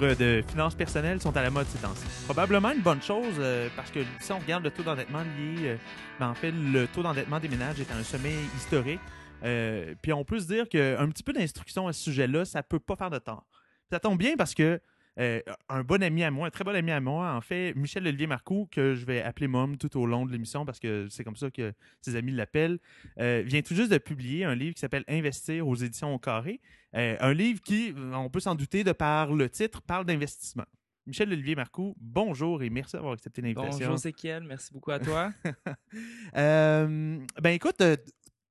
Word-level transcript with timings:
de 0.00 0.42
finances 0.48 0.74
personnelles 0.74 1.20
sont 1.20 1.36
à 1.36 1.42
la 1.42 1.50
mode 1.50 1.66
ces 1.68 1.78
temps-ci. 1.78 2.04
Probablement 2.24 2.72
une 2.72 2.80
bonne 2.80 3.02
chose 3.02 3.34
euh, 3.38 3.68
parce 3.76 3.90
que 3.90 4.00
si 4.20 4.32
on 4.32 4.38
regarde 4.38 4.64
le 4.64 4.70
taux 4.70 4.82
d'endettement 4.82 5.22
lié, 5.22 5.56
euh, 5.62 5.76
ben, 6.20 6.28
en 6.28 6.34
fait, 6.34 6.52
le 6.52 6.86
taux 6.86 7.02
d'endettement 7.02 7.40
des 7.40 7.48
ménages 7.48 7.80
est 7.80 7.90
à 7.90 7.96
un 7.96 8.02
sommet 8.02 8.34
historique. 8.56 9.00
Euh, 9.44 9.94
puis 10.02 10.12
on 10.12 10.24
peut 10.24 10.38
se 10.38 10.46
dire 10.46 10.68
qu'un 10.68 11.08
petit 11.08 11.22
peu 11.22 11.32
d'instruction 11.32 11.88
à 11.88 11.92
ce 11.92 12.02
sujet-là, 12.02 12.44
ça 12.44 12.62
peut 12.62 12.78
pas 12.78 12.96
faire 12.96 13.10
de 13.10 13.18
tort. 13.18 13.46
Ça 13.90 14.00
tombe 14.00 14.18
bien 14.18 14.36
parce 14.36 14.54
que 14.54 14.80
euh, 15.18 15.40
un 15.68 15.82
bon 15.82 16.02
ami 16.02 16.22
à 16.24 16.30
moi, 16.30 16.48
un 16.48 16.50
très 16.50 16.64
bon 16.64 16.74
ami 16.74 16.90
à 16.90 17.00
moi, 17.00 17.32
en 17.32 17.40
fait, 17.40 17.74
Michel 17.74 18.06
Olivier 18.06 18.26
Marcoux, 18.26 18.68
que 18.70 18.94
je 18.94 19.06
vais 19.06 19.22
appeler 19.22 19.48
Mom 19.48 19.76
tout 19.76 19.98
au 19.98 20.06
long 20.06 20.26
de 20.26 20.32
l'émission 20.32 20.64
parce 20.64 20.78
que 20.78 21.08
c'est 21.10 21.24
comme 21.24 21.36
ça 21.36 21.50
que 21.50 21.72
ses 22.00 22.16
amis 22.16 22.32
l'appellent, 22.32 22.78
euh, 23.18 23.42
vient 23.44 23.62
tout 23.62 23.74
juste 23.74 23.90
de 23.90 23.98
publier 23.98 24.44
un 24.44 24.54
livre 24.54 24.74
qui 24.74 24.80
s'appelle 24.80 25.04
Investir 25.08 25.66
aux 25.66 25.74
éditions 25.74 26.14
au 26.14 26.18
carré. 26.18 26.60
Euh, 26.94 27.16
un 27.20 27.32
livre 27.32 27.60
qui, 27.62 27.94
on 28.12 28.28
peut 28.28 28.40
s'en 28.40 28.54
douter 28.54 28.84
de 28.84 28.92
par 28.92 29.32
le 29.32 29.48
titre, 29.48 29.82
parle 29.82 30.04
d'investissement. 30.04 30.66
Michel 31.06 31.32
Olivier 31.32 31.54
Marcoux, 31.54 31.94
bonjour 31.98 32.62
et 32.62 32.70
merci 32.70 32.96
d'avoir 32.96 33.12
accepté 33.12 33.40
l'invitation. 33.40 33.78
Bonjour 33.78 33.96
Zéchiel, 33.96 34.42
merci 34.42 34.72
beaucoup 34.72 34.90
à 34.90 34.98
toi. 34.98 35.32
Ben 36.34 37.50
écoute, 37.50 37.82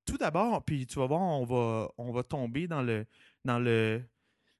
tout 0.05 0.17
d'abord, 0.17 0.63
puis 0.63 0.85
tu 0.85 0.99
vas 0.99 1.07
voir, 1.07 1.21
on 1.21 1.43
va, 1.45 1.89
on 1.97 2.11
va 2.11 2.23
tomber 2.23 2.67
dans 2.67 2.81
le 2.81 3.05
dans 3.43 3.59
le 3.59 4.01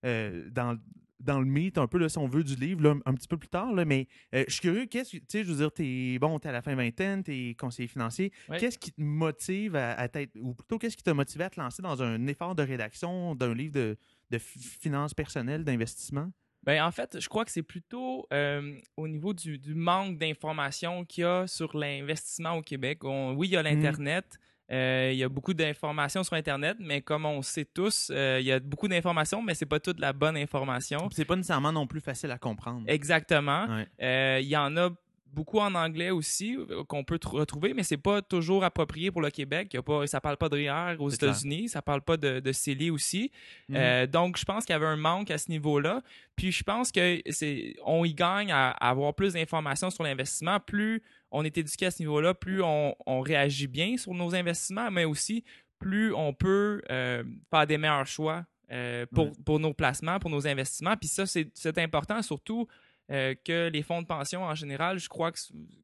euh, 0.06 0.50
dans, 0.52 0.78
dans 1.20 1.40
le 1.40 1.46
mythe 1.46 1.78
un 1.78 1.88
peu, 1.88 1.98
là, 1.98 2.10
si 2.10 2.18
on 2.18 2.28
veut, 2.28 2.44
du 2.44 2.56
livre, 2.56 2.82
là, 2.84 2.96
un 3.06 3.14
petit 3.14 3.28
peu 3.28 3.38
plus 3.38 3.48
tard, 3.50 3.74
là, 3.74 3.86
mais 3.86 4.08
euh, 4.34 4.44
je 4.48 4.54
suis 4.54 4.62
curieux, 4.62 4.86
qu'est-ce 4.86 5.14
que, 5.14 5.18
tu 5.18 5.26
sais, 5.30 5.44
je 5.44 5.52
veux 5.52 5.58
dire, 5.58 5.72
t'es, 5.72 6.18
bon, 6.20 6.38
t'es 6.40 6.50
à 6.50 6.52
la 6.52 6.62
fin 6.62 6.76
vingtaine, 6.76 7.24
t'es 7.24 7.56
conseiller 7.58 7.88
financier, 7.88 8.32
qu'est-ce 8.60 8.78
qui 8.78 8.92
te 8.92 9.02
motive 9.02 9.76
à, 9.76 9.94
à 9.94 10.08
t'être, 10.08 10.36
ou 10.36 10.54
plutôt, 10.54 10.78
qu'est-ce 10.78 10.98
qui 10.98 11.04
t'a 11.04 11.14
motivé 11.14 11.46
à 11.46 11.50
te 11.50 11.60
lancer 11.60 11.82
dans 11.82 12.02
un 12.04 12.28
effort 12.28 12.54
de 12.56 12.64
rédaction 12.64 13.34
d'un 13.36 13.54
livre 13.54 13.74
de, 13.74 13.98
de 14.30 14.38
fi- 14.38 14.60
finances 14.60 15.14
personnelles, 15.14 15.64
d'investissement? 15.64 16.32
Ben, 16.64 16.84
en 16.84 16.92
fait, 16.92 17.20
je 17.20 17.30
crois 17.30 17.46
que 17.46 17.52
c'est 17.52 17.62
plutôt 17.62 18.26
euh, 18.34 18.76
au 18.98 19.08
niveau 19.08 19.34
du, 19.34 19.60
du 19.60 19.76
manque 19.76 20.18
d'informations 20.18 21.06
qu'il 21.06 21.22
y 21.22 21.26
a 21.26 21.46
sur 21.46 21.78
l'investissement 21.78 22.54
au 22.54 22.64
Québec. 22.64 23.04
On- 23.04 23.34
oui, 23.36 23.48
il 23.50 23.52
y 23.52 23.58
a 23.58 23.62
l'Internet. 23.62 24.40
Euh, 24.72 25.10
il 25.14 25.18
y 25.18 25.24
a 25.24 25.30
beaucoup 25.30 25.54
d'informations 25.54 26.24
sur 26.24 26.34
Internet, 26.34 26.78
mais 26.80 27.02
comme 27.02 27.26
on 27.26 27.42
sait 27.42 27.66
tous, 27.66 28.12
euh, 28.12 28.38
il 28.40 28.46
y 28.46 28.52
a 28.52 28.60
beaucoup 28.60 28.88
d'informations, 28.88 29.42
mais 29.42 29.54
c'est 29.54 29.66
pas 29.66 29.80
toute 29.80 30.00
la 30.00 30.12
bonne 30.14 30.38
information. 30.38 31.08
C'est 31.12 31.26
pas 31.26 31.36
nécessairement 31.36 31.72
non 31.72 31.86
plus 31.86 32.02
facile 32.02 32.32
à 32.32 32.38
comprendre. 32.38 32.84
Exactement. 32.88 33.68
Ouais. 33.68 33.88
Euh, 34.02 34.40
Il 34.42 34.48
y 34.48 34.58
en 34.58 34.76
a 34.78 34.90
beaucoup 35.28 35.60
en 35.60 35.76
anglais 35.76 36.12
aussi 36.12 36.56
euh, 36.56 36.84
qu'on 36.86 37.04
peut 37.04 37.18
tr- 37.18 37.30
retrouver, 37.38 37.74
mais 37.74 37.84
c'est 37.84 37.98
pas 37.98 38.22
toujours 38.22 38.64
approprié 38.64 39.12
pour 39.12 39.22
le 39.22 39.30
Québec. 39.30 39.74
Y 39.74 39.78
a 39.78 39.82
pas, 39.84 40.08
ça 40.08 40.22
parle 40.22 40.38
pas 40.38 40.48
de 40.50 40.56
REER 40.58 40.96
aux. 41.00 41.10
États-Unis, 41.10 41.70
ça 41.70 41.82
parle 41.82 42.02
pas 42.02 42.16
de, 42.18 42.40
de 42.40 42.52
CELI 42.52 42.90
aussi. 42.90 43.32
Mhm. 43.70 43.76
Euh, 43.78 44.08
donc, 44.08 44.38
je 44.38 44.46
pense 44.46 44.66
qu'il 44.66 44.74
y 44.74 44.76
avait 44.78 44.86
un 44.86 44.96
manque 44.96 45.32
à 45.32 45.38
ce 45.38 45.50
niveau-là. 45.52 46.02
Puis, 46.36 46.52
je 46.52 46.64
pense 46.64 46.92
que 46.92 47.22
c'est, 47.30 47.76
on 47.86 48.06
y 48.06 48.14
gagne 48.14 48.52
à, 48.52 48.70
à 48.72 48.90
avoir 48.90 49.14
plus 49.14 49.34
d'informations 49.34 49.90
sur 49.90 50.04
l'investissement. 50.04 50.60
Plus 50.62 51.04
on 51.32 51.44
est 51.44 51.58
éduqué 51.58 51.88
à 51.88 51.92
ce 51.92 52.02
niveau-là, 52.02 52.34
plus 52.34 52.62
on, 52.64 52.96
on 53.06 53.20
réagit 53.20 53.68
bien 53.68 53.98
sur 53.98 54.14
nos 54.14 54.34
investissements, 54.34 54.90
mais 54.90 55.04
aussi 55.04 55.44
plus 55.80 56.14
on 56.14 56.34
peut 56.34 56.82
euh, 56.90 57.24
faire 57.50 57.68
des 57.68 57.78
meilleurs 57.78 58.08
choix 58.08 58.46
euh, 58.72 59.06
pour, 59.14 59.26
Ouais. 59.26 59.32
pour 59.46 59.60
nos 59.60 59.74
placements, 59.74 60.18
pour 60.20 60.30
nos 60.30 60.48
investissements. 60.48 60.96
Puis 60.96 61.10
ça, 61.10 61.26
c'est 61.26 61.78
important, 61.78 62.22
surtout 62.22 62.68
euh, 63.12 63.36
que 63.44 63.70
les 63.70 63.84
fonds 63.84 64.02
de 64.02 64.08
pension 64.08 64.44
en 64.44 64.56
général, 64.56 64.98
je 65.00 65.08
crois 65.10 65.32
que, 65.32 65.38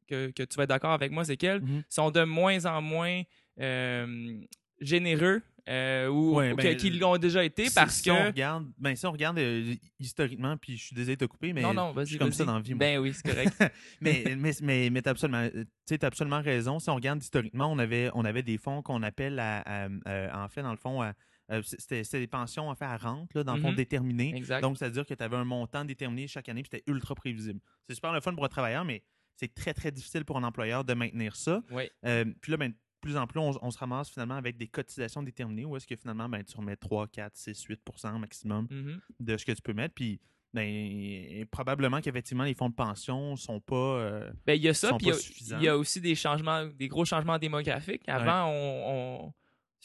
que, 0.08 0.30
que 0.30 0.42
tu 0.42 0.56
vas 0.56 0.64
être 0.64 0.68
d'accord 0.70 0.92
avec 0.92 1.12
moi, 1.12 1.24
c'est 1.24 1.36
qu'elles 1.36 1.62
Mhm. 1.62 1.82
sont 1.88 2.10
de 2.10 2.24
moins 2.24 2.64
en 2.66 2.82
moins 2.82 3.22
euh, 3.60 4.40
généreux 4.80 5.42
euh, 5.68 6.08
ou, 6.08 6.34
Ouais, 6.34 6.52
ou 6.52 6.56
ben, 6.56 6.76
qu'ils 6.76 6.98
l'ont 6.98 7.16
déjà 7.18 7.44
été 7.44 7.68
Si- 7.68 7.74
parce 7.74 7.94
si 7.94 8.02
que. 8.02 8.10
on 8.10 8.24
regarde, 8.26 8.66
ben 8.78 8.96
si 8.96 9.06
on 9.06 9.12
regarde 9.12 9.38
euh, 9.38 9.74
historiquement, 10.00 10.56
puis 10.56 10.76
je 10.76 10.86
suis 10.86 10.96
désolé 10.96 11.14
de 11.14 11.24
te 11.24 11.30
couper, 11.30 11.52
mais 11.52 11.62
non, 11.62 11.72
non, 11.72 11.94
je 11.96 12.04
suis 12.04 12.18
comme 12.18 12.32
ça 12.32 12.44
dans 12.44 12.56
la 12.56 12.60
vie. 12.60 12.74
moi. 12.74 12.80
Ben 12.80 12.98
oui, 12.98 13.12
c'est 13.14 13.22
correct. 13.30 13.52
mais 14.00 14.24
mais, 14.36 14.50
mais, 14.60 14.90
mais 14.90 15.02
t'as 15.02 15.12
absolument, 15.12 15.48
tu 15.86 15.96
t'as 15.98 16.06
absolument 16.08 16.42
raison. 16.42 16.80
Si 16.80 16.90
on 16.90 16.96
regarde 16.96 17.22
historiquement, 17.22 17.70
on 17.70 17.78
avait, 17.78 18.10
on 18.14 18.24
avait 18.24 18.42
des 18.42 18.58
fonds 18.58 18.82
qu'on 18.82 19.04
appelle, 19.04 19.38
à, 19.38 19.60
à- 19.60 19.88
à- 20.06 20.44
en 20.44 20.48
fait, 20.48 20.62
dans 20.62 20.72
le 20.72 20.76
fond, 20.78 21.00
à- 21.00 21.12
euh, 21.50 21.60
c'était 21.62 22.02
des 22.20 22.26
pensions 22.26 22.68
en 22.68 22.74
fait 22.74 22.84
à 22.84 22.96
rente, 22.96 23.34
là, 23.34 23.42
dans 23.44 23.54
le 23.56 23.60
fond 23.60 23.70
Mhm. 23.70 23.76
déterminées. 23.76 24.34
exact. 24.36 24.60
Donc, 24.62 24.78
c'est-à-dire 24.78 25.04
que 25.06 25.14
tu 25.14 25.22
avais 25.22 25.36
un 25.36 25.44
montant 25.44 25.84
déterminé 25.84 26.26
chaque 26.28 26.48
année, 26.48 26.62
puis 26.62 26.70
c'était 26.72 26.90
ultra 26.90 27.14
prévisible. 27.14 27.60
C'est 27.88 27.94
super 27.94 28.12
le 28.12 28.20
fun 28.20 28.34
pour 28.34 28.44
un 28.44 28.48
travailleur, 28.48 28.84
mais 28.84 29.02
c'est 29.36 29.52
très, 29.54 29.74
très 29.74 29.90
difficile 29.90 30.24
pour 30.24 30.36
un 30.36 30.44
employeur 30.44 30.84
de 30.84 30.94
maintenir 30.94 31.34
ça. 31.36 31.62
oui. 31.70 31.88
Euh, 32.06 32.24
puis 32.40 32.52
là, 32.52 32.58
ben, 32.58 32.70
de 32.70 32.76
plus 33.00 33.16
en 33.16 33.26
plus, 33.26 33.40
on, 33.40 33.50
on 33.60 33.70
se 33.72 33.78
ramasse 33.78 34.10
finalement 34.10 34.36
avec 34.36 34.56
des 34.56 34.68
cotisations 34.68 35.22
déterminées 35.24 35.64
où 35.64 35.76
est-ce 35.76 35.86
que 35.88 35.96
finalement, 35.96 36.28
ben, 36.28 36.44
tu 36.44 36.56
remets 36.56 36.76
3, 36.76 37.08
4, 37.08 37.36
6, 37.36 37.64
8% 37.66 38.18
maximum 38.18 38.68
Mhm. 38.70 39.00
de 39.18 39.36
ce 39.36 39.44
que 39.44 39.50
tu 39.52 39.60
peux 39.62 39.72
mettre. 39.72 39.94
Puis, 39.94 40.20
ben, 40.54 41.44
probablement 41.50 42.00
qu'effectivement, 42.00 42.44
les 42.44 42.54
fonds 42.54 42.68
de 42.68 42.74
pension 42.74 43.36
sont 43.36 43.60
pas. 43.60 43.74
euh, 43.74 44.30
Ben, 44.46 44.54
il 44.54 44.62
y 44.62 44.68
a 44.68 44.74
ça, 44.74 44.90
sont 44.90 44.98
puis 44.98 45.06
il 45.06 45.08
y 45.08 45.12
pas 45.12 45.16
a- 45.16 45.20
suffisants. 45.20 45.58
il 45.58 45.64
y, 45.64 45.68
a 45.68 45.76
aussi 45.76 46.00
des 46.00 46.14
changements, 46.14 46.66
des 46.66 46.88
gros 46.88 47.04
changements 47.04 47.38
démographiques. 47.38 48.08
Avant, 48.08 48.46
on, 48.50 49.32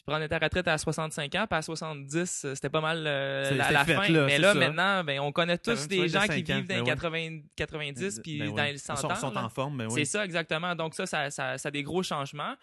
prenais 0.07 0.27
ta 0.27 0.39
retraite 0.39 0.67
à 0.67 0.77
65 0.77 1.35
ans, 1.35 1.45
puis 1.49 1.57
à 1.57 1.61
70, 1.61 2.45
euh, 2.45 2.55
c'était 2.55 2.69
pas 2.69 2.81
mal 2.81 3.03
euh, 3.05 3.51
la, 3.51 3.71
la 3.71 3.85
fait, 3.85 3.95
fin. 3.95 4.07
là, 4.07 4.25
mais 4.25 4.39
là, 4.39 4.53
ça. 4.53 4.59
maintenant, 4.59 5.03
ben, 5.03 5.19
on 5.19 5.31
connaît 5.31 5.57
tous 5.57 5.87
des 5.87 6.07
gens 6.07 6.21
de 6.21 6.27
qui 6.27 6.51
ans, 6.51 6.55
vivent 6.55 6.67
dans 6.67 6.75
ben 6.75 6.75
les 6.75 6.81
ouais. 6.81 6.87
80, 6.87 7.39
90 7.55 8.19
puis 8.23 8.39
ben 8.39 8.49
dans 8.49 8.55
ouais. 8.55 8.71
les 8.71 8.77
100 8.77 8.93
Ils 8.93 8.97
sont, 8.97 9.11
ans. 9.11 9.15
sont 9.15 9.31
là. 9.31 9.43
en 9.43 9.49
forme, 9.49 9.77
ben 9.77 9.85
oui. 9.87 9.93
C'est 9.95 10.05
ça, 10.05 10.23
exactement. 10.25 10.73
Donc, 10.75 10.95
ça, 10.95 11.05
ça, 11.05 11.29
ça, 11.29 11.57
ça 11.57 11.67
a 11.67 11.71
des 11.71 11.83
gros 11.83 12.03
changements. 12.03 12.55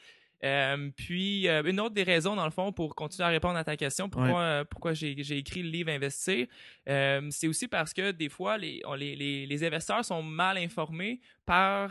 Euh, 0.44 0.90
puis, 0.96 1.48
euh, 1.48 1.62
une 1.64 1.80
autre 1.80 1.94
des 1.94 2.02
raisons, 2.02 2.36
dans 2.36 2.44
le 2.44 2.50
fond, 2.50 2.70
pour 2.70 2.94
continuer 2.94 3.26
à 3.26 3.30
répondre 3.30 3.56
à 3.56 3.64
ta 3.64 3.76
question, 3.76 4.10
pourquoi, 4.10 4.40
euh, 4.40 4.64
pourquoi 4.64 4.92
j'ai 4.92 5.14
j'ai 5.22 5.38
écrit 5.38 5.62
le 5.62 5.70
livre 5.70 5.90
Investir, 5.90 6.46
c'est 6.86 7.48
aussi 7.48 7.66
parce 7.66 7.94
que 7.94 8.10
des 8.10 8.28
fois, 8.28 8.58
les, 8.58 8.82
on- 8.84 8.94
les, 8.94 9.16
les, 9.16 9.46
les 9.46 9.64
investisseurs 9.64 10.04
sont 10.04 10.22
mal 10.22 10.58
informés 10.58 11.20
par 11.46 11.90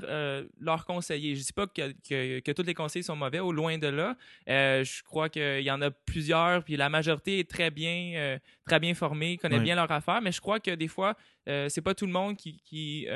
leurs 0.59 0.85
conseillers. 0.85 1.35
Je 1.35 1.39
ne 1.41 1.45
dis 1.45 1.53
pas 1.53 1.67
que, 1.67 1.91
que, 2.07 2.39
que 2.41 2.51
tous 2.51 2.63
les 2.63 2.73
conseillers 2.73 3.03
sont 3.03 3.15
mauvais, 3.15 3.39
au 3.39 3.51
loin 3.51 3.77
de 3.77 3.87
là. 3.87 4.15
Je 4.47 5.03
crois 5.03 5.29
qu'il 5.29 5.61
y 5.61 5.71
en 5.71 5.81
a 5.81 5.89
plusieurs, 5.91 6.63
puis 6.63 6.75
la 6.75 6.89
majorité 6.89 7.39
est 7.39 7.49
très 7.49 7.71
bien, 7.71 8.37
très 8.65 8.79
bien 8.79 8.93
formée, 8.93 9.37
connaît 9.37 9.57
Ouais. 9.57 9.63
bien 9.63 9.75
leur 9.75 9.91
affaire, 9.91 10.21
mais 10.21 10.31
je 10.31 10.41
crois 10.41 10.59
que 10.59 10.71
des 10.71 10.87
fois, 10.87 11.15
c'est 11.47 11.81
pas 11.83 11.93
tout 11.95 12.05
le 12.05 12.11
monde 12.11 12.35
qui 12.37 13.07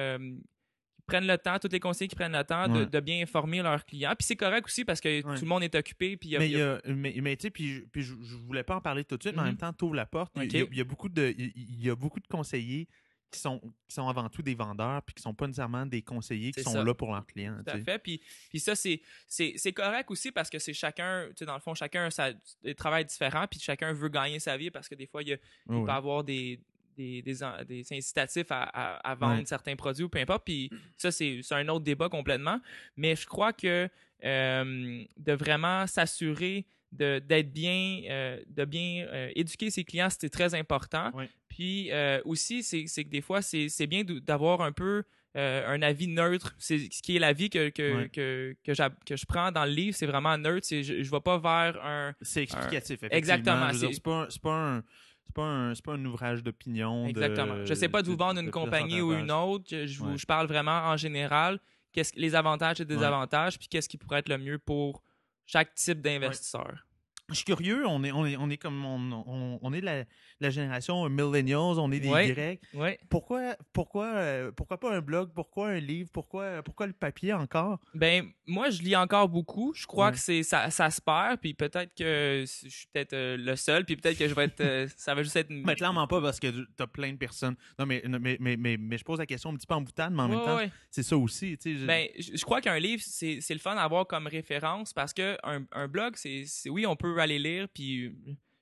prennent 1.08 1.26
le 1.28 1.38
temps, 1.38 1.58
tous 1.58 1.70
les 1.72 1.80
conseillers 1.80 2.08
qui 2.08 2.16
prennent 2.16 2.38
le 2.38 2.44
temps 2.44 2.68
de, 2.68 2.80
Ouais. 2.82 2.86
de 2.86 3.00
bien 3.00 3.22
informer 3.24 3.62
leurs 3.62 3.86
clients. 3.86 4.14
Puis 4.18 4.26
c'est 4.26 4.36
correct 4.36 4.66
aussi 4.66 4.86
parce 4.86 5.02
que 5.02 5.08
Ouais. 5.26 5.36
tout 5.36 5.42
le 5.42 5.48
monde 5.48 5.64
est 5.64 5.74
occupé. 5.74 6.18
Puis 6.18 6.30
il 6.30 6.32
y 6.34 6.36
a- 6.36 6.40
mais, 6.40 6.50
y 6.50 6.62
a- 6.62 6.82
mais, 6.86 7.16
mais 7.22 7.36
tu 7.38 7.44
sais, 7.44 7.50
puis, 7.50 7.68
je- 7.76 7.82
puis 7.86 8.04
je, 8.04 8.14
je 8.22 8.36
voulais 8.36 8.64
pas 8.64 8.76
en 8.76 8.82
parler 8.82 9.04
tout 9.04 9.18
de 9.18 9.24
suite, 9.24 9.34
mais 9.36 9.40
en 9.42 9.46
Mhm. 9.46 9.50
même 9.52 9.58
temps, 9.58 9.74
tu 9.74 9.86
ouvres 9.86 9.96
la 9.96 10.06
porte. 10.06 10.34
Il 10.36 10.42
y 10.42 10.44
a- 10.44 10.46
Ok. 10.46 10.54
Il, 10.54 10.60
y 10.60 10.62
a, 10.62 10.68
il 10.72 10.78
y 10.78 10.82
a 10.82 10.84
beaucoup 10.84 11.10
de, 11.10 11.34
il, 11.38 11.84
y 11.84 11.90
a 11.90 11.96
beaucoup 11.96 12.20
de 12.20 12.28
conseillers 12.28 12.88
qui 13.30 13.40
sont, 13.40 13.60
qui 13.88 13.94
sont 13.96 14.08
avant 14.08 14.30
tout 14.30 14.42
des 14.42 14.56
vendeurs, 14.56 15.02
puis 15.04 15.14
qui 15.16 15.22
sont 15.22 15.34
pas 15.34 15.48
nécessairement 15.48 15.86
des 15.86 16.02
conseillers 16.02 16.52
qui 16.54 16.64
sont 16.64 16.72
ça. 16.72 16.84
là 16.84 16.94
pour 16.94 17.12
leurs 17.12 17.26
clients. 17.26 17.58
Tout 17.66 17.72
à 17.74 17.78
fait. 17.80 18.00
Puis, 18.00 18.22
puis 18.50 18.60
ça, 18.60 18.74
c'est, 18.74 19.02
c'est, 19.28 19.74
correct 19.74 20.10
aussi 20.12 20.32
parce 20.32 20.50
que 20.50 20.60
c'est 20.60 20.74
chacun, 20.74 21.26
tu 21.30 21.34
sais, 21.40 21.46
dans 21.46 21.56
le 21.56 21.60
fond, 21.60 21.74
chacun 21.74 22.08
a 22.18 22.32
des 22.64 22.74
travails 22.74 23.04
différents, 23.04 23.46
puis 23.48 23.60
chacun 23.60 23.92
veut 23.92 24.08
gagner 24.08 24.40
sa 24.40 24.56
vie 24.56 24.72
parce 24.72 24.88
que 24.88 24.96
des 24.96 25.08
fois, 25.08 25.24
il, 25.24 25.30
y 25.30 25.34
a- 25.34 25.38
il 25.70 25.76
Ouais, 25.76 25.84
peut 25.86 25.92
avoir 25.92 26.24
des, 26.24 26.62
des, 26.98 27.22
des, 27.22 27.36
des 27.68 27.86
incitatifs 27.94 28.52
à, 28.52 28.64
à- 28.64 29.12
à 29.12 29.16
vendre 29.16 29.40
Ouais. 29.40 29.46
certains 29.46 29.76
produits 29.76 30.04
ou 30.04 30.10
peu 30.10 30.20
importe. 30.20 30.44
Puis 30.46 30.70
ça, 30.98 31.12
c'est, 31.12 31.42
un 31.52 31.68
autre 31.70 31.86
débat 31.86 32.10
complètement. 32.10 32.60
Mais 32.98 33.16
je 33.16 33.26
crois 33.28 33.54
que 33.54 33.88
euh, 34.26 35.04
de 35.18 35.34
vraiment 35.34 35.86
s'assurer 35.88 36.66
d'être 36.92 37.52
bien, 37.52 38.02
euh, 38.10 38.40
de 38.48 38.66
bien 38.66 39.06
euh, 39.12 39.30
éduquer 39.36 39.70
ses 39.70 39.84
clients, 39.84 40.10
c'était 40.10 40.30
très 40.30 40.56
important. 40.56 41.12
Ouais. 41.14 41.30
Puis 41.50 41.92
euh, 41.92 42.22
aussi, 42.26 42.64
c'est, 42.64 42.86
que 42.86 43.10
des 43.10 43.22
fois, 43.22 43.42
c'est, 43.42 43.68
bien 43.88 44.04
d'avoir 44.04 44.62
un 44.62 44.72
peu 44.72 45.04
euh, 45.36 45.68
un 45.68 45.82
avis 45.82 46.08
neutre. 46.08 46.56
C'est 46.58 46.80
ce 46.92 47.02
qui 47.04 47.18
est 47.18 47.20
l'avis 47.20 47.50
que, 47.50 47.70
que, 47.70 47.96
Ouais. 47.98 48.10
que, 48.10 48.56
que, 48.64 48.72
que 49.06 49.16
je 49.16 49.26
prends 49.26 49.52
dans 49.52 49.66
le 49.66 49.72
livre, 49.72 49.96
c'est 49.96 50.06
vraiment 50.08 50.38
neutre. 50.38 50.66
C'est, 50.66 50.82
je 50.84 50.94
ne 50.94 51.04
vais 51.04 51.20
pas 51.22 51.38
vers 51.38 51.84
un. 51.86 52.16
C'est 52.22 52.44
explicatif, 52.44 52.92
effectivement. 53.04 53.18
Exactement, 53.18 53.74
c'est- 53.74 54.02
pas, 54.02 54.22
un- 54.24 54.30
c'est 54.30 54.42
pas 54.42 54.54
un. 54.78 54.84
C'est 55.28 55.34
pas, 55.36 55.44
un, 55.44 55.76
c'est 55.76 55.84
pas 55.86 55.94
un 55.94 56.06
ouvrage 56.06 56.42
d'opinion. 56.44 57.04
de- 57.06 57.10
Exactement. 57.10 57.66
Je 57.66 57.70
ne 57.70 57.76
sais 57.76 57.90
pas 57.90 58.02
de 58.02 58.08
vous 58.08 58.16
vendre 58.18 58.40
une 58.40 58.46
de 58.48 58.52
compagnie 58.52 59.02
ou 59.02 59.12
une 59.14 59.32
autre. 59.32 59.66
Je, 59.70 59.86
je 59.88 60.00
vous- 60.00 60.18
je 60.18 60.26
parle 60.26 60.48
vraiment 60.48 60.72
en 60.88 60.98
général. 60.98 61.60
Qu'est-ce, 61.92 62.14
les 62.16 62.36
avantages 62.36 62.80
et 62.82 62.86
désavantages, 62.86 63.58
puis 63.60 63.68
qu'est-ce 63.68 63.90
qui 63.90 63.98
pourrait 63.98 64.20
être 64.20 64.30
le 64.30 64.38
mieux 64.38 64.58
pour 64.60 65.04
chaque 65.46 65.74
type 65.76 66.02
d'investisseur. 66.02 66.86
Je 67.30 67.36
suis 67.36 67.44
curieux, 67.44 67.86
on 67.86 68.04
est, 68.06 68.12
on 68.14 68.26
est, 68.26 68.38
on 68.38 68.50
est 68.50 68.56
comme 68.56 68.86
on, 68.86 69.24
on, 69.28 69.60
on 69.62 69.74
est 69.74 69.82
de 69.82 69.86
la, 69.86 70.06
la 70.40 70.50
génération 70.50 71.10
millennials, 71.10 71.78
on 71.78 71.92
est 71.92 72.00
des 72.00 72.08
Ouais. 72.74 72.98
Pourquoi, 73.10 73.58
pourquoi, 73.74 74.06
euh, 74.06 74.52
pourquoi 74.54 74.80
pas 74.80 74.96
un 74.96 75.02
blog, 75.02 75.32
pourquoi 75.36 75.70
un 75.72 75.80
livre, 75.80 76.10
pourquoi, 76.14 76.64
pourquoi 76.64 76.88
le 76.88 76.94
papier 76.94 77.34
encore? 77.34 77.80
Ben, 77.94 78.30
moi, 78.46 78.70
je 78.70 78.82
lis 78.82 78.96
encore 78.96 79.28
beaucoup. 79.28 79.74
Je 79.76 79.86
crois 79.86 80.06
Ouais. 80.08 80.12
que 80.14 80.20
c'est 80.20 80.42
ça, 80.44 80.70
ça 80.70 80.90
se 80.90 81.02
perd, 81.02 81.42
puis 81.42 81.54
peut-être 81.54 81.94
que 81.96 82.46
je 82.48 82.70
suis 82.70 82.88
peut-être 82.94 83.12
euh, 83.12 83.36
le 83.38 83.58
seul, 83.58 83.84
puis 83.84 83.98
peut-être 83.98 84.18
que 84.18 84.28
je 84.30 84.34
vais 84.34 84.46
être. 84.46 84.62
euh, 84.62 84.88
ça 84.96 85.14
va 85.14 85.22
juste 85.22 85.36
être. 85.36 85.50
une- 85.52 85.66
Mais 85.66 85.76
clairement 85.76 86.08
pas 86.08 86.22
parce 86.22 86.40
que 86.40 86.48
t'as 86.78 86.88
plein 86.88 87.12
de 87.12 87.18
personnes. 87.18 87.58
Non, 87.78 87.86
mais, 87.86 88.02
mais, 88.08 88.38
mais, 88.40 88.56
mais, 88.56 88.78
mais 88.78 88.98
je 88.98 89.04
pose 89.04 89.20
la 89.20 89.26
question 89.26 89.50
un 89.50 89.56
petit 89.56 89.68
peu 89.68 89.76
en 89.76 89.82
boutade, 89.82 90.14
mais 90.14 90.22
en 90.22 90.30
même 90.30 90.40
temps, 90.46 90.60
c'est 90.90 91.04
ça 91.04 91.18
aussi. 91.18 91.58
je- 91.62 91.86
Ben, 91.86 92.08
je 92.18 92.38
je 92.38 92.44
crois 92.46 92.62
qu'un 92.62 92.80
livre, 92.80 93.04
c'est 93.06 93.42
le 93.50 93.60
fun 93.60 93.76
à 93.76 93.82
avoir 93.82 94.08
comme 94.08 94.28
référence 94.28 94.94
parce 94.94 95.14
que 95.14 95.38
un, 95.44 95.66
un 95.74 95.90
blog, 95.90 96.14
c'est- 96.16 96.46
oui, 96.70 96.86
on 96.86 96.96
peut 96.96 97.17
aller 97.20 97.40
lire, 97.40 97.68
puis 97.74 98.16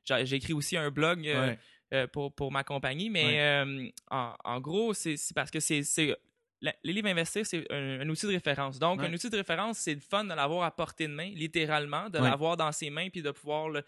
j'ai 0.06 0.26
j'ai 0.26 0.36
écrit 0.38 0.54
aussi 0.54 0.78
un 0.78 0.92
blog 0.92 1.28
euh, 1.28 1.56
Ouais. 1.92 2.08
pour, 2.08 2.34
pour 2.34 2.52
ma 2.52 2.64
compagnie. 2.64 3.10
Mais 3.10 3.64
en, 4.10 4.34
en, 4.44 4.60
gros, 4.60 4.94
c'est 4.94 5.18
parce 5.34 5.52
que 5.52 5.60
c'est 5.60 5.84
les 6.84 6.94
livres 6.94 7.08
investir, 7.08 7.46
c'est 7.46 7.72
un, 7.72 8.08
outil 8.10 8.26
de 8.28 8.32
référence. 8.32 8.80
Donc, 8.80 9.02
un 9.02 9.14
outil 9.14 9.30
de 9.30 9.38
référence, 9.38 9.80
c'est 9.80 9.94
le 9.94 10.00
fun 10.00 10.24
de 10.24 10.34
l'avoir 10.34 10.64
à 10.64 10.72
portée 10.72 11.08
de 11.08 11.14
main, 11.14 11.30
littéralement, 11.34 12.10
de 12.10 12.20
l'avoir 12.20 12.58
dans 12.58 12.72
ses 12.72 12.90
mains, 12.90 13.10
puis 13.10 13.22
de 13.22 13.32
pouvoir 13.32 13.70
le, 13.70 13.84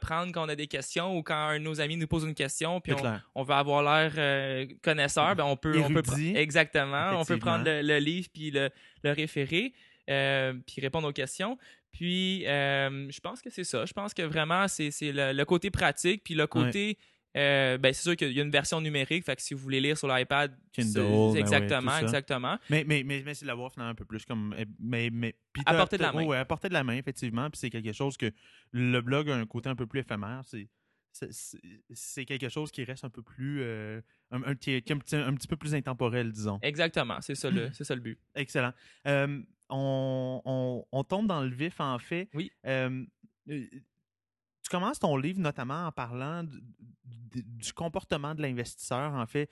prendre 0.00 0.32
quand 0.32 0.46
on 0.46 0.48
a 0.48 0.54
des 0.54 0.68
questions 0.68 1.18
ou 1.18 1.22
quand 1.22 1.34
un 1.34 1.58
de 1.58 1.64
nos 1.64 1.78
amis 1.78 1.98
nous 1.98 2.06
pose 2.06 2.24
une 2.24 2.34
question, 2.34 2.80
puis 2.80 2.94
on, 3.34 3.42
veut 3.42 3.54
avoir 3.54 3.82
l'air 3.82 4.12
euh, 4.16 4.66
connaisseur, 4.82 5.36
ben 5.36 5.44
on 5.44 5.56
peut, 5.56 5.82
on 5.82 5.92
peut 5.92 6.02
exactement, 6.34 7.20
on 7.20 7.24
peut 7.26 7.38
prendre 7.38 7.64
le, 7.66 7.98
livre 7.98 8.28
puis 8.32 8.50
le, 8.50 8.70
référer, 9.04 9.74
euh, 10.08 10.54
puis 10.66 10.80
répondre 10.80 11.06
aux 11.08 11.12
questions. 11.12 11.58
Puis, 11.92 12.46
euh, 12.46 13.10
je 13.10 13.20
pense 13.20 13.42
que 13.42 13.50
c'est 13.50 13.64
ça. 13.64 13.84
Je 13.84 13.92
pense 13.92 14.14
que 14.14 14.22
vraiment, 14.22 14.66
c'est 14.68 14.90
le, 15.02 15.44
côté 15.44 15.70
pratique, 15.70 16.24
puis 16.24 16.34
le 16.34 16.46
côté 16.46 16.98
euh, 17.36 17.78
ben, 17.78 17.94
c'est 17.94 18.02
sûr 18.02 18.16
qu'il 18.16 18.32
y 18.32 18.40
a 18.40 18.42
une 18.42 18.50
version 18.50 18.80
numérique, 18.80 19.24
fait 19.24 19.36
que 19.36 19.40
si 19.40 19.54
vous 19.54 19.60
voulez 19.60 19.80
lire 19.80 19.96
sur 19.96 20.06
l'iPad, 20.06 20.54
Kindle, 20.72 21.36
exactement, 21.36 21.92
ben 21.92 22.02
exactement. 22.02 22.58
Mais, 22.68 22.84
mais, 22.86 23.02
mais, 23.04 23.22
mais 23.24 23.34
c'est 23.34 23.46
l'avoir 23.46 23.72
finalement 23.72 23.92
un 23.92 23.94
peu 23.94 24.04
plus 24.04 24.24
comme. 24.26 24.54
Eh, 24.58 24.66
mais, 24.78 25.08
mais, 25.10 25.34
à 25.64 25.74
portée 25.74 25.96
de 25.96 26.02
la 26.02 26.12
main. 26.12 26.24
Oui, 26.24 26.36
à 26.36 26.44
portée 26.44 26.68
de 26.68 26.74
la 26.74 26.84
main, 26.84 26.96
effectivement. 26.96 27.48
Puis 27.48 27.58
c'est 27.58 27.70
quelque 27.70 27.92
chose 27.92 28.18
que 28.18 28.30
le 28.72 29.00
blog 29.00 29.30
a 29.30 29.36
un 29.36 29.46
côté 29.46 29.70
un 29.70 29.76
peu 29.76 29.86
plus 29.86 30.00
éphémère. 30.00 30.42
C'est 30.44 30.68
c'est 31.92 32.24
quelque 32.24 32.48
chose 32.48 32.70
qui 32.70 32.84
reste 32.84 33.04
un 33.04 33.10
peu 33.10 33.22
plus 33.22 33.60
euh, 33.60 34.00
un, 34.30 34.42
un, 34.44 34.54
petit, 34.54 34.82
un, 34.88 35.34
petit 35.34 35.46
peu 35.46 35.56
plus 35.56 35.74
intemporel 35.74 36.32
disons 36.32 36.58
exactement 36.62 37.20
c'est 37.20 37.34
ça 37.34 37.50
le 37.50 37.70
c'est 37.74 37.84
ça 37.84 37.94
le 37.94 38.00
but 38.00 38.18
excellent 38.34 38.72
euh, 39.06 39.42
on, 39.72 40.40
on, 40.44 40.84
on, 40.92 41.04
tombe 41.04 41.26
dans 41.26 41.40
le 41.40 41.50
vif 41.50 41.80
en 41.80 41.98
fait 41.98 42.28
oui 42.34 42.50
tu 44.62 44.70
commences 44.70 44.98
ton 44.98 45.16
livre 45.16 45.40
notamment 45.40 45.86
en 45.86 45.92
parlant 45.92 46.44
du 47.04 47.72
comportement 47.72 48.34
de 48.34 48.42
l'investisseur, 48.42 49.12
en 49.12 49.26
fait. 49.26 49.48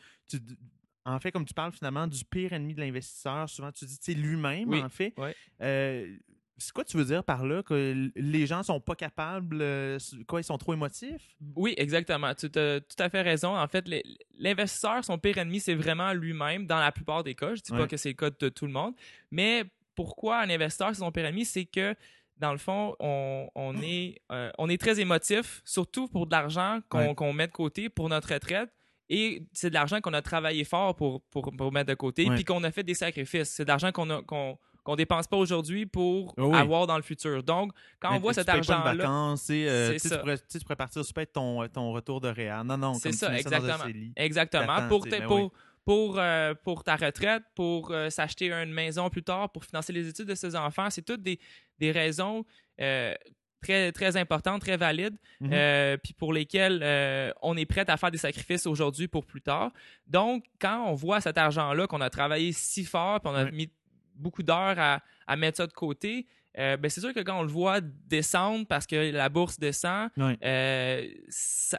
en 1.05 1.19
fait, 1.19 1.33
comme 1.33 1.45
tu 1.45 1.55
parles 1.55 1.73
finalement 1.73 2.07
du 2.07 2.25
pire 2.25 2.53
ennemi 2.53 2.75
de 2.75 2.81
l'investisseur, 2.81 3.49
souvent 3.49 3.73
tu 3.73 3.85
dis 3.85 3.99
c'est 4.01 4.15
lui-même, 4.15 4.73
en 4.75 4.89
fait. 4.89 5.15
Euh, 5.61 6.17
c'est 6.59 6.73
quoi 6.73 6.85
tu 6.85 6.99
veux 6.99 7.07
dire 7.07 7.25
par 7.25 7.47
là? 7.47 7.63
Que 7.63 8.11
les 8.15 8.47
gens 8.47 8.63
sont 8.63 8.81
pas 8.81 8.95
capables, 8.95 9.63
euh, 9.63 9.99
quoi, 10.29 10.41
ils 10.41 10.45
sont 10.45 10.59
trop 10.59 10.75
émotifs? 10.75 11.35
Oui, 11.57 11.73
exactement. 11.79 12.35
Tu 12.35 12.47
as 12.55 12.81
tout 12.81 12.97
à 12.99 13.09
fait 13.09 13.23
raison. 13.23 13.57
En 13.57 13.67
fait, 13.67 13.91
l'investisseur, 14.39 15.03
son 15.03 15.19
pire 15.19 15.39
ennemi, 15.39 15.59
c'est 15.59 15.75
vraiment 15.75 16.13
lui-même 16.13 16.67
dans 16.67 16.79
la 16.79 16.93
plupart 16.93 17.25
des 17.25 17.35
cas. 17.35 17.55
Je 17.55 17.63
dis 17.63 17.73
pas 17.73 17.87
que 17.87 17.97
c'est 17.97 18.11
le 18.11 18.15
cas 18.15 18.31
de 18.31 18.49
tout 18.51 18.67
le 18.67 18.73
monde. 18.73 18.95
Mais 19.31 19.65
pourquoi 20.01 20.39
un 20.39 20.49
investisseur, 20.49 20.89
c'est 20.95 21.01
son 21.01 21.13
ennemi? 21.13 21.45
C'est 21.45 21.67
que 21.67 21.95
dans 22.39 22.53
le 22.53 22.59
fond, 22.59 22.97
on, 23.01 23.75
est, 23.83 24.23
euh, 24.33 24.51
on 24.57 24.71
est 24.71 24.81
très 24.81 24.99
émotif, 24.99 25.61
surtout 25.67 26.09
pour 26.09 26.25
de 26.27 26.31
l'argent 26.33 26.81
qu'on 26.89 27.33
met 27.35 27.47
de 27.47 27.53
côté 27.53 27.91
pour 27.91 28.09
notre 28.09 28.33
retraite. 28.33 28.71
Et 29.11 29.45
c'est 29.53 29.69
de 29.69 29.75
l'argent 29.75 30.01
qu'on 30.01 30.15
a 30.15 30.23
travaillé 30.23 30.65
fort 30.65 30.95
pour, 30.95 31.21
pour, 31.21 31.71
mettre 31.71 31.91
de 31.91 31.95
côté, 31.95 32.31
puis 32.31 32.45
qu'on 32.45 32.65
a 32.65 32.71
fait 32.71 32.83
des 32.83 32.95
sacrifices. 32.95 33.51
C'est 33.51 33.65
de 33.65 33.69
l'argent 33.69 33.93
qu'on 33.93 34.07
ne 34.07 34.21
qu'on 34.21 34.97
dépense 34.97 35.27
pas 35.27 35.37
aujourd'hui 35.37 35.85
pour 35.85 36.33
oh 36.39 36.55
avoir 36.55 36.87
dans 36.87 36.97
le 36.97 37.03
futur. 37.03 37.43
Donc, 37.43 37.73
quand 38.01 38.15
on 38.15 38.19
voit 38.19 38.33
cet 38.33 38.49
argent-là. 38.49 39.35
Euh, 39.51 39.99
tu, 39.99 40.09
pourrais, 40.09 40.39
tu 40.39 40.59
pourrais 40.61 40.77
partir 40.77 41.05
super 41.05 41.27
ton, 41.31 41.69
ton 41.69 41.93
retour 41.93 42.23
de 42.23 42.29
réa. 42.29 42.65
Non, 42.65 42.79
non, 42.79 42.95
c'est 42.95 43.13
ça, 43.13 43.37
exactement. 43.37 43.85
exactement. 44.17 44.89
Pour, 44.89 45.05
ben 45.05 45.51
pour, 45.85 46.19
euh, 46.19 46.55
pour 46.55 46.85
ta 46.85 46.97
retraite, 46.97 47.43
pour 47.55 47.91
euh, 47.91 48.11
s'acheter 48.11 48.53
une 48.53 48.73
maison 48.73 49.09
plus 49.11 49.23
tard, 49.23 49.51
pour 49.51 49.65
financer 49.65 49.93
les 49.93 50.09
études 50.09 50.29
de 50.29 50.35
ses 50.35 50.55
enfants. 50.55 50.91
C'est 50.91 51.03
toutes 51.03 51.23
des, 51.23 51.39
des 51.79 51.91
raisons 51.91 52.45
euh, 52.81 53.15
très, 53.63 53.93
très 53.93 54.17
importantes, 54.17 54.61
très 54.61 54.77
valides, 54.77 55.17
mhm. 55.41 55.99
puis 56.03 56.13
pour 56.15 56.33
lesquelles 56.33 57.35
on 57.43 57.57
est 57.57 57.67
prêt 57.67 57.89
à 57.89 57.97
faire 57.97 58.11
des 58.11 58.19
sacrifices 58.19 58.67
aujourd'hui 58.67 59.09
pour 59.09 59.27
plus 59.27 59.43
tard. 59.43 59.71
Donc, 60.07 60.45
quand 60.59 60.87
on 60.87 60.95
voit 60.95 61.21
cet 61.21 61.37
argent-là, 61.37 61.87
qu'on 61.87 62.01
a 62.01 62.11
travaillé 62.11 62.53
si 62.53 62.85
fort, 62.85 63.21
puis 63.21 63.31
on 63.31 63.35
a 63.35 63.51
mis 63.51 63.71
beaucoup 64.15 64.43
d'heures 64.43 64.79
à, 64.79 65.03
à, 65.27 65.37
mettre 65.37 65.59
ça 65.59 65.67
de 65.67 65.73
côté, 65.73 66.27
ben 66.57 66.89
c'est 66.89 67.01
sûr 67.01 67.13
que 67.13 67.21
quand 67.21 67.39
on 67.39 67.43
le 67.43 67.49
voit 67.49 67.81
descendre 67.81 68.67
parce 68.67 68.87
que 68.87 69.11
la 69.13 69.29
bourse 69.29 69.59
descend, 69.59 70.09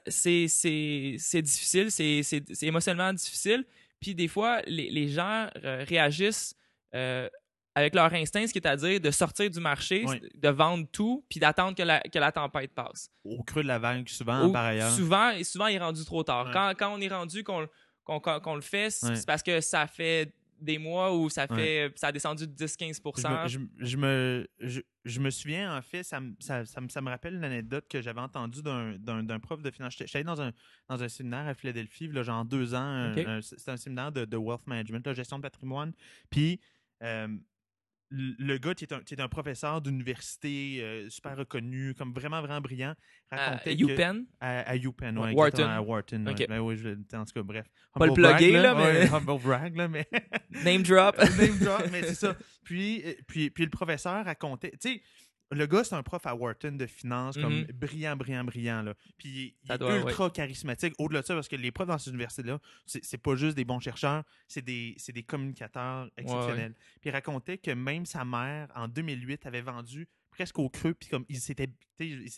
c'est 0.07 0.45
difficile, 1.41 1.91
c'est 1.91 2.63
émotionnellement 2.63 3.13
difficile. 3.13 3.65
Puis 4.01 4.15
des 4.15 4.27
fois, 4.27 4.61
les, 4.65 5.07
gens 5.07 5.47
euh, 5.63 5.85
réagissent 5.87 6.55
euh, 6.95 7.29
avec 7.75 7.95
leur 7.95 8.11
instinct, 8.13 8.47
ce 8.47 8.51
qui 8.51 8.59
est 8.59 8.67
à 8.67 8.75
dire 8.75 8.99
de 8.99 9.11
sortir 9.11 9.49
du 9.49 9.59
marché, 9.59 10.03
de 10.33 10.49
vendre 10.49 10.87
tout, 10.91 11.23
puis 11.29 11.39
d'attendre 11.39 11.75
que 11.75 11.83
la, 11.83 12.01
que 12.01 12.19
la 12.19 12.31
tempête 12.31 12.73
passe. 12.73 13.09
Au 13.23 13.43
creux 13.43 13.63
de 13.63 13.67
la 13.67 13.79
vague, 13.79 14.09
souvent, 14.09 14.51
par 14.51 14.65
ailleurs. 14.65 14.91
Souvent, 14.91 15.29
et 15.29 15.43
souvent, 15.43 15.67
il 15.67 15.75
est 15.75 15.79
rendu 15.79 16.03
trop 16.03 16.23
tard. 16.23 16.49
Quand, 16.51 16.73
quand, 16.77 16.93
on 16.93 16.99
est 16.99 17.07
rendu 17.07 17.43
qu'on 17.43 17.67
qu'on 18.03 18.55
le 18.55 18.61
fait, 18.61 18.89
c'est 18.89 19.25
parce 19.25 19.43
que 19.43 19.61
ça 19.61 19.87
fait 19.87 20.33
des 20.61 20.77
mois 20.77 21.15
où 21.15 21.29
ça 21.29 21.47
fait 21.47 21.91
ça 21.95 22.07
a 22.07 22.11
descendu 22.11 22.47
de 22.47 22.53
10-15 22.53 23.47
je, 23.47 23.59
je, 23.77 23.97
me, 23.97 24.47
je, 24.59 25.19
me 25.19 25.29
souviens, 25.29 25.75
en 25.75 25.81
fait, 25.81 26.03
ça, 26.03 26.19
ça, 26.39 26.63
ça, 26.65 27.01
me 27.01 27.09
rappelle 27.09 27.35
une 27.35 27.43
anecdote 27.43 27.85
que 27.89 28.01
j'avais 28.01 28.21
entendue 28.21 28.61
d'un 28.61 29.39
prof 29.39 29.61
de 29.61 29.71
finance. 29.71 29.95
J'étais 29.97 30.23
dans 30.23 30.41
un, 30.41 30.51
dans 30.87 31.01
un 31.01 31.09
séminaire 31.09 31.47
à 31.47 31.53
Philadelphie, 31.53 32.07
là, 32.07 32.23
genre 32.23 32.45
deux 32.45 32.73
ans. 32.73 33.13
C'était 33.41 33.71
un 33.71 33.77
séminaire 33.77 34.11
de, 34.11 34.25
de 34.25 34.37
wealth 34.37 34.65
management, 34.67 35.05
la 35.05 35.13
gestion 35.13 35.37
de 35.37 35.43
patrimoine. 35.43 35.93
Puis, 36.29 36.59
euh, 37.03 37.27
le 38.11 38.57
gars, 38.57 38.73
qui 38.73 38.85
est 38.85 39.21
un, 39.21 39.27
professeur 39.29 39.81
d'université 39.81 40.79
euh, 40.81 41.09
super 41.09 41.37
reconnu, 41.37 41.95
comme 41.95 42.13
vraiment, 42.13 42.41
vraiment 42.41 42.59
brillant, 42.59 42.93
racontait. 43.31 43.71
À 43.71 43.73
UPenn 43.73 44.25
À, 44.41 44.75
UPenn, 44.75 45.17
oui. 45.17 45.33
Wharton. 45.33 45.63
À 45.63 45.81
Wharton, 45.81 46.25
ben 46.25 46.59
oui, 46.59 46.75
je, 46.75 46.89
en 46.89 47.25
tout 47.25 47.33
cas, 47.33 47.43
bref. 47.43 47.65
Pas 47.95 48.07
le 48.07 48.13
plugger, 48.13 48.51
là, 48.51 48.75
mais. 48.75 49.09
humble 49.09 49.41
brag, 49.41 49.75
là, 49.75 49.87
mais. 49.87 50.07
Name 50.63 50.83
drop. 50.83 51.17
Name 51.39 51.57
drop, 51.59 51.83
mais 51.91 52.03
c'est 52.03 52.15
ça. 52.15 52.35
Puis, 52.63 53.01
euh, 53.05 53.13
puis, 53.27 53.49
puis 53.49 53.63
le 53.63 53.69
professeur 53.69 54.25
racontait. 54.25 54.71
Tu 54.71 54.95
sais, 54.95 55.01
le 55.51 55.65
gars, 55.65 55.83
c'est 55.83 55.95
un 55.95 56.03
prof 56.03 56.25
à 56.25 56.33
Wharton 56.33 56.71
de 56.71 56.85
finance, 56.85 57.37
comme 57.37 57.61
mm-hmm. 57.61 57.73
brillant, 57.73 58.15
brillant, 58.15 58.43
brillant. 58.43 58.81
Là. 58.83 58.93
Puis 59.17 59.55
il 59.65 59.71
est 59.71 59.81
ultra 59.81 60.29
charismatique. 60.29 60.93
Au-delà 60.97 61.21
de 61.21 61.25
ça, 61.25 61.33
parce 61.33 61.47
que 61.47 61.55
les 61.55 61.71
profs 61.71 61.87
dans 61.87 61.97
cette 61.97 62.13
université-là, 62.13 62.59
c'est 62.85 63.17
pas 63.17 63.35
juste 63.35 63.55
des 63.55 63.65
bons 63.65 63.79
chercheurs, 63.79 64.23
c'est 64.47 64.61
des, 64.61 64.95
des, 65.13 65.23
communicateurs 65.23 66.09
exceptionnels. 66.17 66.73
Puis 67.01 67.09
il 67.09 67.11
racontait 67.11 67.57
que 67.57 67.71
même 67.71 68.05
sa 68.05 68.23
mère, 68.23 68.69
en 68.75 68.87
2008, 68.87 69.45
avait 69.45 69.61
vendu 69.61 70.07
presque 70.31 70.57
au 70.59 70.69
creux, 70.69 70.93
puis 70.93 71.09
comme 71.09 71.25
il 71.27 71.39
s'était 71.39 71.67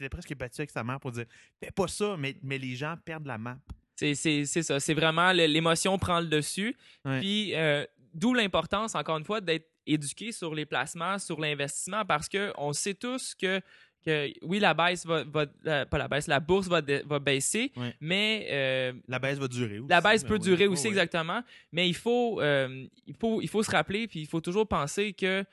presque 0.09 0.35
battu 0.35 0.61
avec 0.61 0.71
sa 0.71 0.83
mère 0.83 0.99
pour 0.99 1.11
dire 1.11 1.25
Fais 1.63 1.71
pas 1.71 1.87
ça, 1.87 2.15
mais, 2.17 2.35
mais 2.41 2.57
les 2.57 2.75
gens 2.75 2.95
perdent 3.05 3.27
la 3.27 3.37
map. 3.37 3.57
C'est 3.95 4.15
ça. 4.45 4.79
C'est 4.79 4.93
vraiment 4.93 5.31
l'émotion 5.31 5.97
prend 5.97 6.19
le 6.19 6.27
dessus. 6.27 6.75
Puis 7.03 7.55
euh, 7.55 7.85
d'où 8.13 8.33
l'importance, 8.33 8.95
encore 8.95 9.17
une 9.17 9.25
fois, 9.25 9.39
d'être 9.39 9.69
éduquer 9.85 10.31
sur 10.31 10.53
les 10.53 10.65
placements, 10.65 11.19
sur 11.19 11.39
l'investissement, 11.39 12.05
parce 12.05 12.29
qu'on 12.29 12.73
sait 12.73 12.93
tous 12.93 13.35
que, 13.35 13.61
que 14.05 14.31
oui, 14.41 14.59
la 14.59 14.73
baisse 14.73 15.05
va, 15.05 15.23
euh, 15.67 15.85
pas 15.85 15.97
la 15.97 16.07
baisse, 16.07 16.27
la 16.27 16.39
bourse 16.39 16.67
va, 16.67 16.81
va 17.05 17.19
baisser, 17.19 17.71
mais 17.99 18.47
euh, 18.51 18.93
la 19.07 19.19
baisse 19.19 19.37
va 19.37 19.47
durer 19.47 19.79
aussi. 19.79 19.89
La 19.89 20.01
baisse 20.01 20.23
peut 20.23 20.39
durer 20.39 20.67
aussi 20.67 20.87
exactement, 20.87 21.41
mais 21.71 21.87
il 21.87 21.95
faut, 21.95 22.41
euh, 22.41 22.85
il 23.07 23.15
faut, 23.15 23.41
il 23.41 23.49
faut 23.49 23.63
se 23.63 23.71
rappeler, 23.71 24.07
puis 24.07 24.21
il 24.21 24.27
faut 24.27 24.41
toujours 24.41 24.67
penser 24.67 25.13
que 25.13 25.43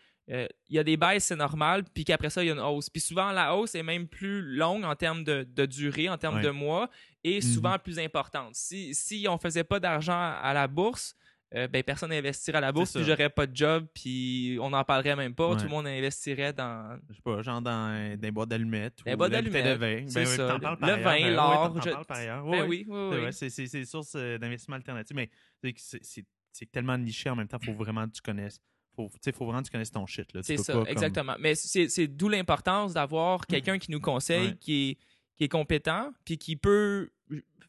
il 0.69 0.77
y 0.77 0.79
a 0.79 0.85
des 0.85 0.97
baisses, 0.97 1.25
c'est 1.25 1.35
normal, 1.35 1.83
puis 1.93 2.05
qu'après 2.05 2.31
ça, 2.31 2.45
il 2.45 2.47
y 2.47 2.51
a 2.51 2.53
une 2.53 2.61
hausse. 2.61 2.89
Puis 2.89 3.01
souvent, 3.01 3.33
la 3.33 3.57
hausse 3.57 3.75
est 3.75 3.83
même 3.83 4.07
plus 4.07 4.43
longue 4.43 4.85
en 4.85 4.95
termes 4.95 5.25
de, 5.25 5.67
durée, 5.67 6.09
en 6.09 6.19
termes 6.19 6.41
de 6.41 6.51
mois, 6.51 6.89
et 7.25 7.41
souvent 7.41 7.73
mhm. 7.73 7.79
plus 7.81 7.99
importante. 7.99 8.55
Si, 8.55 8.95
si 8.95 9.27
on 9.29 9.39
faisait 9.39 9.65
pas 9.65 9.81
d'argent 9.81 10.35
à 10.41 10.55
la 10.55 10.69
bourse, 10.69 11.17
euh, 11.53 11.67
ben, 11.67 11.83
personne 11.83 12.11
n'investirait 12.11 12.59
à 12.59 12.61
la 12.61 12.71
bourse, 12.71 12.93
puis 12.93 13.03
j'aurais 13.03 13.29
pas 13.29 13.47
de 13.47 13.57
job, 13.57 13.87
puis 13.93 14.57
on 14.61 14.71
n'en 14.71 14.85
parlerait 14.85 15.17
même 15.17 15.35
pas. 15.35 15.57
Tout 15.57 15.65
le 15.65 15.69
monde 15.71 15.87
investirait 15.87 16.53
dans. 16.53 16.99
Je 17.09 17.15
sais 17.15 17.23
pas, 17.23 17.43
genre 17.43 17.61
dans 17.61 18.17
des 18.17 18.31
boîtes 18.31 18.51
d'allumettes. 18.51 19.03
Des 19.05 19.17
boîtes 19.17 19.33
d'allumettes. 19.33 19.79
Ben 19.79 20.09
ça. 20.09 20.59
le 20.59 21.03
vin, 21.03 21.31
l'or. 21.31 21.75
Oui, 21.75 21.93
ailleurs. 22.09 22.45
Ben 22.45 22.69
oui, 22.69 22.87
oui, 22.89 23.19
oui. 23.25 23.33
C'est 23.33 23.67
des 23.67 23.85
sources 23.85 24.15
euh, 24.15 24.39
d'investissement 24.39 24.77
alternatives, 24.77 25.17
mais 25.17 25.31
c'est 25.77 26.71
tellement 26.71 26.97
niché 26.97 27.31
en 27.31 27.37
même 27.37 27.49
temps, 27.49 27.59
il 27.61 27.67
faut 27.67 27.75
vraiment 27.75 28.07
que 28.07 28.13
tu 28.13 28.23
connaisses. 28.23 28.61
Il 28.99 29.33
faut 29.33 29.47
vraiment 29.47 29.61
que 29.61 29.67
tu 29.67 29.73
connaisses 29.73 29.91
ton 29.91 30.07
shit. 30.07 30.29
C'est 30.43 30.57
ça, 30.57 30.85
exactement. 30.87 31.35
Mais 31.41 31.57
c'est 31.57 32.07
d'où 32.07 32.29
l'importance 32.29 32.95
d'avoir 32.95 33.47
quelqu'un 33.49 33.79
qui 33.79 33.91
nous 33.91 34.01
conseille, 34.01 34.57
qui 34.59 34.91
est, 34.91 34.99
qui 35.37 35.45
est 35.45 35.49
compétent, 35.49 36.13
puis 36.25 36.39
qui 36.39 36.55
peut 36.55 37.11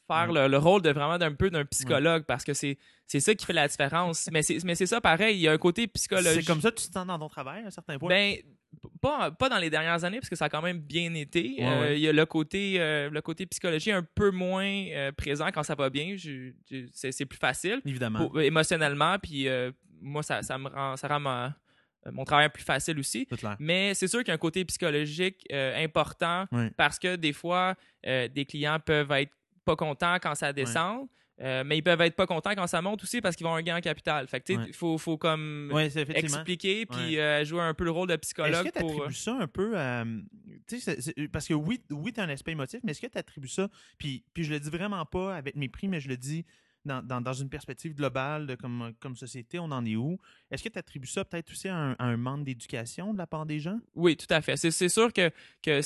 faire 0.07 0.31
le, 0.31 0.57
rôle 0.57 0.81
de 0.81 0.91
vraiment 0.91 1.17
d'un 1.17 1.33
peu 1.33 1.49
d'un 1.49 1.65
psychologue 1.65 2.23
parce 2.25 2.43
que 2.43 2.53
c'est 2.53 2.77
c'est 3.07 3.19
ça 3.19 3.35
qui 3.35 3.45
fait 3.45 3.53
la 3.53 3.67
différence. 3.67 4.29
mais 4.31 4.41
c'est 4.41 4.63
mais 4.63 4.75
c'est 4.75 4.85
ça 4.85 5.01
pareil, 5.01 5.37
il 5.37 5.41
y 5.41 5.47
a 5.47 5.51
un 5.51 5.57
côté 5.57 5.87
psychologique. 5.87 6.41
C'est 6.41 6.47
comme 6.47 6.61
ça 6.61 6.71
que 6.71 6.79
tu 6.79 6.87
te 6.87 6.93
sens 6.93 7.05
dans 7.05 7.19
ton 7.19 7.27
travail 7.27 7.63
à 7.63 7.67
un 7.67 7.71
certain 7.71 7.97
point. 7.97 8.09
Ben 8.09 8.37
pas, 9.01 9.31
pas 9.31 9.49
dans 9.49 9.57
les 9.57 9.69
dernières 9.69 10.03
années 10.03 10.19
parce 10.19 10.29
que 10.29 10.35
ça 10.35 10.45
a 10.45 10.49
quand 10.49 10.61
même 10.61 10.79
bien 10.79 11.13
été. 11.13 11.57
Euh, 11.59 11.93
il 11.93 11.99
y 11.99 12.07
a 12.07 12.13
le 12.13 12.25
côté 12.25 12.75
euh, 12.79 13.09
le 13.09 13.21
côté 13.21 13.45
psychologie 13.45 13.91
un 13.91 14.03
peu 14.03 14.31
moins 14.31 14.65
euh, 14.65 15.11
présent 15.11 15.47
quand 15.53 15.63
ça 15.63 15.75
va 15.75 15.89
bien. 15.89 16.15
c'est 16.91 17.25
plus 17.25 17.39
facile. 17.39 17.81
Évidemment. 17.85 18.33
émotionnellement 18.39 19.17
puis 19.19 19.47
moi 20.01 20.23
ça, 20.23 20.41
ça 20.41 20.57
me 20.57 20.69
rend 20.69 20.95
ça 20.97 21.07
rend 21.07 21.51
mon 22.11 22.23
travail 22.23 22.49
plus 22.49 22.63
facile 22.63 22.99
aussi. 22.99 23.27
Mais 23.59 23.93
c'est 23.93 24.07
sûr 24.07 24.19
qu'il 24.19 24.29
y 24.29 24.31
a 24.31 24.35
un 24.35 24.39
côté 24.39 24.63
psychologique 24.65 25.45
important 25.51 26.45
parce 26.77 26.97
que 26.97 27.15
des 27.15 27.33
fois, 27.33 27.75
des 28.03 28.45
clients 28.47 28.79
peuvent 28.79 29.11
être 29.11 29.33
pas 29.71 29.85
contents 29.85 30.17
quand 30.21 30.35
ça 30.35 30.53
descend. 30.53 31.07
Euh, 31.39 31.63
mais 31.65 31.77
ils 31.77 31.81
peuvent 31.81 32.01
être 32.01 32.15
pas 32.15 32.27
contents 32.27 32.53
quand 32.53 32.67
ça 32.67 32.83
monte 32.83 33.01
aussi 33.01 33.19
parce 33.19 33.35
qu'ils 33.35 33.45
vont 33.45 33.49
avoir 33.49 33.61
un 33.61 33.63
gain 33.63 33.77
en 33.77 33.81
capital. 33.81 34.27
Fait 34.27 34.41
que, 34.41 34.53
il 34.53 34.73
faut, 34.73 34.97
faut 34.99 35.17
comme 35.17 35.71
expliquer 36.13 36.85
puis 36.85 37.17
euh, 37.17 37.43
jouer 37.43 37.61
un 37.61 37.73
peu 37.73 37.83
le 37.83 37.91
rôle 37.91 38.09
de 38.09 38.15
psychologue. 38.17 38.67
Est-ce 38.67 38.73
que 38.73 38.79
tu 38.79 38.85
attribues 38.85 39.13
ça 39.15 39.37
un 39.39 39.47
peu 39.47 39.77
à. 39.77 40.03
parce 41.31 41.47
que 41.47 41.55
oui, 41.55 41.81
oui 41.89 42.13
tu 42.13 42.19
as 42.19 42.23
un 42.23 42.29
aspect 42.29 42.51
émotif, 42.51 42.81
mais 42.83 42.91
est-ce 42.91 43.01
que 43.01 43.07
tu 43.07 43.17
attribues 43.17 43.47
ça, 43.47 43.69
puis, 43.97 44.23
puis 44.33 44.43
je 44.43 44.51
le 44.51 44.59
dis 44.59 44.69
vraiment 44.69 45.03
pas 45.05 45.35
avec 45.35 45.55
mépris, 45.55 45.87
mais 45.87 45.99
je 45.99 46.09
le 46.09 46.17
dis 46.17 46.45
dans, 46.85 47.33
une 47.33 47.49
perspective 47.49 47.93
globale 47.93 48.47
de 48.47 48.55
comme, 48.55 48.93
comme 48.99 49.15
société, 49.15 49.59
on 49.59 49.65
en 49.65 49.85
est 49.85 49.95
où? 49.95 50.17
Est-ce 50.49 50.63
que 50.63 50.69
tu 50.69 50.79
attribues 50.79 51.07
ça 51.07 51.23
peut-être 51.23 51.51
aussi 51.51 51.67
à 51.67 51.95
un, 51.97 52.17
manque 52.17 52.43
d'éducation 52.43 53.13
de 53.13 53.17
la 53.17 53.27
part 53.27 53.45
des 53.45 53.59
gens? 53.59 53.79
Oui, 53.95 54.17
tout 54.17 54.31
à 54.31 54.41
fait. 54.41 54.57
C'est 54.57 54.89
sûr 54.89 55.13
que, 55.13 55.31
que 55.61 55.81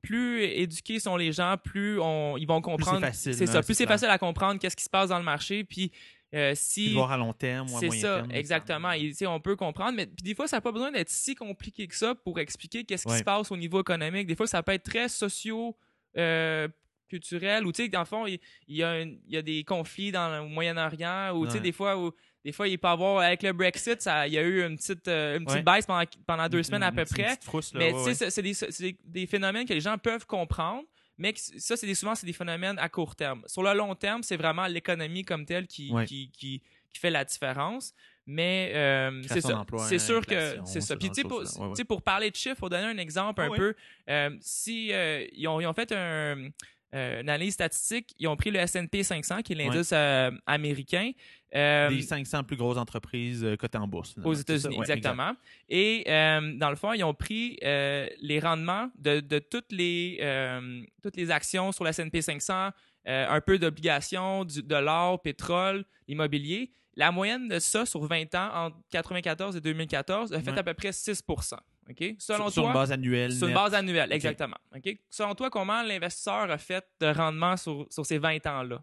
plus 0.00 0.42
éduqués 0.42 0.98
sont 0.98 1.16
les 1.16 1.32
gens, 1.32 1.56
plus 1.62 2.00
on, 2.00 2.36
ils 2.36 2.46
vont 2.46 2.60
comprendre. 2.60 3.06
C'est 3.12 3.32
ça. 3.32 3.58
Hein, 3.58 3.62
plus 3.62 3.74
c'est 3.74 3.86
facile 3.86 4.08
à 4.08 4.18
comprendre 4.18 4.60
qu'est-ce 4.60 4.76
qui 4.76 4.84
se 4.84 4.90
passe 4.90 5.10
dans 5.10 5.18
le 5.18 5.24
marché. 5.24 5.64
Puis 5.64 5.92
euh, 6.34 6.52
si 6.54 6.94
voir 6.94 7.12
à 7.12 7.18
long 7.18 7.34
terme 7.34 7.70
ou 7.70 7.76
à 7.76 7.80
moyen 7.80 7.90
terme. 7.90 8.26
C'est 8.26 8.32
ça, 8.32 8.38
exactement. 8.38 8.92
Et, 8.92 9.14
on 9.26 9.40
peut 9.40 9.56
comprendre, 9.56 9.96
mais 9.96 10.06
des 10.06 10.34
fois, 10.34 10.48
ça 10.48 10.56
n'a 10.56 10.60
pas 10.62 10.72
besoin 10.72 10.90
d'être 10.90 11.10
si 11.10 11.34
compliqué 11.34 11.86
que 11.86 11.94
ça 11.94 12.14
pour 12.14 12.40
expliquer 12.40 12.84
qu'est-ce 12.84 13.06
qui 13.06 13.18
se 13.18 13.22
passe 13.22 13.50
au 13.50 13.56
niveau 13.56 13.80
économique. 13.80 14.26
Des 14.26 14.36
fois, 14.36 14.46
ça 14.46 14.62
peut 14.62 14.72
être 14.72 14.84
très 14.84 15.08
socio 15.08 15.76
euh, 16.16 16.68
culturel 17.12 17.66
ou 17.66 17.72
tu 17.72 17.82
sais 17.82 17.88
dans 17.88 18.00
le 18.00 18.06
fond 18.06 18.26
il, 18.26 18.40
y 18.68 18.82
a 18.82 19.02
il 19.02 19.18
y 19.28 19.36
a 19.36 19.42
des 19.42 19.64
conflits 19.64 20.12
dans 20.12 20.28
le 20.30 20.48
Moyen-Orient 20.48 21.36
ou 21.36 21.44
tu 21.46 21.52
sais 21.52 21.60
des 21.60 21.72
fois 21.72 21.98
où 21.98 22.10
des 22.42 22.52
fois 22.52 22.66
il 22.68 22.78
peut 22.78 22.88
avoir 22.88 23.18
avec 23.18 23.42
le 23.42 23.52
Brexit 23.52 24.00
ça 24.00 24.26
il 24.26 24.32
y 24.32 24.38
a 24.38 24.42
eu 24.42 24.66
une 24.66 24.76
petite 24.78 25.06
euh, 25.08 25.38
une 25.38 25.44
petite 25.44 25.64
baisse 25.64 25.84
pendant, 25.84 26.04
pendant 26.26 26.48
deux 26.48 26.62
semaines 26.62 26.82
à 26.82 26.92
peu 26.92 27.04
près. 27.04 27.38
mais 27.74 27.92
tu 27.92 28.14
sais 28.14 28.30
c'est 28.30 28.42
des, 28.42 28.96
des, 29.04 29.26
phénomènes 29.26 29.66
que 29.66 29.74
les 29.74 29.80
gens 29.80 29.98
peuvent 29.98 30.26
comprendre 30.26 30.84
mais 31.18 31.34
ça 31.36 31.76
c'est 31.76 31.94
souvent 31.94 32.14
c'est 32.14 32.26
des 32.26 32.32
phénomènes 32.32 32.78
à 32.78 32.88
court 32.88 33.14
terme. 33.14 33.42
Sur 33.46 33.62
le 33.62 33.74
long 33.74 33.94
terme 33.94 34.22
c'est 34.22 34.38
vraiment 34.38 34.66
l'économie 34.66 35.24
comme 35.24 35.44
telle 35.44 35.66
qui, 35.66 35.92
qui, 36.06 36.30
qui, 36.32 36.62
qui 36.92 36.98
fait 36.98 37.10
la 37.10 37.24
différence. 37.24 37.94
Mais 38.26 38.72
euh, 38.74 39.22
c'est 39.26 39.40
ça. 39.40 39.64
C'est 39.88 39.98
sûr 39.98 40.24
que 40.24 40.58
c'est 40.64 40.80
ça. 40.80 40.96
Puis 40.96 41.10
tu 41.10 41.22
sais, 41.74 41.84
pour, 41.84 42.02
parler 42.02 42.30
de 42.30 42.36
chiffres, 42.36 42.58
faut 42.58 42.68
donner 42.68 42.86
un 42.86 42.98
exemple 42.98 43.42
un 43.42 43.50
peu. 43.50 43.74
Euh, 44.08 44.30
si 44.40 44.88
ils, 44.88 45.48
ont, 45.48 45.60
ils, 45.60 45.66
ont, 45.66 45.72
fait 45.72 45.92
un, 45.92 45.96
euh, 45.96 46.48
une 46.92 47.28
analyse 47.28 47.54
statistique, 47.54 48.14
ils 48.18 48.28
ont 48.28 48.36
pris 48.36 48.50
le 48.50 48.58
S&P 48.58 49.02
500, 49.02 49.42
qui 49.42 49.52
est 49.52 49.56
l'indice 49.56 49.90
euh, 49.92 50.30
américain. 50.46 51.12
Euh, 51.54 51.88
les 51.88 52.02
500 52.02 52.44
plus 52.44 52.56
grosses 52.56 52.78
entreprises 52.78 53.46
cotées 53.58 53.78
en 53.78 53.88
bourse. 53.88 54.14
Aux 54.22 54.34
États-Unis, 54.34 54.76
exactement. 54.78 55.32
Et 55.68 56.04
dans 56.06 56.70
le 56.70 56.76
fond, 56.76 56.92
ils 56.92 57.04
ont 57.04 57.14
pris 57.14 57.58
les 57.62 58.40
rendements 58.42 58.90
de, 58.98 59.38
toutes, 59.38 59.72
les, 59.72 60.18
toutes 61.02 61.16
les 61.16 61.30
actions 61.30 61.72
sur 61.72 61.84
le 61.84 61.90
S&P 61.90 62.22
500, 62.22 62.70
un 63.06 63.40
peu 63.40 63.58
d'obligations, 63.58 64.44
de 64.44 64.76
l'or, 64.76 65.20
pétrole, 65.22 65.84
immobilier. 66.08 66.72
La 66.94 67.10
moyenne 67.10 67.48
de 67.48 67.58
ça 67.58 67.86
sur 67.86 68.04
20 68.04 68.34
ans, 68.34 68.50
entre 68.54 68.76
1994 68.92 69.56
et 69.56 69.60
2014, 69.60 70.32
a 70.32 70.40
fait 70.40 70.58
à 70.58 70.62
peu 70.62 70.74
près 70.74 70.92
6 70.92 71.22
Selon 72.18 72.50
sur, 72.50 72.62
toi, 72.62 72.70
une 72.70 72.74
base 72.74 72.92
annuelle. 72.92 73.32
Sur 73.32 73.48
une 73.48 73.54
base 73.54 73.74
annuelle, 73.74 74.12
exactement. 74.12 74.58
Selon 75.10 75.34
toi, 75.34 75.50
comment 75.50 75.82
l'investisseur 75.82 76.50
a 76.50 76.58
fait 76.58 76.84
de 77.00 77.06
rendement 77.06 77.56
sur, 77.56 77.86
sur 77.90 78.06
ces 78.06 78.18
20 78.18 78.46
ans-là? 78.46 78.82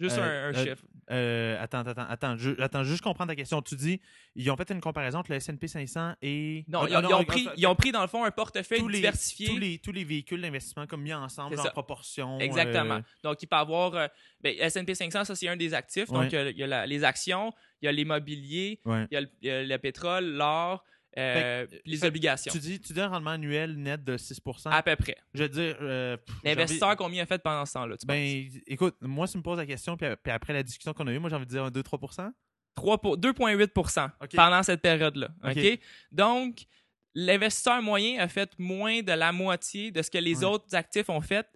Juste 0.00 0.16
un, 0.16 0.22
euh, 0.22 0.52
euh, 0.54 0.64
chiffre. 0.64 0.84
Euh, 1.10 1.62
attends, 1.62 1.80
attends, 1.80 2.06
attends. 2.08 2.36
Je, 2.38 2.58
attends, 2.58 2.84
juste 2.84 3.02
comprendre 3.02 3.30
ta 3.30 3.36
question. 3.36 3.60
Tu 3.60 3.76
dis, 3.76 4.00
ils 4.34 4.50
ont 4.50 4.56
fait 4.56 4.70
une 4.70 4.80
comparaison 4.80 5.18
entre 5.18 5.30
le 5.30 5.36
S&P 5.36 5.68
500 5.68 6.14
et... 6.22 6.64
Non, 6.68 6.86
ils, 6.86 6.96
ont, 6.96 7.24
pris, 7.24 7.48
ils 7.58 7.66
ont 7.66 7.74
pris, 7.74 7.92
dans 7.92 8.00
le 8.00 8.06
fond, 8.06 8.24
un 8.24 8.30
portefeuille 8.30 8.82
diversifié. 8.90 9.48
tous, 9.48 9.58
les, 9.58 9.78
tous 9.78 9.92
les 9.92 10.04
véhicules 10.04 10.40
d'investissement 10.40 10.86
comme 10.86 11.02
mis 11.02 11.12
ensemble 11.12 11.60
en 11.60 11.64
proportion. 11.64 12.38
Exactement. 12.38 13.00
Donc, 13.22 13.42
il 13.42 13.46
peut 13.46 13.56
avoir... 13.56 14.08
ben, 14.40 14.54
S&P 14.58 14.94
500, 14.94 15.24
ça, 15.24 15.34
c'est 15.34 15.48
un 15.48 15.56
des 15.56 15.74
actifs. 15.74 16.08
Donc, 16.08 16.32
il 16.32 16.56
y 16.56 16.62
a, 16.62 16.86
les 16.86 17.04
actions, 17.04 17.52
il 17.82 17.86
y 17.86 17.88
a 17.88 17.92
l'immobilier, 17.92 18.80
il, 18.86 19.28
y 19.42 19.50
a 19.50 19.62
le 19.62 19.76
pétrole, 19.76 20.24
l'or, 20.24 20.82
euh, 21.18 21.66
les 21.84 22.04
obligations. 22.04 22.52
Tu 22.52 22.58
dis, 22.58 22.80
tu 22.80 22.92
dis 22.92 23.00
un 23.00 23.08
rendement 23.08 23.30
annuel 23.30 23.76
net 23.76 24.04
de 24.04 24.16
6 24.16 24.40
À 24.66 24.82
peu 24.82 24.94
près. 24.96 25.16
Je 25.34 25.42
veux 25.42 25.48
dire. 25.48 25.76
Euh, 25.80 26.16
L'investisseur, 26.44 26.96
combien 26.96 27.22
a 27.22 27.26
fait 27.26 27.42
pendant 27.42 27.66
ce 27.66 27.72
temps-là? 27.74 27.96
Ben, 28.06 28.48
écoute, 28.66 28.96
moi, 29.00 29.26
si 29.26 29.32
tu 29.32 29.38
me 29.38 29.42
poses 29.42 29.58
la 29.58 29.66
question, 29.66 29.96
puis, 29.96 30.08
après 30.26 30.52
la 30.52 30.62
discussion 30.62 30.92
qu'on 30.92 31.06
a 31.06 31.12
eue, 31.12 31.18
moi, 31.18 31.30
j'ai 31.30 31.36
envie 31.36 31.46
de 31.46 31.50
dire 31.50 31.70
2-3 31.70 32.32
2,8 32.76 34.36
pendant 34.36 34.62
cette 34.62 34.80
période-là. 34.80 35.28
OK? 35.44 35.80
Donc, 36.12 36.66
l'investisseur 37.14 37.82
moyen 37.82 38.20
a 38.20 38.28
fait 38.28 38.50
moins 38.58 39.02
de 39.02 39.12
la 39.12 39.32
moitié 39.32 39.90
de 39.90 40.02
ce 40.02 40.10
que 40.10 40.18
les 40.18 40.44
autres 40.44 40.74
actifs 40.74 41.08
ont 41.08 41.20
fait 41.20 41.46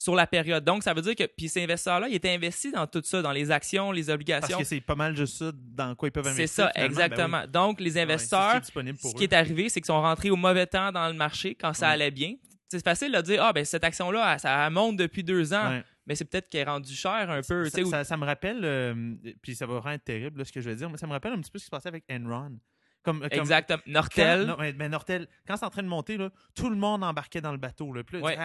sur 0.00 0.14
la 0.14 0.26
période. 0.26 0.64
Donc, 0.64 0.82
ça 0.82 0.94
veut 0.94 1.02
dire 1.02 1.14
que 1.14 1.24
puis 1.24 1.50
ces 1.50 1.62
investisseurs-là, 1.62 2.08
ils 2.08 2.14
étaient 2.14 2.34
investis 2.34 2.72
dans 2.72 2.86
tout 2.86 3.02
ça, 3.04 3.20
dans 3.20 3.32
les 3.32 3.50
actions, 3.50 3.92
les 3.92 4.08
obligations. 4.08 4.56
Parce 4.56 4.62
que 4.62 4.64
c'est 4.64 4.80
pas 4.80 4.94
mal 4.94 5.14
juste 5.14 5.36
ça 5.36 5.52
dans 5.54 5.94
quoi 5.94 6.08
ils 6.08 6.10
peuvent 6.10 6.26
investir. 6.26 6.48
C'est 6.48 6.62
ça, 6.62 6.72
ben 6.74 6.86
exactement. 6.86 7.46
Donc, 7.46 7.80
les 7.80 7.98
investisseurs, 7.98 8.62
ce 8.64 9.14
qui 9.14 9.24
est 9.24 9.32
arrivé, 9.34 9.68
c'est 9.68 9.80
qu'ils 9.80 9.86
sont 9.86 10.00
rentrés 10.00 10.30
au 10.30 10.36
mauvais 10.36 10.66
temps 10.66 10.90
dans 10.90 11.06
le 11.06 11.14
marché 11.14 11.54
quand 11.54 11.74
ça 11.74 11.90
allait 11.90 12.10
bien. 12.10 12.34
C'est 12.70 12.82
facile 12.82 13.12
de 13.12 13.20
dire, 13.20 13.42
ah, 13.42 13.52
ben 13.52 13.64
cette 13.64 13.84
action-là, 13.84 14.38
ça 14.38 14.70
monte 14.70 14.96
depuis 14.96 15.22
deux 15.22 15.52
ans. 15.52 15.80
Mais 16.06 16.16
c'est 16.16 16.24
peut-être 16.24 16.48
qu'elle 16.48 16.62
est 16.62 16.70
rendue 16.70 16.94
chère 16.94 17.30
un 17.30 17.42
peu. 17.42 17.68
Ça, 17.68 18.16
me 18.16 18.24
rappelle, 18.24 18.64
euh, 18.64 19.14
puis 19.42 19.54
ça 19.54 19.66
va 19.66 19.74
vraiment 19.74 19.94
être 19.94 20.04
terrible 20.04 20.44
ce 20.44 20.50
que 20.50 20.60
je 20.60 20.68
vais 20.68 20.74
dire, 20.74 20.90
mais 20.90 20.96
ça 20.96 21.06
me 21.06 21.12
rappelle 21.12 21.34
un 21.34 21.40
petit 21.40 21.50
peu 21.50 21.58
ce 21.58 21.64
qui 21.64 21.66
se 21.66 21.70
passait 21.70 21.88
avec 21.88 22.04
Enron. 22.10 22.58
Comme, 23.02 23.26
Exactement. 23.30 23.80
Nortel. 23.86 24.46
Quand, 24.46 24.72
mais, 24.76 24.88
Nortel, 24.88 25.26
quand 25.46 25.56
c'est 25.56 25.64
en 25.64 25.70
train 25.70 25.82
de 25.82 25.88
monter, 25.88 26.18
là, 26.18 26.30
tout 26.54 26.68
le 26.68 26.76
monde 26.76 27.02
embarquait 27.02 27.40
dans 27.40 27.52
le 27.52 27.58
bateau. 27.58 27.92
Là. 27.92 28.02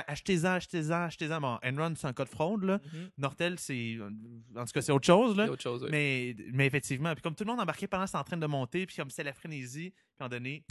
achetez-en, 0.07 0.53
achetez-en, 0.53 1.03
achetez-en. 1.03 1.41
Bon, 1.41 1.59
Enron, 1.63 1.93
c'est 1.97 2.07
un 2.07 2.13
cas 2.13 2.23
de 2.23 2.29
fraude. 2.29 2.63
Là. 2.63 2.77
Mm-hmm. 2.77 3.09
Nortel, 3.17 3.59
c'est. 3.59 3.97
En 4.55 4.65
tout 4.65 4.71
cas, 4.73 4.81
c'est 4.81 4.91
autre 4.93 5.05
chose. 5.05 5.35
Là. 5.35 5.49
Autre 5.49 5.61
chose 5.61 5.85
mais, 5.89 6.35
mais 6.53 6.65
effectivement, 6.65 7.13
puis 7.13 7.21
comme 7.21 7.35
tout 7.35 7.43
le 7.43 7.51
monde 7.51 7.59
embarquait 7.59 7.87
pendant 7.87 8.05
que 8.05 8.11
c'est 8.11 8.17
en 8.17 8.23
train 8.23 8.37
de 8.37 8.47
monter, 8.47 8.85
puis 8.85 8.95
comme 8.95 9.09
c'est 9.09 9.23
la 9.23 9.33
frénésie, 9.33 9.91
puis 9.91 10.25
en 10.25 10.29
donné. 10.29 10.63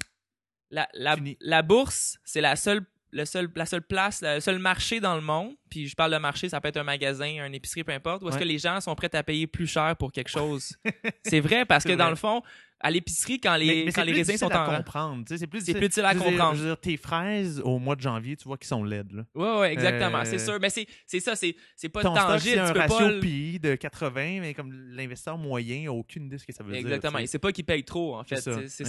La, 0.70 0.88
la, 0.94 1.16
la 1.40 1.62
bourse, 1.62 2.18
c'est 2.24 2.40
la 2.40 2.56
seule 2.56 2.84
le 3.14 3.24
seul, 3.24 3.48
la 3.54 3.64
seule 3.64 3.82
place, 3.82 4.22
le 4.22 4.40
seul 4.40 4.58
marché 4.58 5.00
dans 5.00 5.14
le 5.14 5.20
monde, 5.20 5.54
puis 5.70 5.86
je 5.86 5.94
parle 5.94 6.12
de 6.12 6.18
marché, 6.18 6.48
ça 6.48 6.60
peut 6.60 6.68
être 6.68 6.76
un 6.76 6.84
magasin, 6.84 7.42
un 7.42 7.52
épicerie, 7.52 7.84
peu 7.84 7.92
importe, 7.92 8.22
où 8.22 8.28
est-ce 8.28 8.38
que 8.38 8.44
les 8.44 8.58
gens 8.58 8.80
sont 8.80 8.94
prêts 8.94 9.14
à 9.14 9.22
payer 9.22 9.46
plus 9.46 9.68
cher 9.68 9.94
pour 9.96 10.12
quelque 10.12 10.30
chose. 10.30 10.76
c'est 11.24 11.40
vrai 11.40 11.64
parce 11.64 11.84
que 11.84 11.92
dans 11.92 12.10
le 12.10 12.16
fond, 12.16 12.42
à 12.84 12.90
l'épicerie 12.90 13.40
quand 13.40 13.56
les, 13.56 13.86
quand 13.86 14.04
les 14.04 14.12
raisins 14.12 14.36
sont 14.36 14.52
en 14.52 14.76
comprendre. 14.76 15.24
C'est 15.26 15.46
plus, 15.46 15.64
plus 15.64 15.74
difficile 15.74 16.04
à 16.04 16.14
comprendre. 16.14 16.54
je 16.54 16.60
veux 16.60 16.68
dire, 16.68 16.78
tes 16.78 16.98
fraises 16.98 17.58
au 17.64 17.78
mois 17.78 17.96
de 17.96 18.02
janvier, 18.02 18.36
tu 18.36 18.44
vois 18.44 18.58
qu'ils 18.58 18.66
sont 18.68 18.84
laides. 18.84 19.10
Là. 19.10 19.24
Ouais, 19.34 19.60
ouais, 19.60 19.72
exactement. 19.72 20.22
C'est 20.26 20.34
euh, 20.34 20.44
sûr. 20.44 20.58
Mais 20.60 20.68
c'est 20.68 21.20
ça, 21.20 21.34
c'est 21.34 21.88
pas 21.88 22.02
ton 22.02 22.14
tangible. 22.14 22.56
C'est 22.56 22.58
un 22.58 22.72
ratio 22.74 23.08
pas... 23.08 23.20
PI 23.20 23.58
de 23.58 23.74
80, 23.74 24.40
mais 24.40 24.52
comme 24.52 24.70
l'investisseur 24.90 25.38
moyen 25.38 25.84
n'a 25.84 25.92
aucune 25.92 26.26
idée 26.26 26.36
de 26.36 26.40
ce 26.42 26.46
que 26.46 26.52
ça 26.52 26.62
veut 26.62 26.72
dire. 26.72 26.80
Exactement. 26.80 27.18
Et 27.18 27.26
c'est 27.26 27.38
pas 27.38 27.52
qu'il 27.52 27.64
paye 27.64 27.84
trop, 27.84 28.16
en 28.16 28.24
fait. 28.24 28.36
C'est 28.36 28.68
ça, 28.68 28.84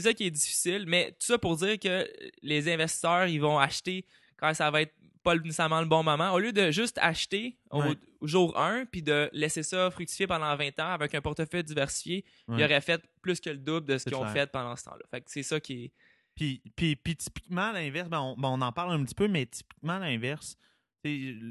ça 0.00 0.14
qui 0.14 0.26
est 0.26 0.30
difficile. 0.30 0.84
Mais 0.88 1.12
tout 1.12 1.26
ça 1.26 1.38
pour 1.38 1.56
dire 1.56 1.78
que 1.78 2.08
les 2.42 2.68
investisseurs, 2.68 3.26
ils 3.26 3.40
vont 3.40 3.60
acheter 3.60 4.04
quand 4.36 4.52
ça 4.52 4.68
va 4.70 4.82
être 4.82 4.94
pas 5.22 5.36
nécessairement 5.36 5.80
le 5.80 5.86
bon 5.86 6.02
moment. 6.02 6.32
Au 6.32 6.38
lieu 6.38 6.52
de 6.52 6.70
juste 6.70 6.98
acheter 7.00 7.58
au, 7.70 7.82
jour 8.22 8.58
1 8.58 8.86
puis 8.86 9.02
de 9.02 9.28
laisser 9.32 9.62
ça 9.62 9.90
fructifier 9.90 10.26
pendant 10.26 10.54
20 10.56 10.78
ans 10.80 10.90
avec 10.90 11.14
un 11.14 11.20
portefeuille 11.20 11.64
diversifié, 11.64 12.24
il 12.48 12.62
aurait 12.62 12.80
fait 12.80 13.02
plus 13.22 13.40
que 13.40 13.50
le 13.50 13.58
double 13.58 13.86
de 13.86 13.98
ce 13.98 14.04
qu'ils 14.04 14.16
ont 14.16 14.26
fait 14.26 14.50
pendant 14.50 14.76
ce 14.76 14.84
temps-là. 14.84 15.04
Fait 15.10 15.20
que 15.20 15.30
c'est 15.30 15.42
ça 15.42 15.60
qui 15.60 15.84
est. 15.84 15.92
Puis, 16.34 16.62
puis, 16.76 16.94
puis 16.94 17.16
typiquement, 17.16 17.72
l'inverse, 17.72 18.08
ben, 18.08 18.34
ben 18.38 18.48
on, 18.48 18.60
en 18.60 18.72
parle 18.72 18.92
un 18.92 19.04
petit 19.04 19.14
peu, 19.14 19.26
mais 19.26 19.46
typiquement, 19.46 19.98
l'inverse, 19.98 20.56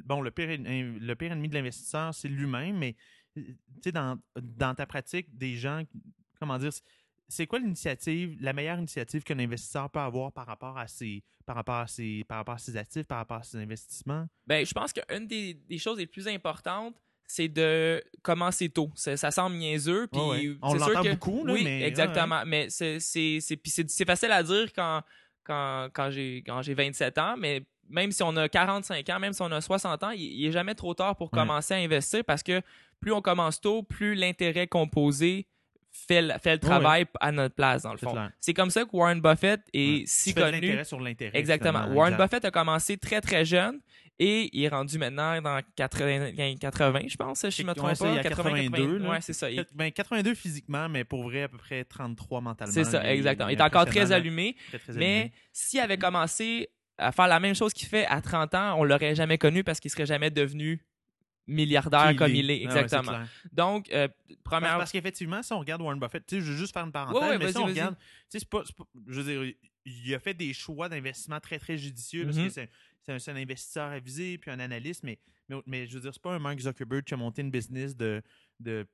bon, 0.06 0.22
le 0.22 0.32
pire, 0.32 0.48
le 0.50 1.14
pire 1.16 1.34
ennemi 1.34 1.50
de 1.50 1.56
l'investisseur, 1.56 2.14
c'est 2.14 2.30
lui-même, 2.30 2.78
mais 2.78 2.96
dans, 3.92 4.18
dans 4.36 4.76
ta 4.76 4.86
pratique, 4.86 5.38
des 5.38 5.56
gens, 5.56 5.84
comment 6.40 6.58
dire, 6.58 6.72
c'est 7.28 7.48
quoi 7.48 7.60
l'initiative, 7.60 8.38
la 8.40 8.54
meilleure 8.54 8.78
initiative 8.78 9.24
qu'un 9.24 9.40
investisseur 9.40 9.90
peut 9.90 10.00
avoir 10.00 10.32
par 10.32 10.46
rapport 10.46 10.78
à 10.78 10.88
ses, 10.88 11.24
par 11.46 11.56
rapport 11.56 11.76
à 11.76 11.88
ses, 11.88 12.24
par 12.28 12.38
rapport 12.38 12.56
à 12.56 12.60
ses 12.60 12.78
actifs, 12.78 13.06
par 13.06 13.18
rapport 13.18 13.38
à 13.38 13.44
ses 13.44 13.58
investissements? 13.58 14.28
Ben, 14.46 14.66
je 14.66 14.74
pense 14.74 14.94
qu'une 14.94 15.28
des, 15.28 15.54
des, 15.54 15.78
choses 15.78 15.98
les 15.98 16.08
plus 16.08 16.28
importantes, 16.28 16.96
c'est 17.28 17.50
de 17.50 18.02
commencer 18.22 18.70
tôt. 18.70 18.90
Ça, 18.96 19.32
semble 19.32 19.58
niaiseux. 19.58 20.08
Puis 20.08 20.58
On 20.62 20.74
l'entend 20.74 21.04
beaucoup, 21.04 21.44
oui, 21.46 21.64
mais... 21.64 21.84
exactement. 21.84 22.44
Mais 22.46 22.70
c'est, 22.70 23.00
c'est, 23.00 23.40
c'est, 23.42 24.06
facile 24.06 24.32
à 24.32 24.42
dire 24.44 24.72
quand, 24.74 25.02
quand, 25.44 25.90
quand, 25.94 26.10
j'ai, 26.10 26.44
quand 26.46 26.62
j'ai 26.62 26.74
27 26.74 27.18
ans, 27.18 27.36
mais 27.38 27.64
même 27.90 28.12
si 28.12 28.24
on 28.24 28.36
a 28.38 28.48
45 28.48 29.10
ans, 29.10 29.20
même 29.20 29.34
si 29.34 29.42
on 29.42 29.52
a 29.52 29.60
60 29.60 30.04
ans, 30.04 30.12
il 30.12 30.46
n'est 30.46 30.52
jamais 30.52 30.76
trop 30.76 30.94
tard 30.94 31.16
pour 31.16 31.32
commencer 31.32 31.74
à 31.74 31.78
investir 31.78 32.24
parce 32.24 32.44
que 32.44 32.62
plus 33.00 33.12
on 33.12 33.22
commence 33.22 33.60
tôt, 33.60 33.84
plus 33.84 34.16
l'intérêt 34.16 34.68
composé 34.68 35.48
fait 36.08 36.22
le, 36.22 36.34
fait 36.42 36.54
le 36.54 36.60
travail 36.60 37.06
à 37.20 37.32
notre 37.32 37.56
place, 37.56 37.84
dans 37.84 37.92
le 37.92 37.98
fond. 37.98 38.16
C'est 38.40 38.54
comme 38.54 38.70
ça 38.70 38.84
que 38.86 38.90
Warren 38.94 39.22
Buffett 39.22 39.62
est 39.74 40.08
si 40.08 40.34
tu 40.34 40.42
connu. 40.42 40.84
sur 40.86 41.00
l'intérêt. 41.00 41.38
Exactement. 41.38 41.88
Warren 41.88 42.16
Buffett 42.16 42.46
a 42.46 42.52
commencé 42.52 42.98
très, 42.98 43.22
très 43.22 43.46
jeune 43.46 43.80
et 44.20 44.50
il 44.52 44.64
est 44.64 44.70
rendu 44.70 44.98
maintenant 44.98 45.40
dans 45.42 45.62
80, 45.76 46.56
80 46.60 47.02
je 47.08 47.16
pense, 47.18 47.50
si 47.50 47.52
je 47.52 47.64
ne 47.64 47.68
me 47.68 47.74
trompe 47.74 47.98
pas. 47.98 48.24
82. 48.24 49.00
Ouais, 49.08 49.22
c'est 49.22 49.34
ça. 49.34 49.48
82 49.52 50.24
ben, 50.24 50.36
physiquement, 50.36 50.90
mais 50.90 51.04
pour 51.04 51.24
vrai, 51.24 51.44
à 51.44 51.48
peu 51.48 51.58
près 51.58 51.84
33 51.84 52.42
mentalement. 52.42 52.74
C'est 52.74 52.84
ça, 52.84 53.12
exactement. 53.14 53.50
Il 53.50 53.58
est 53.58 53.62
encore 53.62 53.86
très 53.86 54.12
allumé. 54.12 54.56
mais 54.96 55.32
s'il 55.54 55.80
avait 55.80 55.98
commencé 55.98 56.70
à 56.98 57.12
faire 57.12 57.28
la 57.28 57.40
même 57.40 57.54
chose 57.54 57.74
qu'il 57.74 57.88
fait 57.88 58.08
à 58.08 58.22
30 58.22 58.56
ans, 58.56 58.76
on 58.80 58.84
l'aurait 58.84 59.14
jamais 59.14 59.38
connu 59.38 59.64
parce 59.64 59.80
qu'il 59.80 59.92
serait 59.92 60.08
jamais 60.08 60.32
devenu 60.32 60.82
milliardaire 61.48 62.16
comme 62.16 62.32
il 62.36 62.52
est, 62.52 62.66
Ah 62.68 62.74
ouais, 62.74 62.82
exactement. 62.82 63.26
Donc, 63.52 63.90
euh, 63.92 64.08
Parce, 64.08 64.40
première... 64.44 64.78
parce 64.78 64.92
qu'effectivement, 64.92 65.42
si 65.42 65.54
on 65.54 65.60
regarde 65.60 65.82
Warren 65.82 66.00
Buffett, 66.00 66.26
tu 66.26 66.36
sais, 66.36 66.42
je 66.42 66.52
veux 66.52 66.58
juste 66.58 66.74
faire 66.74 66.84
une 66.86 66.92
parenthèse, 66.92 67.22
Ouais, 67.22 67.30
ouais, 67.30 67.38
mais 67.38 67.52
si 67.52 67.58
on 67.58 67.66
regarde, 67.66 67.96
tu 67.98 68.04
sais, 68.30 68.40
c'est 68.40 68.50
pas, 68.50 68.64
pas- 68.78 68.84
je 69.08 69.22
veux 69.22 69.44
dire, 69.46 69.54
il 69.86 70.14
a 70.14 70.20
fait 70.20 70.34
des 70.34 70.54
choix 70.54 70.90
d'investissement 70.90 71.40
très, 71.40 71.58
très 71.60 71.78
judicieux 71.78 72.26
parce 72.26 72.38
Mhm. 72.38 72.48
que 72.48 72.68
c'est 73.20 73.32
un, 73.32 73.36
investisseur 73.38 73.90
avisé 73.92 74.38
puis 74.38 74.52
un 74.52 74.60
analyste, 74.60 75.04
mais, 75.04 75.18
mais, 75.48 75.56
mais 75.66 75.88
je 75.88 75.94
veux 75.96 76.02
dire, 76.02 76.12
c'est 76.14 76.22
pas 76.22 76.34
un 76.36 76.40
Mark 76.40 76.60
Zuckerberg 76.60 77.04
qui 77.06 77.14
a 77.14 77.18
monté 77.18 77.42
une 77.42 77.52
business 77.52 77.96
de, 77.96 78.22
de 78.60 78.86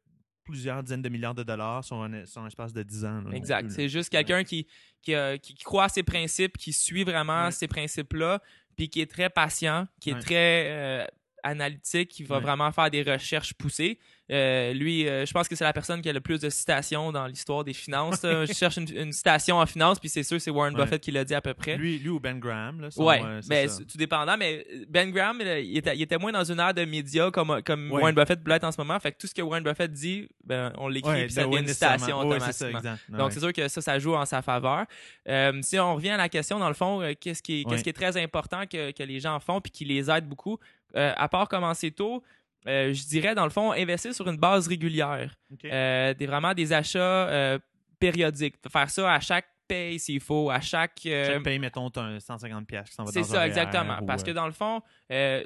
plusieurs 0.44 0.84
dizaines 0.84 1.02
de 1.02 1.10
milliards 1.10 1.34
de 1.34 1.42
dollars 1.44 1.84
sur 1.84 2.02
un, 2.04 2.26
sur 2.26 2.42
un 2.42 2.48
espace 2.48 2.74
de 2.74 2.84
10 2.84 3.06
ans. 3.06 3.22
là, 3.22 3.32
Exact. 3.36 3.72
C'est 3.72 3.90
juste 3.90 4.10
quelqu'un 4.10 4.44
qui, 4.44 4.68
qui, 5.02 5.16
euh, 5.16 5.38
qui- 5.38 5.56
qui 5.56 5.64
croit 5.64 5.86
à 5.86 5.90
ses 5.90 6.04
principes, 6.04 6.58
qui 6.58 6.74
suit 6.74 7.04
vraiment 7.06 7.50
ces 7.50 7.68
principes-là, 7.68 8.42
puis 8.76 8.90
qui 8.90 9.02
est 9.02 9.10
très 9.10 9.30
patient, 9.30 9.88
qui 10.02 10.10
est 10.12 10.20
très 10.20 10.68
euh, 10.70 11.08
analytique, 11.44 12.10
qui 12.10 12.24
va 12.24 12.38
Ouais. 12.38 12.42
vraiment 12.42 12.72
faire 12.72 12.90
des 12.90 13.04
recherches 13.04 13.54
poussées. 13.54 14.00
Euh, 14.32 14.72
lui, 14.74 15.08
euh, 15.08 15.26
je 15.26 15.34
pense 15.34 15.50
que 15.50 15.56
c'est 15.56 15.66
la 15.66 15.74
personne 15.74 16.02
qui 16.02 16.08
a 16.10 16.14
le 16.14 16.22
plus 16.22 16.40
de 16.40 16.50
citations 16.50 17.12
dans 17.12 17.28
l'histoire 17.28 17.64
des 17.66 17.74
finances. 17.74 18.22
je 18.24 18.54
cherche 18.54 18.78
une, 18.78 18.88
une 18.96 19.12
citation 19.12 19.58
en 19.58 19.66
finance, 19.66 20.00
puis 20.00 20.08
c'est 20.08 20.24
sûr 20.24 20.40
c'est 20.40 20.50
Warren 20.50 20.74
Ouais. 20.76 20.84
Buffett 20.86 21.02
qui 21.02 21.12
l'a 21.12 21.26
dit 21.26 21.36
à 21.36 21.42
peu 21.42 21.54
près. 21.54 21.76
Lui, 21.76 22.00
lui 22.00 22.10
ou 22.10 22.20
Ben 22.22 22.40
Graham, 22.40 22.80
là, 22.82 22.90
sont, 22.90 23.04
ouais, 23.04 23.22
euh, 23.24 23.42
c'est 23.42 23.50
ben, 23.50 23.70
tout 23.86 23.98
dépendant, 23.98 24.38
mais 24.38 24.66
Ben 24.88 25.12
Graham, 25.12 25.42
il, 25.42 25.78
était, 25.78 25.96
il 25.96 26.02
était 26.02 26.18
moins 26.18 26.32
dans 26.32 26.44
une 26.50 26.60
ère 26.60 26.74
de 26.74 26.86
médias 26.86 27.32
comme, 27.32 27.62
comme 27.64 27.92
Ouais. 27.92 28.00
Warren 28.02 28.16
Buffett 28.16 28.42
peut 28.42 28.50
l'être 28.52 28.64
en 28.64 28.72
ce 28.72 28.80
moment. 28.80 28.98
Fait 29.00 29.12
que 29.12 29.18
tout 29.18 29.28
ce 29.28 29.34
que 29.36 29.42
Warren 29.42 29.64
Buffett 29.64 29.92
dit, 29.92 30.30
ben, 30.46 30.72
on 30.78 30.88
l'écrit 30.88 31.26
puis 31.26 31.34
ça 31.34 31.42
de- 31.44 31.48
devient 31.48 31.60
une 31.62 31.68
citation 31.68 32.08
ça, 32.08 32.26
automatiquement. 32.26 32.82
Donc, 33.10 33.34
c'est 33.34 33.40
sûr 33.42 33.52
que 33.54 33.68
ça, 33.68 33.82
ça 33.82 34.00
joue 34.00 34.16
en 34.16 34.26
sa 34.26 34.42
faveur. 34.42 34.86
Euh, 35.28 35.60
si 35.62 35.78
on 35.80 35.96
revient 35.96 36.12
à 36.12 36.18
la 36.18 36.30
question, 36.30 36.60
dans 36.60 36.70
le 36.70 36.74
fond, 36.74 37.02
euh, 37.02 37.12
qu'est-ce 37.20 37.44
qui 37.44 37.66
est 37.70 37.94
très 37.94 38.16
important 38.22 38.64
que, 38.66 38.92
que 38.92 39.04
les 39.04 39.20
gens 39.20 39.38
font 39.42 39.60
puis 39.60 39.72
qui 39.72 39.84
les 39.86 40.10
aide 40.10 40.26
beaucoup, 40.28 40.58
euh, 40.96 41.14
à 41.16 41.28
part 41.28 41.48
commencer 41.48 41.92
tôt, 41.92 42.24
euh, 42.68 42.94
je 42.94 43.06
dirais, 43.06 43.36
dans 43.36 43.44
le 43.44 43.50
fond, 43.50 43.72
investir 43.72 44.14
sur 44.14 44.28
une 44.30 44.38
base 44.38 44.68
régulière. 44.68 45.36
Ok. 45.52 45.66
Euh, 45.66 46.14
des, 46.14 46.26
vraiment 46.26 46.54
des 46.54 46.72
achats 46.72 47.60
périodiques. 48.00 48.56
Faire 48.72 48.90
ça 48.90 49.14
à 49.14 49.20
chaque 49.20 49.48
paye 49.67 50.00
s'il 50.00 50.20
faut, 50.20 50.50
à 50.50 50.60
chaque... 50.62 51.00
euh, 51.05 51.34
Chaque 51.34 51.43
paye, 51.43 51.60
mettons, 51.60 51.89
un 51.96 52.20
150 52.20 52.67
pièces 52.67 52.89
qui 52.89 52.96
s'en 52.96 53.03
va 53.05 53.12
c'est 53.12 53.22
dans 53.22 53.32
un 53.32 53.36
ça, 53.36 53.48
exactement. 53.48 54.00
ou, 54.01 54.05
Parce 54.05 54.22
euh, 54.22 54.25
que 54.25 54.32
dans 54.32 54.46
le 54.46 54.51
fond, 54.51 54.82
euh, 55.12 55.43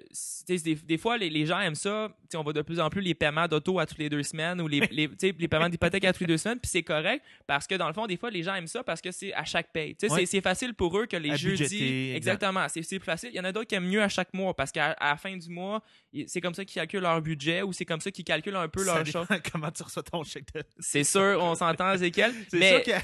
des, 0.47 0.75
des 0.75 0.97
fois, 0.97 1.17
les, 1.17 1.29
les 1.29 1.45
gens 1.45 1.59
aiment 1.59 1.75
ça. 1.75 2.09
On 2.35 2.43
voit 2.43 2.53
de 2.53 2.61
plus 2.61 2.79
en 2.79 2.89
plus 2.89 3.01
les 3.01 3.13
paiements 3.15 3.47
d'auto 3.47 3.79
à 3.79 3.85
toutes 3.85 3.99
les 3.99 4.09
deux 4.09 4.23
semaines 4.23 4.59
ou 4.61 4.67
les, 4.67 4.79
les, 4.91 5.09
les 5.21 5.47
paiements 5.47 5.69
d'hypothèque 5.69 6.03
à 6.05 6.11
toutes 6.13 6.21
les 6.21 6.27
deux 6.27 6.37
semaines. 6.37 6.59
Puis 6.59 6.69
c'est 6.69 6.83
correct 6.83 7.23
parce 7.45 7.67
que 7.67 7.75
dans 7.75 7.87
le 7.87 7.93
fond, 7.93 8.05
des 8.07 8.17
fois, 8.17 8.29
les 8.29 8.43
gens 8.43 8.55
aiment 8.55 8.67
ça 8.67 8.83
parce 8.83 9.01
que 9.01 9.11
c'est 9.11 9.33
à 9.33 9.45
chaque 9.45 9.71
paye. 9.71 9.95
Ouais. 10.03 10.09
c'est- 10.09 10.25
c'est 10.25 10.41
facile 10.41 10.73
pour 10.73 10.97
eux 10.97 11.05
que 11.05 11.15
les 11.17 11.31
À 11.31 11.35
jeudis. 11.35 11.63
budgéter. 11.63 12.15
Exactement. 12.15 12.67
C'est 12.69 12.81
c'est 12.83 12.99
plus 12.99 13.05
facile. 13.05 13.29
Il 13.33 13.37
y 13.37 13.39
en 13.39 13.43
a 13.45 13.51
d'autres 13.51 13.67
qui 13.67 13.75
aiment 13.75 13.87
mieux 13.87 14.01
à 14.03 14.09
chaque 14.09 14.33
mois 14.33 14.53
parce 14.53 14.71
qu'à 14.71 14.91
à 14.91 15.11
la 15.11 15.17
fin 15.17 15.35
du 15.35 15.49
mois, 15.49 15.81
c'est 16.27 16.41
comme 16.41 16.53
ça 16.53 16.65
qu'ils 16.65 16.75
calculent 16.75 17.01
leur 17.01 17.21
budget 17.21 17.61
ou 17.61 17.71
c'est 17.73 17.85
comme 17.85 18.01
ça 18.01 18.11
qu'ils 18.11 18.25
calculent 18.25 18.55
un 18.55 18.67
peu 18.67 18.83
ça 18.83 18.95
leur 18.95 19.05
chose. 19.05 19.27
comment 19.51 19.71
tu 19.71 19.83
reçois 19.83 20.03
ton 20.03 20.23
chèque 20.23 20.53
de... 20.53 20.63
C'est 20.79 21.03
sûr, 21.03 21.37
on 21.41 21.55
s'entend, 21.55 21.91
Ezekiel. 21.93 22.33
C'est 22.49 22.59
mais 22.59 22.83
sûr 22.83 22.93
la 22.93 23.01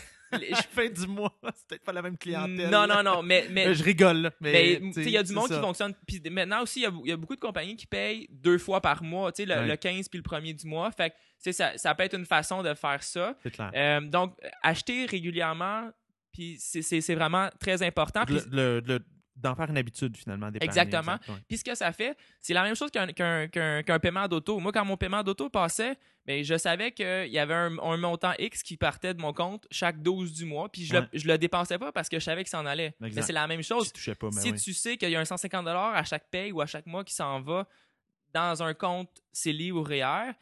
fin 0.72 0.88
du 0.90 1.08
mois, 1.08 1.34
c'est 1.56 1.68
peut-être 1.68 1.84
pas 1.84 1.94
la 1.94 2.02
même 2.02 2.18
clientèle. 2.18 2.70
non, 2.70 2.88
non, 2.88 3.04
non. 3.04 3.22
Mais, 3.24 3.48
mais 3.50 3.68
Euh, 3.68 3.74
Je 3.74 3.84
rigole, 3.84 4.32
mais... 4.40 4.52
Mais 4.52 4.80
tu 4.92 4.94
sais, 4.94 5.02
il 5.04 5.10
y 5.12 5.18
a 5.18 5.24
du 5.24 5.34
monde 5.34 5.48
ça. 5.48 5.56
qui 5.56 5.62
fonctionne. 5.62 5.94
Puis 6.08 6.22
maintenant 6.30 6.62
aussi, 6.64 6.80
il 6.82 6.84
y 6.84 6.86
a- 6.86 6.94
il 7.04 7.10
y, 7.10 7.14
a 7.14 7.18
beaucoup 7.18 7.36
de 7.36 7.40
compagnies 7.42 7.76
qui 7.76 7.86
payent 7.88 8.28
deux 8.32 8.58
fois 8.58 8.82
par 8.82 9.04
mois, 9.04 9.32
tu 9.32 9.44
sais, 9.44 9.46
le, 9.48 9.56
Ouais. 9.62 9.68
le 9.68 9.76
15 9.76 10.10
puis 10.10 10.18
le 10.18 10.24
premier 10.24 10.54
du 10.54 10.66
mois. 10.68 10.92
Fait 10.92 11.10
que, 11.12 11.16
tu 11.16 11.22
sais, 11.40 11.52
ça, 11.54 11.78
ça 11.78 11.94
peut 11.96 12.04
être 12.04 12.16
une 12.18 12.26
façon 12.26 12.64
de 12.64 12.74
faire 12.74 13.02
ça. 13.04 13.36
C'est 13.44 13.52
clair. 13.52 13.72
Euh, 13.76 14.02
donc, 14.02 14.36
acheter 14.62 15.06
régulièrement, 15.06 15.90
puis 16.32 16.56
c'est- 16.60 17.14
vraiment 17.16 17.50
très 17.60 17.84
important. 17.84 18.24
Puis, 18.26 18.36
Le- 18.52 18.80
le- 18.80 18.80
le- 18.86 19.06
D'en 19.36 19.56
faire 19.56 19.70
une 19.70 19.78
habitude, 19.80 20.16
finalement. 20.16 20.52
d'épargner, 20.52 20.66
Exactement. 20.80 21.16
exact, 21.16 21.30
ouais. 21.30 21.36
puis 21.48 21.58
ce 21.58 21.64
que 21.64 21.74
ça 21.76 21.92
fait, 21.92 22.16
c'est 22.40 22.54
la 22.54 22.62
même 22.64 22.76
chose 22.76 22.92
qu'un 22.92 23.08
qu'un- 23.08 23.48
qu'un- 23.48 23.82
qu'un 23.82 24.00
paiement 24.00 24.28
d'auto. 24.28 24.60
Moi, 24.60 24.72
quand 24.72 24.86
mon 24.86 24.96
paiement 24.96 25.24
d'auto 25.24 25.50
passait, 25.50 25.98
ben, 26.26 26.44
je 26.44 26.56
savais 26.58 26.92
qu'il 26.92 27.28
y 27.32 27.40
avait 27.40 27.54
un, 27.56 27.78
un 27.80 27.98
montant 27.98 28.34
X 28.38 28.62
qui 28.62 28.78
partait 28.78 29.14
de 29.16 29.20
mon 29.22 29.34
compte 29.34 29.66
chaque 29.72 30.02
12 30.04 30.34
du 30.34 30.46
mois, 30.46 30.70
puis 30.72 30.86
je, 30.86 30.94
Ouais. 30.96 31.02
le, 31.12 31.20
je 31.20 31.28
le 31.28 31.38
dépensais 31.40 31.80
pas 31.80 31.92
parce 31.92 32.10
que 32.10 32.20
je 32.20 32.24
savais 32.24 32.44
que 32.44 32.50
ça 32.50 32.60
en 32.60 32.66
allait. 32.68 32.94
Exact. 33.02 33.16
Mais 33.16 33.22
c'est 33.24 33.34
la 33.34 33.48
même 33.48 33.64
chose. 33.64 33.92
pas, 33.92 34.30
mais 34.34 34.40
si 34.40 34.52
oui. 34.52 34.60
tu 34.62 34.72
sais 34.74 34.98
qu'il 34.98 35.10
y 35.10 35.16
a 35.16 35.20
un 35.20 35.26
150 35.26 35.68
à 35.68 36.04
chaque 36.04 36.30
paye 36.30 36.52
ou 36.52 36.62
à 36.62 36.66
chaque 36.68 36.86
mois 36.86 37.04
qui 37.04 37.14
s'en 37.16 37.42
va 37.42 37.68
dans 38.34 38.62
un 38.64 38.74
compte 38.74 39.10
CELI 39.32 39.72
ou 39.72 39.82
REER, 39.84 40.34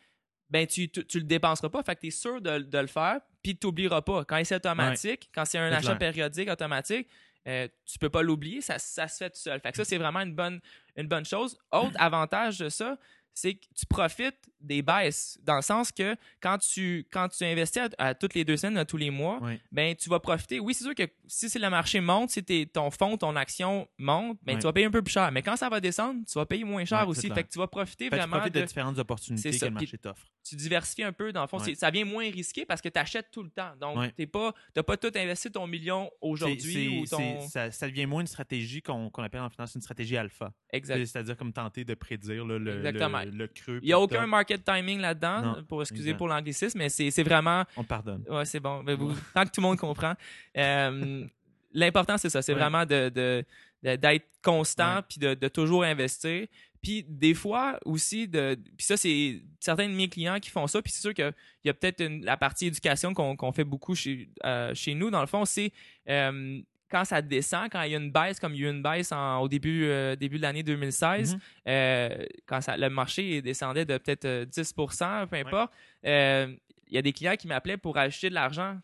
ben 0.50 0.68
tu, 0.68 0.90
tu, 0.90 1.06
tu 1.06 1.18
le 1.20 1.24
dépenseras 1.26 1.70
pas. 1.70 1.82
Fait 1.82 1.96
que 1.96 2.02
tu 2.02 2.08
es 2.08 2.12
sûr 2.12 2.42
de, 2.42 2.60
de 2.60 2.78
le 2.78 2.88
faire, 2.88 3.22
puis 3.42 3.54
tu 3.54 3.60
t'oublieras 3.60 4.02
pas. 4.02 4.26
Quand 4.26 4.42
c'est 4.44 4.56
automatique, 4.56 5.30
quand 5.34 5.46
c'est 5.46 5.58
un 5.58 5.70
C'est 5.70 5.76
achat 5.78 5.96
clair. 5.96 5.98
périodique 5.98 6.50
automatique, 6.50 7.08
euh, 7.48 7.68
tu 7.86 7.98
peux 8.00 8.10
pas 8.10 8.22
l'oublier, 8.22 8.62
ça, 8.62 8.80
ça 8.80 9.08
se 9.08 9.18
fait 9.18 9.30
tout 9.30 9.40
seul. 9.40 9.60
Fait 9.62 9.72
que 9.72 9.78
ça, 9.78 9.86
c'est 9.86 9.98
vraiment 9.98 10.20
une 10.20 10.36
bonne, 10.36 10.60
une 10.96 11.08
bonne 11.08 11.26
chose. 11.26 11.58
Autre 11.72 11.96
avantage 11.98 12.60
de 12.60 12.70
ça, 12.70 12.98
c'est 13.34 13.56
que 13.56 13.66
tu 13.76 13.86
profites 13.86 14.38
des 14.60 14.82
baisses, 14.84 15.40
dans 15.44 15.56
le 15.56 15.62
sens 15.64 15.92
que 15.92 16.16
quand 16.40 16.58
tu, 16.60 17.08
quand 17.12 17.28
tu 17.30 17.44
investis 17.44 17.82
à, 17.98 18.10
à 18.10 18.14
toutes 18.14 18.36
les 18.36 18.46
deux 18.46 18.58
semaines, 18.58 18.78
à 18.78 18.86
tous 18.86 18.98
les 18.98 19.10
mois, 19.10 19.40
Oui. 19.42 19.60
ben 19.72 19.96
tu 19.96 20.10
vas 20.10 20.20
profiter. 20.20 20.60
Oui, 20.60 20.74
c'est 20.76 20.84
sûr 20.84 20.94
que 20.94 21.04
si 21.28 21.58
le 21.58 21.70
marché 21.70 22.00
monte, 22.00 22.30
si 22.30 22.44
ton 22.68 22.92
fonds, 22.92 23.18
ton 23.18 23.36
action 23.36 23.88
monte, 23.98 24.38
ben 24.44 24.58
tu 24.60 24.64
vas 24.64 24.74
payer 24.74 24.86
un 24.86 24.92
peu 24.92 25.02
plus 25.02 25.14
cher. 25.14 25.32
Mais 25.32 25.42
quand 25.42 25.56
ça 25.56 25.70
va 25.70 25.80
descendre, 25.82 26.20
tu 26.28 26.34
vas 26.38 26.46
payer 26.46 26.64
moins 26.64 26.86
cher 26.86 27.08
aussi. 27.08 27.30
Fait 27.30 27.44
que 27.44 27.50
tu 27.52 27.58
vas 27.58 27.68
profiter 27.68 28.06
Fait 28.06 28.12
tu 28.12 28.16
vraiment 28.18 28.38
profites 28.38 28.54
de, 28.54 28.60
de 28.62 28.66
différentes 28.66 29.00
opportunités 29.00 29.50
que 29.58 29.66
le 29.66 29.72
marché 29.72 29.98
t'offre. 29.98 30.28
tu 30.44 30.56
diversifies 30.56 31.04
un 31.04 31.14
peu 31.14 31.32
dans 31.32 31.42
le 31.42 31.48
fond. 31.48 31.58
Ça 31.60 31.90
devient 31.90 32.04
moins 32.04 32.30
risqué 32.30 32.66
parce 32.66 32.82
que 32.82 32.90
tu 32.90 33.00
achètes 33.00 33.32
tout 33.32 33.42
le 33.44 33.50
temps. 33.50 33.72
Donc 33.80 33.98
Ouais. 33.98 34.12
t'es 34.12 34.28
pas, 34.28 34.54
t'as 34.74 34.84
pas 34.84 34.98
tout 34.98 35.12
investi 35.16 35.52
ton 35.52 35.66
million 35.68 36.10
aujourd'hui 36.22 37.06
ton. 37.10 37.42
ça, 37.48 37.72
ça 37.72 37.88
devient 37.88 38.06
moins 38.06 38.22
une 38.22 38.28
stratégie 38.28 38.82
qu'on 38.82 39.10
appelle 39.18 39.42
en 39.42 39.50
finance 39.50 39.76
une 39.76 39.82
stratégie 39.82 40.18
alpha. 40.18 40.54
Exact. 40.72 41.06
C'est-à-dire 41.06 41.36
comme 41.38 41.52
tenter 41.54 41.84
de 41.84 41.94
prédire 41.94 42.46
là, 42.46 42.58
le, 42.58 42.78
Exactement. 42.78 43.20
le, 43.20 43.21
le 43.26 43.48
creux. 43.48 43.80
Il 43.82 43.88
n'y 43.88 43.94
a 43.94 44.00
aucun 44.00 44.26
market 44.28 44.64
timing 44.64 45.00
là-dedans, 45.00 45.58
pour 45.68 45.82
excuser 45.82 46.10
exact. 46.10 46.18
pour 46.18 46.28
l'anglicisme, 46.28 46.78
mais 46.80 46.90
c'est 46.90 47.24
vraiment 47.24 47.64
On 47.78 47.84
pardonne. 47.84 48.24
Ouais, 48.30 48.46
c'est 48.46 48.60
bon. 48.60 48.84
Vous- 48.96 49.14
tant 49.34 49.44
que 49.46 49.50
tout 49.52 49.62
le 49.62 49.68
monde 49.68 49.78
comprend. 49.78 50.14
Euh, 50.58 51.26
L'important, 51.74 52.18
c'est 52.18 52.30
ça. 52.30 52.42
C'est 52.42 52.54
Ouais. 52.54 52.60
vraiment 52.60 52.86
de, 52.86 53.08
de- 53.10 53.46
de- 53.84 53.96
d'être 53.96 54.28
constant 54.44 55.02
puis 55.08 55.20
de, 55.20 55.34
de 55.36 55.48
toujours 55.48 55.84
investir. 55.84 56.46
Puis 56.84 57.06
des 57.08 57.34
fois 57.34 57.80
aussi, 57.86 58.28
de, 58.28 58.58
puis 58.76 58.86
ça, 58.86 58.98
c'est 58.98 59.42
certains 59.60 59.88
de 59.88 59.94
mes 59.94 60.10
clients 60.10 60.40
qui 60.42 60.50
font 60.50 60.68
ça. 60.68 60.82
Puis 60.82 60.92
c'est 60.92 61.00
sûr 61.02 61.14
qu'il 61.14 61.32
y 61.64 61.70
a 61.70 61.74
peut-être 61.74 62.04
la 62.24 62.36
partie 62.36 62.66
éducation 62.66 63.14
qu'on 63.14 63.36
qu'on 63.38 63.54
fait 63.54 63.64
beaucoup 63.64 63.96
chez, 63.96 64.30
euh, 64.44 64.74
chez 64.76 64.94
nous. 64.96 65.10
Dans 65.12 65.22
le 65.22 65.28
fond, 65.28 65.46
c'est 65.46 65.72
euh, 66.10 66.60
quand 66.92 67.06
ça 67.06 67.22
descend, 67.22 67.70
quand 67.72 67.82
il 67.84 67.92
y 67.92 67.96
a 67.96 67.98
une 67.98 68.12
baisse, 68.12 68.40
comme 68.40 68.54
il 68.54 68.62
y 68.62 68.66
a 68.66 68.70
eu 68.70 68.72
une 68.72 68.84
baisse 68.84 69.12
en- 69.12 69.40
au 69.40 69.48
début, 69.48 69.86
euh, 69.86 70.16
début 70.16 70.38
de 70.38 70.42
l'année 70.42 70.62
2016, 70.64 71.34
Mhm. 71.36 71.40
euh, 71.70 72.26
quand 72.46 72.62
ça, 72.62 72.76
le 72.78 72.90
marché 72.90 73.42
descendait 73.42 73.86
de 73.86 73.98
peut-être 73.98 74.26
euh, 74.26 74.46
10% 74.46 75.26
peu 75.28 75.38
importe, 75.38 75.72
euh, 76.06 76.54
il 76.90 76.96
y 76.96 76.98
a 76.98 77.02
des 77.02 77.14
clients 77.14 77.36
qui 77.38 77.48
m'appelaient 77.48 77.78
pour 77.78 77.98
acheter 77.98 78.30
de 78.30 78.34
l'argent. 78.36 78.78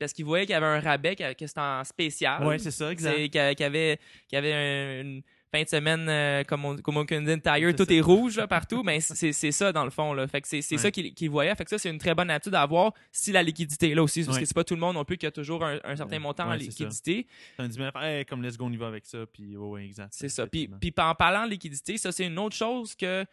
Parce 0.00 0.12
qu'ils 0.12 0.24
voyaient 0.24 0.44
qu'il 0.44 0.54
y 0.54 0.56
avait 0.56 0.66
un 0.66 0.80
rabais, 0.80 1.14
que, 1.14 1.32
que 1.34 1.46
c'était 1.46 1.60
en 1.60 1.84
spécial. 1.84 2.44
Ouais, 2.44 2.58
c'est 2.58 2.72
ça, 2.72 2.90
exact. 2.90 3.14
Qu'il 3.14 3.34
y 3.36 3.62
avait, 3.62 3.98
y 4.32 4.36
avait 4.36 4.52
un- 4.52 5.00
une 5.02 5.22
fin 5.54 5.62
de 5.62 5.68
semaine, 5.68 6.06
euh, 6.08 6.42
comme 6.44 6.64
on, 6.64 6.76
comme 6.76 6.96
on 6.96 7.04
Tire, 7.06 7.20
C'est 7.44 7.74
tout 7.76 7.84
ça. 7.84 7.94
est 7.94 8.00
rouge 8.00 8.36
là, 8.36 8.46
partout. 8.48 8.82
Mais 8.82 9.00
c'est 9.00 9.32
c'est 9.32 9.52
ça, 9.52 9.72
dans 9.72 9.84
le 9.84 9.90
fond. 9.90 10.12
Là. 10.12 10.26
Fait 10.26 10.40
que 10.40 10.48
c'est 10.48 10.56
Ouais. 10.72 10.78
ça 10.78 10.90
qu'ils 10.90 11.14
qu'ils 11.14 11.30
voyaient. 11.30 11.54
Fait 11.54 11.64
que 11.64 11.70
ça, 11.70 11.78
c'est 11.78 11.90
une 11.90 11.98
très 11.98 12.14
bonne 12.14 12.30
habitude 12.30 12.54
à 12.54 12.62
avoir 12.62 12.92
si 13.12 13.30
la 13.32 13.42
liquidité 13.42 13.90
est 13.90 13.94
là 13.94 14.02
aussi. 14.02 14.24
Parce 14.24 14.36
Ouais. 14.36 14.42
que 14.42 14.48
c'est 14.48 14.54
pas 14.54 14.64
tout 14.64 14.74
le 14.74 14.80
monde 14.80 14.94
non 14.94 15.04
plus 15.04 15.16
qui 15.16 15.26
a 15.26 15.30
toujours 15.30 15.64
un, 15.64 15.78
un 15.84 15.96
certain 15.96 16.18
montant 16.18 16.46
en 16.46 16.50
ça. 16.50 16.56
liquidité. 16.56 17.26
10 17.58 17.72
000 17.74 17.88
hey, 18.00 18.24
comme 18.24 18.42
let's 18.42 18.56
go, 18.56 18.64
on 18.66 18.72
y 18.72 18.76
va 18.76 18.88
avec 18.88 19.06
ça. 19.06 19.18
Puis, 19.32 19.56
ouais, 19.56 19.84
exact. 19.84 20.08
C'est 20.12 20.28
ça. 20.28 20.46
Puis, 20.46 20.68
puis 20.80 20.92
en 20.98 21.14
parlant 21.14 21.44
de 21.46 21.50
liquidité, 21.50 21.96
ça, 21.98 22.10
c'est 22.12 22.26
une 22.26 22.38
autre 22.38 22.56
chose 22.56 22.94
que, 22.94 23.24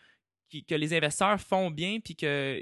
que 0.67 0.75
les 0.75 0.93
investisseurs 0.93 1.39
font 1.39 1.71
bien, 1.71 1.99
puis 2.03 2.15
que 2.15 2.61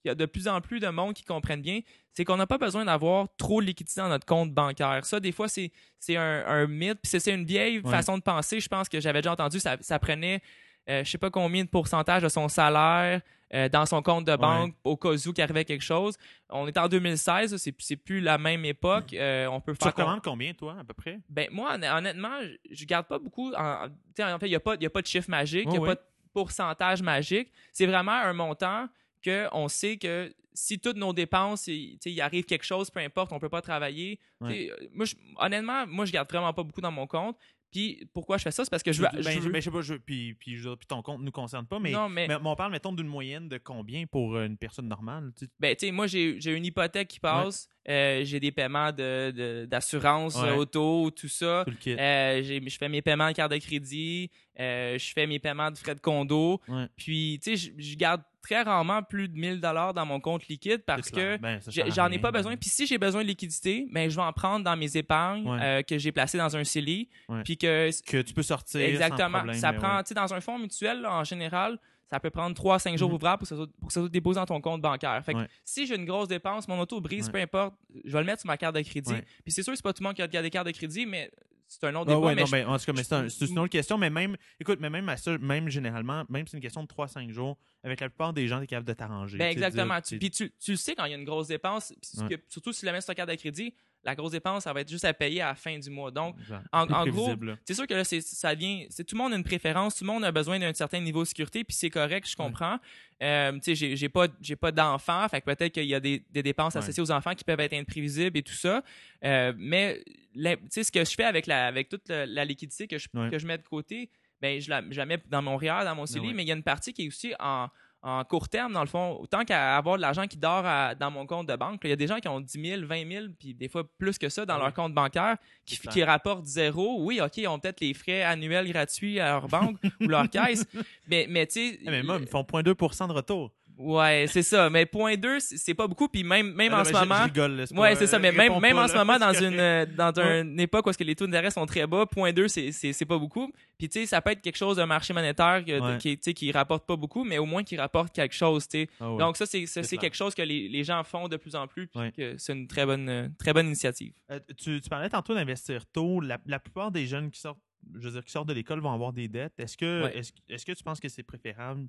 qu'il 0.00 0.08
y 0.08 0.12
a 0.12 0.14
de 0.14 0.26
plus 0.26 0.48
en 0.48 0.60
plus 0.60 0.80
de 0.80 0.88
monde 0.88 1.14
qui 1.14 1.24
comprennent 1.24 1.62
bien, 1.62 1.80
c'est 2.12 2.24
qu'on 2.24 2.36
n'a 2.36 2.46
pas 2.46 2.58
besoin 2.58 2.84
d'avoir 2.84 3.28
trop 3.36 3.60
de 3.60 3.66
liquidité 3.66 4.00
dans 4.00 4.08
notre 4.08 4.26
compte 4.26 4.52
bancaire. 4.52 5.04
Ça, 5.04 5.20
des 5.20 5.32
fois, 5.32 5.46
c'est 5.48 5.70
un, 6.16 6.44
un 6.46 6.66
mythe, 6.66 6.98
puis 7.02 7.10
c'est- 7.20 7.32
une 7.34 7.44
vieille 7.44 7.78
Ouais. 7.80 7.90
façon 7.90 8.18
de 8.18 8.22
penser. 8.22 8.60
Je 8.60 8.68
pense 8.68 8.88
que 8.88 9.00
j'avais 9.00 9.20
déjà 9.22 9.32
entendu, 9.32 9.60
ça, 9.60 9.76
ça 9.80 9.98
prenait, 9.98 10.42
euh, 10.88 11.04
je 11.04 11.10
sais 11.10 11.18
pas 11.18 11.30
combien 11.30 11.62
de 11.64 11.68
pourcentage 11.68 12.22
de 12.22 12.28
son 12.28 12.48
salaire 12.48 13.20
euh, 13.52 13.68
dans 13.68 13.84
son 13.84 14.00
compte 14.00 14.24
de 14.26 14.36
banque 14.36 14.74
au 14.84 14.96
cas 14.96 15.08
où 15.10 15.32
qu'il 15.32 15.42
arrivait 15.42 15.64
quelque 15.64 15.82
chose. 15.82 16.16
On 16.50 16.68
est 16.68 16.78
en 16.78 16.86
2016, 16.88 17.50
là, 17.52 17.58
c'est 17.58 17.74
c'est 17.80 17.96
plus 17.96 18.20
la 18.20 18.38
même 18.38 18.64
époque. 18.64 19.12
Euh, 19.12 19.46
on 19.48 19.60
peut 19.60 19.74
Tu 19.76 19.86
recommandes 19.88 20.22
combien, 20.22 20.52
toi, 20.54 20.76
à 20.80 20.84
peu 20.84 20.94
près? 20.94 21.18
ben, 21.28 21.48
moi, 21.50 21.76
hon- 21.76 21.96
honnêtement, 21.98 22.40
je- 22.42 22.74
je 22.74 22.84
garde 22.84 23.06
pas 23.06 23.18
beaucoup. 23.18 23.52
En, 23.54 23.86
en 23.86 24.38
fait, 24.38 24.46
il 24.46 24.50
n'y 24.50 24.54
a, 24.54 24.58
a 24.58 24.90
pas 24.90 25.02
de 25.02 25.06
chiffre 25.06 25.28
magique, 25.30 25.64
il 25.66 25.70
n'y 25.72 25.76
a 25.78 25.80
pas 25.86 25.94
de 25.96 26.00
pourcentage 26.32 27.02
magique. 27.02 27.50
C'est 27.72 27.86
vraiment 27.86 28.12
un 28.12 28.32
montant 28.32 28.86
qu'on 29.24 29.68
sait 29.68 29.96
que 29.96 30.32
si 30.52 30.78
toutes 30.78 30.96
nos 30.96 31.12
dépenses, 31.12 31.66
il, 31.68 32.20
arrive 32.20 32.44
quelque 32.44 32.64
chose, 32.64 32.90
peu 32.90 33.00
importe, 33.00 33.32
on 33.32 33.38
peut 33.38 33.48
pas 33.48 33.62
travailler. 33.62 34.18
Ouais. 34.40 34.70
Moi, 34.92 35.04
je- 35.06 35.14
honnêtement, 35.36 35.86
moi, 35.86 36.04
je 36.04 36.12
garde 36.12 36.28
vraiment 36.28 36.52
pas 36.52 36.62
beaucoup 36.62 36.80
dans 36.80 36.90
mon 36.92 37.06
compte. 37.06 37.36
Puis 37.70 38.04
pourquoi 38.12 38.36
je 38.36 38.42
fais 38.42 38.50
ça? 38.50 38.64
C'est 38.64 38.70
parce 38.70 38.82
que 38.82 38.92
je 38.92 39.00
veux. 39.00 39.08
ben, 39.12 39.22
je 39.22 39.30
je, 39.30 39.38
veux- 39.38 39.52
ben, 39.52 39.60
je 39.60 39.64
sais 39.64 39.70
pas, 39.70 39.80
je, 39.80 39.94
puis, 39.94 40.34
puis, 40.34 40.56
je 40.56 40.70
ton 40.88 41.02
compte 41.02 41.20
ne 41.20 41.26
nous 41.26 41.30
concerne 41.30 41.66
pas, 41.66 41.78
mais, 41.78 41.92
non, 41.92 42.08
mais, 42.08 42.26
mais, 42.26 42.36
on 42.44 42.56
parle, 42.56 42.72
mettons, 42.72 42.92
d'une 42.92 43.06
moyenne 43.06 43.48
de 43.48 43.58
combien 43.58 44.06
pour 44.06 44.38
une 44.40 44.56
personne 44.56 44.88
normale? 44.88 45.32
ben, 45.60 45.76
tu 45.76 45.86
sais, 45.86 45.92
moi, 45.92 46.08
j'ai 46.08 46.40
j'ai 46.40 46.52
une 46.56 46.64
hypothèque 46.64 47.06
qui 47.08 47.20
passe. 47.20 47.68
Euh, 47.88 48.20
j'ai 48.24 48.40
des 48.40 48.52
paiements 48.52 48.92
de, 48.92 49.30
de- 49.30 49.66
d'assurance 49.66 50.36
Ouais. 50.36 50.48
euh, 50.50 50.56
auto, 50.56 51.10
tout 51.10 51.28
ça. 51.28 51.64
Tout. 51.66 51.72
Euh, 51.88 52.42
j'ai- 52.42 52.62
je 52.68 52.78
fais 52.78 52.88
mes 52.88 53.02
paiements 53.02 53.28
de 53.28 53.32
carte 53.34 53.52
de 53.52 53.56
crédit, 53.58 54.30
euh, 54.58 54.98
je 54.98 55.12
fais 55.12 55.26
mes 55.26 55.38
paiements 55.38 55.70
de 55.70 55.78
frais 55.78 55.94
de 55.94 56.00
condo. 56.00 56.60
Ouais. 56.68 56.86
Puis, 56.96 57.40
tu 57.42 57.56
sais, 57.56 57.72
je- 57.78 57.96
garde 57.96 58.22
très 58.42 58.62
rarement 58.62 59.02
plus 59.02 59.28
de 59.28 59.36
1000 59.38 59.60
dollars 59.60 59.92
dans 59.92 60.06
mon 60.06 60.18
compte 60.18 60.48
liquide 60.48 60.82
parce 60.86 61.10
que. 61.10 61.36
Ben, 61.38 61.60
j'en 61.94 62.10
ai 62.10 62.18
pas 62.18 62.30
ben. 62.30 62.38
besoin. 62.38 62.56
Puis 62.56 62.70
si 62.70 62.86
j'ai 62.86 62.96
besoin 62.98 63.22
de 63.22 63.28
liquidité, 63.28 63.86
ben 63.90 64.08
je 64.08 64.16
vais 64.16 64.22
en 64.22 64.32
prendre 64.32 64.64
dans 64.64 64.76
mes 64.76 64.96
épargnes 64.96 65.46
Ouais. 65.46 65.58
euh, 65.60 65.82
que 65.82 65.98
j'ai 65.98 66.10
placées 66.10 66.38
dans 66.38 66.56
un 66.56 66.64
CELI. 66.64 67.08
Ouais. 67.28 67.42
Puis 67.44 67.56
que 67.58 67.90
Que 68.10 68.22
tu 68.22 68.32
peux 68.32 68.42
sortir. 68.42 68.80
sans 68.80 68.86
exactement, 68.86 69.38
problème, 69.38 69.56
ça 69.56 69.72
prend, 69.74 69.96
ouais. 69.98 70.02
tu 70.04 70.08
sais, 70.08 70.14
dans 70.14 70.32
un 70.32 70.40
fonds 70.40 70.58
mutuel 70.58 71.02
là, 71.02 71.12
en 71.16 71.24
général, 71.24 71.78
ça 72.10 72.18
peut 72.20 72.30
prendre 72.30 72.54
3 72.54 72.74
à 72.74 72.78
5 72.78 72.98
jours 72.98 73.08
Mhm. 73.08 73.14
ouvrables 73.14 73.38
pour 73.38 73.48
que 73.48 73.54
ça 73.54 73.56
soit, 73.56 73.68
pour 73.78 73.86
que 73.88 73.92
ça 73.94 74.00
soit 74.00 74.08
déposé 74.08 74.40
dans 74.40 74.46
ton 74.46 74.60
compte 74.60 74.82
bancaire. 74.82 75.22
Fait 75.24 75.32
que 75.34 75.38
Ouais. 75.38 75.48
si 75.64 75.86
j'ai 75.86 75.94
une 75.96 76.04
grosse 76.04 76.28
dépense, 76.28 76.66
mon 76.68 76.78
auto 76.80 77.00
brise, 77.00 77.26
Ouais. 77.26 77.32
peu 77.32 77.38
importe, 77.40 77.74
je 78.04 78.12
vais 78.12 78.18
le 78.20 78.24
mettre 78.26 78.40
sur 78.40 78.48
ma 78.48 78.56
carte 78.56 78.74
de 78.76 78.82
crédit. 78.82 79.12
Ouais. 79.12 79.24
Puis 79.44 79.52
c'est 79.52 79.62
sûr, 79.62 79.74
c'est 79.76 79.82
pas 79.82 79.92
tout 79.92 80.02
le 80.02 80.08
monde 80.08 80.16
qui 80.16 80.22
a 80.22 80.26
des 80.42 80.50
cartes 80.50 80.66
de 80.66 80.72
crédit, 80.72 81.06
mais 81.06 81.30
c'est 81.68 81.84
un 81.84 81.94
autre 81.94 82.10
Ah 82.10 82.16
débat. 82.16 82.34
mais 82.34 82.40
non, 82.40 82.46
je- 82.46 82.50
ben, 82.50 82.66
en 82.66 82.78
tout 82.78 82.92
cas, 82.92 83.02
c'est 83.02 83.12
un- 83.12 83.28
c'est 83.28 83.46
une 83.46 83.58
autre 83.60 83.68
question, 83.70 83.96
mais 83.96 84.10
même, 84.10 84.36
écoute, 84.58 84.78
mais 84.80 84.90
même 84.90 85.08
à 85.08 85.16
ça, 85.16 85.38
même 85.38 85.68
généralement, 85.68 86.24
même 86.28 86.44
si 86.46 86.50
c'est 86.50 86.56
une 86.56 86.62
question 86.62 86.82
de 86.82 86.88
3-5 86.88 87.30
jours, 87.30 87.56
avec 87.84 88.00
la 88.00 88.08
plupart 88.08 88.32
des 88.32 88.48
gens, 88.48 88.58
t'es 88.58 88.66
capable 88.66 88.88
de 88.88 88.92
t'arranger. 88.94 89.38
Ben 89.38 89.46
tu 89.46 89.52
exactement. 89.52 89.94
dire, 89.94 90.02
Tu- 90.02 90.08
tu- 90.14 90.18
Puis 90.18 90.30
tu, 90.30 90.52
tu 90.58 90.70
le 90.72 90.76
sais 90.76 90.96
quand 90.96 91.04
il 91.04 91.12
y 91.12 91.14
a 91.14 91.16
une 91.16 91.24
grosse 91.24 91.46
dépense, 91.46 91.92
puis 92.02 92.28
que- 92.36 92.42
surtout 92.48 92.72
si 92.72 92.80
tu 92.80 92.86
la 92.86 92.92
mets 92.92 93.00
sur 93.00 93.06
ta 93.08 93.14
carte 93.14 93.30
de 93.30 93.36
crédit, 93.36 93.72
la 94.02 94.14
grosse 94.14 94.32
dépense, 94.32 94.64
ça 94.64 94.72
va 94.72 94.80
être 94.80 94.88
juste 94.88 95.04
à 95.04 95.12
payer 95.12 95.42
à 95.42 95.48
la 95.48 95.54
fin 95.54 95.78
du 95.78 95.90
mois. 95.90 96.10
Donc, 96.10 96.36
en- 96.72 96.86
gros, 97.06 97.34
c'est 97.66 97.74
sûr 97.74 97.86
que 97.86 97.94
là, 97.94 98.04
ça 98.04 98.54
vient. 98.54 98.86
C'est, 98.88 99.04
tout 99.04 99.14
le 99.14 99.22
monde 99.22 99.32
a 99.32 99.36
une 99.36 99.44
préférence, 99.44 99.96
tout 99.96 100.04
le 100.04 100.10
monde 100.10 100.24
a 100.24 100.32
besoin 100.32 100.58
d'un 100.58 100.72
certain 100.72 101.00
niveau 101.00 101.22
de 101.22 101.28
sécurité, 101.28 101.64
puis 101.64 101.76
c'est 101.76 101.90
correct, 101.90 102.28
je 102.28 102.34
comprends. 102.36 102.78
Euh, 103.22 103.52
tu 103.60 103.76
sais, 103.76 103.96
j'ai, 103.96 104.08
pas, 104.08 104.26
j'ai 104.40 104.56
pas 104.56 104.72
d'enfants, 104.72 105.28
fait 105.28 105.40
que 105.42 105.46
peut-être 105.46 105.72
qu'il 105.74 105.84
y 105.84 105.94
a 105.94 106.00
des, 106.00 106.24
des 106.30 106.42
dépenses 106.42 106.74
Ouais. 106.74 106.78
associées 106.78 107.02
aux 107.02 107.10
enfants 107.12 107.34
qui 107.34 107.44
peuvent 107.44 107.60
être 107.60 107.74
imprévisibles 107.74 108.38
et 108.38 108.42
tout 108.42 108.54
ça. 108.54 108.82
Euh, 109.24 109.52
mais, 109.58 110.02
tu 110.34 110.56
sais, 110.70 110.84
ce 110.84 110.90
que 110.92 111.04
je 111.04 111.10
fais 111.14 111.24
avec 111.24 111.46
la, 111.46 111.66
avec 111.66 111.88
toute 111.90 112.08
la, 112.08 112.24
la 112.24 112.44
liquidité 112.46 112.86
que 112.88 112.96
je, 112.96 113.08
Ouais. 113.12 113.28
que 113.30 113.38
je 113.38 113.46
mets 113.46 113.58
de 113.58 113.62
côté, 113.62 114.08
ben, 114.40 114.58
je 114.58 114.70
la, 114.70 114.82
je 114.90 114.96
la 114.96 115.04
mets 115.04 115.18
dans 115.28 115.42
mon 115.42 115.58
REER, 115.58 115.84
dans 115.84 115.94
mon 115.94 116.06
CELI, 116.06 116.28
ouais. 116.28 116.32
mais 116.32 116.42
il 116.44 116.48
y 116.48 116.52
a 116.52 116.54
une 116.56 116.62
partie 116.62 116.94
qui 116.94 117.04
est 117.04 117.08
aussi 117.08 117.34
en, 117.38 117.68
en 118.02 118.24
court 118.24 118.48
terme, 118.48 118.72
dans 118.72 118.80
le 118.80 118.86
fond, 118.86 119.18
autant 119.20 119.44
qu'à 119.44 119.76
avoir 119.76 119.96
de 119.96 120.00
l'argent 120.02 120.26
qui 120.26 120.38
dort 120.38 120.64
à- 120.64 120.94
dans 120.94 121.10
mon 121.10 121.26
compte 121.26 121.46
de 121.48 121.54
banque. 121.56 121.80
Il 121.84 121.90
y 121.90 121.92
a 121.92 121.96
des 121.96 122.06
gens 122.06 122.18
qui 122.18 122.28
ont 122.28 122.40
10 122.40 122.60
000, 122.60 122.86
20 122.86 123.10
000, 123.10 123.26
puis 123.38 123.52
des 123.54 123.68
fois 123.68 123.84
plus 123.98 124.16
que 124.18 124.28
ça 124.28 124.46
dans 124.46 124.54
Ah 124.54 124.58
leur 124.58 124.74
compte 124.74 124.94
bancaire, 124.94 125.36
qui, 125.66 126.02
rapportent 126.02 126.46
zéro. 126.46 127.04
Oui, 127.04 127.20
OK, 127.20 127.36
ils 127.36 127.46
ont 127.46 127.58
peut-être 127.58 127.80
les 127.80 127.92
frais 127.94 128.22
annuels 128.22 128.70
gratuits 128.72 129.20
à 129.20 129.32
leur 129.32 129.48
banque 129.48 129.76
ou 130.00 130.06
leur 130.08 130.28
caisse, 130.30 130.64
mais, 131.08 131.26
mais 131.28 131.46
tu 131.46 131.52
sais... 131.72 131.78
Eh, 131.82 131.90
mais 131.90 132.02
moi, 132.02 132.18
ils 132.20 132.26
font 132.26 132.42
0.2% 132.42 133.08
de 133.08 133.12
retour. 133.12 133.52
Ouais, 133.82 134.26
c'est 134.28 134.42
ça. 134.42 134.68
Mais 134.68 134.84
point 134.84 135.16
2, 135.16 135.40
c'est 135.40 135.72
pas 135.74 135.86
beaucoup. 135.88 136.06
Puis 136.06 136.22
même, 136.22 136.52
même 136.52 136.72
Ah, 136.74 136.82
en 136.82 136.84
ce 136.84 136.92
moment... 136.92 137.16
Je 137.20 137.22
rigole, 137.24 137.64
pas- 137.74 137.80
Ouais, 137.80 137.94
c'est 137.96 138.06
ça. 138.06 138.18
Mais 138.18 138.30
même, 138.30 138.40
réponds 138.52 138.60
même 138.60 138.76
pas, 138.76 138.84
en 138.84 138.88
ce 138.88 138.94
moment, 138.94 139.18
dans 139.18 139.32
une, 139.32 139.58
euh, 139.58 139.86
dans 139.86 140.12
une 140.20 140.60
époque 140.60 140.86
où 140.86 140.90
est-ce 140.90 140.98
que 140.98 141.04
les 141.04 141.16
taux 141.16 141.26
d'intérêt 141.26 141.50
sont 141.50 141.64
très 141.64 141.86
bas, 141.86 142.04
point 142.04 142.32
2, 142.32 142.46
c'est, 142.48 142.72
c'est, 142.72 142.92
c'est 142.92 143.06
pas 143.06 143.16
beaucoup. 143.18 143.50
Puis, 143.78 143.88
tu 143.88 144.00
sais, 144.00 144.06
ça 144.06 144.20
peut 144.20 144.32
être 144.32 144.42
quelque 144.42 144.58
chose 144.58 144.76
d'un 144.76 144.84
marché 144.86 145.14
monétaire 145.14 145.64
que- 145.64 145.80
Ouais. 145.80 145.98
qui, 145.98 146.16
tu 146.18 146.24
sais, 146.24 146.34
qui 146.34 146.52
rapporte 146.52 146.86
pas 146.86 146.96
beaucoup, 146.96 147.24
mais 147.24 147.38
au 147.38 147.46
moins 147.46 147.62
qui 147.64 147.76
rapporte 147.78 148.12
quelque 148.14 148.34
chose, 148.34 148.68
tu 148.68 148.80
sais. 148.82 148.88
Ah 149.00 149.10
ouais. 149.12 149.18
Donc, 149.18 149.38
ça, 149.38 149.46
c'est, 149.46 149.64
ça, 149.64 149.82
C'est 149.82 149.88
c'est 149.88 149.96
clair. 149.96 150.02
quelque 150.10 150.16
chose 150.16 150.34
que 150.34 150.42
les, 150.42 150.68
les 150.68 150.84
gens 150.84 151.02
font 151.02 151.26
de 151.28 151.36
plus 151.38 151.54
en 151.56 151.66
plus, 151.66 151.86
puis 151.86 152.00
Ouais. 152.00 152.12
que 152.12 152.36
c'est 152.36 152.52
une 152.52 152.66
très 152.68 152.84
bonne, 152.84 153.08
euh, 153.08 153.28
très 153.38 153.54
bonne 153.54 153.66
initiative. 153.68 154.12
Euh, 154.30 154.40
tu, 154.58 154.78
tu 154.80 154.88
parlais 154.90 155.08
tantôt 155.08 155.34
d'investir 155.34 155.86
tôt. 155.86 156.20
La, 156.20 156.38
la 156.46 156.58
plupart 156.58 156.90
des 156.90 157.06
jeunes 157.06 157.30
qui 157.30 157.40
sortent, 157.40 157.58
je 157.94 158.00
veux 158.08 158.12
dire, 158.12 158.24
qui 158.24 158.30
sortent 158.30 158.48
de 158.48 158.52
l'école 158.52 158.80
vont 158.80 158.92
avoir 158.92 159.14
des 159.14 159.26
dettes. 159.28 159.54
Est-ce 159.58 159.78
que, 159.78 160.02
Ouais. 160.04 160.18
est-ce, 160.18 160.32
est-ce 160.50 160.66
que 160.66 160.72
tu 160.72 160.84
penses 160.84 161.00
que 161.00 161.08
c'est 161.08 161.22
préférable 161.22 161.86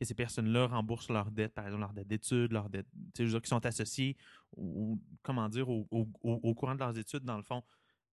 que 0.00 0.08
ces 0.08 0.14
personnes-là 0.14 0.66
remboursent 0.66 1.10
leurs 1.10 1.30
dettes, 1.30 1.54
par 1.54 1.64
exemple 1.66 1.82
leurs 1.82 1.92
dettes 1.92 2.08
d'études, 2.08 2.52
leurs 2.52 2.68
dettes, 2.70 2.86
tu 2.92 2.98
sais, 2.98 3.10
je 3.18 3.24
veux 3.24 3.30
dire, 3.32 3.42
qui 3.42 3.48
sont 3.48 3.64
associées 3.66 4.16
ou 4.56 4.98
comment 5.22 5.48
dire, 5.48 5.68
au, 5.68 5.86
au- 5.90 6.08
au- 6.22 6.40
au 6.42 6.54
courant 6.54 6.74
de 6.74 6.80
leurs 6.80 6.96
études, 6.98 7.24
dans 7.24 7.36
le 7.36 7.42
fond, 7.42 7.62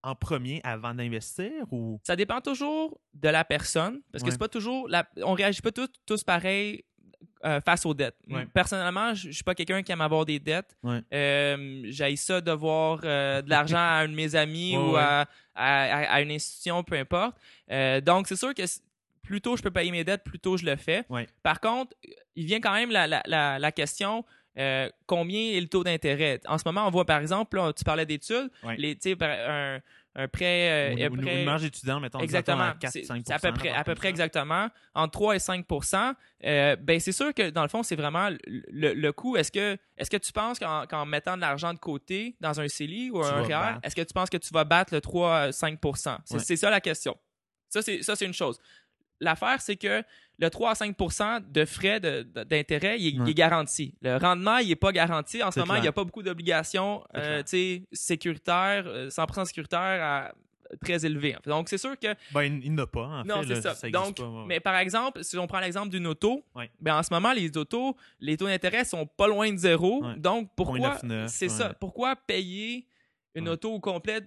en 0.03 0.13
premier 0.15 0.61
avant 0.63 0.93
d'investir 0.93 1.51
ou? 1.71 1.99
Ça 2.03 2.15
dépend 2.15 2.39
toujours 2.41 2.99
de 3.13 3.29
la 3.29 3.43
personne, 3.43 4.01
parce 4.11 4.21
que 4.23 4.27
Ouais. 4.27 4.31
c'est 4.31 4.37
pas 4.37 4.47
toujours... 4.47 4.87
La, 4.87 5.07
on 5.23 5.33
réagit 5.33 5.61
pas 5.61 5.71
tous, 5.71 5.87
tous 6.05 6.23
pareil 6.23 6.83
euh, 7.45 7.59
face 7.61 7.85
aux 7.85 7.93
dettes. 7.95 8.17
Ouais. 8.29 8.45
Personnellement, 8.53 9.13
je 9.15 9.31
suis 9.31 9.43
pas 9.43 9.55
quelqu'un 9.55 9.81
qui 9.81 9.91
aime 9.91 10.01
avoir 10.01 10.23
des 10.25 10.39
dettes. 10.39 10.77
Ouais. 10.83 11.01
Euh, 11.13 11.81
J'ai 11.85 12.15
ça 12.15 12.41
de 12.41 12.51
voir 12.51 12.99
euh, 13.03 13.41
de 13.41 13.49
l'argent 13.49 13.77
à 13.77 14.01
un 14.03 14.07
de 14.07 14.13
mes 14.13 14.35
amis 14.35 14.77
Ouais, 14.77 14.83
ou. 14.83 14.95
À, 14.95 15.25
à- 15.55 16.13
à 16.13 16.21
une 16.21 16.31
institution, 16.31 16.83
peu 16.83 16.95
importe. 16.95 17.35
Donc, 18.03 18.27
c'est 18.27 18.35
sûr 18.35 18.53
que 18.53 18.61
plus 19.27 19.41
tôt 19.41 19.57
je 19.57 19.61
peux 19.61 19.71
payer 19.71 19.91
mes 19.91 20.03
dettes, 20.05 20.23
plus 20.23 20.39
tôt 20.39 20.55
je 20.57 20.65
le 20.65 20.75
fais. 20.77 21.03
Ouais. 21.09 21.27
Par 21.43 21.59
contre, 21.59 21.93
il 22.35 22.45
vient 22.45 22.61
quand 22.61 22.73
même 22.73 22.89
la, 22.91 23.07
la, 23.07 23.21
la, 23.25 23.59
la 23.59 23.71
question 23.71 24.23
euh, 24.57 24.89
combien 25.05 25.39
est 25.51 25.59
le 25.61 25.67
taux 25.67 25.83
d'intérêt? 25.83 26.39
En 26.47 26.57
ce 26.57 26.63
moment, 26.65 26.87
on 26.87 26.89
voit 26.89 27.05
par 27.05 27.19
exemple, 27.19 27.57
là, 27.57 27.73
tu 27.73 27.83
parlais 27.83 28.05
d'études, 28.05 28.49
Ouais. 28.63 28.75
les, 28.77 28.97
un, 29.21 29.79
un 30.15 30.27
prêt. 30.29 30.69
euh, 30.69 30.95
Ou- 30.95 31.03
un 31.03 31.09
ou- 31.09 31.21
prêt- 31.21 31.39
une 31.39 31.45
marge 31.45 31.63
étudiant, 31.65 31.99
mettons, 31.99 32.19
Exactement. 32.19 32.63
à 32.63 32.73
4, 32.73 32.91
C'est 32.91 33.03
5 33.03 33.21
c'est 33.27 33.33
à 33.33 33.37
peu 33.39 33.51
près, 33.53 33.69
à 33.69 33.83
peu 33.83 33.93
près 33.93 34.07
exactement. 34.07 34.67
Entre 34.95 35.11
3 35.11 35.35
et 35.35 35.39
5% 35.39 36.13
euh, 36.45 36.75
ben 36.77 36.99
c'est 36.99 37.11
sûr 37.11 37.33
que 37.35 37.49
dans 37.51 37.61
le 37.61 37.67
fond, 37.67 37.83
c'est 37.83 37.95
vraiment 37.95 38.29
le, 38.47 38.93
le- 38.93 39.11
coût. 39.11 39.37
Est-ce 39.37 39.51
que, 39.51 39.77
est 39.97 40.09
que 40.09 40.17
tu 40.17 40.31
penses 40.31 40.57
qu'en 40.57 41.05
mettant 41.05 41.35
de 41.35 41.41
l'argent 41.41 41.71
de 41.73 41.79
côté 41.79 42.35
dans 42.39 42.59
un 42.59 42.67
CELI 42.67 43.11
ou 43.11 43.21
Tu 43.21 43.27
un 43.27 43.41
vas 43.43 43.59
REER, 43.73 43.77
est-ce 43.83 43.95
que 43.95 44.01
tu 44.01 44.13
penses 44.13 44.29
que 44.31 44.37
tu 44.37 44.51
vas 44.53 44.63
battre 44.63 44.91
le 44.93 45.01
3-5 45.01 45.77
C'est 46.25 46.33
Ouais. 46.35 46.39
c'est 46.39 46.55
ça 46.55 46.69
la 46.71 46.81
question. 46.81 47.15
Ça, 47.69 47.81
c'est 47.81 48.01
ça, 48.01 48.15
c'est 48.15 48.25
une 48.25 48.33
chose. 48.33 48.57
L'affaire, 49.19 49.61
c'est 49.61 49.75
que 49.77 50.03
le 50.39 50.49
3 50.49 50.71
à 50.71 50.73
5% 50.73 51.51
de 51.51 51.65
frais 51.65 51.99
d'intérêt, 51.99 52.99
il, 52.99 53.07
est- 53.07 53.09
il 53.11 53.21
Ouais. 53.21 53.31
est 53.31 53.33
garanti. 53.33 53.95
Le 54.01 54.17
rendement, 54.17 54.57
il 54.57 54.67
n'est 54.69 54.75
pas 54.75 54.91
garanti. 54.91 55.41
En 55.41 55.47
ce 55.49 55.55
C'est 55.55 55.59
moment, 55.61 55.75
il 55.75 55.81
n'y 55.81 55.87
a 55.87 55.91
pas 55.91 56.03
beaucoup 56.03 56.21
d'obligations 56.23 57.03
C'est 57.13 57.19
euh, 57.19 57.79
sécuritaires, 57.91 58.83
euh, 58.85 59.09
100 59.09 59.45
sécuritaires 59.45 60.03
à- 60.03 60.31
très 60.83 61.03
en 61.33 61.39
fait. 61.41 61.49
Donc, 61.49 61.69
c'est 61.69 61.77
sûr 61.77 61.97
que 61.97 62.07
Ben, 62.33 62.43
il, 62.61 62.73
n'a 62.75 62.85
pas, 62.85 63.05
en 63.05 63.23
non, 63.23 63.41
fait. 63.41 63.55
c'est 63.55 63.63
là, 63.63 63.73
ça. 63.73 63.89
Donc, 63.89 64.17
pas, 64.17 64.23
ouais. 64.27 64.43
mais 64.47 64.59
par 64.59 64.75
exemple, 64.77 65.23
si 65.23 65.37
on 65.37 65.47
prend 65.47 65.61
l'exemple 65.61 65.89
d'une 65.89 66.05
auto, 66.07 66.43
Ouais. 66.55 66.69
ben 66.81 66.97
en 66.97 67.03
ce 67.03 67.13
moment, 67.13 67.31
les 67.31 67.55
autos, 67.57 67.95
les 68.19 68.35
taux 68.37 68.47
d'intérêt 68.47 68.83
sont 68.83 69.05
pas 69.05 69.27
loin 69.27 69.49
de 69.51 69.57
zéro. 69.57 70.03
Ouais. 70.03 70.15
Donc, 70.17 70.49
pourquoi 70.57 70.97
0.99, 70.97 71.27
c'est 71.29 71.45
ouais. 71.45 71.49
ça 71.49 71.73
Pourquoi 71.73 72.15
payer 72.17 72.85
une 73.33 73.47
auto 73.49 73.71
au 73.73 73.79
complet 73.79 74.21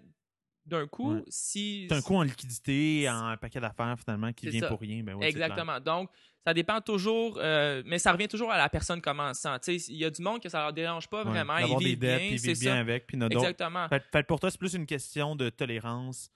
d'un 0.67 0.87
coup 0.87 1.15
Ouais. 1.15 1.23
si 1.29 1.87
C'est 1.89 1.97
un 1.97 2.03
coût 2.03 2.17
en 2.17 2.23
liquidité, 2.23 3.09
en 3.09 3.27
un 3.29 3.37
paquet 3.37 3.61
d'affaires, 3.61 3.97
finalement, 3.99 4.33
qui 4.33 4.49
vient 4.49 4.61
ça. 4.61 4.69
pour 4.69 4.81
rien. 4.81 5.03
Ben, 5.03 5.15
ouais. 5.15 5.29
Exactement. 5.29 5.81
Donc, 5.81 6.11
ça 6.47 6.55
dépend 6.55 6.81
toujours, 6.81 7.39
euh, 7.41 7.83
mais 7.85 7.99
ça 7.99 8.13
revient 8.13 8.29
toujours 8.29 8.51
à 8.51 8.57
la 8.57 8.69
personne 8.69 9.01
commençant. 9.01 9.59
Tu 9.59 9.79
sais, 9.79 9.93
il 9.93 9.99
y 9.99 10.05
a 10.05 10.11
du 10.11 10.23
monde 10.23 10.41
que 10.41 10.49
ça 10.49 10.61
leur 10.61 10.73
dérange 10.73 11.09
pas 11.09 11.23
Ouais, 11.25 11.31
vraiment. 11.31 11.59
Ils 11.59 11.77
des 11.79 11.85
vivent 11.85 11.99
dettes, 11.99 12.21
bien, 12.21 12.39
c'est 12.39 12.47
vivre 12.49 12.61
bien 12.61 12.75
ça. 12.75 12.79
avec. 12.81 13.07
Puis. 13.07 13.19
Exactement. 13.23 13.89
Fait, 13.89 14.03
fait 14.11 14.27
pour 14.27 14.41
toi, 14.41 14.51
c'est 14.51 14.59
plus 14.59 14.75
une 14.75 14.87
question 14.87 15.37
de 15.37 15.51
tolérance 15.51 16.31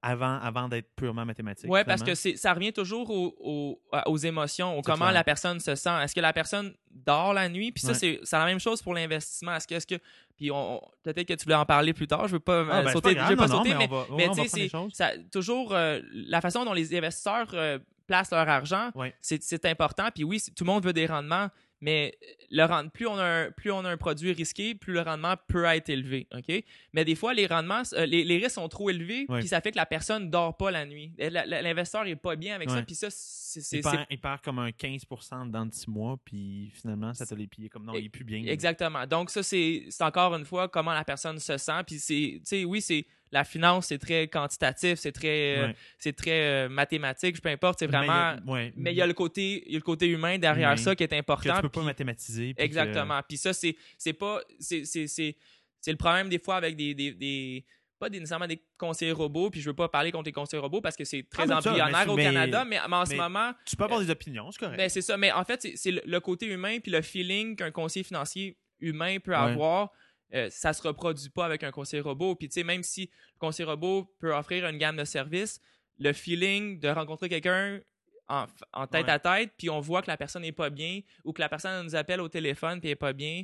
avant, 0.00 0.38
avant 0.40 0.68
d'être 0.68 0.88
purement 0.96 1.26
mathématique. 1.26 1.68
Ouais, 1.70 1.84
parce 1.84 2.02
que 2.02 2.14
ça 2.14 2.54
revient 2.54 2.72
toujours 2.72 3.10
au- 3.10 3.34
au- 3.38 3.82
à- 3.92 4.08
aux 4.08 4.16
émotions, 4.16 4.78
au 4.78 4.82
comment 4.82 5.04
clair. 5.06 5.12
la 5.12 5.24
personne 5.24 5.60
se 5.60 5.74
sent. 5.74 5.90
Est-ce 6.02 6.14
que 6.14 6.20
la 6.20 6.32
personne 6.32 6.72
dort 6.90 7.34
la 7.34 7.48
nuit? 7.50 7.70
Puis 7.70 7.82
ça, 7.82 7.88
Ouais. 7.92 7.94
c'est, 7.94 8.20
la 8.38 8.46
même 8.46 8.60
chose 8.60 8.80
pour 8.80 8.94
l'investissement. 8.94 9.54
Est-ce 9.54 9.68
que, 9.68 9.74
est-ce 9.74 9.86
que 9.86 9.96
puis 10.36 10.50
on, 10.50 10.76
on- 10.76 10.80
peut-être 11.02 11.28
que 11.28 11.34
tu 11.34 11.44
voulais 11.44 11.54
en 11.56 11.66
parler 11.66 11.92
plus 11.92 12.06
tard. 12.06 12.26
Je 12.28 12.32
veux 12.32 12.40
pas 12.40 12.52
euh, 12.54 12.68
Ah, 12.70 12.80
ben, 12.82 12.86
c'est 12.88 12.92
sauter, 12.94 13.08
pas 13.10 13.14
grave, 13.14 13.26
je 13.26 13.30
veux 13.32 13.36
pas 13.36 13.46
non, 13.46 13.52
non, 13.52 13.58
sauter, 13.58 13.74
mais 13.76 13.88
mais, 13.88 14.28
mais 14.28 14.44
tu 14.48 14.94
sais, 14.94 15.24
toujours 15.30 15.74
euh, 15.74 16.00
la 16.12 16.40
façon 16.40 16.64
dont 16.64 16.72
les 16.72 16.96
investisseurs 16.96 17.48
euh, 17.52 17.78
placent 18.06 18.30
leur 18.32 18.48
argent, 18.48 18.90
Ouais. 18.94 19.14
c'est, 19.20 19.64
important. 19.66 20.08
Puis 20.14 20.24
oui, 20.24 20.40
tout 20.56 20.64
le 20.64 20.70
monde 20.72 20.84
veut 20.84 20.92
des 20.92 21.06
rendements, 21.06 21.48
mais 21.84 22.16
le 22.50 22.64
rend, 22.64 22.88
plus 22.88 23.06
on 23.06 23.16
a 23.18 23.24
un, 23.24 23.50
plus 23.50 23.70
on 23.70 23.84
a 23.84 23.90
un 23.90 23.98
produit 23.98 24.32
risqué, 24.32 24.74
plus 24.74 24.94
le 24.94 25.02
rendement 25.02 25.34
peut 25.48 25.64
être 25.64 25.90
élevé. 25.90 26.26
Ok? 26.34 26.64
Mais 26.94 27.04
des 27.04 27.14
fois, 27.14 27.34
les 27.34 27.46
rendements, 27.46 27.82
euh, 27.92 28.06
les, 28.06 28.24
les 28.24 28.38
risques 28.38 28.52
sont 28.52 28.68
trop 28.70 28.88
élevés, 28.88 29.26
Ouais. 29.28 29.40
puis 29.40 29.48
ça 29.48 29.60
fait 29.60 29.70
que 29.70 29.76
la 29.76 29.84
personne 29.84 30.30
dort 30.30 30.56
pas 30.56 30.70
la 30.70 30.86
nuit. 30.86 31.12
L'investisseur 31.18 32.06
est 32.06 32.16
pas 32.16 32.36
bien 32.36 32.54
avec 32.54 32.70
ça, 32.70 32.82
puis 32.82 32.94
ça, 32.94 33.08
c'est, 33.10 33.76
Il 33.78 34.06
il 34.10 34.18
perd 34.18 34.40
comme 34.40 34.58
un 34.60 34.70
15% 34.70 35.50
dans 35.50 35.70
6 35.70 35.88
mois, 35.88 36.18
puis 36.24 36.70
finalement, 36.74 37.12
ça 37.12 37.26
te 37.26 37.34
les 37.34 37.46
pillé 37.46 37.68
comme 37.68 37.84
non, 37.84 37.92
il 37.94 38.06
est 38.06 38.08
plus 38.08 38.24
bien. 38.24 38.42
Exactement. 38.46 39.06
Donc, 39.06 39.28
ça, 39.30 39.42
c'est 39.42 39.84
c'est 39.90 40.04
encore 40.04 40.34
une 40.34 40.44
fois 40.46 40.68
comment 40.68 40.92
la 40.94 41.04
personne 41.04 41.38
se 41.38 41.58
sent. 41.58 41.82
Puis, 41.86 41.98
c'est, 41.98 42.14
tu 42.14 42.40
sais, 42.44 42.64
oui, 42.64 42.80
c'est 42.80 43.04
la 43.34 43.44
finance, 43.44 43.86
c'est 43.88 43.98
très 43.98 44.28
quantitatif, 44.28 44.98
c'est 44.98 45.12
très, 45.12 45.58
euh, 45.58 45.66
Ouais. 45.66 45.76
c'est 45.98 46.12
très 46.14 46.40
euh, 46.64 46.68
mathématique, 46.68 47.40
peu 47.42 47.48
importe. 47.50 47.80
C'est 47.80 47.86
vraiment. 47.86 48.36
Mais 48.36 48.40
il 48.40 48.46
y 48.46 48.48
a- 48.48 48.52
ouais. 48.52 48.72
Mais 48.76 48.92
il 48.92 48.96
y 48.96 49.02
a 49.02 49.06
le 49.06 49.12
côté, 49.12 49.64
il 49.66 49.72
y 49.72 49.74
a 49.74 49.78
le 49.78 49.82
côté 49.84 50.06
humain 50.06 50.38
derrière 50.38 50.78
ça 50.78 50.94
qui 50.94 51.02
est 51.04 51.08
que 51.08 51.14
important. 51.16 51.56
tu 51.56 51.62
peux 51.62 51.68
pas 51.68 51.82
mathématiser. 51.82 52.46
puis 52.46 52.54
que- 52.54 52.62
Exactement. 52.62 53.20
Puis 53.28 53.36
ça, 53.36 53.52
c'est, 53.52 53.76
c'est 53.98 54.12
pas, 54.12 54.40
c'est, 54.58 54.84
c'est, 54.84 55.06
c'est, 55.08 55.36
c'est 55.80 55.90
le 55.90 55.96
problème 55.98 56.28
des 56.28 56.38
fois 56.38 56.56
avec 56.56 56.76
des, 56.76 56.94
des, 56.94 57.12
des- 57.12 57.64
pas 57.98 58.08
des- 58.08 58.18
nécessairement 58.20 58.46
des 58.46 58.62
conseillers 58.78 59.12
robots. 59.12 59.50
Puis 59.50 59.60
je 59.60 59.68
veux 59.70 59.74
pas 59.76 59.88
parler 59.88 60.12
contre 60.12 60.26
les 60.26 60.32
conseillers 60.32 60.60
robots 60.62 60.80
parce 60.80 60.96
que 60.96 61.04
c'est 61.04 61.22
très 61.28 61.50
Ah, 61.50 61.58
embryonnaire 61.58 62.08
au 62.08 62.16
mais- 62.16 62.24
Canada. 62.24 62.64
Mais, 62.64 62.78
mais 62.88 62.96
en 62.96 63.04
ce 63.04 63.14
moment, 63.14 63.52
Tu 63.66 63.74
peux 63.76 63.84
avoir 63.84 64.00
des 64.00 64.10
opinions, 64.10 64.50
c'est 64.52 64.58
correct. 64.60 64.76
ben, 64.78 64.88
c'est 64.88 65.02
ça. 65.02 65.16
Mais 65.16 65.32
en 65.32 65.44
fait, 65.44 65.60
c'est- 65.62 65.76
c'est 65.76 65.90
le, 65.90 66.02
le 66.06 66.20
côté 66.20 66.46
humain 66.46 66.78
puis 66.80 66.92
le 66.92 67.02
feeling 67.02 67.56
qu'un 67.56 67.70
conseiller 67.72 68.04
financier 68.04 68.56
humain 68.80 69.18
peut 69.18 69.32
Ouais. 69.32 69.36
avoir. 69.38 69.90
Euh, 70.32 70.48
ça 70.50 70.72
se 70.72 70.82
reproduit 70.82 71.28
pas 71.30 71.44
avec 71.44 71.62
un 71.62 71.70
conseiller 71.70 72.02
robot. 72.02 72.34
Puis, 72.34 72.48
tu 72.48 72.54
sais, 72.54 72.64
même 72.64 72.82
si 72.82 73.10
le 73.34 73.38
conseiller 73.38 73.68
robot 73.68 74.10
peut 74.18 74.34
offrir 74.34 74.66
une 74.66 74.78
gamme 74.78 74.96
de 74.96 75.04
services, 75.04 75.60
le 75.98 76.12
feeling 76.12 76.80
de 76.80 76.88
rencontrer 76.88 77.28
quelqu'un 77.28 77.80
en, 78.28 78.46
en 78.72 78.86
tête 78.86 79.04
Ouais. 79.06 79.12
à 79.12 79.18
tête, 79.18 79.52
puis 79.56 79.68
on 79.70 79.80
voit 79.80 80.02
que 80.02 80.10
la 80.10 80.16
personne 80.16 80.42
n'est 80.42 80.52
pas 80.52 80.70
bien 80.70 81.00
ou 81.24 81.32
que 81.32 81.40
la 81.40 81.48
personne 81.48 81.84
nous 81.84 81.94
appelle 81.94 82.20
au 82.20 82.28
téléphone 82.28 82.80
puis 82.80 82.88
elle 82.88 82.92
est 82.92 82.96
pas 82.96 83.12
bien, 83.12 83.42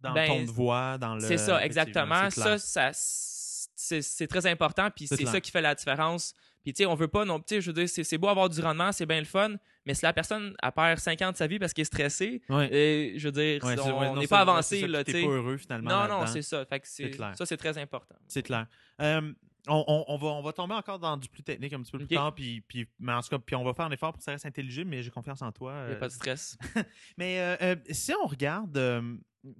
dans 0.00 0.12
Ben, 0.12 0.22
le 0.22 0.28
ton 0.28 0.44
de 0.44 0.50
voix, 0.50 0.98
dans 0.98 1.14
le. 1.14 1.20
C'est 1.20 1.38
ça, 1.38 1.64
exactement. 1.64 2.28
Ça, 2.30 2.58
ça 2.58 2.90
c'est 2.92 4.26
très 4.26 4.46
important, 4.46 4.90
puis 4.94 5.06
C'est 5.06 5.24
ça 5.24 5.40
qui 5.40 5.50
fait 5.50 5.62
la 5.62 5.74
différence. 5.74 6.34
Puis, 6.62 6.74
tu 6.74 6.82
sais, 6.82 6.86
on 6.86 6.94
veut 6.94 7.08
pas 7.08 7.24
non 7.24 7.40
tu 7.40 7.54
sais, 7.54 7.60
je 7.62 7.70
veux 7.70 7.84
dire, 7.84 7.88
c'est 7.88 8.18
beau 8.18 8.28
avoir 8.28 8.48
du 8.50 8.60
rendement, 8.60 8.92
c'est 8.92 9.06
bien 9.06 9.18
le 9.18 9.24
fun, 9.24 9.54
mais 9.86 9.94
si 9.94 10.04
la 10.04 10.12
personne 10.12 10.54
elle 10.62 10.72
perd 10.72 10.98
5 10.98 11.22
ans 11.22 11.32
de 11.32 11.36
sa 11.36 11.46
vie 11.46 11.58
parce 11.58 11.72
qu'elle 11.72 11.82
est 11.82 11.84
stressée, 11.84 12.42
Ouais. 12.48 12.70
euh, 12.72 13.18
je 13.18 13.28
veux 13.28 13.32
dire, 13.32 13.64
Ouais, 13.64 13.76
on 13.80 14.16
n'est 14.16 14.26
pas 14.26 14.40
avancé, 14.40 14.86
là, 14.86 15.02
T'es 15.04 15.12
pas 15.22 15.28
heureux 15.28 15.56
finalement. 15.56 15.90
Non, 16.06 16.20
non, 16.20 16.26
c'est 16.26 16.42
ça. 16.42 16.64
Fait 16.66 16.80
que 16.80 16.86
c'est 16.88 17.10
clair. 17.10 17.34
ça, 17.36 17.46
c'est 17.46 17.56
très 17.56 17.76
important. 17.78 18.16
C'est 18.28 18.42
clair. 18.42 18.66
Euh, 19.00 19.32
on, 19.68 19.84
on- 19.86 20.04
on 20.08 20.16
va, 20.16 20.26
on 20.28 20.42
va 20.42 20.52
tomber 20.54 20.74
encore 20.74 20.98
dans 20.98 21.16
du 21.18 21.28
plus 21.28 21.42
technique 21.42 21.72
un 21.74 21.82
petit 21.82 21.92
peu 21.92 21.98
plus 21.98 22.04
Ok. 22.06 22.10
tard, 22.14 22.34
puis, 22.34 22.62
puis, 22.62 22.88
mais 22.98 23.12
en 23.12 23.20
tout 23.20 23.28
cas, 23.28 23.38
puis 23.38 23.54
on 23.56 23.62
va 23.64 23.74
faire 23.74 23.84
un 23.86 23.90
effort 23.90 24.12
pour 24.12 24.18
que 24.18 24.24
ça 24.24 24.32
reste 24.32 24.46
intelligible, 24.46 24.88
mais 24.88 25.02
j'ai 25.02 25.10
confiance 25.10 25.42
en 25.42 25.52
toi. 25.52 25.74
Il 25.82 25.86
n'y 25.88 25.92
euh, 25.92 25.96
a 25.96 25.98
pas 26.00 26.08
de 26.08 26.12
stress. 26.12 26.56
Mais 27.18 27.40
euh, 27.40 27.56
euh, 27.60 27.76
si 27.90 28.12
on 28.14 28.26
regarde, 28.26 28.74
euh, 28.78 29.16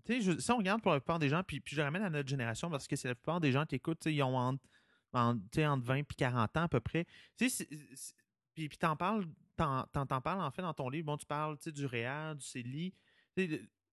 je- 0.08 0.38
si 0.38 0.50
on 0.52 0.56
regarde 0.56 0.80
pour 0.80 0.92
la 0.92 1.00
plupart 1.00 1.18
des 1.18 1.28
gens, 1.28 1.42
puis, 1.42 1.60
puis 1.60 1.76
je 1.76 1.82
ramène 1.82 2.02
à 2.02 2.08
notre 2.08 2.28
génération 2.30 2.70
parce 2.70 2.86
que 2.88 2.96
c'est 2.96 3.08
la 3.08 3.14
plupart 3.14 3.40
des 3.40 3.52
gens 3.52 3.66
qui 3.66 3.74
écoutent, 3.74 4.04
ils 4.06 4.22
ont 4.22 4.36
entre, 4.38 4.64
entre, 5.12 5.40
tu 5.52 5.60
sais, 5.60 5.66
entre 5.66 5.84
20 5.84 5.96
et 5.96 6.04
40 6.16 6.56
ans 6.56 6.62
à 6.62 6.68
peu 6.68 6.80
près. 6.80 7.06
Puis, 7.36 8.68
puis 8.68 8.78
t'en 8.78 8.96
parles, 8.96 9.24
t'en, 9.60 10.20
parles 10.20 10.40
en 10.40 10.50
fait 10.50 10.62
dans 10.62 10.74
ton 10.74 10.88
livre. 10.88 11.06
Bon, 11.06 11.16
tu 11.16 11.26
parles, 11.26 11.56
du 11.64 11.86
REER, 11.86 12.34
du 12.36 12.44
CELI. 12.44 12.94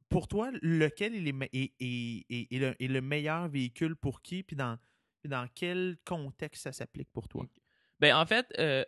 Pour 0.10 0.27
toi, 0.27 0.49
lequel 0.62 1.15
est, 1.15 1.19
les 1.19 1.32
le, 2.51 2.75
est 2.84 2.88
le 2.88 3.01
meilleur 3.01 3.47
véhicule 3.49 3.95
pour 3.95 4.21
qui, 4.21 4.43
puis 4.43 4.56
dans, 4.56 4.77
dans 5.25 5.47
quel 5.53 5.97
contexte 6.06 6.63
ça 6.63 6.71
s'applique 6.71 7.12
pour 7.12 7.27
toi? 7.27 7.45
Ben, 7.99 8.15
en 8.15 8.25
fait, 8.25 8.47
euh, 8.60 8.86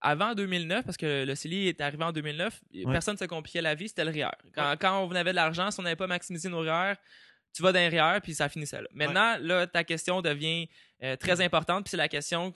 avant 0.00 0.34
2009, 0.34 0.84
parce 0.84 0.96
que 0.96 1.24
le 1.24 1.34
CELI 1.34 1.68
est 1.68 1.80
arrivé 1.80 2.04
en 2.04 2.12
2009, 2.12 2.62
personne 2.86 3.14
ne 3.14 3.18
se 3.18 3.24
compliquait 3.24 3.62
la 3.62 3.74
vie, 3.74 3.88
c'était 3.88 4.04
le 4.04 4.10
REER. 4.10 4.30
Quand, 4.54 4.76
quand 4.80 5.04
on 5.04 5.10
avait 5.12 5.30
de 5.30 5.36
l'argent, 5.36 5.70
si 5.70 5.80
on 5.80 5.82
n'avait 5.82 5.96
pas 5.96 6.06
maximisé 6.06 6.48
nos 6.48 6.60
REER, 6.60 6.94
tu 7.54 7.62
vas 7.62 7.72
dans 7.72 7.80
le 7.80 7.88
REER, 7.88 8.20
puis 8.20 8.34
ça 8.34 8.48
finissait 8.48 8.80
là. 8.80 8.88
Maintenant, 8.92 9.36
là, 9.40 9.66
ta 9.66 9.84
question 9.84 10.22
devient 10.22 10.68
euh, 11.02 11.16
très 11.16 11.40
importante, 11.40 11.84
puis 11.84 11.90
c'est 11.90 11.96
la 11.98 12.08
question 12.08 12.52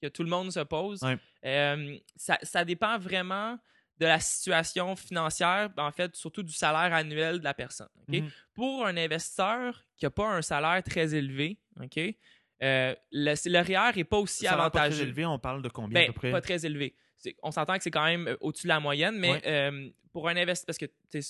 que, 0.00 0.06
tout 0.08 0.22
le 0.22 0.30
monde 0.30 0.50
se 0.52 0.60
pose. 0.60 1.02
Ouais. 1.02 1.16
Euh, 1.44 1.96
ça, 2.16 2.38
ça 2.42 2.64
dépend 2.64 2.98
vraiment 2.98 3.58
de 3.98 4.06
la 4.06 4.18
situation 4.18 4.96
financière, 4.96 5.68
en 5.76 5.92
fait, 5.92 6.16
surtout 6.16 6.42
du 6.42 6.52
salaire 6.54 6.94
annuel 6.94 7.38
de 7.40 7.44
la 7.44 7.52
personne. 7.54 7.88
Mhm. 8.08 8.30
Pour 8.54 8.86
un 8.86 8.96
investisseur 8.96 9.84
qui 9.98 10.06
n'a 10.06 10.10
pas 10.10 10.26
un 10.28 10.40
salaire 10.42 10.82
très 10.82 11.14
élevé, 11.14 11.58
OK, 11.82 11.98
euh, 11.98 12.94
le, 13.12 13.34
le 13.50 13.58
REER 13.60 13.96
n'est 13.96 14.04
pas 14.04 14.18
aussi 14.18 14.44
Ça 14.46 14.52
va 14.52 14.56
pas 14.70 14.80
avantageux. 14.80 14.96
très 14.96 15.02
élevé, 15.04 15.26
on 15.26 15.38
parle 15.38 15.60
de 15.62 15.68
combien 15.68 16.00
à 16.00 16.02
Ben, 16.04 16.06
peu 16.08 16.12
près? 16.14 16.30
pas 16.30 16.40
très 16.40 16.64
élevé. 16.64 16.94
On 17.42 17.50
s'entend 17.50 17.76
que 17.76 17.82
c'est 17.82 17.90
quand 17.90 18.04
même 18.06 18.28
euh, 18.28 18.36
au-dessus 18.40 18.64
de 18.64 18.68
la 18.68 18.80
moyenne, 18.80 19.18
mais 19.18 19.32
Ouais. 19.32 19.42
euh, 19.46 19.90
pour 20.12 20.28
un 20.28 20.36
investisseur, 20.36 20.66
parce 20.66 20.78
que 20.78 20.86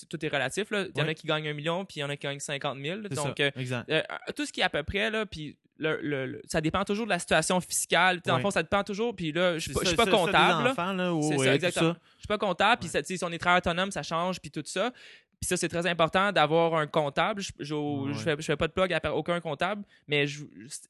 tout 0.09 0.25
est 0.25 0.29
relatif, 0.29 0.71
là. 0.71 0.85
il 0.93 0.99
y 0.99 1.03
en 1.03 1.07
a 1.07 1.13
qui 1.13 1.27
gagnent 1.27 1.47
un 1.47 1.53
million, 1.53 1.85
puis 1.85 1.97
il 1.97 1.99
y 1.99 2.03
en 2.03 2.09
a 2.09 2.15
qui 2.15 2.25
gagnent 2.27 2.39
50 2.39 2.79
000. 2.81 2.99
C'est 3.03 3.15
Donc, 3.15 3.35
ça, 3.37 3.43
euh, 3.43 3.51
exact. 3.55 3.89
euh, 3.91 4.01
tout 4.35 4.45
ce 4.45 4.51
qui 4.51 4.61
est 4.61 4.63
à 4.63 4.69
peu 4.69 4.83
près, 4.83 5.09
là, 5.11 5.25
puis 5.25 5.55
le- 5.77 5.99
le- 6.01 6.25
le- 6.27 6.41
ça 6.47 6.61
dépend 6.61 6.83
toujours 6.83 7.05
de 7.05 7.09
la 7.11 7.19
situation 7.19 7.59
fiscale. 7.61 8.21
Ouais. 8.25 8.41
fond, 8.41 8.51
ça 8.51 8.63
dépend 8.63 8.83
toujours, 8.83 9.15
puis 9.15 9.31
là, 9.31 9.57
je 9.59 9.71
C'est 9.71 9.85
suis 9.87 9.95
pas, 9.95 10.05
comptable. 10.05 10.73
C'est 11.21 11.37
ça, 11.37 11.55
exactement. 11.55 11.95
Je 12.15 12.19
suis 12.19 12.27
pas 12.27 12.37
comptable, 12.37 12.81
puis 12.81 12.89
si 13.17 13.23
on 13.23 13.31
est 13.31 13.37
travailleur 13.37 13.59
autonome, 13.65 13.91
ça 13.91 14.03
change, 14.03 14.39
puis 14.39 14.51
tout 14.51 14.63
ça. 14.65 14.91
Puis 15.39 15.47
ça, 15.47 15.57
c'est 15.57 15.69
très 15.69 15.87
important 15.87 16.31
d'avoir 16.31 16.75
un 16.75 16.85
comptable. 16.85 17.41
Je, 17.59 17.73
Ouais. 17.73 18.13
je 18.13 18.43
fais, 18.43 18.55
pas 18.55 18.67
de 18.67 18.73
plug 18.73 18.93
à 18.93 19.13
aucun 19.15 19.39
comptable, 19.39 19.83
mais 20.07 20.25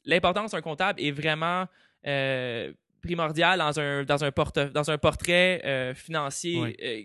l'importance 0.04 0.51
d'un 0.51 0.62
comptable 0.62 0.99
est 1.01 1.12
vraiment 1.12 1.67
euh, 2.06 2.73
primordiale 3.01 3.60
dans 3.60 3.80
un, 3.80 4.04
dans 4.04 4.23
un, 4.25 4.32
porte, 4.32 4.60
dans 4.60 4.91
un 4.91 4.97
portrait 4.97 5.62
euh, 5.63 5.93
financier 5.93 6.60
Ouais. 6.60 6.75
euh, 6.84 7.01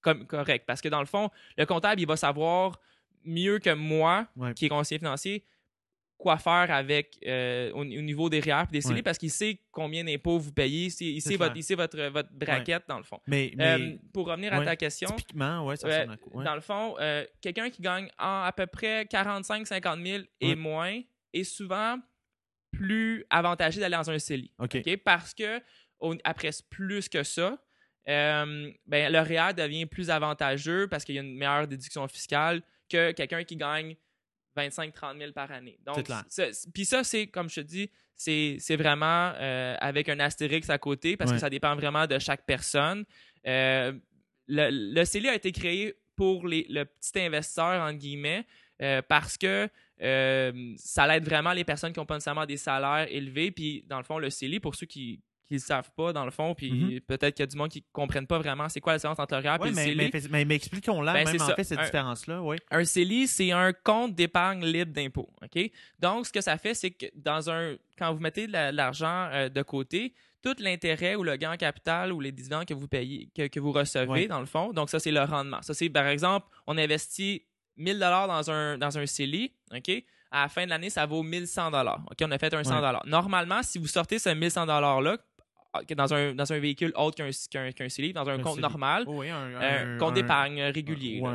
comme, 0.00 0.26
correct. 0.26 0.64
Parce 0.66 0.80
que 0.80 0.88
dans 0.88 1.00
le 1.00 1.06
fond, 1.06 1.30
le 1.56 1.66
comptable, 1.66 2.00
il 2.00 2.06
va 2.06 2.16
savoir 2.16 2.80
mieux 3.24 3.58
que 3.58 3.74
moi, 3.74 4.26
Ouais. 4.36 4.54
qui 4.54 4.66
est 4.66 4.68
conseiller 4.68 4.98
financier, 4.98 5.44
quoi 6.16 6.36
faire 6.36 6.70
avec 6.70 7.18
euh, 7.26 7.70
au, 7.72 7.80
au 7.80 7.84
niveau 7.84 8.28
des 8.28 8.40
REER 8.40 8.64
et 8.68 8.72
des 8.72 8.80
CELI 8.82 8.96
Ouais. 8.96 9.02
parce 9.02 9.16
qu'il 9.16 9.30
sait 9.30 9.58
combien 9.70 10.04
d'impôts 10.04 10.38
vous 10.38 10.52
payez, 10.52 10.86
il 10.86 10.90
sait, 10.90 11.06
il 11.06 11.20
C'est 11.22 11.30
sait 11.30 11.36
votre, 11.36 11.52
clair. 11.52 11.60
il 11.60 11.64
sait 11.64 11.74
votre, 11.74 11.98
votre 12.08 12.28
braquette 12.32 12.84
dans 12.88 12.98
le 12.98 13.04
fond. 13.04 13.18
Mais, 13.26 13.52
mais 13.56 13.64
Euh, 13.80 13.96
pour 14.12 14.26
revenir 14.26 14.52
à 14.52 14.62
ta 14.64 14.76
question, 14.76 15.08
typiquement, 15.08 15.64
ouais, 15.64 15.76
ça 15.76 15.86
Ouais, 15.88 15.96
ressemble 16.00 16.12
à 16.12 16.16
quoi? 16.18 16.36
Ouais. 16.36 16.44
dans 16.44 16.54
le 16.54 16.60
fond, 16.60 16.96
euh, 17.00 17.24
quelqu'un 17.40 17.70
qui 17.70 17.80
gagne 17.80 18.10
en 18.18 18.42
à 18.42 18.52
peu 18.54 18.66
près 18.66 19.04
45-50 19.06 20.06
000 20.06 20.24
et 20.42 20.54
moins 20.54 21.00
est 21.32 21.44
souvent 21.44 21.98
plus 22.70 23.24
avantagé 23.30 23.80
d'aller 23.80 23.96
dans 23.96 24.10
un 24.10 24.18
CELI. 24.18 24.52
Parce 25.04 25.34
que 25.34 25.60
au- 26.00 26.14
après 26.24 26.50
plus 26.68 27.08
que 27.08 27.22
ça, 27.22 27.58
euh, 28.10 28.70
ben, 28.86 29.12
le 29.12 29.18
REER 29.20 29.54
devient 29.54 29.86
plus 29.86 30.10
avantageux 30.10 30.88
parce 30.88 31.04
qu'il 31.04 31.14
y 31.14 31.18
a 31.18 31.22
une 31.22 31.36
meilleure 31.36 31.66
déduction 31.68 32.06
fiscale 32.08 32.62
que 32.88 33.12
quelqu'un 33.12 33.44
qui 33.44 33.56
gagne 33.56 33.96
25-30 34.56 35.18
000 35.18 35.32
par 35.32 35.50
année. 35.52 35.78
Donc, 35.86 36.08
puis 36.74 36.84
ça, 36.84 37.04
c'est, 37.04 37.28
comme 37.28 37.48
je 37.48 37.56
te 37.56 37.60
dis, 37.60 37.90
c'est, 38.16 38.56
c'est 38.58 38.76
vraiment 38.76 39.32
euh, 39.36 39.76
avec 39.80 40.08
un 40.08 40.18
astérix 40.20 40.68
à 40.68 40.78
côté 40.78 41.16
parce 41.16 41.30
Ouais. 41.30 41.36
que 41.36 41.40
ça 41.40 41.48
dépend 41.50 41.74
vraiment 41.76 42.06
de 42.06 42.18
chaque 42.18 42.44
personne. 42.44 43.04
Euh, 43.46 43.92
le, 44.48 44.68
le 44.94 45.04
CELI 45.04 45.28
a 45.28 45.34
été 45.36 45.52
créé 45.52 45.94
pour 46.16 46.46
les, 46.48 46.66
le 46.68 46.84
petit 46.84 47.18
investisseur, 47.20 47.80
entre 47.80 47.98
guillemets, 47.98 48.44
euh, 48.82 49.00
parce 49.08 49.38
que 49.38 49.68
ça 50.76 51.16
aide 51.16 51.24
vraiment 51.24 51.52
les 51.52 51.64
personnes 51.64 51.92
qui 51.92 52.00
n'ont 52.00 52.06
pas 52.06 52.14
nécessairement 52.14 52.46
des 52.46 52.56
salaires 52.56 53.06
élevés. 53.10 53.50
Puis, 53.50 53.84
dans 53.86 53.98
le 53.98 54.04
fond, 54.04 54.18
le 54.18 54.30
CELI, 54.30 54.58
pour 54.58 54.74
ceux 54.74 54.86
qui 54.86 55.20
ne 55.54 55.60
le 55.60 55.64
savent 55.64 55.90
pas, 55.96 56.12
dans 56.12 56.24
le 56.24 56.30
fond, 56.30 56.54
puis 56.54 56.70
Mhm. 56.72 57.00
peut-être 57.00 57.34
qu'il 57.34 57.42
y 57.42 57.44
a 57.44 57.46
du 57.46 57.56
monde 57.56 57.68
qui 57.70 57.78
ne 57.80 57.84
comprennent 57.92 58.26
pas 58.26 58.38
vraiment 58.38 58.68
c'est 58.68 58.80
quoi 58.80 58.92
la 58.92 58.98
différence 58.98 59.18
entre 59.18 59.34
le 59.34 59.40
REER 59.40 59.56
et 59.56 59.60
Ouais, 59.62 59.68
le 59.70 59.74
mais, 59.74 59.84
CELI. 59.84 60.10
mais, 60.12 60.20
mais, 60.30 60.44
mais 60.44 60.54
expliquons-la, 60.56 61.12
Ben, 61.12 61.24
même 61.26 61.40
en 61.42 61.46
ça. 61.46 61.54
fait, 61.54 61.64
cette 61.64 61.80
différence-là, 61.80 62.42
oui. 62.42 62.56
Un 62.70 62.84
CELI, 62.84 63.26
c'est 63.26 63.52
un 63.52 63.72
compte 63.72 64.14
d'épargne 64.14 64.64
libre 64.64 64.92
d'impôt. 64.92 65.28
OK? 65.42 65.70
Donc, 65.98 66.26
ce 66.26 66.32
que 66.32 66.40
ça 66.40 66.56
fait, 66.58 66.74
c'est 66.74 66.90
que 66.90 67.06
dans 67.14 67.50
un, 67.50 67.76
quand 67.98 68.12
vous 68.14 68.20
mettez 68.20 68.46
de 68.46 68.52
la- 68.52 68.72
l'argent 68.72 69.28
euh, 69.32 69.48
de 69.48 69.62
côté, 69.62 70.14
tout 70.42 70.54
l'intérêt 70.58 71.16
ou 71.16 71.22
le 71.22 71.36
gain 71.36 71.52
en 71.52 71.56
capital 71.56 72.12
ou 72.12 72.20
les 72.20 72.32
dividendes 72.32 72.64
que 72.64 72.72
vous 72.74 72.88
payez, 72.88 73.28
que, 73.36 73.46
que 73.48 73.60
vous 73.60 73.72
recevez, 73.72 74.06
Ouais. 74.08 74.26
dans 74.26 74.40
le 74.40 74.46
fond, 74.46 74.72
donc 74.72 74.88
ça, 74.88 74.98
c'est 74.98 75.10
le 75.10 75.20
rendement. 75.22 75.60
Ça, 75.62 75.74
c'est, 75.74 75.90
par 75.90 76.06
exemple, 76.06 76.46
on 76.66 76.78
investit 76.78 77.42
1000 77.76 77.94
dollars 77.98 78.26
dans 78.26 78.50
un, 78.50 78.78
dans 78.78 78.96
un 78.98 79.04
CELI, 79.06 79.52
OK? 79.74 79.90
À 80.32 80.42
la 80.42 80.48
fin 80.48 80.64
de 80.64 80.70
l'année, 80.70 80.90
ça 80.90 81.06
vaut 81.06 81.22
1100 81.24 81.70
dollars. 81.72 82.00
OK? 82.10 82.16
On 82.22 82.30
a 82.30 82.38
fait 82.38 82.54
un 82.54 82.62
100 82.62 82.76
dollars. 82.76 83.02
Normalement, 83.06 83.62
si 83.62 83.78
vous 83.78 83.86
sortez 83.88 84.18
ce 84.18 84.28
1100 84.30 84.64
dollars-là, 84.64 85.12
euh, 85.12 85.16
dans 85.96 86.14
un, 86.14 86.34
dans 86.34 86.52
un 86.52 86.58
véhicule 86.58 86.92
autre 86.96 87.16
qu'un, 87.16 87.70
qu'un, 87.72 87.88
CELI, 87.88 88.12
dans 88.12 88.28
un, 88.28 88.38
Un 88.38 88.42
compte 88.42 88.58
normal, 88.60 89.04
Oh, 89.06 89.20
oui, 89.20 89.30
un, 89.30 89.94
un, 89.94 89.98
compte 89.98 90.14
d'épargne 90.14 90.62
régulier. 90.62 91.20
Ou 91.20 91.26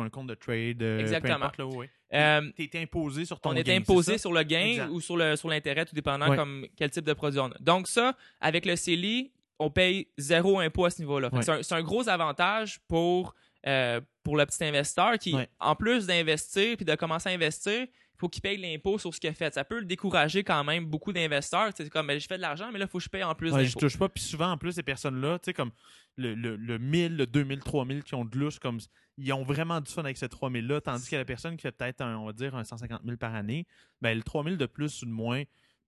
un, 0.00 0.10
compte 0.10 0.26
de 0.26 0.34
trade. 0.34 0.82
euh, 0.82 0.98
Exactement. 0.98 1.36
Importe, 1.36 1.58
là, 1.58 1.66
oui. 1.66 1.86
Euh, 2.12 2.42
T'es 2.56 2.68
t'es 2.68 2.80
imposé 2.80 3.24
sur 3.24 3.40
ton 3.40 3.50
on 3.50 3.56
est 3.56 3.64
gain, 3.64 3.76
imposé 3.78 4.12
c'est 4.12 4.18
ça? 4.18 4.22
sur 4.22 4.32
le 4.32 4.42
gain 4.44 4.60
Exact. 4.66 4.88
ou 4.90 5.00
sur 5.00 5.16
le 5.16 5.34
sur 5.34 5.48
l'intérêt, 5.48 5.84
tout 5.84 5.94
dépendant 5.96 6.34
comme 6.36 6.66
quel 6.76 6.90
type 6.90 7.04
de 7.04 7.12
produit 7.12 7.40
on 7.40 7.46
a. 7.46 7.56
Donc 7.60 7.88
ça, 7.88 8.14
avec 8.40 8.66
le 8.66 8.76
CELI, 8.76 9.32
on 9.58 9.68
paye 9.70 10.06
zéro 10.18 10.60
impôt 10.60 10.84
à 10.84 10.90
ce 10.90 11.00
niveau-là. 11.00 11.30
C'est 11.62 11.72
un, 11.72 11.82
gros 11.82 12.08
avantage 12.08 12.78
pour, 12.86 13.34
euh, 13.66 14.00
pour 14.22 14.36
le 14.36 14.46
petit 14.46 14.62
investisseur 14.64 15.18
qui, 15.18 15.34
en 15.58 15.74
plus 15.74 16.06
d'investir 16.06 16.76
puis 16.76 16.84
de 16.84 16.94
commencer 16.94 17.30
à 17.30 17.32
investir, 17.32 17.86
faut 18.16 18.28
qu'il 18.28 18.42
paye 18.42 18.56
l'impôt 18.56 18.98
sur 18.98 19.12
ce 19.14 19.20
qu'il 19.20 19.30
a 19.30 19.34
fait. 19.34 19.52
Ça 19.54 19.64
peut 19.64 19.78
le 19.80 19.84
décourager 19.86 20.44
quand 20.44 20.62
même 20.64 20.86
beaucoup 20.86 21.12
d'investeurs. 21.12 21.70
C'est 21.76 21.88
comme, 21.90 22.06
ben, 22.06 22.18
j'ai 22.18 22.26
fait 22.26 22.36
de 22.36 22.42
l'argent, 22.42 22.70
mais 22.72 22.78
là, 22.78 22.84
il 22.86 22.90
faut 22.90 22.98
que 22.98 23.04
je 23.04 23.08
paye 23.08 23.22
en 23.24 23.34
plus 23.34 23.52
Ouais, 23.52 23.64
je 23.64 23.76
touche 23.76 23.98
pas. 23.98 24.08
Puis 24.08 24.22
souvent, 24.22 24.50
en 24.52 24.56
plus, 24.58 24.72
ces 24.72 24.82
personnes-là, 24.82 25.38
tu 25.38 25.46
sais, 25.46 25.52
comme 25.54 25.70
le, 26.16 26.34
le, 26.34 26.56
le 26.56 26.78
1000, 26.78 27.16
le 27.16 27.26
2000, 27.26 27.60
3000 27.60 28.02
qui 28.04 28.14
ont 28.14 28.24
de 28.24 28.38
louche, 28.38 28.58
comme 28.58 28.78
ils 29.18 29.32
ont 29.32 29.42
vraiment 29.44 29.80
du 29.80 29.90
fun 29.90 30.02
avec 30.04 30.16
ce 30.16 30.26
3000-là, 30.26 30.80
tandis 30.80 31.08
que 31.10 31.16
la 31.16 31.24
personne 31.24 31.56
qui 31.56 31.62
fait 31.62 31.72
peut-être, 31.72 32.00
un, 32.00 32.16
on 32.18 32.26
va 32.26 32.32
dire, 32.32 32.54
un 32.54 32.64
150 32.64 33.02
000 33.04 33.16
par 33.16 33.34
année, 33.34 33.66
ben, 34.00 34.16
le 34.16 34.22
3000 34.22 34.56
de 34.56 34.66
plus 34.66 35.02
ou 35.02 35.06
de 35.06 35.10
moins, 35.10 35.42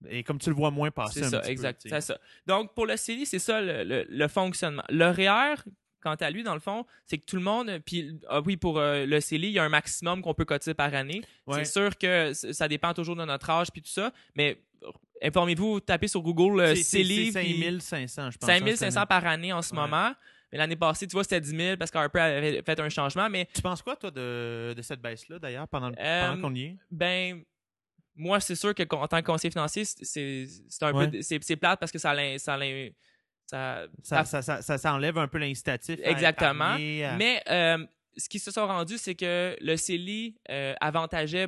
et 0.09 0.23
comme 0.23 0.37
tu 0.37 0.49
le 0.49 0.55
vois 0.55 0.69
moins 0.69 0.91
passer 0.91 1.23
C'est 1.23 1.29
ça, 1.29 1.39
petit 1.39 1.51
exact. 1.51 1.81
C'est 1.89 2.01
ça. 2.01 2.19
Donc, 2.45 2.75
pour 2.75 2.85
le 2.85 2.95
CELI, 2.97 3.25
c'est 3.25 3.39
ça 3.39 3.61
le, 3.61 3.83
le- 3.83 4.05
le 4.07 4.27
fonctionnement. 4.27 4.83
Le 4.89 5.05
REER, 5.09 5.55
quant 6.15 6.25
à 6.25 6.29
lui, 6.29 6.43
dans 6.43 6.53
le 6.53 6.59
fond, 6.59 6.85
c'est 7.05 7.17
que 7.17 7.25
tout 7.25 7.35
le 7.35 7.41
monde, 7.41 7.79
puis 7.85 8.19
ah 8.29 8.41
oui, 8.41 8.57
pour 8.57 8.77
euh, 8.79 9.05
le 9.05 9.19
CELI, 9.19 9.47
il 9.47 9.53
y 9.53 9.59
a 9.59 9.63
un 9.63 9.69
maximum 9.69 10.21
qu'on 10.21 10.33
peut 10.33 10.45
cotiser 10.45 10.73
par 10.73 10.93
année. 10.93 11.21
Ouais. 11.45 11.63
C'est 11.65 11.71
sûr 11.71 11.97
que 11.97 12.33
ça 12.33 12.67
dépend 12.67 12.93
toujours 12.93 13.15
de 13.15 13.25
notre 13.25 13.49
âge 13.49 13.71
puis 13.71 13.81
tout 13.81 13.89
ça, 13.91 14.11
mais 14.35 14.57
euh, 14.83 14.87
informez-vous, 15.23 15.79
tapez 15.81 16.07
sur 16.07 16.21
Google 16.21 16.59
euh, 16.61 16.75
C'est- 16.75 16.83
c'est- 16.83 16.97
CELI. 17.03 17.31
C'est 17.31 17.41
puis 17.41 17.81
5500, 17.81 18.31
je 18.31 18.37
pense. 18.37 18.49
hein, 18.49 18.53
5500 18.59 19.05
par 19.05 19.25
année 19.25 19.51
en 19.53 19.61
ce 19.61 19.73
Ouais. 19.73 19.81
moment. 19.81 20.11
Mais 20.51 20.57
l'année 20.59 20.77
passée, 20.77 21.07
tu 21.07 21.11
vois, 21.13 21.23
c'était 21.23 21.41
10 21.41 21.49
000 21.57 21.77
parce 21.77 21.91
qu'Harper 21.91 22.19
avait 22.21 22.61
fait 22.61 22.79
un 22.79 22.87
changement. 22.89 23.29
Mais 23.29 23.47
Tu 23.53 23.61
penses 23.61 23.81
quoi, 23.81 23.95
toi, 23.97 24.11
de, 24.11 24.73
de 24.77 24.81
cette 24.81 25.01
baisse-là, 25.01 25.39
d'ailleurs, 25.39 25.67
pendant, 25.67 25.91
Euh, 25.99 26.29
pendant 26.29 26.41
qu'on 26.41 26.55
y 26.55 26.63
est? 26.63 26.77
ben 26.89 27.43
moi 28.19 28.39
c'est 28.39 28.55
sûr 28.55 28.73
que 28.73 28.81
en 28.95 29.07
tant 29.07 29.21
que 29.21 29.27
conseiller 29.27 29.51
financier 29.51 29.85
c'est 29.85 30.03
c'est 30.03 30.47
c'est 30.69 30.83
un 30.85 30.91
Ouais. 30.91 31.07
peu 31.11 31.21
c'est 31.21 31.37
c'est 31.43 31.55
plate 31.55 31.79
parce 31.79 31.91
que 31.91 31.99
ça 31.99 32.15
ça 32.39 32.57
ça, 33.49 33.83
Ça, 34.03 34.23
ça, 34.25 34.61
ça, 34.61 34.77
ça, 34.77 34.93
enlève 34.93 35.17
un 35.17 35.27
peu 35.27 35.37
l'incitatif. 35.39 35.99
à 36.05 36.09
Exactement. 36.09 36.75
épargner, 36.75 37.05
à- 37.05 37.15
mais 37.17 37.41
euh, 37.49 37.85
ce 38.17 38.27
qui 38.29 38.39
se 38.39 38.51
sont 38.51 38.65
rendus 38.67 38.97
c'est 38.97 39.15
que 39.15 39.55
le 39.61 39.75
CELI 39.77 40.35
euh, 40.49 40.73
avantageait 40.81 41.47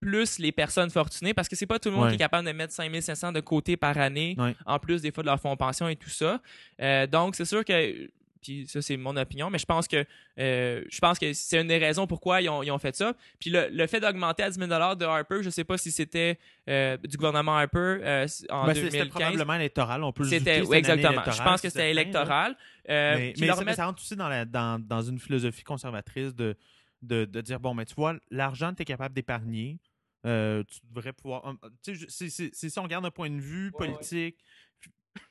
plus 0.00 0.38
les 0.38 0.52
personnes 0.52 0.90
fortunées 0.90 1.32
parce 1.32 1.48
que 1.48 1.56
c'est 1.56 1.66
pas 1.66 1.78
tout 1.78 1.88
le 1.88 1.96
monde 1.96 2.08
qui 2.10 2.14
est 2.16 2.18
capable 2.18 2.46
de 2.46 2.52
mettre 2.52 2.72
5500 2.74 3.32
de 3.32 3.40
côté 3.40 3.76
par 3.78 3.96
année 3.96 4.36
en 4.66 4.78
plus 4.78 5.00
des 5.02 5.10
fois 5.10 5.22
de 5.22 5.28
leur 5.28 5.40
fonds 5.40 5.56
pension 5.56 5.88
et 5.88 5.96
tout 5.96 6.10
ça 6.10 6.40
Euh, 6.82 7.06
donc 7.06 7.34
c'est 7.34 7.46
sûr 7.46 7.64
que 7.64 8.08
puis 8.46 8.64
ça, 8.68 8.80
c'est 8.80 8.96
mon 8.96 9.16
opinion, 9.16 9.50
mais 9.50 9.58
je 9.58 9.66
pense 9.66 9.88
que 9.88 10.04
euh, 10.38 10.84
je 10.88 10.98
pense 11.00 11.18
que 11.18 11.32
c'est 11.32 11.60
une 11.60 11.66
des 11.66 11.78
raisons 11.78 12.06
pourquoi 12.06 12.40
ils 12.40 12.48
ont, 12.48 12.62
ils 12.62 12.70
ont 12.70 12.78
fait 12.78 12.94
ça. 12.94 13.12
Puis 13.40 13.50
le, 13.50 13.68
le 13.72 13.86
fait 13.88 13.98
d'augmenter 13.98 14.44
à 14.44 14.50
10 14.50 14.56
000 14.56 14.68
de 14.68 15.04
Harper, 15.04 15.42
je 15.42 15.50
sais 15.50 15.64
pas 15.64 15.76
si 15.76 15.90
c'était 15.90 16.38
euh, 16.68 16.96
du 16.98 17.16
gouvernement 17.16 17.56
Harper 17.56 17.78
euh, 18.02 18.26
en 18.50 18.66
Ben, 18.66 18.74
2015. 18.74 18.92
C'était 18.92 19.08
probablement 19.08 19.54
électoral. 19.54 20.04
On 20.04 20.12
peut 20.12 20.22
le 20.22 20.28
C'était 20.28 20.60
oui, 20.60 20.76
exactement. 20.76 21.22
Je 21.24 21.42
pense 21.42 21.60
que 21.60 21.68
c'est 21.68 21.70
c'était 21.70 21.90
électoral. 21.90 22.56
Euh, 22.88 23.32
mais 23.36 23.74
ça, 23.74 23.86
rentre 23.86 24.00
aussi 24.00 24.14
dans, 24.14 24.28
la, 24.28 24.44
dans, 24.44 24.78
dans 24.80 25.02
une 25.02 25.18
philosophie 25.18 25.64
conservatrice 25.64 26.32
de, 26.32 26.56
de, 27.02 27.24
de 27.24 27.40
dire 27.40 27.58
bon, 27.58 27.74
mais 27.74 27.84
tu 27.84 27.94
vois, 27.96 28.14
l'argent 28.30 28.70
que 28.70 28.76
tu 28.76 28.82
es 28.82 28.84
capable 28.84 29.12
d'épargner, 29.14 29.80
euh, 30.26 30.64
tu 30.64 30.80
devrais 30.90 31.12
pouvoir. 31.12 31.44
hum, 31.44 31.58
tu 31.82 31.96
sais, 32.08 32.28
si 32.28 32.78
on 32.78 32.82
regarde 32.82 33.04
d'un 33.04 33.10
point 33.10 33.30
de 33.30 33.40
vue 33.40 33.70
Ouais, 33.78 33.88
ouais. 33.88 34.36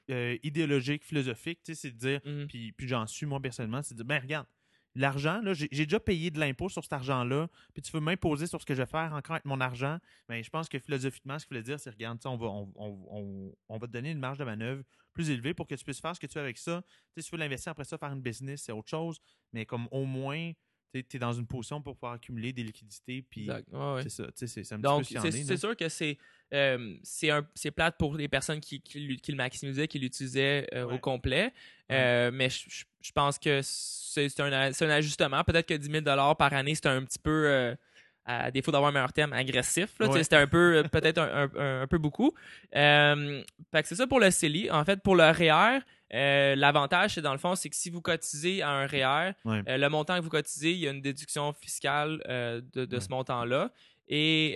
Euh, 0.09 0.37
idéologique, 0.43 1.03
philosophique, 1.03 1.59
tu 1.63 1.73
sais, 1.73 1.81
c'est 1.81 1.91
de 1.91 1.97
dire, 1.97 2.21
Mhm. 2.25 2.47
puis, 2.47 2.71
puis 2.73 2.87
j'en 2.87 3.07
suis 3.07 3.25
moi 3.25 3.39
personnellement, 3.41 3.81
c'est 3.81 3.93
de 3.95 3.99
dire 3.99 4.05
ben 4.05 4.21
regarde, 4.21 4.47
l'argent, 4.97 5.41
là, 5.41 5.53
j'ai 5.53 5.67
déjà 5.67 5.99
payé 5.99 6.31
de 6.31 6.39
l'impôt 6.39 6.69
sur 6.69 6.81
cet 6.83 6.93
argent-là, 6.93 7.49
puis 7.73 7.81
tu 7.81 7.91
veux 7.91 7.99
m'imposer 7.99 8.47
sur 8.47 8.61
ce 8.61 8.65
que 8.65 8.73
je 8.73 8.81
vais 8.81 8.85
faire 8.89 9.11
encore 9.13 9.33
avec 9.33 9.45
mon 9.45 9.59
argent, 9.59 9.97
mais 10.29 10.41
je 10.41 10.49
pense 10.49 10.69
que 10.69 10.79
philosophiquement, 10.79 11.37
ce 11.37 11.45
qu'il 11.45 11.55
voulait 11.55 11.63
dire, 11.63 11.79
c'est 11.79 11.89
regarde, 11.89 12.17
on 12.25 12.37
va, 12.37 12.45
on, 12.47 12.71
on- 12.75 13.07
on- 13.11 13.55
on 13.67 13.77
va 13.77 13.87
te 13.87 13.91
donner 13.91 14.11
une 14.11 14.19
marge 14.19 14.37
de 14.37 14.45
manœuvre 14.45 14.83
plus 15.11 15.29
élevée 15.29 15.53
pour 15.53 15.67
que 15.67 15.75
tu 15.75 15.83
puisses 15.83 15.99
faire 15.99 16.15
ce 16.15 16.19
que 16.19 16.27
tu 16.27 16.35
veux 16.35 16.43
avec 16.43 16.57
ça. 16.57 16.81
Tu 16.87 16.93
sais, 17.15 17.21
si 17.23 17.29
tu 17.29 17.35
veux 17.35 17.39
l'investir 17.39 17.71
après 17.71 17.83
ça, 17.83 17.97
faire 17.97 18.11
une 18.11 18.21
business, 18.21 18.63
c'est 18.63 18.71
autre 18.71 18.89
chose, 18.89 19.19
mais 19.51 19.65
comme 19.65 19.87
au 19.91 20.05
moins, 20.05 20.51
tu 21.03 21.17
es 21.17 21.19
dans 21.19 21.33
une 21.33 21.47
position 21.47 21.81
pour 21.81 21.95
pouvoir 21.95 22.13
accumuler 22.13 22.53
des 22.53 22.63
liquidités, 22.63 23.21
puis. 23.21 23.49
Ouais, 23.49 24.03
c'est 24.03 24.09
ça, 24.09 24.25
c'est 24.35 24.47
c'est 24.47 24.77
Donc, 24.81 25.05
c'est 25.05 25.57
sûr 25.57 25.75
que 25.75 25.89
c'est 25.89 26.17
euh, 26.53 26.95
c'est 27.03 27.31
un- 27.31 27.47
c'est 27.55 27.71
plate 27.71 27.97
pour 27.97 28.15
les 28.15 28.27
personnes 28.27 28.59
qui, 28.59 28.79
qui, 28.81 28.99
le 28.99 29.35
maximisaient, 29.35 29.87
qui 29.87 29.99
l'utilisaient 29.99 30.67
euh, 30.73 30.85
au 30.89 30.99
complet. 30.99 31.51
Euh, 31.91 32.31
mais 32.33 32.49
je, 32.49 33.11
pense 33.13 33.39
que 33.39 33.61
c'est 33.63 34.39
un, 34.39 34.51
un 34.51 34.89
ajustement. 34.89 35.43
Peut-être 35.43 35.67
que 35.67 35.73
10 35.73 35.89
000 36.03 36.03
par 36.35 36.53
année, 36.53 36.75
c'est 36.75 36.87
un 36.87 37.03
petit 37.03 37.19
peu, 37.19 37.47
euh, 37.47 37.75
à 38.25 38.49
défaut 38.51 38.71
d'avoir 38.71 38.89
un 38.89 38.93
meilleur 38.93 39.13
terme, 39.13 39.33
agressif. 39.33 39.89
Ouais. 39.99 40.23
C'était 40.23 40.35
un 40.37 40.47
peu, 40.47 40.77
euh, 40.77 40.83
peut-être 40.83 41.19
un, 41.19 41.43
un- 41.55 41.81
un- 41.83 41.87
peu 41.87 41.97
beaucoup. 41.99 42.33
Euh, 42.75 43.43
fait 43.71 43.81
que 43.83 43.87
c'est 43.87 43.95
ça 43.95 44.07
pour 44.07 44.19
le 44.19 44.31
CELI. 44.31 44.71
En 44.71 44.83
fait, 44.83 45.01
pour 45.03 45.15
le 45.15 45.23
REER, 45.23 45.79
euh, 46.13 46.55
l'avantage, 46.55 47.13
c'est 47.15 47.21
dans 47.21 47.33
le 47.33 47.37
fond, 47.37 47.55
c'est 47.55 47.69
que 47.69 47.75
si 47.75 47.89
vous 47.89 48.01
cotisez 48.01 48.61
à 48.61 48.69
un 48.71 48.87
REER, 48.87 49.33
Ouais. 49.45 49.61
euh, 49.67 49.77
le 49.77 49.89
montant 49.89 50.17
que 50.17 50.21
vous 50.23 50.29
cotisez, 50.29 50.71
il 50.71 50.79
y 50.79 50.87
a 50.87 50.91
une 50.91 51.01
déduction 51.01 51.53
fiscale 51.53 52.19
de, 52.27 52.85
de 52.85 52.95
Ouais. 52.95 53.01
ce 53.01 53.09
montant-là. 53.09 53.71
Et 54.07 54.55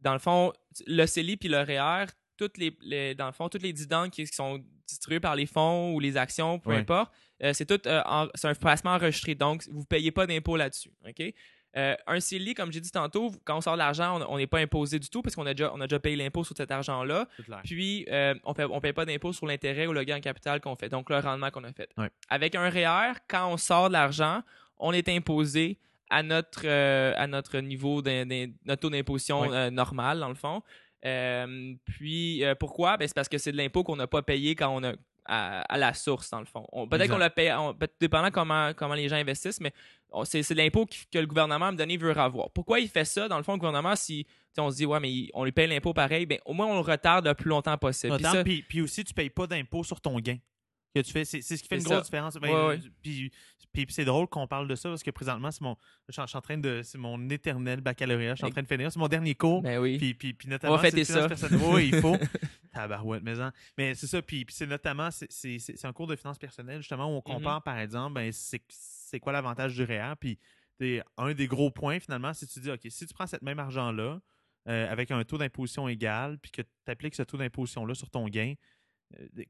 dans 0.00 0.12
le 0.12 0.18
fond, 0.18 0.52
le 0.86 1.06
CELI 1.06 1.36
puis 1.36 1.48
le 1.48 1.60
REER, 1.60 2.06
toutes 2.36 2.58
les, 2.58 2.76
les- 2.82 3.14
dans 3.14 3.26
le 3.26 3.32
fond, 3.32 3.48
toutes 3.48 3.62
les 3.62 3.72
dividendes 3.72 4.10
qui, 4.10 4.24
qui 4.24 4.34
sont 4.34 4.62
distribués 4.86 5.20
par 5.20 5.34
les 5.36 5.46
fonds 5.46 5.94
ou 5.94 6.00
les 6.00 6.16
actions, 6.16 6.58
peu 6.58 6.72
importe, 6.72 7.12
euh, 7.42 7.52
c'est 7.54 7.64
tout 7.64 7.80
euh, 7.88 8.02
en- 8.04 8.28
c'est 8.34 8.48
un 8.48 8.54
placement 8.54 8.90
enregistré. 8.92 9.34
Donc, 9.34 9.62
vous 9.70 9.80
ne 9.80 9.84
payez 9.84 10.10
pas 10.10 10.26
d'impôt 10.26 10.56
là-dessus. 10.56 10.90
OK? 11.08 11.32
Euh, 11.76 11.94
un 12.06 12.20
CELI, 12.20 12.54
comme 12.54 12.72
j'ai 12.72 12.80
dit 12.80 12.90
tantôt, 12.90 13.32
quand 13.44 13.56
on 13.56 13.60
sort 13.60 13.72
de 13.74 13.78
l'argent, 13.78 14.20
on- 14.28 14.38
n'est 14.38 14.46
pas 14.46 14.58
imposé 14.60 14.98
du 14.98 15.08
tout 15.08 15.22
parce 15.22 15.34
qu'on 15.34 15.46
a 15.46 15.54
déjà, 15.54 15.72
on 15.74 15.80
a 15.80 15.86
déjà 15.88 15.98
payé 15.98 16.14
l'impôt 16.16 16.44
sur 16.44 16.56
cet 16.56 16.70
argent-là. 16.70 17.26
Puis, 17.64 18.06
euh, 18.10 18.34
on 18.44 18.52
ne 18.52 18.80
paye 18.80 18.92
pas 18.92 19.04
d'impôt 19.04 19.32
sur 19.32 19.46
l'intérêt 19.46 19.86
ou 19.86 19.92
le 19.92 20.04
gain 20.04 20.18
en 20.18 20.20
capital 20.20 20.60
qu'on 20.60 20.76
fait, 20.76 20.88
donc 20.88 21.10
le 21.10 21.18
rendement 21.18 21.50
qu'on 21.50 21.64
a 21.64 21.72
fait. 21.72 21.88
Ouais. 21.98 22.10
Avec 22.28 22.54
un 22.54 22.68
REER, 22.70 23.14
quand 23.28 23.52
on 23.52 23.56
sort 23.56 23.88
de 23.88 23.94
l'argent, 23.94 24.42
on 24.78 24.92
est 24.92 25.08
imposé 25.08 25.78
à 26.10 26.22
notre, 26.22 26.62
euh, 26.64 27.12
à 27.16 27.26
notre 27.26 27.58
niveau, 27.58 28.02
d'im- 28.02 28.24
notre 28.64 28.80
taux 28.82 28.90
d'imposition 28.90 29.40
Ouais. 29.40 29.70
normal, 29.70 30.20
dans 30.20 30.28
le 30.28 30.34
fond. 30.36 30.62
Euh, 31.04 31.74
puis, 31.84 32.44
euh, 32.44 32.54
pourquoi? 32.54 32.96
Ben, 32.96 33.06
c'est 33.08 33.14
parce 33.14 33.28
que 33.28 33.38
c'est 33.38 33.52
de 33.52 33.56
l'impôt 33.56 33.84
qu'on 33.84 33.96
n'a 33.96 34.06
pas 34.06 34.22
payé 34.22 34.54
quand 34.54 34.68
on 34.74 34.82
a 34.84 34.92
à, 35.26 35.60
à 35.62 35.78
la 35.78 35.94
source, 35.94 36.30
dans 36.30 36.40
le 36.40 36.44
fond. 36.46 36.66
On- 36.72 36.86
Peut-être 36.88 37.10
qu'on 37.10 37.68
on- 37.70 37.74
peut- 37.74 37.88
dépendant 38.00 38.30
comment, 38.30 38.72
comment 38.74 38.94
les 38.94 39.08
gens 39.08 39.16
investissent, 39.16 39.60
mais 39.60 39.72
c'est 40.24 40.48
l'impôt 40.50 40.86
que 40.86 41.18
le 41.18 41.26
gouvernement, 41.26 41.54
à 41.66 41.68
un 41.68 41.70
moment 41.72 41.78
donné, 41.78 41.96
veut 41.96 42.16
avoir. 42.18 42.50
Pourquoi 42.50 42.80
il 42.80 42.88
fait 42.88 43.04
ça? 43.04 43.28
Dans 43.28 43.36
le 43.38 43.42
fond, 43.42 43.52
le 43.54 43.58
gouvernement, 43.58 43.96
si 43.96 44.26
on 44.58 44.70
se 44.70 44.76
dit, 44.76 44.86
ouais, 44.86 45.00
mais 45.00 45.10
il- 45.10 45.30
on 45.34 45.44
lui 45.44 45.52
paye 45.52 45.66
l'impôt 45.66 45.92
pareil, 45.94 46.26
ben, 46.26 46.38
au 46.44 46.52
moins, 46.52 46.66
on 46.66 46.74
le 46.74 46.80
retarde 46.80 47.26
le 47.26 47.34
plus 47.34 47.48
longtemps 47.48 47.76
possible. 47.78 48.14
Puis 48.16 48.24
Autant, 48.26 48.32
ça- 48.34 48.44
Puis, 48.44 48.62
puis 48.62 48.80
aussi, 48.82 49.04
tu 49.04 49.12
payes 49.14 49.30
pas 49.30 49.46
d'impôt 49.46 49.82
sur 49.82 50.00
ton 50.00 50.18
gain 50.20 50.36
que 50.94 51.00
tu 51.00 51.12
fais. 51.12 51.24
C'est 51.24 51.42
ce 51.42 51.54
qui 51.62 51.68
fait 51.68 51.76
une 51.78 51.82
grosse 51.82 52.04
différence. 52.04 52.34
Ben, 52.36 52.50
Ouais, 52.50 52.66
ouais. 52.68 52.80
Puis, 53.02 53.30
puis 53.72 53.86
c'est 53.90 54.04
drôle 54.04 54.28
qu'on 54.28 54.46
parle 54.46 54.68
de 54.68 54.74
ça 54.76 54.88
parce 54.88 55.02
que 55.02 55.10
présentement, 55.10 55.50
c'est 55.50 55.60
mon, 55.62 55.76
je 56.08 56.20
en- 56.20 56.24
je 56.26 56.28
suis 56.28 56.38
en 56.38 56.40
train 56.40 56.56
de, 56.58 56.82
c'est 56.84 56.98
mon 56.98 57.28
éternel 57.28 57.80
baccalauréat. 57.80 58.34
Je 58.34 58.38
suis 58.38 58.46
en 58.46 58.50
train 58.50 58.62
de 58.62 58.68
finir. 58.68 58.92
C'est 58.92 58.98
mon 59.00 59.08
dernier 59.08 59.34
cours. 59.34 59.62
Ben 59.62 59.78
oui. 59.80 59.98
Puis, 59.98 60.14
puis, 60.14 60.32
puis 60.34 60.48
notamment, 60.48 60.74
On 60.74 60.76
va 60.76 60.82
fêter 60.82 61.04
ça. 61.04 61.26
Oui, 61.72 61.90
il 61.92 62.00
faut. 62.00 62.16
Tabarouette, 62.72 63.22
mais, 63.22 63.34
mais 63.78 63.94
c'est 63.94 64.06
ça. 64.06 64.20
Puis, 64.22 64.44
puis 64.44 64.54
c'est 64.54 64.66
notamment, 64.66 65.08
c'est- 65.10 65.84
un 65.84 65.92
cours 65.92 66.06
de 66.06 66.16
finances 66.16 66.38
personnelles, 66.38 66.78
justement, 66.80 67.06
où 67.06 67.16
on 67.16 67.18
Mm-hmm. 67.20 67.34
compare, 67.34 67.62
par 67.62 67.78
exemple, 67.78 68.14
ben, 68.14 68.30
c'est 68.32 69.20
quoi 69.20 69.32
l'avantage 69.32 69.74
du 69.74 69.82
REER. 69.84 70.14
Puis 70.18 70.38
t'es- 70.78 71.02
un 71.16 71.32
des 71.34 71.46
gros 71.46 71.70
points, 71.70 71.98
finalement, 72.00 72.32
c'est 72.34 72.46
que 72.46 72.52
tu 72.52 72.60
dis, 72.60 72.70
OK, 72.70 72.80
si 72.88 73.06
tu 73.06 73.14
prends 73.14 73.26
cette 73.26 73.42
même 73.42 73.58
argent-là, 73.58 74.20
euh, 74.68 74.90
avec 74.90 75.10
un 75.10 75.22
taux 75.24 75.36
d'imposition 75.38 75.88
égal, 75.88 76.38
puis 76.38 76.50
que 76.50 76.62
tu 76.62 76.90
appliques 76.90 77.14
ce 77.14 77.22
taux 77.22 77.36
d'imposition-là 77.36 77.94
sur 77.94 78.08
ton 78.10 78.26
gain, 78.28 78.54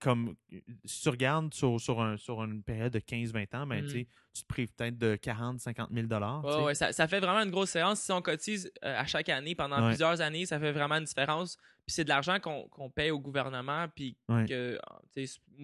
comme 0.00 0.34
euh, 0.52 0.58
si 0.84 1.02
tu 1.02 1.08
regardes 1.08 1.52
sur, 1.54 1.80
sur, 1.80 2.00
un, 2.00 2.16
sur 2.16 2.42
une 2.44 2.62
période 2.62 2.92
de 2.92 2.98
15-20 3.00 3.56
ans, 3.56 3.66
ben, 3.66 3.82
Mhm. 3.84 3.88
tu 3.90 4.42
te 4.42 4.46
prives 4.48 4.72
peut-être 4.74 4.98
de 4.98 5.16
40-50 5.16 5.88
000 5.92 6.06
dollars. 6.06 6.44
Ouais, 6.44 6.64
ouais, 6.64 6.74
ça, 6.74 6.92
ça 6.92 7.06
fait 7.08 7.20
vraiment 7.20 7.40
une 7.42 7.50
grosse 7.50 7.70
séance. 7.70 8.00
Si 8.00 8.10
on 8.12 8.20
cotise 8.22 8.70
euh, 8.84 8.98
à 8.98 9.06
chaque 9.06 9.28
année 9.28 9.54
pendant 9.54 9.80
Ouais. 9.82 9.88
plusieurs 9.88 10.20
années, 10.20 10.44
ça 10.46 10.58
fait 10.58 10.72
vraiment 10.72 10.96
une 10.96 11.04
différence. 11.04 11.56
Puis 11.86 11.94
c'est 11.94 12.04
de 12.04 12.08
l'argent 12.08 12.40
qu'on 12.40 12.66
qu'on 12.68 12.90
paye 12.90 13.10
au 13.10 13.20
gouvernement. 13.20 13.86
Puis 13.94 14.16
Ouais. 14.28 14.46
que, 14.46 14.78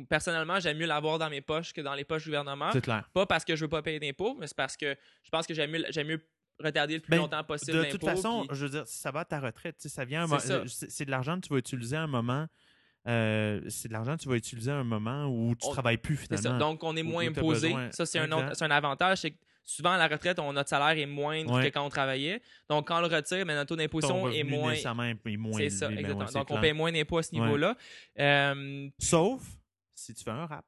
personnellement, 0.09 0.61
j'aime 0.61 0.79
mieux 0.79 0.87
l'avoir 0.87 1.19
dans 1.19 1.31
mes 1.31 1.41
poches 1.41 1.73
que 1.73 1.81
dans 1.81 1.95
les 1.95 2.05
poches 2.05 2.25
du 2.25 2.29
gouvernement. 2.31 2.71
C'est 2.73 2.81
clair. 2.83 3.09
Pas 3.13 3.27
parce 3.27 3.45
que 3.45 3.57
je 3.57 3.65
veux 3.65 3.69
pas 3.69 3.83
payer 3.83 3.99
d'impôts, 4.01 4.37
mais 4.39 4.47
c'est 4.47 4.57
parce 4.57 4.77
que 4.77 4.97
je 5.23 5.31
pense 5.31 5.47
que 5.47 5.55
j'aime 5.55 5.71
mieux, 5.71 5.85
mieux 6.05 6.25
retarder 6.59 6.95
le 6.95 7.01
plus 7.01 7.11
Ben, 7.11 7.17
longtemps 7.19 7.43
possible 7.43 7.79
De 7.87 7.91
toute 7.91 8.05
façon, 8.05 8.45
puis- 8.47 8.57
je 8.57 8.65
veux 8.67 8.71
dire, 8.71 8.87
ça 8.87 9.11
va 9.11 9.21
à 9.21 9.25
ta 9.25 9.41
retraite. 9.41 9.77
Ça 9.81 10.05
vient 10.05 10.27
c'est 10.67 11.05
de 11.07 11.11
l'argent 11.11 11.37
que 11.41 11.47
tu 11.47 11.53
vas 11.53 11.59
utiliser 11.59 11.97
à 11.97 12.03
un 12.03 12.07
moment. 12.07 12.47
Euh, 13.09 13.61
c'est 13.69 13.89
de 13.89 13.93
l'argent 13.93 14.17
que 14.17 14.23
tu 14.23 14.29
vas 14.29 14.37
utiliser 14.37 14.71
à 14.71 14.77
un 14.77 14.85
moment 14.85 15.27
où 15.27 15.55
tu 15.55 15.67
On- 15.67 15.73
travailles 15.73 15.97
plus 15.99 16.17
finalement. 16.17 16.51
ça. 16.51 16.59
Donc, 16.59 16.83
on 16.85 16.97
est 16.97 17.03
moins 17.03 17.27
imposé. 17.27 17.75
Ça, 17.93 18.05
c'est 18.07 18.19
un, 18.19 18.31
autre- 18.33 18.63
un 18.63 18.71
avantage. 18.71 19.19
C'est 19.19 19.31
que 19.33 19.39
souvent, 19.65 19.93
à 19.93 19.99
la 19.99 20.09
retraite, 20.09 20.39
on, 20.39 20.53
notre 20.53 20.69
salaire 20.69 20.99
est 21.01 21.07
moindre 21.07 21.53
Ouais. 21.55 21.71
que 21.71 21.75
quand 21.75 21.85
on 21.85 21.89
travaillait. 21.89 22.43
Donc, 22.69 22.89
quand 22.89 22.99
on 22.99 23.09
le 23.09 23.15
retire, 23.15 23.47
mais 23.47 23.55
notre 23.55 23.69
taux 23.69 23.77
d'imposition 23.77 24.29
est 24.31 24.43
moins. 24.43 24.71
nécessairement 24.71 25.05
est 25.05 25.37
moins 25.37 25.59
C'est 25.59 25.71
ça, 25.71 25.89
ben 25.89 25.95
ouais, 25.95 26.01
exactement. 26.01 26.31
Donc, 26.31 26.51
on 26.51 26.61
paye 26.61 26.73
moins 26.73 26.93
d'impôts 26.93 27.19
à 27.19 27.23
ce 27.23 27.35
Ouais. 27.35 27.41
niveau-là. 27.41 27.77
Euh, 28.19 28.89
Sauf 28.99 29.43
si 29.95 30.13
tu 30.15 30.25
fais 30.25 30.31
un 30.31 30.47
rap. 30.47 30.65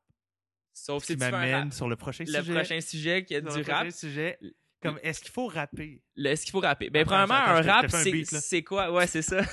sauf 0.72 1.04
si 1.04 1.14
tu 1.14 1.18
fais 1.18 1.32
un 1.32 1.58
rap. 1.60 1.72
sur 1.72 1.88
le 1.88 1.96
prochain 1.96 2.24
Le 2.26 2.32
sujet. 2.40 2.54
prochain 2.54 2.80
sujet 2.80 3.24
qui 3.24 3.34
est 3.34 3.40
du 3.42 3.46
le 3.48 3.52
prochain 3.62 3.72
rap. 3.74 3.90
sujet. 3.90 4.38
Comme, 4.82 4.98
est-ce 5.02 5.20
qu'il 5.20 5.30
faut 5.32 5.46
rapper? 5.46 6.00
Est-ce 6.16 6.42
qu'il 6.42 6.52
faut 6.52 6.60
rapper? 6.60 6.90
Ben, 6.90 7.00
Attends, 7.02 7.10
premièrement, 7.26 7.34
un 7.34 7.62
rap, 7.62 7.86
c'est 7.90 8.62
quoi? 8.62 8.92
Ouais, 8.92 9.06
c'est 9.06 9.22
ça. 9.22 9.40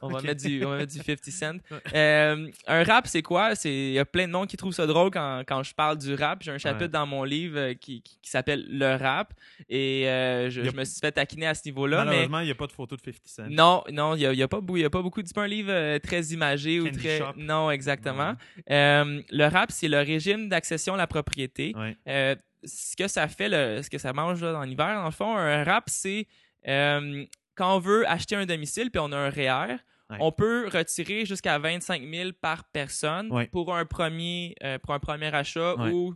On 0.00 0.08
va, 0.08 0.22
mettre 0.22 0.42
du, 0.42 0.64
on 0.64 0.70
va 0.70 0.78
mettre 0.78 0.92
du 0.92 0.98
50 1.02 1.24
Cent. 1.26 1.58
Euh, 1.94 2.48
un 2.66 2.82
rap, 2.84 3.06
c'est 3.06 3.20
quoi? 3.20 3.52
Il 3.66 3.92
y 3.92 3.98
a 3.98 4.06
plein 4.06 4.26
de 4.26 4.32
monde 4.32 4.46
qui 4.48 4.56
trouvent 4.56 4.72
ça 4.72 4.86
drôle 4.86 5.10
quand, 5.10 5.42
quand 5.46 5.62
je 5.62 5.74
parle 5.74 5.98
du 5.98 6.14
rap. 6.14 6.42
J'ai 6.42 6.50
un 6.50 6.56
chapitre 6.56 6.84
Ouais. 6.86 6.88
dans 6.88 7.04
mon 7.06 7.24
livre 7.24 7.58
euh, 7.58 7.74
qui, 7.74 8.00
qui, 8.00 8.18
qui 8.22 8.30
s'appelle 8.30 8.64
Le 8.70 8.96
rap. 8.96 9.34
Et 9.68 10.08
euh, 10.08 10.48
je, 10.48 10.62
a- 10.62 10.72
me 10.72 10.82
suis 10.84 10.98
fait 10.98 11.12
taquiner 11.12 11.46
à 11.48 11.54
ce 11.54 11.60
niveau-là. 11.66 11.98
Mais 12.04 12.10
Malheureusement, 12.10 12.40
il 12.40 12.44
n'y 12.46 12.50
a 12.52 12.54
pas 12.54 12.66
de 12.66 12.72
photo 12.72 12.96
de 12.96 13.02
50 13.02 13.20
Cent. 13.26 13.42
non, 13.50 13.84
non, 13.92 14.14
il 14.14 14.20
n'y 14.20 14.26
a, 14.26 14.32
y 14.32 14.42
a 14.42 14.48
pas 14.48 14.60
y 14.66 14.84
a 14.84 14.88
pas 14.88 15.02
beaucoup. 15.02 15.20
C'est 15.22 15.34
pas 15.34 15.42
un 15.44 15.46
livre 15.46 15.98
très 15.98 16.22
imagé 16.28 16.80
ou 16.80 16.88
très. 16.90 17.18
Shop. 17.18 17.34
Non, 17.36 17.70
exactement. 17.70 18.32
Euh, 18.70 19.20
le 19.30 19.44
rap, 19.46 19.70
c'est 19.72 19.88
le 19.88 19.98
régime 19.98 20.48
d'accession 20.48 20.94
à 20.94 20.96
la 20.96 21.06
propriété. 21.06 21.74
Ouais. 21.76 22.36
Ce 22.66 22.96
que 22.96 23.08
ça 23.08 23.28
fait, 23.28 23.48
le- 23.48 23.82
ce 23.82 23.88
que 23.90 23.98
ça 23.98 24.12
mange 24.12 24.42
là, 24.42 24.52
dans 24.52 24.62
l'hiver, 24.62 24.94
dans 24.96 25.04
le 25.06 25.10
fond, 25.10 25.36
un 25.36 25.64
rap, 25.64 25.84
c'est 25.88 26.26
euh, 26.68 27.24
quand 27.54 27.76
on 27.76 27.78
veut 27.78 28.08
acheter 28.08 28.36
un 28.36 28.44
domicile 28.46 28.90
puis 28.90 29.00
on 29.02 29.12
a 29.12 29.16
un 29.16 29.30
REER, 29.30 29.76
Ouais. 30.08 30.18
on 30.20 30.30
peut 30.30 30.68
retirer 30.72 31.24
jusqu'à 31.26 31.58
25 31.58 32.00
000 32.08 32.30
par 32.40 32.62
personne 32.64 33.32
Ouais. 33.32 33.46
pour 33.48 33.74
un 33.74 33.84
premier 33.84 34.54
euh, 34.62 34.78
pour 34.78 34.94
un 34.94 35.00
premier 35.00 35.34
achat 35.34 35.74
Ouais. 35.76 35.90
ou 35.90 36.14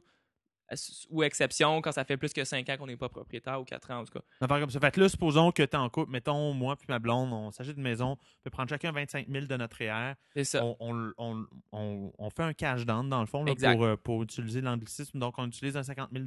ou 1.10 1.22
exception 1.22 1.80
quand 1.80 1.92
ça 1.92 2.04
fait 2.04 2.16
plus 2.16 2.32
que 2.32 2.44
5 2.44 2.68
ans 2.68 2.76
qu'on 2.78 2.86
n'est 2.86 2.96
pas 2.96 3.08
propriétaire 3.08 3.60
ou 3.60 3.64
4 3.64 3.90
ans 3.90 3.98
en 4.00 4.04
tout 4.04 4.12
cas. 4.12 4.20
Une 4.40 4.44
affaire 4.44 4.60
comme 4.60 4.70
ça. 4.70 4.80
Fait 4.80 4.90
que 4.92 5.00
là, 5.00 5.08
supposons 5.08 5.50
que 5.52 5.62
tu 5.62 5.68
es 5.70 5.76
en 5.76 5.88
couple. 5.88 6.10
Mettons, 6.12 6.52
moi 6.52 6.76
puis 6.76 6.86
ma 6.88 6.98
blonde, 6.98 7.32
on 7.32 7.50
s'achète 7.50 7.76
une 7.76 7.82
maison. 7.82 8.12
On 8.12 8.42
peut 8.44 8.50
prendre 8.50 8.68
chacun 8.68 8.92
25 8.92 9.26
000 9.28 9.46
de 9.46 9.56
notre 9.56 9.76
REER. 9.78 10.14
C'est 10.34 10.44
ça. 10.44 10.64
On, 10.64 10.76
on, 10.80 11.12
on, 11.18 11.46
on- 11.72 12.12
on 12.18 12.30
fait 12.30 12.42
un 12.42 12.52
cash 12.52 12.84
down, 12.86 13.08
dans 13.08 13.20
le 13.20 13.26
fond, 13.26 13.44
là, 13.44 13.54
pour, 13.74 13.84
euh, 13.84 13.96
pour 13.96 14.22
utiliser 14.22 14.60
l'anglicisme. 14.60 15.18
Donc, 15.18 15.34
on 15.38 15.46
utilise 15.46 15.76
un 15.76 15.82
50 15.82 16.10
000 16.12 16.24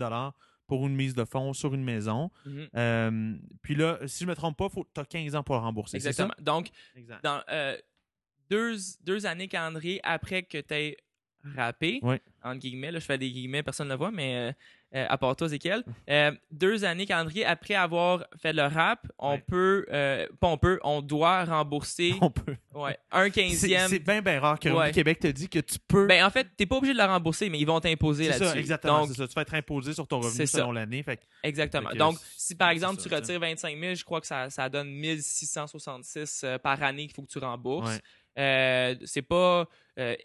pour 0.67 0.87
une 0.87 0.95
mise 0.95 1.13
de 1.13 1.25
fonds 1.25 1.53
sur 1.53 1.73
une 1.73 1.83
maison. 1.83 2.31
Mhm. 2.45 2.67
Euh, 2.75 3.35
puis 3.61 3.75
là, 3.75 3.99
si 4.07 4.23
je 4.23 4.29
me 4.29 4.35
trompe 4.35 4.57
pas, 4.57 4.69
tu 4.69 5.01
as 5.01 5.05
15 5.05 5.35
ans 5.35 5.43
pour 5.43 5.55
le 5.55 5.61
rembourser. 5.61 5.97
Exactement. 5.97 6.33
Donc? 6.39 6.69
Exact. 6.95 7.23
dans 7.23 7.41
euh, 7.49 7.77
deux, 8.49 8.75
deux 9.01 9.25
années 9.25 9.47
calendrier 9.47 9.99
après 10.03 10.43
que 10.43 10.57
tu 10.59 10.73
aies 10.73 10.97
rappé, 11.55 11.99
Ouais. 12.03 12.21
entre 12.43 12.59
guillemets, 12.59 12.91
là, 12.91 12.99
je 12.99 13.05
fais 13.05 13.17
des 13.17 13.29
guillemets, 13.31 13.63
personne 13.63 13.87
ne 13.87 13.93
le 13.93 13.97
voit, 13.97 14.11
mais 14.11 14.35
euh, 14.35 14.51
euh, 14.95 15.05
à 15.09 15.17
part 15.17 15.35
toi, 15.35 15.47
Zéchiel, 15.47 15.83
euh, 16.09 16.31
deux 16.51 16.85
années 16.85 17.05
calendrier 17.05 17.45
après 17.45 17.73
avoir 17.73 18.25
fait 18.41 18.53
le 18.53 18.61
rap, 18.63 19.07
on 19.17 19.31
Ouais. 19.33 19.43
peut, 19.47 19.85
euh, 19.91 20.27
pas 20.39 20.47
on 20.47 20.57
peut, 20.57 20.79
on 20.83 21.01
doit 21.01 21.43
rembourser 21.45 22.13
On 22.21 22.29
peut. 22.29 22.55
ouais, 22.75 22.97
un 23.11 23.23
C'est 23.25 23.31
quinzième. 23.31 23.89
c'est 23.89 23.99
bien, 23.99 24.21
bien 24.21 24.39
rare 24.39 24.59
que 24.59 24.69
Ouais. 24.69 24.91
Québec 24.91 25.19
te 25.19 25.27
dit 25.27 25.49
que 25.49 25.59
tu 25.59 25.77
peux. 25.87 26.05
Ben, 26.07 26.23
en 26.23 26.29
fait, 26.29 26.47
t'es 26.55 26.65
pas 26.65 26.77
obligé 26.77 26.93
de 26.93 26.99
le 26.99 27.05
rembourser, 27.05 27.49
mais 27.49 27.59
ils 27.59 27.65
vont 27.65 27.79
t'imposer 27.79 28.25
c'est 28.25 28.29
là-dessus. 28.31 28.51
ça, 28.51 28.57
exactement. 28.59 28.99
Donc, 28.99 29.07
c'est 29.09 29.15
ça. 29.17 29.27
Tu 29.27 29.33
vas 29.33 29.41
être 29.41 29.53
imposé 29.55 29.93
sur 29.93 30.07
ton 30.07 30.19
revenu 30.19 30.35
C'est 30.35 30.45
selon 30.45 30.71
l'année. 30.71 31.01
Fait 31.03 31.19
Exactement. 31.43 31.89
Fait 31.89 31.93
que 31.95 31.99
Donc, 31.99 32.17
c'est- 32.19 32.47
si 32.49 32.55
par 32.55 32.69
c'est 32.69 32.75
exemple 32.75 33.01
ça, 33.01 33.09
tu 33.09 33.15
retires 33.15 33.39
25 33.39 33.77
000, 33.79 33.95
je 33.95 34.03
crois 34.03 34.21
que 34.21 34.27
ça, 34.27 34.49
ça 34.49 34.69
donne 34.69 34.89
1666 34.91 36.41
euh, 36.43 36.57
par 36.57 36.81
année 36.83 37.07
qu'il 37.07 37.15
faut 37.15 37.23
que 37.23 37.31
tu 37.31 37.39
rembourses. 37.39 37.89
Ouais. 37.89 38.01
Euh, 38.39 38.95
c'est 39.05 39.21
pas 39.21 39.67
euh, 39.99 40.15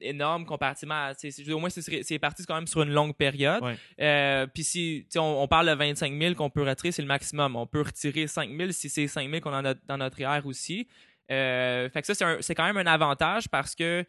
énorme 0.00 0.46
comparativement 0.46 0.94
à. 0.94 1.12
Au 1.52 1.58
moins, 1.58 1.68
c'est 1.70 2.02
c'est 2.02 2.18
parti 2.18 2.44
quand 2.46 2.54
même 2.54 2.66
sur 2.66 2.82
une 2.82 2.92
longue 2.92 3.14
période. 3.14 3.62
Ouais. 3.62 3.76
Euh, 4.00 4.46
Puis 4.46 4.64
si 4.64 5.06
on, 5.16 5.42
on 5.42 5.48
parle 5.48 5.66
de 5.68 5.74
25 5.74 6.18
000 6.18 6.34
qu'on 6.34 6.50
peut 6.50 6.62
retirer, 6.62 6.92
c'est 6.92 7.02
le 7.02 7.08
maximum. 7.08 7.54
On 7.56 7.66
peut 7.66 7.82
retirer 7.82 8.26
5 8.26 8.50
000 8.56 8.70
si 8.72 8.88
c'est 8.88 9.06
5 9.06 9.28
000 9.28 9.40
qu'on 9.42 9.52
a 9.52 9.74
dans 9.74 9.98
notre 9.98 10.18
IR 10.20 10.46
aussi. 10.46 10.88
Euh, 11.30 11.90
fait 11.90 12.00
que 12.00 12.10
ça, 12.14 12.36
c'est 12.40 12.54
quand 12.54 12.64
même 12.64 12.78
un 12.78 12.90
avantage 12.90 13.50
parce 13.50 13.74
que 13.74 14.02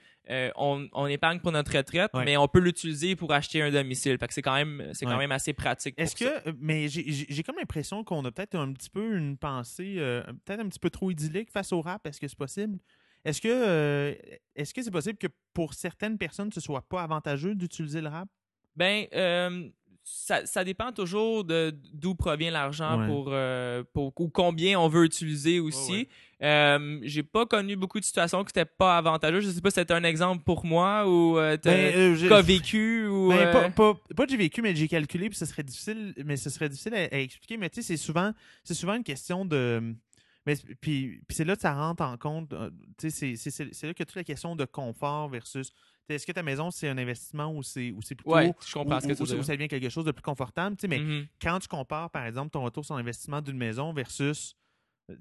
on, 0.56 0.88
on 0.94 1.06
épargne 1.08 1.40
pour 1.40 1.52
notre 1.52 1.76
retraite, 1.76 2.12
Ouais. 2.14 2.24
mais 2.24 2.38
on 2.38 2.48
peut 2.48 2.60
l'utiliser 2.62 3.18
pour 3.18 3.34
acheter 3.34 3.62
un 3.62 3.72
domicile. 3.72 4.18
Fait 4.18 4.28
que 4.28 4.34
c'est 4.34 4.42
quand 4.42 4.56
même, 4.56 4.92
c'est 4.94 5.06
quand 5.06 5.12
Ouais. 5.14 5.18
même 5.18 5.34
assez 5.34 5.52
pratique. 5.52 5.96
Est-ce 5.98 6.16
que. 6.16 6.52
Mais 6.62 6.88
j'ai- 6.88 7.44
comme 7.44 7.58
l'impression 7.58 8.06
qu'on 8.06 8.24
a 8.24 8.32
peut-être 8.32 8.56
un 8.56 8.72
petit 8.72 8.90
peu 8.90 9.18
une 9.18 9.36
pensée, 9.38 9.96
peut-être 10.46 10.62
un 10.62 10.70
petit 10.70 10.80
peu 10.80 10.90
trop 10.90 11.12
idyllique 11.12 11.52
face 11.52 11.74
au 11.74 11.82
rap. 11.82 12.08
Est-ce 12.08 12.22
que 12.22 12.28
c'est 12.30 12.38
possible? 12.38 12.80
Est-ce 13.26 13.42
que 13.42 13.48
euh, 13.50 14.14
est-ce 14.56 14.74
que 14.74 14.82
c'est 14.82 14.92
possible 14.92 15.18
que 15.18 15.28
pour 15.54 15.74
certaines 15.74 16.18
personnes, 16.18 16.52
ce 16.52 16.62
soit 16.62 16.82
pas 16.88 17.04
avantageux 17.04 17.56
d'utiliser 17.56 18.02
le 18.02 18.08
rap? 18.10 18.30
Ben, 18.76 19.06
euh, 19.14 19.68
ça, 20.06 20.46
ça 20.46 20.64
dépend 20.64 20.92
toujours 20.92 21.44
de 21.44 21.76
d'où 21.94 22.16
provient 22.16 22.50
l'argent 22.52 23.00
Ouais. 23.00 23.08
pour, 23.08 23.28
euh, 23.30 23.84
pour 23.94 24.14
ou 24.20 24.30
combien 24.30 24.80
on 24.80 24.88
veut 24.88 25.04
utiliser 25.06 25.60
aussi. 25.60 25.92
Ouais, 25.92 26.08
Euh, 26.42 27.00
J'ai 27.04 27.22
pas 27.22 27.46
connu 27.46 27.76
beaucoup 27.76 28.00
de 28.00 28.06
situations 28.06 28.42
que 28.46 28.50
c'était 28.52 28.64
pas 28.64 28.98
avantageux. 28.98 29.42
Je 29.42 29.50
sais 29.50 29.60
pas 29.60 29.70
si 29.72 29.76
c'était 29.76 29.94
un 29.94 30.06
exemple 30.06 30.42
pour 30.46 30.66
moi 30.66 31.06
ou 31.06 31.38
euh, 31.38 31.58
t'as 31.58 31.72
Ben, 31.74 32.42
vécu 32.42 33.06
ou. 33.08 33.28
Ben, 33.30 33.52
pas, 33.52 33.70
pas, 33.70 33.94
pas 34.16 34.24
que 34.26 34.32
j'ai 34.32 34.38
vécu, 34.38 34.62
mais 34.62 34.74
j'ai 34.74 34.88
calculé, 34.88 35.28
puis 35.30 35.38
ce 35.38 35.46
serait 35.46 35.64
difficile, 35.64 36.14
mais 36.26 36.38
ce 36.38 36.50
serait 36.50 36.70
difficile 36.70 36.94
à, 36.96 37.14
à 37.14 37.18
expliquer. 37.20 37.58
Mais 37.58 37.70
tu 37.70 37.82
sais, 37.82 37.88
c'est 37.90 37.98
souvent, 37.98 38.32
c'est 38.64 38.74
souvent 38.74 38.94
une 38.94 39.04
question 39.04 39.44
de. 39.44 39.94
Mais, 40.50 40.76
puis, 40.82 41.22
puis 41.28 41.36
c'est 41.36 41.46
là 41.46 41.56
que 41.56 41.62
ça 41.62 41.74
rentre 41.74 42.04
en 42.04 42.18
compte. 42.18 42.52
euh, 42.54 42.70
c'est- 42.98 43.10
c'est 43.12 43.36
c'est- 43.36 43.74
c'est 43.74 43.88
là 43.88 43.94
que 43.94 44.04
toute 44.04 44.16
la 44.16 44.24
question 44.24 44.56
de 44.56 44.66
confort 44.66 45.30
versus. 45.30 45.72
Est-ce 46.10 46.26
que 46.26 46.32
ta 46.32 46.42
maison, 46.42 46.72
c'est 46.72 46.90
un 46.90 46.98
investissement 46.98 47.54
ou 47.54 47.62
c'est 47.62 47.92
ou 47.92 48.02
c'est 48.02 48.16
plutôt. 48.16 48.34
Ouais, 48.34 48.52
je 48.66 48.74
comprends 48.74 48.98
ou- 48.98 49.00
ce 49.02 49.08
que 49.08 49.12
ou- 49.14 49.16
tu 49.16 49.22
ou 49.22 49.26
dire. 49.36 49.46
ça 49.46 49.54
devient 49.56 49.68
quelque 49.68 49.90
chose 49.90 50.06
de 50.06 50.12
plus 50.12 50.24
confortable. 50.24 50.76
Mais 50.88 50.98
Mhm. 51.00 51.28
quand 51.40 51.60
tu 51.60 51.68
compares, 51.68 52.10
par 52.10 52.26
exemple, 52.26 52.50
ton 52.50 52.64
retour 52.64 52.84
sur 52.84 52.96
investissement 52.96 53.42
d'une 53.42 53.58
maison 53.58 53.94
versus. 53.94 54.56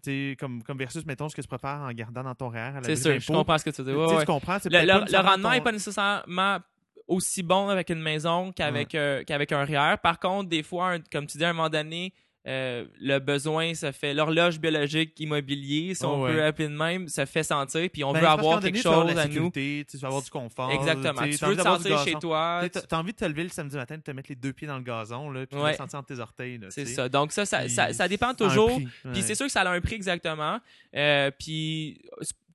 euh, 0.06 0.34
Comme, 0.38 0.62
comme 0.62 0.76
versus, 0.76 1.04
mettons, 1.06 1.28
ce 1.30 1.34
que 1.36 1.40
tu 1.40 1.48
préfères 1.48 1.80
en 1.80 1.90
gardant 1.92 2.22
dans 2.22 2.34
ton 2.34 2.48
REER 2.50 2.58
à 2.76 2.80
la 2.80 2.82
C'est 2.82 2.96
sûr, 2.96 3.18
je 3.18 3.26
comprends 3.32 3.56
ce 3.56 3.64
que 3.64 3.70
tu. 3.70 3.82
Tu 3.82 3.90
Ouais, 3.90 4.06
sais, 4.08 4.14
ouais. 4.16 4.20
tu 4.20 4.26
comprends? 4.26 4.58
c'est 4.58 4.68
Le, 4.70 4.78
rendement 5.22 5.50
n'est 5.50 5.58
ton- 5.58 5.64
pas 5.64 5.72
nécessairement 5.72 6.58
aussi 7.06 7.42
bon 7.42 7.68
avec 7.70 7.88
une 7.90 8.02
maison 8.02 8.52
qu'avec 8.52 8.94
euh, 8.94 9.24
qu'avec 9.24 9.50
un 9.52 9.64
REER. 9.64 9.96
Par 10.02 10.18
contre, 10.18 10.50
des 10.50 10.62
fois, 10.62 10.90
un- 10.92 11.00
comme 11.00 11.26
tu 11.26 11.38
dis, 11.38 11.44
à 11.44 11.48
un 11.50 11.52
moment 11.54 11.70
donné, 11.70 12.12
euh, 12.48 12.84
le 13.00 13.18
besoin 13.18 13.74
se 13.74 13.92
fait, 13.92 14.14
l'horloge 14.14 14.58
biologique 14.58 15.18
immobilier, 15.20 15.94
si 15.94 16.04
Oh, 16.04 16.08
on 16.08 16.22
ouais. 16.22 16.32
peut 16.32 16.44
appeler 16.44 16.68
de 16.68 16.74
même, 16.74 17.06
se 17.06 17.24
fait 17.26 17.42
sentir, 17.42 17.88
puis 17.92 18.02
on 18.04 18.12
Ben, 18.12 18.20
veut 18.20 18.26
avoir 18.26 18.60
quelque 18.60 18.82
donné, 18.82 18.82
chose 18.82 19.18
à 19.18 19.28
nous. 19.28 19.50
tu 19.50 19.84
vas 20.00 20.06
avoir 20.08 20.22
du 20.22 20.30
confort. 20.30 20.70
Exactement. 20.70 21.22
tu 21.22 21.30
veux 21.36 21.46
envie 21.46 21.56
te 21.56 21.62
sentir 21.62 21.98
chez 22.00 22.10
gazon. 22.12 22.18
toi. 22.20 22.60
Tu 22.72 22.80
T'as 22.88 22.98
envie 22.98 23.12
de 23.12 23.18
te 23.18 23.24
lever 23.26 23.42
le 23.44 23.48
samedi 23.50 23.76
matin, 23.76 23.96
de 23.96 24.02
te 24.02 24.10
mettre 24.12 24.30
les 24.30 24.36
deux 24.36 24.52
pieds 24.52 24.66
dans 24.66 24.78
le 24.78 24.82
gazon, 24.84 25.30
là, 25.30 25.46
puis 25.46 25.56
de 25.58 25.62
Ouais. 25.62 25.72
le 25.72 25.76
sentir 25.76 25.98
entre 25.98 26.08
tes 26.14 26.20
orteils. 26.20 26.58
C'est 26.70 26.86
ça. 26.86 27.08
Donc 27.08 27.32
ça, 27.32 27.44
ça, 27.44 27.58
Puis 27.60 27.70
ça, 27.70 27.92
ça 27.92 28.08
dépend 28.08 28.28
ça 28.28 28.34
toujours. 28.34 28.76
Puis 28.76 28.88
ouais. 29.04 29.22
c'est 29.22 29.34
sûr 29.34 29.46
que 29.46 29.52
ça 29.52 29.60
a 29.62 29.70
un 29.70 29.80
prix 29.80 29.94
exactement. 29.96 30.58
Euh, 30.96 31.30
puis 31.38 32.00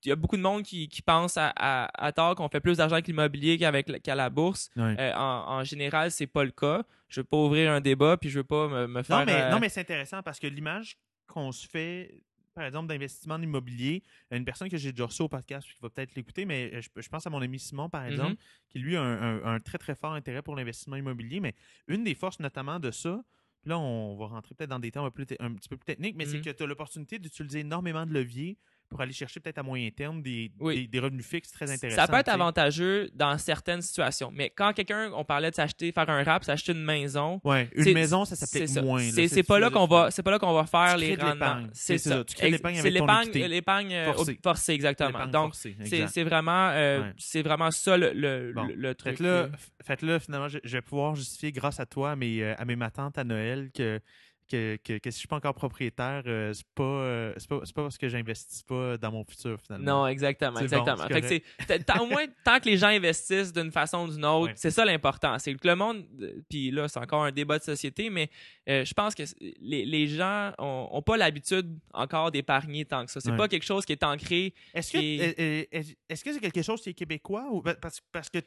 il 0.06 0.10
y 0.10 0.12
a 0.12 0.16
beaucoup 0.16 0.38
de 0.38 0.42
monde 0.42 0.64
qui, 0.64 0.88
qui 0.88 1.02
pense 1.02 1.38
à, 1.38 1.54
à, 1.56 2.06
à 2.06 2.12
tort 2.12 2.36
qu'on 2.36 2.50
fait 2.50 2.60
plus 2.62 2.78
d'argent 2.78 2.94
avec 2.96 3.08
l'immobilier 3.08 3.58
qu'avec 3.58 4.02
qu'à 4.02 4.16
la 4.16 4.30
bourse. 4.30 4.70
Euh, 4.78 5.14
en, 5.16 5.46
en 5.60 5.64
général, 5.64 6.12
c'est 6.12 6.28
pas 6.28 6.44
le 6.44 6.52
cas. 6.52 6.84
Je 7.10 7.22
veux 7.22 7.26
pas 7.26 7.38
ouvrir 7.38 7.72
un 7.72 7.82
débat, 7.82 8.18
puis 8.18 8.30
je 8.30 8.40
veux 8.40 8.44
pas 8.44 8.68
me, 8.68 8.88
me 8.88 9.04
faire. 9.04 9.20
Non, 9.20 9.26
mais, 9.26 9.42
euh, 9.42 9.52
non, 9.52 9.60
mais 9.60 9.70
c'est 9.70 9.82
intéressant 9.82 10.22
parce 10.24 10.40
que 10.40 10.48
l'image 10.48 10.98
qu'on 11.28 11.52
se 11.52 11.68
fait, 11.68 12.24
par 12.56 12.66
exemple, 12.66 12.88
d'investissement 12.88 13.36
en 13.36 13.42
immobilier, 13.42 14.04
une 14.32 14.46
personne 14.46 14.70
que 14.70 14.78
j'ai 14.78 14.92
déjà 14.92 15.06
reçue 15.06 15.22
au 15.24 15.30
podcast, 15.30 15.68
qui 15.68 15.76
va 15.82 15.90
peut-être 15.90 16.14
l'écouter, 16.16 16.46
mais 16.46 16.72
euh, 16.74 16.82
je, 16.82 16.90
je 17.02 17.10
pense 17.10 17.26
à 17.26 17.30
mon 17.30 17.42
ami 17.42 17.60
Simon, 17.60 17.90
par 17.90 18.06
exemple, 18.06 18.32
Mhm. 18.32 18.38
qui 18.70 18.80
lui 18.80 18.96
a 18.96 19.02
un, 19.02 19.22
un- 19.44 19.56
un 19.56 19.60
très, 19.60 19.78
très 19.78 19.96
fort 19.96 20.14
intérêt 20.14 20.42
pour 20.42 20.56
l'investissement 20.56 20.96
immobilier. 20.96 21.40
Mais 21.40 21.54
une 21.88 22.04
des 22.04 22.16
forces, 22.16 22.40
notamment, 22.40 22.80
de 22.80 22.92
ça, 22.92 23.24
là, 23.66 23.78
on 23.80 24.16
va 24.18 24.26
rentrer 24.28 24.54
peut-être 24.56 24.70
dans 24.72 24.80
des 24.80 24.92
termes 24.92 25.06
un, 25.06 25.12
peu- 25.12 25.26
un 25.40 25.54
petit 25.54 25.70
peu 25.70 25.78
plus 25.78 25.86
techniques, 25.86 26.16
mais 26.18 26.26
c'est 26.26 26.38
Mhm. 26.38 26.44
que 26.44 26.50
tu 26.50 26.64
as 26.64 26.66
l'opportunité 26.66 27.18
d'utiliser 27.20 27.60
énormément 27.62 28.06
de 28.06 28.14
leviers 28.14 28.58
pour 28.90 29.02
aller 29.02 29.14
chercher 29.14 29.40
peut-être 29.40 29.58
à 29.58 29.64
moyen 29.64 29.90
terme 29.90 30.22
des, 30.22 30.52
Oui. 30.60 30.82
des, 30.82 30.88
des 30.88 31.00
revenus 31.00 31.26
fixes 31.26 31.52
très 31.52 31.72
intéressants. 31.72 32.02
Ça 32.02 32.08
peut 32.08 32.18
être 32.18 32.30
avantageux 32.30 33.10
dans 33.16 33.38
certaines 33.38 33.82
situations. 33.82 34.30
Mais 34.32 34.52
quand 34.52 34.72
quelqu'un, 34.74 35.12
on 35.16 35.26
parlait 35.26 35.50
de 35.50 35.56
s'acheter, 35.56 35.92
faire 35.92 36.10
un 36.10 36.24
rap, 36.24 36.44
s'acheter 36.44 36.74
une 36.74 36.84
maison. 36.84 37.42
Ouais, 37.44 37.70
une 37.76 37.94
maison, 37.94 38.24
ça 38.26 38.36
ça. 38.36 38.82
moins. 38.82 39.02
là. 39.02 39.28
C'est 39.28 39.44
pas 39.44 39.60
là 39.60 39.70
qu'on 39.70 39.88
va, 39.88 40.12
c'est 40.12 40.22
pas 40.24 40.32
là 40.32 40.40
qu'on 40.40 40.54
va 40.54 40.66
faire 40.66 40.98
les 40.98 41.16
rendements. 41.16 41.64
C'est 41.74 41.98
ça. 41.98 42.24
Tu 42.24 42.36
crées 42.36 42.52
l'épargne 42.52 42.80
avec 42.80 42.94
ton 42.94 43.00
l'épargne, 43.02 43.32
l'épargne 43.34 43.94
euh, 43.94 44.14
Forcée. 44.44 44.74
exactement. 44.74 45.26
Donc 45.28 45.56
c'est 45.56 46.24
vraiment, 46.24 46.70
euh, 46.74 47.12
c'est 47.18 47.42
vraiment 47.42 47.72
ça 47.72 47.98
le, 47.98 48.94
truc. 48.94 49.14
Fait 49.14 49.18
que 49.18 49.24
là, 49.24 49.48
f- 49.48 49.86
fait 49.86 49.98
que 49.98 50.06
là, 50.06 50.20
finalement, 50.20 50.48
je, 50.48 50.60
vais 50.64 50.82
pouvoir 50.82 51.16
justifier 51.16 51.52
grâce 51.52 51.80
à 51.80 51.86
toi, 51.86 52.12
à 52.12 52.16
mes, 52.16 52.42
euh, 52.44 52.54
à 52.58 52.66
mes 52.66 52.76
matantes 52.76 53.18
à 53.18 53.24
Noël, 53.24 53.70
que, 53.74 54.00
que, 54.54 54.76
que, 54.84 54.98
que 55.00 55.10
si 55.12 55.16
je 55.16 55.20
suis 55.20 55.28
pas 55.28 55.38
encore 55.38 55.56
propriétaire, 55.56 56.22
euh, 56.28 56.54
c'est 56.54 56.66
pas, 56.76 56.84
euh, 56.84 57.34
c'est 57.38 57.50
pas, 57.50 57.60
c'est 57.64 57.74
pas 57.76 57.82
parce 57.82 57.98
que 57.98 58.08
j'investis 58.08 58.62
pas 58.64 58.98
dans 58.98 59.12
mon 59.12 59.24
futur, 59.26 59.58
finalement. 59.66 60.02
Non, 60.02 60.08
exactement, 60.08 60.58
C'est 60.60 60.68
bon, 60.70 60.78
exactement. 60.82 61.08
c'est 61.08 61.14
fait 61.14 61.22
que 61.22 61.84
c'est, 61.88 62.00
au 62.00 62.06
moins, 62.06 62.26
tant 62.46 62.60
que 62.60 62.66
les 62.70 62.78
gens 62.78 62.88
investissent 62.90 63.52
d'une 63.52 63.72
façon 63.72 64.08
ou 64.08 64.12
d'une 64.14 64.26
autre, 64.26 64.48
Ouais. 64.48 64.54
c'est 64.56 64.72
ça 64.72 64.86
l'important. 64.86 65.40
C'est 65.40 65.54
que 65.56 65.68
le 65.68 65.76
monde, 65.76 66.06
euh, 66.22 66.42
puis 66.50 66.70
là, 66.72 66.88
c'est 66.88 67.00
encore 67.00 67.24
un 67.24 67.32
débat 67.32 67.58
de 67.58 67.64
société, 67.64 68.10
mais 68.10 68.30
euh, 68.70 68.86
je 68.86 68.94
pense 68.94 69.16
que 69.16 69.26
c'est- 69.26 69.36
les, 69.60 69.86
les 69.86 70.08
gens 70.08 70.52
ont, 70.60 70.90
ont 70.92 71.02
pas 71.02 71.18
l'habitude 71.18 71.68
encore 71.94 72.30
d'épargner 72.32 72.86
tant 72.86 73.06
que 73.06 73.12
ça. 73.12 73.20
C'est 73.22 73.32
Ouais. 73.32 73.38
pas 73.38 73.48
quelque 73.48 73.66
chose 73.66 73.86
qui 73.86 73.94
est 73.94 74.04
ancré. 74.04 74.54
Est-ce 74.74 74.92
que 74.94 74.98
Et- 74.98 75.20
euh, 75.22 75.34
euh, 75.40 75.64
est- 75.72 75.98
est-ce 76.10 76.24
que 76.24 76.32
c'est 76.32 76.40
quelque 76.40 76.62
chose 76.62 76.82
qui 76.82 76.90
est 76.90 76.94
québécois 76.94 77.48
ou 77.52 77.62
ben, 77.62 77.76
parce, 77.82 78.00
parce 78.12 78.30
que 78.30 78.40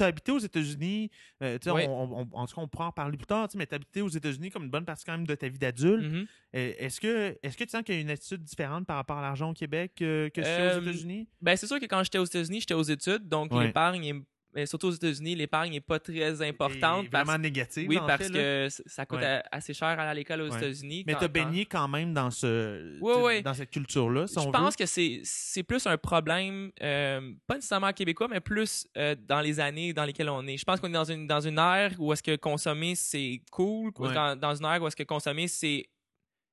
tu 0.00 0.04
as 0.04 0.06
habité 0.06 0.32
aux 0.32 0.38
États-Unis, 0.38 1.10
euh, 1.42 1.58
tu 1.58 1.64
sais, 1.64 1.70
Oui. 1.70 1.82
on, 1.88 2.26
en 2.32 2.46
tout 2.46 2.54
cas, 2.54 2.60
on 2.62 2.68
pourra 2.68 2.86
en 2.88 2.92
parler 2.92 3.16
plus 3.16 3.26
tard, 3.26 3.48
mais 3.54 3.66
tu 3.66 3.74
as 3.74 3.76
habité 3.76 4.00
aux 4.02 4.08
États-Unis 4.08 4.50
comme 4.50 4.64
une 4.64 4.70
bonne 4.70 4.84
partie 4.84 5.04
quand 5.04 5.12
même 5.12 5.26
de 5.26 5.34
ta 5.34 5.48
vie 5.48 5.58
d'adulte. 5.58 6.04
Mhm. 6.10 6.26
Euh, 6.56 6.72
Est-ce 6.78 7.00
que, 7.00 7.36
est 7.42 7.56
que 7.56 7.64
tu 7.64 7.70
sens 7.70 7.82
qu'il 7.82 7.94
y 7.94 7.98
a 7.98 8.00
une 8.00 8.10
attitude 8.10 8.42
différente 8.42 8.86
par 8.86 8.96
rapport 8.96 9.18
à 9.18 9.22
l'argent 9.22 9.50
au 9.50 9.54
Québec 9.54 9.92
euh, 10.02 10.28
que 10.30 10.40
Euh, 10.44 10.78
aux 10.78 10.82
États-Unis? 10.82 11.28
Ben, 11.40 11.56
c'est 11.56 11.66
sûr 11.66 11.78
que 11.78 11.86
quand 11.86 12.02
j'étais 12.02 12.18
aux 12.18 12.24
États-Unis, 12.24 12.60
j'étais 12.60 12.74
aux 12.74 12.82
études, 12.82 13.28
donc 13.28 13.52
Ouais. 13.52 13.66
l'épargne, 13.66 14.04
est- 14.04 14.22
mais 14.54 14.66
surtout 14.66 14.88
aux 14.88 14.92
États-Unis, 14.92 15.34
l'épargne 15.34 15.72
n'est 15.72 15.80
pas 15.80 15.98
très 15.98 16.42
importante. 16.46 17.06
Et 17.06 17.08
parce- 17.08 17.24
vraiment 17.26 17.38
négative. 17.42 17.88
oui, 17.88 17.98
en 17.98 18.06
parce 18.06 18.24
fait, 18.26 18.32
que 18.32 18.68
ça 18.86 19.06
coûte 19.06 19.20
Ouais. 19.20 19.42
assez 19.52 19.72
cher 19.74 19.88
à 19.88 19.92
aller 19.92 20.10
à 20.10 20.14
l'école 20.14 20.40
aux 20.42 20.50
Ouais. 20.50 20.56
États-Unis. 20.58 21.04
Mais 21.06 21.14
tu 21.14 21.24
as 21.24 21.28
baigné 21.28 21.66
quand 21.66 21.86
même 21.88 22.12
dans 22.14 22.30
ce 22.30 22.98
Ouais, 23.00 23.42
dans 23.42 23.54
cette 23.54 23.70
culture-là, 23.70 24.26
si 24.26 24.34
je 24.34 24.40
on 24.40 24.50
pense 24.50 24.74
veut. 24.74 24.84
que 24.84 24.86
c'est 24.86 25.20
c'est 25.24 25.62
plus 25.62 25.86
un 25.86 25.96
problème, 25.96 26.70
euh, 26.82 27.32
pas 27.46 27.54
nécessairement 27.56 27.92
québécois, 27.92 28.28
mais 28.28 28.40
plus 28.40 28.86
euh, 28.96 29.14
dans 29.28 29.40
les 29.40 29.60
années 29.60 29.92
dans 29.92 30.04
lesquelles 30.04 30.28
on 30.30 30.46
est. 30.46 30.56
Je 30.56 30.64
pense 30.64 30.80
qu'on 30.80 30.88
est 30.88 30.92
dans 30.92 31.04
une, 31.04 31.26
dans 31.26 31.40
une 31.40 31.58
ère 31.58 31.92
où 31.98 32.12
est-ce 32.12 32.22
que 32.22 32.36
consommer, 32.36 32.94
c'est 32.94 33.42
cool, 33.50 33.92
dans, 33.98 34.36
dans 34.38 34.54
une 34.54 34.64
ère 34.64 34.82
où 34.82 34.86
est-ce 34.86 34.96
que 34.96 35.02
consommer, 35.04 35.48
c'est 35.48 35.86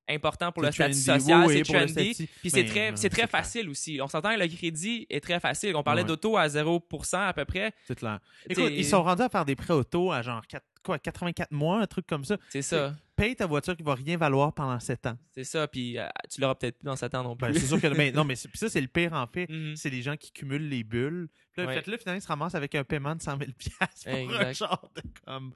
important 0.09 0.51
pour 0.51 0.63
le 0.63 0.71
statut 0.71 0.93
social, 0.93 1.45
Oui, 1.47 1.57
c'est 1.65 1.73
trendy. 1.73 2.29
Puis 2.41 2.49
c'est 2.49 2.63
Ben, 2.63 2.69
très, 2.69 2.91
c'est 2.95 3.09
très 3.09 3.27
clair. 3.27 3.29
facile 3.29 3.69
aussi. 3.69 3.99
On 4.01 4.07
s'entend 4.07 4.33
que 4.35 4.39
le 4.39 4.47
crédit 4.47 5.05
est 5.09 5.19
très 5.21 5.39
facile. 5.39 5.75
On 5.75 5.83
parlait 5.83 6.01
Ouais. 6.03 6.07
d'auto 6.07 6.37
à 6.37 6.47
0% 6.47 7.17
à 7.27 7.33
peu 7.33 7.45
près. 7.45 7.73
C'est 7.87 7.97
clair. 7.97 8.19
Écoute, 8.49 8.71
ils 8.75 8.85
sont 8.85 9.03
rendus 9.03 9.23
à 9.23 9.29
faire 9.29 9.45
des 9.45 9.55
prêts 9.55 9.73
auto 9.73 10.11
à 10.11 10.21
genre 10.21 10.45
quatre- 10.47 10.65
quoi, 10.83 10.97
84 10.99 11.51
mois, 11.51 11.81
un 11.81 11.87
truc 11.87 12.07
comme 12.07 12.23
ça. 12.23 12.37
C'est 12.49 12.61
ça. 12.61 12.93
Paye 13.17 13.35
ta 13.35 13.45
voiture 13.47 13.75
qui 13.75 13.83
va 13.83 13.95
rien 13.95 14.15
valoir 14.15 14.53
pendant 14.53 14.79
7 14.79 15.07
ans. 15.07 15.17
C'est 15.33 15.43
ça. 15.43 15.67
Puis 15.67 15.97
euh, 15.97 16.07
tu 16.33 16.39
l'auras 16.39 16.55
peut-être 16.55 16.77
plus 16.77 16.85
dans 16.85 16.95
7 16.95 17.15
ans 17.15 17.23
non 17.23 17.35
plus. 17.35 17.47
Ben, 17.51 17.53
c'est 17.59 17.65
sûr 17.67 17.81
que. 17.81 17.87
mais 17.87 18.11
non, 18.11 18.23
mais 18.23 18.35
puis 18.49 18.57
ça, 18.57 18.69
c'est 18.69 18.79
le 18.81 18.87
pire 18.87 19.13
en 19.13 19.25
fait. 19.27 19.49
Mhm. 19.49 19.75
C'est 19.75 19.89
les 19.89 20.01
gens 20.01 20.15
qui 20.15 20.31
cumulent 20.31 20.69
les 20.69 20.83
bulles. 20.83 21.27
Puis 21.53 21.63
là, 21.63 21.69
Ouais. 21.69 21.75
faites-le, 21.77 21.97
finalement, 21.97 22.19
ils 22.19 22.21
se 22.21 22.27
ramassent 22.27 22.53
avec 22.53 22.75
un 22.75 22.83
paiement 22.83 23.15
de 23.15 23.21
100 23.23 23.37
000 23.39 23.49
pour 23.51 24.13
un 24.13 24.17
Exact. 24.17 24.53
genre 24.53 24.91
de 24.95 25.01
comme. 25.25 25.53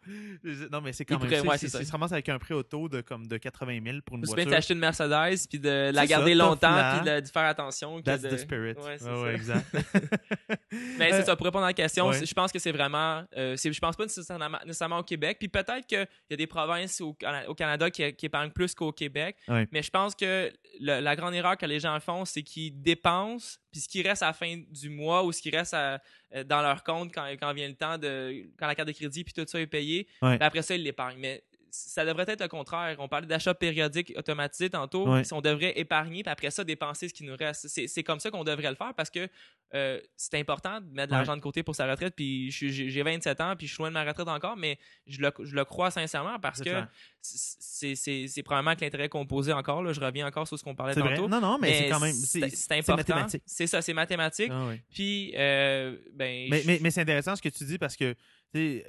Non, 0.71 0.81
mais 0.81 0.93
c'est 0.93 1.05
quand 1.05 1.19
même. 1.19 1.29
ouais, 1.47 1.57
ça. 1.59 1.79
Ils 1.79 1.85
se 1.85 1.91
ramassent 1.91 2.11
avec 2.11 2.27
un 2.29 2.39
prêt 2.39 2.55
auto 2.55 2.89
de, 2.89 3.01
comme, 3.01 3.27
de 3.27 3.37
80 3.37 3.79
000 3.85 3.97
pour 4.03 4.17
une 4.17 4.23
Ou 4.23 4.25
bien 4.25 4.33
voiture. 4.35 4.51
t'acheter 4.51 4.73
une 4.73 4.79
Mercedes 4.79 5.47
puis 5.47 5.59
de 5.59 5.91
la 5.93 6.07
garder 6.07 6.31
ça, 6.31 6.37
longtemps 6.37 6.91
puis 7.03 7.11
de, 7.11 7.19
de 7.19 7.27
faire 7.27 7.43
attention. 7.45 7.97
que 7.99 8.03
That's 8.05 8.23
de- 8.23 8.29
the 8.29 8.37
spirit. 8.37 8.73
Ouais, 8.79 8.97
c'est 8.97 9.03
ça. 9.05 9.33
exact. 9.33 9.67
Mais 10.97 11.11
Euh, 11.13 11.17
c'est 11.19 11.25
ça, 11.25 11.35
pour 11.35 11.45
répondre 11.45 11.65
à 11.65 11.67
la 11.69 11.73
question, 11.73 12.11
je 12.11 12.33
pense 12.33 12.51
que 12.51 12.57
c'est 12.59 12.71
vraiment. 12.71 13.23
Euh, 13.37 13.55
je 13.55 13.79
pense 13.79 13.95
pas 13.95 14.03
nécessairement, 14.03 14.57
nécessairement 14.65 14.99
au 14.99 15.03
Québec. 15.03 15.37
Puis 15.39 15.49
peut-être 15.49 15.85
qu'il 15.85 16.07
y 16.29 16.33
a 16.33 16.37
des 16.37 16.47
provinces 16.47 16.99
au, 17.01 17.15
au 17.51 17.55
Canada 17.55 17.89
qui, 17.91 18.11
qui 18.13 18.25
épargnent 18.25 18.51
plus 18.51 18.73
qu'au 18.73 18.91
Québec. 18.91 19.35
Mais 19.71 19.83
je 19.83 19.89
pense 19.91 20.15
que 20.15 20.51
le- 20.79 20.99
la 20.99 21.15
grande 21.15 21.33
erreur 21.35 21.57
que 21.57 21.65
les 21.65 21.79
gens 21.79 21.99
font, 21.99 22.25
c'est 22.25 22.43
qu'ils 22.43 22.81
dépensent, 22.81 23.57
puis 23.71 23.81
ce 23.81 23.87
qui 23.87 24.01
reste 24.01 24.23
à 24.23 24.27
la 24.27 24.33
fin 24.33 24.59
du 24.69 24.89
mois 24.89 25.23
ou 25.23 25.31
ce 25.31 25.41
qui 25.41 25.49
reste 25.49 25.73
à- 25.73 26.01
euh, 26.35 26.43
dans 26.43 26.61
leur 26.61 26.83
compte 26.83 27.13
quand, 27.13 27.25
quand 27.39 27.53
vient 27.53 27.67
le 27.67 27.75
temps 27.75 27.97
de. 27.97 28.45
quand 28.57 28.67
la 28.67 28.75
carte 28.75 28.87
de 28.87 28.93
crédit 28.93 29.23
puis 29.23 29.33
tout 29.33 29.45
ça 29.47 29.59
est 29.59 29.67
payé, 29.67 30.07
ben 30.39 30.45
après 30.47 30.61
ça, 30.61 30.75
ils 30.75 30.83
l'épargnent. 30.83 31.19
Mais 31.19 31.43
ça 31.71 32.05
devrait 32.05 32.25
être 32.27 32.41
le 32.41 32.47
contraire. 32.47 32.95
On 32.99 33.07
parlait 33.07 33.25
d'achat 33.27 33.53
périodique 33.53 34.13
automatisé 34.17 34.69
tantôt. 34.69 35.07
Ouais. 35.11 35.21
On 35.31 35.41
devrait 35.41 35.73
épargner, 35.79 36.21
puis 36.23 36.31
après 36.31 36.51
ça, 36.51 36.63
dépenser 36.63 37.07
ce 37.07 37.13
qui 37.13 37.23
nous 37.23 37.35
reste. 37.35 37.67
C'est 37.67 38.03
comme 38.03 38.19
ça 38.19 38.29
qu'on 38.29 38.43
devrait 38.43 38.69
le 38.69 38.75
faire 38.75 38.93
parce 38.93 39.09
que 39.09 39.27
euh, 39.73 39.99
c'est 40.17 40.37
important 40.37 40.81
de 40.81 40.85
mettre 40.87 41.07
de 41.07 41.11
Ouais. 41.13 41.17
l'argent 41.17 41.35
de 41.37 41.41
côté 41.41 41.63
pour 41.63 41.75
sa 41.75 41.89
retraite. 41.89 42.13
Puis 42.15 42.51
j'ai 42.51 42.69
j'ai 42.89 43.03
27 43.03 43.39
ans, 43.41 43.55
puis 43.57 43.67
je 43.67 43.73
suis 43.73 43.81
loin 43.81 43.89
de 43.89 43.93
ma 43.93 44.03
retraite 44.03 44.27
encore, 44.27 44.57
mais 44.57 44.77
je 45.07 45.21
le, 45.21 45.31
je 45.43 45.55
le 45.55 45.63
crois 45.65 45.91
sincèrement 45.91 46.39
parce 46.39 46.61
que 46.61 46.83
c'est 47.21 48.43
probablement 48.43 48.75
que 48.75 48.81
l'intérêt 48.81 49.09
composé 49.09 49.53
encore. 49.53 49.83
Là, 49.83 49.93
je 49.93 49.99
reviens 49.99 50.27
encore 50.27 50.47
sur 50.47 50.57
ce 50.57 50.63
qu'on 50.63 50.75
parlait 50.75 50.93
vrai. 50.93 51.15
tantôt. 51.15 51.27
Non, 51.27 51.39
non, 51.41 51.57
mais, 51.59 51.73
c'est 51.73 51.89
quand 51.89 51.99
même. 51.99 52.13
c'est 52.13 52.71
important. 52.73 52.95
mathématique. 53.15 53.43
C'est 53.45 53.67
ça, 53.67 53.81
c'est 53.81 53.93
mathématique. 53.93 54.51
Ah. 54.51 54.69
Puis, 54.89 55.33
euh, 55.35 55.97
ben, 56.13 56.47
Mais, 56.49 56.61
je- 56.61 56.67
mais, 56.67 56.79
mais 56.81 56.91
c'est 56.91 57.01
intéressant 57.01 57.35
ce 57.35 57.41
que 57.41 57.49
tu 57.49 57.63
dis 57.65 57.77
parce 57.77 57.95
que 57.95 58.15
euh, 58.55 58.81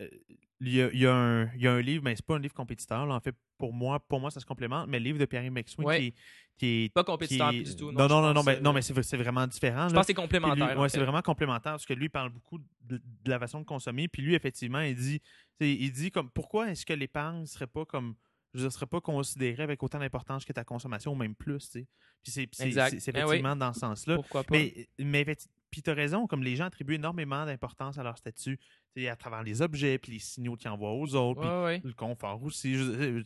il 0.64 0.74
y 0.74 0.82
a, 0.82 0.90
il 0.92 0.98
y 1.00 1.06
a 1.06 1.14
un, 1.14 1.52
il 1.54 1.60
y 1.62 1.66
a 1.66 1.72
un 1.72 1.80
livre, 1.80 2.04
mais 2.04 2.14
c'est 2.16 2.24
pas 2.24 2.36
un 2.36 2.38
livre 2.38 2.54
compétiteur. 2.54 3.04
là. 3.06 3.14
En 3.14 3.20
fait, 3.20 3.34
pour 3.58 3.72
moi, 3.72 3.98
pour 4.00 4.20
moi, 4.20 4.30
ça 4.30 4.40
se 4.40 4.46
complémente. 4.46 4.88
Mais 4.88 4.98
le 4.98 5.04
livre 5.04 5.18
de 5.18 5.24
Pierre 5.24 5.50
McSween 5.50 5.86
Ouais. 5.86 5.98
qui, 6.00 6.06
est- 6.06 6.14
qui 6.58 6.66
est. 6.84 6.92
pas 6.92 7.04
compétiteur 7.04 7.50
qui 7.50 7.56
est- 7.58 7.62
plus 7.62 7.70
du 7.74 7.76
tout. 7.76 7.92
Non, 7.92 8.06
non, 8.08 8.22
non, 8.22 8.32
non, 8.34 8.42
mais, 8.42 8.56
euh, 8.56 8.60
non, 8.60 8.72
mais 8.72 8.82
c'est 8.82 9.00
c'est 9.02 9.16
vraiment 9.16 9.46
différent. 9.46 9.88
je 9.88 9.94
là. 9.94 9.98
pense 9.98 10.02
que 10.02 10.06
c'est 10.08 10.14
complémentaire. 10.14 10.80
fait. 10.82 10.88
c'est 10.88 11.00
vraiment 11.00 11.22
complémentaire 11.22 11.72
parce 11.72 11.86
que 11.86 11.94
lui 11.94 12.06
il 12.06 12.10
parle 12.10 12.30
beaucoup 12.30 12.58
de, 12.82 12.96
de 12.98 13.30
la 13.30 13.38
façon 13.38 13.60
de 13.60 13.64
consommer. 13.64 14.08
Puis 14.08 14.22
lui, 14.22 14.34
effectivement, 14.34 14.80
il 14.80 14.94
dit, 14.94 15.20
il 15.60 15.90
dit 15.92 16.10
comme 16.10 16.30
pourquoi 16.30 16.70
est-ce 16.70 16.86
que 16.86 16.92
l'épargne 16.92 17.44
serait 17.46 17.66
pas 17.66 17.84
comme 17.84 18.14
je 18.54 18.60
dire, 18.60 18.72
serait 18.72 18.86
pas 18.86 19.00
considérée 19.00 19.62
avec 19.62 19.82
autant 19.82 19.98
d'importance 19.98 20.44
que 20.44 20.52
ta 20.52 20.62
consommation 20.62 21.12
ou 21.12 21.16
même 21.16 21.34
plus, 21.34 21.58
tu 21.70 21.80
sais? 21.80 21.86
Puis 22.22 22.30
c'est 22.30 22.46
Ben 22.46 22.66
oui. 22.68 22.98
effectivement 22.98 23.56
dans 23.56 23.72
ce 23.72 23.80
sens-là. 23.80 24.16
Pourquoi 24.16 24.44
pas? 24.44 24.54
Mais, 24.54 24.88
mais 24.98 25.24
puis 25.70 25.80
tu 25.82 25.88
as 25.88 25.94
raison, 25.94 26.26
comme 26.26 26.42
les 26.42 26.54
gens 26.54 26.66
attribuent 26.66 26.96
énormément 26.96 27.46
d'importance 27.46 27.96
à 27.96 28.02
leur 28.02 28.18
statut, 28.18 28.58
à 28.96 29.16
travers 29.16 29.42
les 29.42 29.62
objets, 29.62 29.98
puis 29.98 30.12
les 30.12 30.18
signaux 30.18 30.54
qu'ils 30.56 30.68
envoient 30.70 30.92
aux 30.92 31.14
autres, 31.14 31.40
puis 31.40 31.48
Ouais, 31.50 31.64
ouais. 31.64 31.80
le 31.84 31.92
confort 31.94 32.42
aussi. 32.42 32.74
Je- 32.74 32.82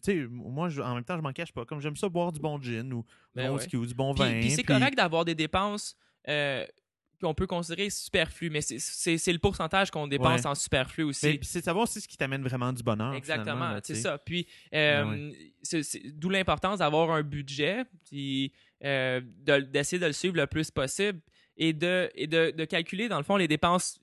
euh, 0.08 0.28
moi, 0.30 0.68
je- 0.68 0.80
en 0.80 0.94
même 0.94 1.04
temps, 1.04 1.16
je 1.16 1.22
m'en 1.22 1.32
cache 1.32 1.52
pas. 1.52 1.64
Comme 1.64 1.80
j'aime 1.80 1.96
ça 1.96 2.08
boire 2.08 2.32
du 2.32 2.40
bon 2.40 2.60
gin 2.60 2.92
ou 2.92 3.02
du 3.02 3.06
Ben 3.34 3.48
bon 3.48 3.56
whisky 3.56 3.76
ou 3.76 3.84
du 3.84 3.94
bon 3.94 4.14
Puis, 4.14 4.22
vin. 4.24 4.40
puis 4.40 4.50
c'est 4.50 4.62
correct 4.62 4.96
d'avoir 4.96 5.24
des 5.24 5.34
dépenses 5.34 5.96
euh, 6.28 6.64
qu'on 7.20 7.32
peut 7.34 7.46
considérer 7.46 7.88
superflues, 7.88 8.50
mais 8.50 8.60
c'est- 8.60 9.32
le 9.32 9.38
pourcentage 9.38 9.90
qu'on 9.90 10.06
dépense 10.06 10.40
Ouais. 10.42 10.46
en 10.48 10.54
superflu 10.54 11.02
aussi. 11.04 11.24
Mais 11.26 11.38
puis 11.38 11.46
c'est 11.46 11.60
de 11.60 11.64
savoir 11.64 11.84
aussi 11.84 12.00
ce 12.00 12.06
qui 12.08 12.16
t'amène 12.16 12.42
vraiment 12.42 12.72
du 12.72 12.82
bonheur. 12.82 13.14
Exactement, 13.14 13.78
c'est 13.82 13.94
ça. 13.94 14.18
Puis, 14.18 14.46
euh, 14.74 15.32
Ben 15.72 15.82
d'où 16.12 16.28
l'importance 16.28 16.78
d'avoir 16.80 17.10
un 17.10 17.22
budget, 17.22 17.84
puis 18.08 18.52
euh, 18.84 19.20
de- 19.44 19.60
d'essayer 19.60 19.98
de 19.98 20.06
le 20.06 20.12
suivre 20.12 20.36
le 20.36 20.46
plus 20.46 20.70
possible 20.70 21.20
et 21.56 21.72
de, 21.72 22.10
et 22.14 22.26
de, 22.26 22.50
de 22.50 22.64
calculer, 22.66 23.08
dans 23.08 23.16
le 23.16 23.24
fond, 23.24 23.36
les 23.36 23.48
dépenses 23.48 23.98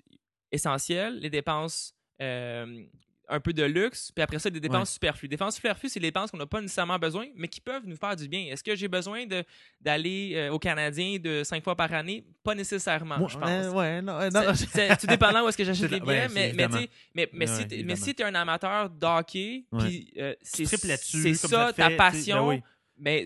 essentielles, 0.54 1.20
les 1.20 1.30
dépenses 1.30 1.94
euh, 2.22 2.84
un 3.30 3.40
peu 3.40 3.54
de 3.54 3.64
luxe, 3.64 4.12
puis 4.14 4.22
après 4.22 4.38
ça, 4.38 4.50
des 4.50 4.60
dépenses 4.60 4.90
Ouais. 4.90 4.94
superflues. 4.94 5.28
Des 5.30 5.36
dépenses 5.38 5.56
superflues, 5.56 5.90
c'est 5.90 6.00
des 6.00 6.08
dépenses 6.08 6.30
qu'on 6.30 6.38
n'a 6.38 6.46
pas 6.46 6.62
nécessairement 6.62 7.00
besoin, 7.00 7.26
mais 7.36 7.48
qui 7.48 7.62
peuvent 7.62 7.84
nous 7.86 7.96
faire 7.96 8.16
du 8.18 8.28
bien. 8.28 8.48
Est-ce 8.52 8.62
que 8.64 8.76
j'ai 8.76 8.88
besoin 8.90 9.26
d'aller 9.82 10.34
euh, 10.36 10.52
au 10.52 10.60
Canadien 10.60 11.18
de 11.20 11.42
cinq 11.44 11.64
fois 11.64 11.76
par 11.76 11.92
année? 11.94 12.24
Pas 12.44 12.54
nécessairement, 12.54 13.18
Moi, 13.18 13.30
je 13.30 13.38
pense. 13.38 13.50
euh, 13.50 13.72
ouais, 13.72 14.02
non, 14.02 14.14
euh, 14.20 14.30
non, 14.30 14.54
C'est- 14.54 14.98
tout 14.98 15.08
dépendant 15.08 15.44
où 15.44 15.48
est-ce 15.48 15.58
que 15.58 15.64
j'achète 15.64 15.90
les 15.90 16.00
billets, 16.02 16.28
ouais, 16.28 16.28
mais, 16.34 16.54
mais, 16.54 16.68
mais, 17.16 17.30
mais, 17.34 17.50
Ouais, 17.50 17.96
si 17.96 18.04
si 18.06 18.16
tu 18.16 18.22
es 18.22 18.26
un 18.26 18.36
amateur 18.36 18.90
d'hockey, 18.90 19.66
Ouais. 19.72 19.84
puis 19.86 20.14
euh, 20.18 20.36
c'est 20.42 20.66
ça, 21.36 21.74
ta 21.74 21.90
passion, 21.92 22.48
ben 22.48 22.56
oui. 22.58 22.62
mais 23.00 23.26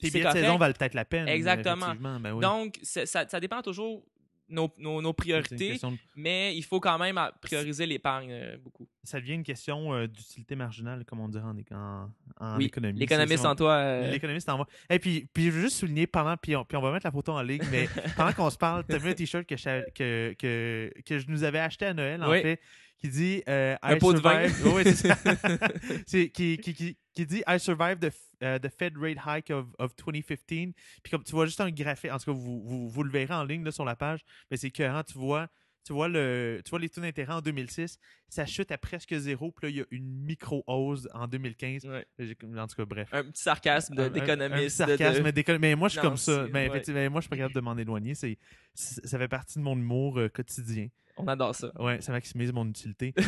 Tes 0.00 0.10
billets 0.10 0.24
de 0.24 0.30
saison 0.30 0.58
valent 0.58 0.74
peut-être 0.78 0.94
la 0.94 1.04
peine. 1.06 1.26
Exactement. 1.26 1.94
ben 1.96 2.32
oui. 2.34 2.40
Donc, 2.42 2.78
ça, 2.82 3.06
ça 3.06 3.40
dépend 3.40 3.62
toujours 3.62 4.04
nos, 4.48 4.70
nos, 4.78 5.12
priorités, 5.12 5.78
de- 5.78 5.96
mais 6.14 6.56
il 6.56 6.62
faut 6.62 6.78
quand 6.80 6.98
même 6.98 7.20
prioriser 7.40 7.84
l'épargne 7.86 8.30
euh, 8.30 8.56
beaucoup. 8.58 8.88
Ça 9.02 9.20
devient 9.20 9.34
une 9.34 9.42
question 9.42 9.92
euh, 9.94 10.06
d'utilité 10.06 10.54
marginale, 10.56 11.04
comme 11.04 11.20
on 11.20 11.28
dirait 11.28 11.44
en, 11.44 11.56
en, 11.74 12.08
en 12.38 12.56
Oui, 12.56 12.66
économie. 12.66 12.98
l'économiste 12.98 13.44
en 13.44 13.54
toi. 13.56 13.72
euh, 13.74 14.10
L'économiste 14.10 14.48
en 14.48 14.58
moi. 14.58 14.68
Et 14.90 14.98
puis, 14.98 15.28
puis 15.32 15.46
je 15.46 15.50
veux 15.50 15.60
juste 15.62 15.76
souligner 15.78 16.06
pendant, 16.06 16.36
puis 16.36 16.54
on, 16.56 16.64
puis 16.64 16.76
on 16.76 16.80
va 16.82 16.92
mettre 16.92 17.06
la 17.06 17.10
photo 17.12 17.32
en 17.32 17.42
ligne, 17.42 17.62
mais 17.70 17.88
pendant 18.16 18.32
qu'on 18.32 18.50
se 18.50 18.58
parle, 18.58 18.84
tu 18.88 18.94
as 18.94 18.98
vu 18.98 19.10
un 19.10 19.14
t-shirt 19.14 19.44
que, 19.46 19.56
je- 19.56 19.90
que, 19.90 20.34
que, 20.38 20.92
que 21.04 21.18
je 21.18 21.26
nous 21.28 21.42
avais 21.44 21.58
acheté 21.60 21.86
à 21.86 21.94
Noël, 21.94 22.22
en 22.22 22.30
Oui. 22.30 22.42
fait, 22.42 22.60
qui 22.98 23.08
dit 23.08 23.42
euh, 23.48 23.76
Un 23.82 23.96
I 23.96 23.98
pot 23.98 24.12
de 24.14 24.18
vin. 24.20 24.48
survived- 24.48 24.74
Oui, 24.74 24.82
c'est 24.84 24.94
ça. 24.94 25.16
Qui, 26.06 26.30
qui, 26.30 26.58
qui, 26.58 26.96
qui 27.14 27.26
dit 27.26 27.42
I 27.46 27.58
survived 27.60 28.00
the, 28.00 28.12
euh, 28.42 28.58
the 28.58 28.68
Fed 28.68 28.94
rate 28.98 29.18
hike 29.26 29.50
of, 29.50 29.66
of 29.78 29.94
2015. 29.96 30.72
Puis 31.02 31.10
comme 31.10 31.22
tu 31.24 31.32
vois 31.32 31.46
juste 31.46 31.60
un 31.60 31.70
graphique, 31.70 32.10
en 32.12 32.18
tout 32.18 32.26
cas, 32.32 32.32
vous, 32.38 32.62
vous, 32.64 32.88
vous 32.88 33.02
le 33.02 33.10
verrez 33.10 33.34
en 33.34 33.44
ligne 33.44 33.64
là, 33.64 33.70
sur 33.72 33.84
la 33.84 33.96
page, 33.96 34.20
mais 34.50 34.56
c'est 34.56 34.68
écœurant, 34.68 35.02
tu 35.02 35.18
vois. 35.18 35.48
Tu 35.84 35.92
vois, 35.92 36.08
le, 36.08 36.60
tu 36.64 36.70
vois 36.70 36.80
les 36.80 36.88
taux 36.88 37.00
d'intérêt 37.00 37.32
en 37.34 37.40
2006, 37.40 37.98
ça 38.28 38.44
chute 38.44 38.72
à 38.72 38.76
presque 38.78 39.14
zéro, 39.16 39.52
puis 39.52 39.66
là, 39.66 39.70
il 39.70 39.76
y 39.76 39.80
a 39.80 39.84
une 39.92 40.24
micro-hause 40.24 41.08
en 41.14 41.28
2015. 41.28 41.86
ouais. 41.86 42.04
J'ai- 42.18 42.36
En 42.58 42.66
tout 42.66 42.74
cas, 42.74 42.84
bref. 42.84 43.08
Un 43.12 43.22
petit 43.22 43.42
sarcasme 43.42 43.94
de- 43.94 44.02
Un- 44.02 44.06
un- 44.06 44.10
d'économiste. 44.10 44.80
un 44.80 44.86
sarcasme, 44.88 45.22
mais 45.22 45.30
d'écon- 45.30 45.58
mais 45.60 45.76
moi, 45.76 45.86
je 45.88 45.92
suis 45.92 46.02
Non, 46.02 46.08
comme 46.08 46.16
ça. 46.16 46.44
c'est- 46.46 46.50
Mais 46.52 46.68
ouais. 46.68 47.08
moi, 47.08 47.20
je 47.20 47.22
suis 47.22 47.28
pas 47.30 47.36
capable 47.36 47.54
de 47.54 47.60
m'en 47.60 47.76
éloigner. 47.78 48.16
C'est- 48.16 48.36
ça 48.74 49.16
fait 49.16 49.28
partie 49.28 49.60
de 49.60 49.62
mon 49.64 49.76
humour 49.76 50.18
euh, 50.18 50.28
quotidien. 50.28 50.88
On 51.18 51.26
adore 51.28 51.54
ça. 51.54 51.70
Ouais, 51.78 52.00
ça 52.00 52.12
maximise 52.12 52.52
mon 52.52 52.66
utilité. 52.66 53.14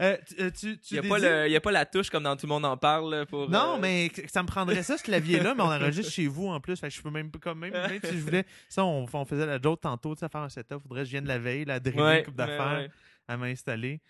Euh, 0.00 0.16
tu, 0.26 0.34
euh, 0.40 0.50
tu, 0.50 0.66
Il 0.90 0.92
n'y 0.92 0.98
a, 0.98 1.02
dédies- 1.48 1.56
a 1.56 1.60
pas 1.60 1.72
la 1.72 1.84
touche 1.84 2.10
comme 2.10 2.22
dans 2.22 2.36
Tout 2.36 2.46
le 2.46 2.50
monde 2.50 2.64
en 2.64 2.76
parle. 2.76 3.26
Pour, 3.26 3.50
Non, 3.50 3.74
euh, 3.76 3.78
mais 3.80 4.10
ça 4.32 4.42
me 4.42 4.46
prendrait 4.46 4.82
ça, 4.84 4.96
ce 4.96 5.02
clavier-là, 5.02 5.54
mais 5.56 5.62
on 5.62 5.66
enregistre 5.72 6.12
chez 6.12 6.28
vous 6.28 6.46
en 6.46 6.60
plus. 6.60 6.78
Fait 6.78 6.88
que 6.88 6.94
je 6.94 7.02
peux 7.02 7.10
même 7.10 7.30
pas, 7.30 7.38
comme 7.40 7.58
même, 7.60 7.72
même 7.72 8.00
si 8.04 8.12
je 8.16 8.22
voulais. 8.22 8.44
Ça, 8.68 8.84
on, 8.84 9.06
on 9.12 9.24
faisait 9.24 9.46
la 9.46 9.60
joke 9.60 9.80
tantôt, 9.80 10.14
tu 10.14 10.20
sais, 10.20 10.28
faire 10.28 10.42
un 10.42 10.48
setup. 10.48 10.80
Faudrait 10.82 11.00
que 11.00 11.06
je 11.06 11.10
vienne 11.10 11.26
la 11.26 11.38
veille, 11.38 11.64
la 11.64 11.80
driller 11.80 12.02
ouais, 12.02 12.18
une 12.20 12.24
coupe 12.26 12.36
d'affaires 12.36 12.78
ouais, 12.78 12.90
à 13.26 13.36
m'installer. 13.36 14.00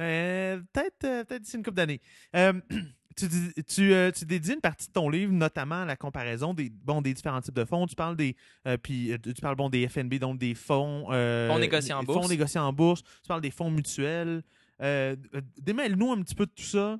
Euh, 0.00 0.58
peut-être 0.72 0.98
peut-être 1.26 1.42
d'ici 1.42 1.56
une 1.56 1.62
couple 1.62 1.76
d'années. 1.76 2.00
Tu, 3.16 3.92
euh, 3.92 4.10
tu 4.10 4.24
dédies 4.24 4.54
une 4.54 4.60
partie 4.60 4.88
de 4.88 4.92
ton 4.92 5.08
livre 5.08 5.32
notamment 5.32 5.82
à 5.82 5.84
la 5.84 5.96
comparaison 5.96 6.52
des, 6.52 6.70
bon, 6.70 7.00
des 7.00 7.14
différents 7.14 7.40
types 7.40 7.54
de 7.54 7.64
fonds. 7.64 7.86
Tu 7.86 7.94
parles 7.94 8.16
des 8.16 8.34
euh, 8.66 8.76
puis 8.76 9.12
euh, 9.12 9.18
tu 9.18 9.40
parles 9.40 9.54
bon 9.56 9.68
des 9.70 9.86
FNB, 9.88 10.14
donc 10.14 10.38
des 10.38 10.54
fonds 10.54 11.06
euh, 11.10 11.48
Fonds 11.48 11.58
négociés 11.58 11.92
en 11.94 12.02
bourse. 12.02 12.22
Fonds 12.22 12.28
négociés 12.28 12.60
en 12.60 12.72
bourse. 12.72 13.02
Tu 13.02 13.28
parles 13.28 13.40
des 13.42 13.50
fonds 13.52 13.70
mutuels. 13.70 14.42
Démêle-nous 14.80 16.12
un 16.12 16.22
petit 16.22 16.34
peu 16.34 16.46
de 16.46 16.52
tout 16.52 16.62
ça. 16.64 16.98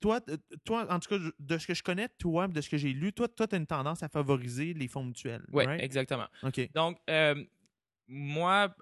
Toi, 0.00 0.20
toi, 0.64 0.86
en 0.90 0.98
tout 1.00 1.08
cas, 1.08 1.24
de 1.38 1.58
ce 1.58 1.66
que 1.66 1.74
je 1.74 1.82
connais, 1.82 2.08
toi, 2.18 2.46
de 2.46 2.60
ce 2.60 2.68
que 2.70 2.76
j'ai 2.76 2.92
lu, 2.92 3.12
toi, 3.12 3.26
toi, 3.26 3.46
tu 3.48 3.54
as 3.54 3.58
une 3.58 3.66
tendance 3.66 4.02
à 4.02 4.08
favoriser 4.08 4.74
les 4.74 4.86
fonds 4.86 5.04
mutuels. 5.04 5.44
Ouais, 5.52 5.66
right? 5.66 5.82
exactement. 5.82 6.26
Donc, 6.74 6.98
moi, 8.06 8.74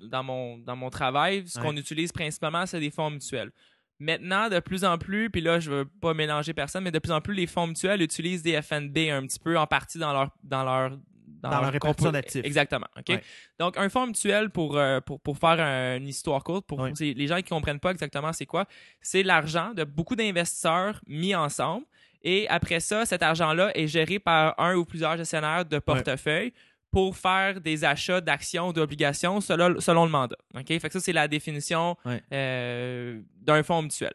dans, 0.00 0.22
mon, 0.24 0.58
dans 0.58 0.76
mon 0.76 0.90
travail, 0.90 1.46
ce 1.46 1.58
Ouais. 1.58 1.66
qu'on 1.66 1.76
utilise 1.76 2.12
principalement, 2.12 2.64
c'est 2.66 2.80
des 2.80 2.90
fonds 2.90 3.10
mutuels. 3.10 3.50
Maintenant, 3.98 4.48
de 4.50 4.58
plus 4.60 4.84
en 4.84 4.98
plus, 4.98 5.30
puis 5.30 5.40
là, 5.40 5.58
je 5.58 5.70
veux 5.70 5.84
pas 5.86 6.12
mélanger 6.12 6.52
personne, 6.52 6.84
mais 6.84 6.90
de 6.90 6.98
plus 6.98 7.12
en 7.12 7.20
plus, 7.20 7.34
les 7.34 7.46
fonds 7.46 7.66
mutuels 7.66 8.02
utilisent 8.02 8.42
des 8.42 8.60
FNB 8.60 8.98
un 9.10 9.22
petit 9.26 9.38
peu 9.38 9.58
en 9.58 9.66
partie 9.66 9.98
dans 9.98 10.12
leur 10.12 10.30
dans 10.42 10.64
leur 10.64 10.98
Dans 11.42 11.60
leur 11.60 11.72
répartition 11.72 12.10
d'actifs. 12.12 12.44
Exactement. 12.44 12.86
ok? 12.98 13.04
Ouais. 13.08 13.22
Donc, 13.58 13.76
un 13.78 13.88
fonds 13.88 14.06
mutuel 14.06 14.50
pour, 14.50 14.76
euh, 14.76 15.00
pour, 15.00 15.20
pour 15.20 15.38
faire 15.38 15.60
un- 15.60 15.96
une 15.96 16.08
histoire 16.08 16.42
courte, 16.42 16.66
pour 16.66 16.80
Ouais. 16.80 16.92
les 17.00 17.26
gens 17.26 17.36
qui 17.36 17.44
comprennent 17.50 17.78
pas 17.80 17.90
exactement 17.92 18.32
c'est 18.32 18.46
quoi, 18.46 18.66
c'est 19.00 19.22
l'argent 19.22 19.72
de 19.74 19.84
beaucoup 19.84 20.16
d'investisseurs 20.16 21.00
mis 21.06 21.34
ensemble. 21.34 21.84
Et 22.22 22.48
après 22.48 22.80
ça, 22.80 23.06
cet 23.06 23.22
argent-là 23.22 23.70
est 23.78 23.86
géré 23.86 24.18
par 24.18 24.58
un 24.58 24.74
ou 24.74 24.84
plusieurs 24.84 25.16
gestionnaires 25.16 25.64
de 25.64 25.78
portefeuille 25.78 26.52
pour 26.96 27.14
faire 27.14 27.60
des 27.60 27.84
achats 27.84 28.22
d'actions 28.22 28.68
ou 28.68 28.72
d'obligations 28.72 29.42
selon, 29.42 29.78
selon 29.80 30.06
le 30.06 30.10
mandat. 30.10 30.38
OK? 30.54 30.66
Fait 30.66 30.80
que 30.80 30.92
ça, 30.94 31.00
c'est 31.00 31.12
la 31.12 31.28
définition 31.28 31.94
Ouais. 32.06 32.22
euh, 32.32 33.20
d'un 33.42 33.62
fonds 33.62 33.82
mutuel. 33.82 34.14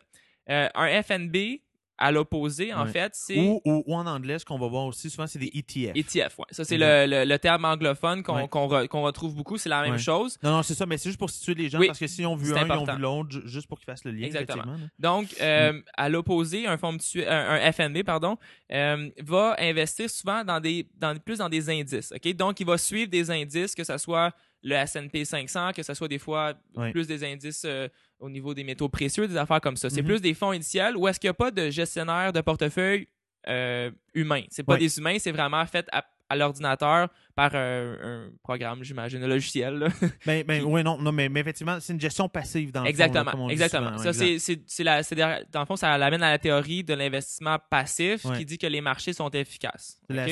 Euh, 0.49 0.67
un 0.73 1.03
FNB, 1.03 1.59
à 2.01 2.11
l'opposé, 2.11 2.73
en 2.73 2.85
Ouais. 2.85 2.91
fait, 2.91 3.11
c'est... 3.15 3.37
Ou, 3.37 3.61
ou, 3.63 3.83
ou 3.85 3.95
en 3.95 4.07
anglais, 4.07 4.39
ce 4.39 4.45
qu'on 4.45 4.57
va 4.57 4.67
voir 4.67 4.85
aussi 4.85 5.09
souvent, 5.09 5.27
c'est 5.27 5.37
des 5.39 5.51
ETF. 5.53 5.95
ETF, 5.95 6.39
ouais. 6.39 6.45
Ça, 6.51 6.65
c'est 6.65 6.77
le, 6.77 7.05
le- 7.07 7.25
le 7.25 7.39
terme 7.39 7.63
anglophone 7.63 8.23
qu'on 8.23 8.35
Ouais. 8.35 8.45
re- 8.47 9.01
retrouve 9.01 9.35
beaucoup. 9.35 9.57
C'est 9.57 9.69
la 9.69 9.83
même 9.83 9.97
chose. 9.99 10.37
Non, 10.41 10.51
non, 10.51 10.63
c'est 10.63 10.73
ça, 10.73 10.85
mais 10.85 10.97
c'est 10.97 11.09
juste 11.09 11.19
pour 11.19 11.29
situer 11.29 11.53
les 11.53 11.69
gens 11.69 11.79
Oui, 11.79 11.87
parce 11.87 11.99
que 11.99 12.07
s'ils 12.07 12.25
ont 12.25 12.35
vu 12.35 12.53
un, 12.53 12.57
ils 12.57 12.59
ont 12.61 12.71
important. 12.73 12.95
vu 12.95 13.01
l'autre, 13.01 13.29
ju- 13.31 13.41
juste 13.47 13.67
pour 13.67 13.77
qu'ils 13.79 13.85
fassent 13.85 14.03
le 14.03 14.11
lien. 14.11 14.25
Exactement. 14.25 14.75
Donc, 14.99 15.27
euh, 15.41 15.79
à 15.95 16.09
l'opposé, 16.09 16.65
un 16.67 16.77
fonds 16.77 16.97
un, 17.27 17.49
un 17.67 17.71
FNB, 17.71 18.03
pardon, 18.03 18.37
euh, 18.71 19.09
va 19.19 19.55
investir 19.59 20.09
souvent 20.09 20.43
dans 20.43 20.59
des, 20.59 20.87
dans, 20.97 21.15
plus 21.19 21.37
dans 21.37 21.49
des 21.49 21.69
indices. 21.69 22.11
ok? 22.11 22.33
Donc, 22.35 22.59
il 22.59 22.65
va 22.65 22.77
suivre 22.77 23.09
des 23.11 23.29
indices, 23.29 23.75
que 23.75 23.83
ce 23.83 23.97
soit 23.97 24.31
le 24.63 24.75
S&P 24.75 25.25
500, 25.25 25.71
que 25.75 25.81
ce 25.83 25.93
soit 25.93 26.07
des 26.07 26.19
fois 26.19 26.53
plus 26.91 27.07
des 27.07 27.23
indices 27.23 27.63
euh, 27.65 27.87
au 28.21 28.29
niveau 28.29 28.53
des 28.53 28.63
métaux 28.63 28.87
précieux, 28.87 29.27
des 29.27 29.35
affaires 29.35 29.59
comme 29.59 29.75
ça. 29.75 29.89
C'est 29.89 30.01
Mhm. 30.01 30.07
plus 30.07 30.21
des 30.21 30.33
fonds 30.33 30.53
initiales 30.53 30.95
où 30.95 31.07
est-ce 31.07 31.19
qu'il 31.19 31.27
n'y 31.27 31.31
a 31.31 31.33
pas 31.33 31.51
de 31.51 31.69
gestionnaire 31.69 32.31
de 32.31 32.39
portefeuille 32.41 33.07
euh, 33.47 33.89
humain? 34.13 34.43
C'est 34.49 34.63
pas 34.63 34.77
des 34.77 34.97
humains, 34.99 35.17
c'est 35.19 35.31
vraiment 35.31 35.65
fait 35.65 35.87
à, 35.91 36.05
à 36.31 36.35
l'ordinateur 36.35 37.09
par 37.35 37.55
un, 37.55 37.93
un 38.03 38.29
programme, 38.43 38.83
j'imagine, 38.83 39.23
un 39.23 39.27
logiciel. 39.27 39.75
là. 39.75 39.87
Ben, 40.25 40.43
ben, 40.45 40.63
oui, 40.63 40.83
non, 40.83 40.97
non 40.97 41.11
mais, 41.11 41.29
mais 41.29 41.39
effectivement, 41.39 41.77
c'est 41.79 41.93
une 41.93 42.01
gestion 42.01 42.27
passive 42.29 42.71
dans 42.71 42.81
le 42.83 42.85
fond, 42.91 42.97
là, 42.97 43.05
Exactement, 43.05 43.47
dit 43.47 43.53
exactement. 43.53 43.97
souvent, 43.97 44.13
ça, 44.13 44.25
exact. 44.25 44.61
c'est, 44.67 44.83
la, 44.83 45.01
derrière- 45.03 45.43
dans 45.51 45.61
le 45.61 45.65
fond, 45.65 45.75
ça 45.75 45.97
l'amène 45.97 46.21
à 46.23 46.29
la 46.31 46.37
théorie 46.39 46.83
de 46.83 46.93
l'investissement 46.93 47.57
passif 47.69 48.25
Ouais. 48.25 48.37
qui 48.37 48.45
dit 48.45 48.57
que 48.57 48.67
les 48.67 48.81
marchés 48.81 49.13
sont 49.13 49.29
efficaces. 49.29 49.99
C'est 50.09 50.13
la- 50.15 50.25
OK? 50.25 50.31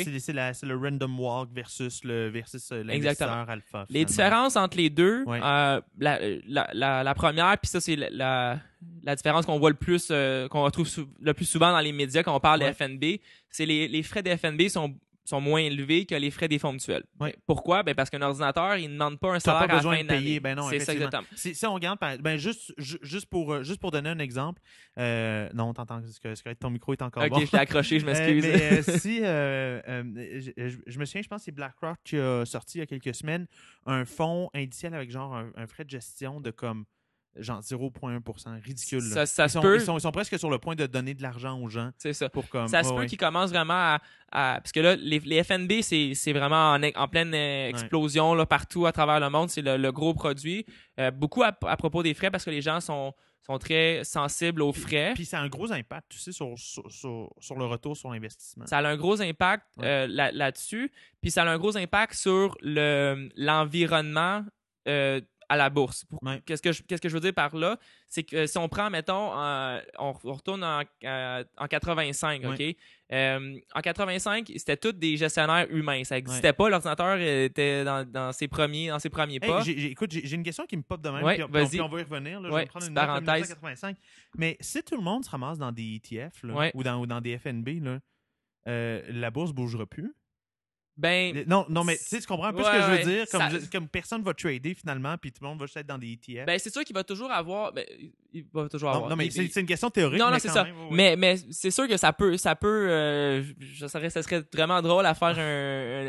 c'est- 0.53 0.65
le 0.65 0.75
random 0.77 1.19
walk 1.19 1.49
versus 1.53 2.03
le 2.03 2.29
versus 2.29 2.71
euh, 2.71 2.83
l'investisseur 2.83 3.49
alpha. 3.49 3.85
Les 3.89 4.05
différences 4.05 4.55
entre 4.55 4.77
les 4.77 4.89
deux, 4.89 5.23
Ouais. 5.25 5.39
euh, 5.43 5.81
la, 5.99 6.19
la, 6.47 6.69
la, 6.73 7.03
la 7.03 7.13
première, 7.13 7.57
puis 7.57 7.69
ça, 7.69 7.79
c'est 7.81 7.95
la, 7.95 8.59
la, 9.03 9.15
différence 9.15 9.45
qu'on 9.45 9.57
voit 9.59 9.69
le 9.71 9.75
plus, 9.75 10.09
euh, 10.11 10.47
qu'on 10.47 10.63
retrouve 10.63 10.87
le 11.21 11.33
plus 11.33 11.45
souvent 11.45 11.71
dans 11.71 11.79
les 11.79 11.91
médias 11.91 12.23
quand 12.23 12.35
on 12.35 12.39
parle 12.39 12.61
Ouais. 12.61 12.69
de 12.69 12.73
FNB, 12.73 13.19
c'est 13.49 13.65
les, 13.65 13.87
les 13.87 14.03
frais 14.03 14.21
de 14.23 14.29
FNB 14.35 14.67
sont 14.69 14.93
sont 15.29 15.41
moins 15.41 15.61
élevés 15.61 16.05
que 16.05 16.15
les 16.15 16.31
frais 16.31 16.47
des 16.47 16.59
fonds 16.59 16.73
mutuels. 16.73 17.03
Pourquoi? 17.45 17.83
Ben 17.83 17.95
parce 17.95 18.09
qu'un 18.09 18.21
ordinateur, 18.21 18.75
il 18.77 18.87
ne 18.89 18.93
demande 18.93 19.19
pas 19.19 19.33
un 19.35 19.39
salaire 19.39 19.67
pas 19.67 19.73
à 19.73 19.75
la 19.77 19.81
fin 19.81 20.03
de 20.03 20.07
payer. 20.07 20.39
Ben 20.39 20.55
non, 20.55 20.69
c'est 20.69 20.79
ça 20.79 20.93
exactement. 20.93 21.23
Si, 21.35 21.55
si 21.55 21.65
on 21.65 21.73
regarde, 21.73 21.99
par- 21.99 22.17
ben 22.17 22.37
juste, 22.37 22.73
ju- 22.77 22.97
juste, 23.01 23.27
pour, 23.27 23.53
euh, 23.53 23.63
juste 23.63 23.79
pour 23.79 23.91
donner 23.91 24.09
un 24.09 24.19
exemple, 24.19 24.61
euh, 24.97 25.49
non, 25.53 25.73
t'entends, 25.73 26.01
que, 26.01 26.53
ton 26.53 26.69
micro 26.69 26.93
est 26.93 27.01
encore 27.01 27.23
Ok, 27.23 27.29
bon? 27.29 27.39
je 27.39 27.45
t'ai 27.51 27.57
accroché, 27.57 27.99
je 27.99 28.05
m'excuse. 28.05 28.43
Euh, 28.45 28.51
mais 28.51 28.61
euh, 28.63 28.81
si, 28.99 29.19
euh, 29.23 29.81
je 30.87 30.99
me 30.99 31.05
souviens, 31.05 31.21
je 31.21 31.27
pense 31.27 31.41
que 31.41 31.45
c'est 31.45 31.51
BlackRock 31.51 31.97
qui 32.03 32.17
a 32.17 32.45
sorti 32.45 32.77
il 32.77 32.81
y 32.81 32.83
a 32.83 32.87
quelques 32.87 33.15
semaines 33.15 33.47
un 33.85 34.05
fonds 34.05 34.49
indiciel 34.53 34.93
avec 34.93 35.11
genre 35.11 35.35
un, 35.35 35.51
un 35.55 35.67
frais 35.67 35.85
de 35.85 35.89
gestion 35.89 36.41
de 36.41 36.51
comme 36.51 36.85
genre 37.35 37.61
0,1%. 37.61 38.61
Ridicule. 38.61 38.99
là. 38.99 39.09
ça, 39.13 39.25
ça 39.25 39.45
ils, 39.45 39.49
se 39.49 39.53
sont, 39.53 39.61
peut, 39.61 39.75
ils, 39.75 39.81
sont, 39.81 39.97
ils 39.97 40.01
sont 40.01 40.11
presque 40.11 40.37
sur 40.39 40.49
le 40.49 40.57
point 40.59 40.75
de 40.75 40.85
donner 40.85 41.13
de 41.13 41.21
l'argent 41.21 41.59
aux 41.59 41.69
gens 41.69 41.91
c'est 41.97 42.13
ça. 42.13 42.29
pour 42.29 42.47
comme. 42.49 42.67
Ça 42.67 42.83
se 42.83 42.89
ouais, 42.89 42.95
peut 42.95 42.99
ouais. 43.01 43.07
qu'ils 43.07 43.17
commencent 43.17 43.51
vraiment 43.51 43.73
à, 43.73 43.99
à- 44.31 44.59
Parce 44.61 44.71
que 44.71 44.79
là, 44.79 44.95
les, 44.95 45.19
les 45.19 45.43
FNB, 45.43 45.81
c'est 45.81 46.33
vraiment 46.33 46.73
en, 46.73 46.81
en 46.83 47.07
pleine 47.07 47.33
euh, 47.33 47.69
explosion 47.69 48.33
là, 48.33 48.45
partout 48.45 48.85
à 48.85 48.91
travers 48.91 49.19
le 49.19 49.29
monde. 49.29 49.49
C'est 49.49 49.61
le, 49.61 49.77
le 49.77 49.91
gros 49.91 50.13
produit. 50.13 50.65
Euh, 50.99 51.11
beaucoup 51.11 51.43
à, 51.43 51.55
à 51.65 51.77
propos 51.77 52.03
des 52.03 52.13
frais 52.13 52.31
parce 52.31 52.43
que 52.45 52.49
les 52.49 52.61
gens 52.61 52.79
sont, 52.81 53.13
sont 53.45 53.57
très 53.57 54.03
sensibles 54.03 54.61
aux 54.61 54.73
frais. 54.73 55.13
Puis 55.15 55.25
ça 55.25 55.39
a 55.39 55.41
un 55.41 55.47
gros 55.47 55.71
impact, 55.71 56.11
tu 56.11 56.17
sais, 56.19 56.31
sur, 56.31 56.53
sur, 56.57 56.91
sur, 56.91 57.29
sur 57.39 57.55
le 57.55 57.65
retour 57.65 57.95
sur 57.95 58.11
l'investissement. 58.11 58.65
Ça 58.65 58.79
a 58.79 58.87
un 58.87 58.97
gros 58.97 59.21
impact 59.21 59.65
Ouais. 59.77 59.85
euh, 59.87 60.07
là- 60.07 60.31
là-dessus. 60.31 60.91
Puis 61.21 61.31
ça 61.31 61.43
a 61.43 61.49
un 61.49 61.57
gros 61.57 61.77
impact 61.77 62.13
sur 62.15 62.57
le 62.61 63.29
l'environnement 63.35 64.43
euh, 64.87 65.21
à 65.49 65.57
la 65.57 65.69
bourse. 65.69 66.05
Ouais. 66.21 66.41
Qu'est-ce 66.45 66.61
que 66.61 66.71
je, 66.71 66.83
qu'est-ce 66.83 67.01
que 67.01 67.09
je 67.09 67.13
veux 67.15 67.19
dire 67.19 67.33
par 67.33 67.55
là? 67.55 67.77
C'est 68.07 68.23
que 68.23 68.45
si 68.45 68.57
on 68.59 68.69
prend, 68.69 68.89
mettons, 68.89 69.31
euh, 69.37 69.81
on, 69.97 70.13
on 70.23 70.33
retourne 70.33 70.63
en, 70.63 70.81
euh, 71.03 71.43
en 71.57 71.67
85, 71.67 72.43
OK? 72.45 72.75
Euh, 73.11 73.57
en 73.73 73.81
85, 73.81 74.51
c'était 74.57 74.77
tous 74.77 74.91
des 74.91 75.17
gestionnaires 75.17 75.65
humains. 75.71 76.03
Ça 76.03 76.15
n'existait 76.15 76.53
pas. 76.53 76.69
L'ordinateur 76.69 77.17
était 77.17 77.83
dans, 77.83 78.07
dans 78.07 78.31
ses 78.31 78.47
premiers, 78.47 78.89
dans 78.89 78.99
ses 78.99 79.09
premiers 79.09 79.39
Hey, 79.41 79.49
pas. 79.49 79.63
écoute, 79.67 80.11
j'ai 80.11 80.35
une 80.35 80.43
question 80.43 80.65
qui 80.67 80.77
me 80.77 80.83
pop 80.83 81.01
de 81.01 81.09
même, 81.09 81.23
puis, 81.33 81.43
on- 81.43 81.47
vas-y. 81.47 81.69
puis 81.69 81.81
on 81.81 81.89
va 81.89 81.99
y 81.99 82.03
revenir. 82.03 82.39
Là, 82.39 82.49
je 82.51 82.55
vais 82.55 82.65
prendre 82.67 82.85
une 82.85 82.93
parenthèse. 83.07 83.25
1985. 83.49 83.97
Mais 84.37 84.55
si 84.59 84.83
tout 84.83 84.95
le 84.95 85.01
monde 85.03 85.25
se 85.25 85.29
ramasse 85.31 85.57
dans 85.57 85.71
des 85.71 85.95
ETF 85.95 86.43
là, 86.43 86.53
ou, 86.75 86.83
dans, 86.83 86.99
ou 87.01 87.07
dans 87.07 87.21
des 87.21 87.37
FNB, 87.39 87.83
là, 87.83 87.99
euh, 88.67 89.01
la 89.09 89.31
bourse 89.31 89.49
ne 89.49 89.55
bougera 89.55 89.85
plus. 89.87 90.13
Ben, 90.99 91.45
Non, 91.47 91.65
non, 91.69 91.85
mais 91.85 91.97
tu 91.97 92.03
sais, 92.03 92.19
tu 92.19 92.27
comprends 92.27 92.47
un 92.47 92.53
peu 92.53 92.61
ce 92.63 92.69
que 92.69 92.75
je 92.81 92.85
veux 92.87 92.97
ouais. 92.97 93.03
dire? 93.05 93.25
Comme, 93.31 93.41
Ça- 93.41 93.49
je- 93.49 93.69
comme 93.71 93.87
personne 93.87 94.21
va 94.21 94.33
trader 94.33 94.73
finalement, 94.75 95.17
puis 95.17 95.31
tout 95.31 95.41
le 95.41 95.47
monde 95.47 95.57
va 95.59 95.65
juste 95.65 95.77
être 95.77 95.87
dans 95.87 95.97
des 95.97 96.11
ETF. 96.11 96.45
ben 96.45 96.59
c'est 96.59 96.71
sûr 96.73 96.83
qu'il 96.83 96.93
va 96.93 97.05
toujours 97.05 97.31
avoir. 97.31 97.71
Ben, 97.71 97.85
il 98.33 98.45
va 98.53 98.67
toujours 98.67 98.89
non, 98.89 98.95
avoir. 98.95 99.09
non, 99.09 99.15
mais 99.15 99.29
c'est 99.29 99.55
une 99.55 99.65
question 99.65 99.89
théorique. 99.89 100.19
Non, 100.19 100.29
non, 100.29 100.37
c'est 100.39 100.49
ça. 100.49 100.65
même. 100.65 100.75
Mais, 100.91 101.15
mais 101.15 101.37
c'est 101.51 101.71
sûr 101.71 101.87
que 101.87 101.95
ça 101.95 102.11
peut, 102.11 102.35
ça 102.37 102.55
peut, 102.55 102.87
euh, 102.89 103.43
je 103.59 103.87
serais, 103.87 104.09
ça 104.09 104.21
serait 104.21 104.43
vraiment 104.53 104.81
drôle 104.81 105.05
à 105.05 105.13
faire 105.15 105.39
un, 105.39 105.41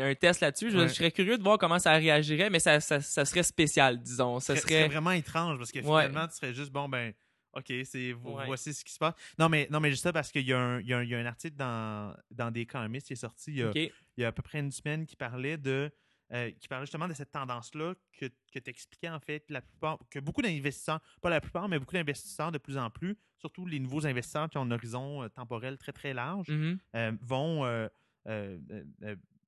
un- 0.03 0.09
un 0.11 0.15
test 0.15 0.41
là-dessus. 0.41 0.71
Je, 0.71 0.77
Ouais. 0.77 0.87
je 0.89 0.93
serais 0.93 1.11
curieux 1.11 1.37
de 1.37 1.43
voir 1.43 1.57
comment 1.57 1.79
ça 1.79 1.93
réagirait, 1.93 2.49
mais 2.49 2.59
ça, 2.59 2.79
ça, 2.81 2.99
ça 2.99 3.23
serait 3.23 3.43
spécial, 3.43 3.97
disons. 4.01 4.39
Ça 4.41 4.55
serait- 4.55 4.59
serait, 4.61 4.79
serait 4.81 4.87
vraiment 4.89 5.11
étrange 5.11 5.57
parce 5.57 5.71
que 5.71 5.81
finalement, 5.81 6.27
tu 6.27 6.35
serais 6.35 6.53
juste 6.53 6.71
bon, 6.71 6.89
ben, 6.89 7.13
OK, 7.53 7.73
c'est 7.83 8.13
Ouais. 8.13 8.45
voici 8.45 8.73
ce 8.73 8.83
qui 8.85 8.93
se 8.93 8.99
passe. 8.99 9.13
Non, 9.37 9.49
mais, 9.49 9.67
non, 9.71 9.79
mais 9.79 9.89
juste 9.89 10.03
ça 10.03 10.13
parce 10.13 10.31
qu'il 10.31 10.45
y, 10.47 10.53
a 10.53 10.59
un- 10.59 10.79
il 10.79 10.87
y, 10.87 10.93
a 10.93 10.99
un- 10.99 11.03
il 11.03 11.09
y 11.09 11.15
a 11.15 11.19
un 11.19 11.25
article 11.25 11.57
dans, 11.57 12.15
dans 12.29 12.49
des 12.51 12.61
Economist 12.61 13.07
qui 13.07 13.13
est 13.13 13.17
sorti 13.17 13.51
il 13.51 13.57
y 13.57 13.63
a, 13.63 13.71
il 13.75 13.91
y 14.17 14.23
a 14.23 14.29
à 14.29 14.31
peu 14.31 14.41
près 14.41 14.59
une 14.59 14.71
semaine 14.71 15.05
qui 15.05 15.15
parlait 15.15 15.57
de 15.57 15.91
euh, 16.33 16.49
qui 16.51 16.69
parlait 16.69 16.85
justement 16.85 17.09
de 17.09 17.13
cette 17.13 17.31
tendance-là 17.33 17.93
que, 18.17 18.25
que 18.53 18.59
tu 18.59 18.69
expliquais 18.69 19.09
en 19.09 19.19
fait 19.19 19.41
que 19.41 19.51
la 19.51 19.61
plupart, 19.61 19.97
que 20.09 20.17
beaucoup 20.19 20.41
d'investisseurs, 20.41 21.01
pas 21.21 21.29
la 21.29 21.41
plupart, 21.41 21.67
mais 21.67 21.77
beaucoup 21.77 21.93
d'investisseurs 21.93 22.53
de 22.53 22.57
plus 22.57 22.77
en 22.77 22.89
plus, 22.89 23.17
surtout 23.37 23.65
les 23.65 23.79
nouveaux 23.79 24.07
investisseurs 24.07 24.49
qui 24.49 24.57
ont 24.57 24.61
un 24.61 24.71
horizon 24.71 25.23
euh, 25.23 25.27
temporel 25.27 25.77
très 25.77 25.91
très 25.91 26.13
large, 26.13 26.47
Mhm. 26.47 26.77
euh, 26.95 27.11
vont, 27.21 27.65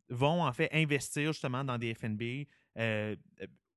vont 0.10 0.44
en 0.44 0.52
fait 0.54 0.70
investir 0.74 1.32
justement 1.32 1.64
dans 1.64 1.78
des 1.78 1.94
FNB 1.94 2.48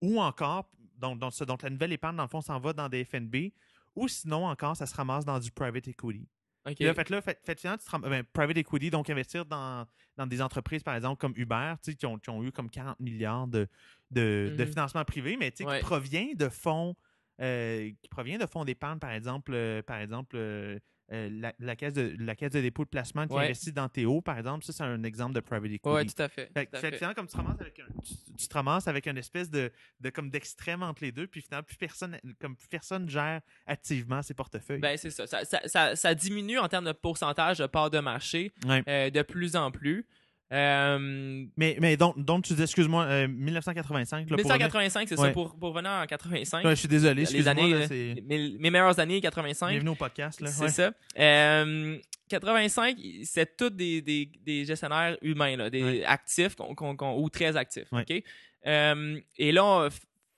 ou 0.03 0.21
encore, 0.21 0.69
donc, 0.97 1.19
donc, 1.19 1.33
ce 1.33 1.45
dont 1.45 1.57
la 1.63 1.71
nouvelle 1.71 1.93
épargne, 1.93 2.17
dans 2.17 2.25
le 2.25 2.29
fond, 2.29 2.41
s'en 2.41 2.59
va 2.59 2.73
dans 2.73 2.89
des 2.89 3.05
FNB 3.05 3.53
ou 3.97 4.07
sinon 4.09 4.47
encore, 4.47 4.77
ça 4.77 4.87
se 4.87 4.95
ramasse 4.95 5.25
dans 5.25 5.39
du 5.39 5.51
private 5.51 5.89
equity. 5.89 6.29
Ok. 6.67 6.75
Puis 6.77 6.85
là, 6.85 6.95
fait, 6.95 7.11
là, 7.11 7.21
fait, 7.23 7.41
fait, 7.45 7.61
finalement, 7.61 7.79
tu 7.79 7.91
te 7.91 8.09
ben, 8.09 8.25
private 8.33 8.57
equity, 8.59 8.91
donc 8.91 9.09
investir 9.09 9.47
dans, 9.47 9.87
dans 10.17 10.27
des 10.27 10.43
entreprises, 10.43 10.83
par 10.83 10.95
exemple, 10.95 11.19
comme 11.19 11.33
Uber, 11.37 11.75
qui 11.83 12.07
ont, 12.07 12.19
qui 12.19 12.31
ont 12.31 12.43
eu 12.43 12.53
comme 12.53 12.69
40 12.71 12.99
milliards 13.01 13.47
de, 13.49 13.69
de, 14.11 14.53
de 14.57 14.65
Mhm. 14.65 14.71
financement 14.71 15.05
privé, 15.05 15.37
mais 15.37 15.53
Ouais. 15.61 15.79
qui 15.79 15.85
provient 15.85 16.29
de 16.35 16.49
fonds 16.49 16.97
euh, 17.41 17.91
qui 18.01 18.09
provient 18.09 18.39
de 18.39 18.47
fonds 18.47 18.65
d'épargne, 18.65 18.99
par 18.99 19.11
exemple, 19.11 19.53
euh, 19.55 19.83
par 19.83 19.99
exemple 19.99 20.37
euh, 20.37 20.79
euh, 21.13 21.29
la, 21.33 21.53
la 21.61 21.77
caisse 21.77 21.95
de, 21.95 22.17
la 22.19 22.35
caisse 22.35 22.51
de 22.53 22.61
dépôt 22.61 22.85
de 22.85 22.89
placement 22.89 23.27
qui 23.27 23.33
Ouais. 23.35 23.45
investit 23.45 23.71
dans 23.73 23.89
Théo, 23.89 24.21
par 24.21 24.37
exemple, 24.39 24.65
ça, 24.65 24.73
c'est 24.73 24.83
un 24.83 25.03
exemple 25.05 25.35
de 25.35 25.41
private 25.41 25.71
equity. 25.71 25.89
Ouais, 25.89 26.05
tout 26.05 26.21
à 26.23 26.29
fait. 26.29 26.51
Fait, 26.53 26.67
tout 26.67 26.77
à 26.77 26.81
fait 26.81 26.87
que 26.87 26.91
fait. 26.91 26.97
finalement, 26.97 27.15
comme 27.15 27.27
tu 27.27 27.33
te 27.33 27.37
ramasses 27.37 27.61
avec 27.61 27.79
un, 27.81 27.87
tu, 28.03 28.15
tu 28.39 28.49
te 28.49 28.55
ramasses 28.55 28.89
avec 28.89 29.07
une 29.07 29.19
espèce 29.19 29.51
de, 29.51 29.71
de 30.01 30.11
comme 30.11 30.31
d'extrême 30.31 30.83
entre 30.83 31.05
les 31.05 31.13
deux, 31.13 31.27
puis 31.27 31.41
finalement, 31.43 31.63
plus 31.65 31.77
personne, 31.77 32.19
comme 32.41 32.57
plus 32.57 32.69
personne 32.69 33.09
gère 33.09 33.41
activement 33.67 34.23
ses 34.23 34.35
portefeuilles. 34.35 34.81
Ben, 34.81 34.97
c'est 34.97 35.11
ça. 35.11 35.27
Ça, 35.27 35.45
ça, 35.45 35.61
ça. 35.67 35.95
ça 35.97 36.15
diminue 36.15 36.59
en 36.59 36.69
termes 36.69 36.87
de 36.87 36.93
pourcentage 36.93 37.59
de 37.59 37.67
part 37.67 37.91
de 37.91 37.99
marché 38.01 38.51
Ouais. 38.67 38.83
euh, 38.89 39.11
de 39.11 39.23
plus 39.23 39.55
en 39.57 39.71
plus. 39.71 40.07
Euh, 40.53 41.45
Mais, 41.57 41.77
mais 41.81 41.97
donc, 41.97 42.19
donc, 42.25 42.45
tu 42.45 42.55
dis, 42.55 42.63
excuse-moi, 42.63 43.05
euh, 43.05 43.29
1985. 43.29 44.19
Là, 44.31 44.37
pour 44.37 44.37
revenir- 44.37 44.55
1985, 44.69 45.09
c'est 45.09 45.19
Ouais. 45.19 45.27
ça, 45.29 45.33
pour, 45.33 45.57
pour 45.59 45.73
venir 45.73 45.91
en 45.91 46.07
85. 46.07 46.65
Ouais, 46.65 46.71
je 46.71 46.81
suis 46.81 46.89
désolé, 46.89 47.25
les 47.25 47.49
années, 47.49 47.71
là, 47.73 47.87
euh, 47.91 48.15
mes, 48.25 48.57
mes 48.59 48.71
meilleures 48.71 48.99
années, 49.01 49.21
85. 49.21 49.71
Bienvenue 49.71 49.91
au 49.91 49.95
podcast. 49.97 50.41
Là. 50.41 50.49
C'est 50.49 50.63
ouais. 50.65 50.69
ça. 50.71 50.93
Euh, 51.19 51.99
85, 52.29 52.97
c'est 53.25 53.57
tous 53.57 53.71
des, 53.71 54.01
des, 54.03 54.31
des 54.45 54.65
gestionnaires 54.65 55.17
humains, 55.23 55.57
là, 55.57 55.71
des 55.71 56.05
actifs 56.05 56.55
ou 56.61 57.31
très 57.31 57.57
actifs. 57.57 57.91
Ouais. 57.93 58.03
OK? 58.09 58.23
Euh, 58.67 59.21
et 59.39 59.53
là, 59.53 59.65
on 59.65 59.89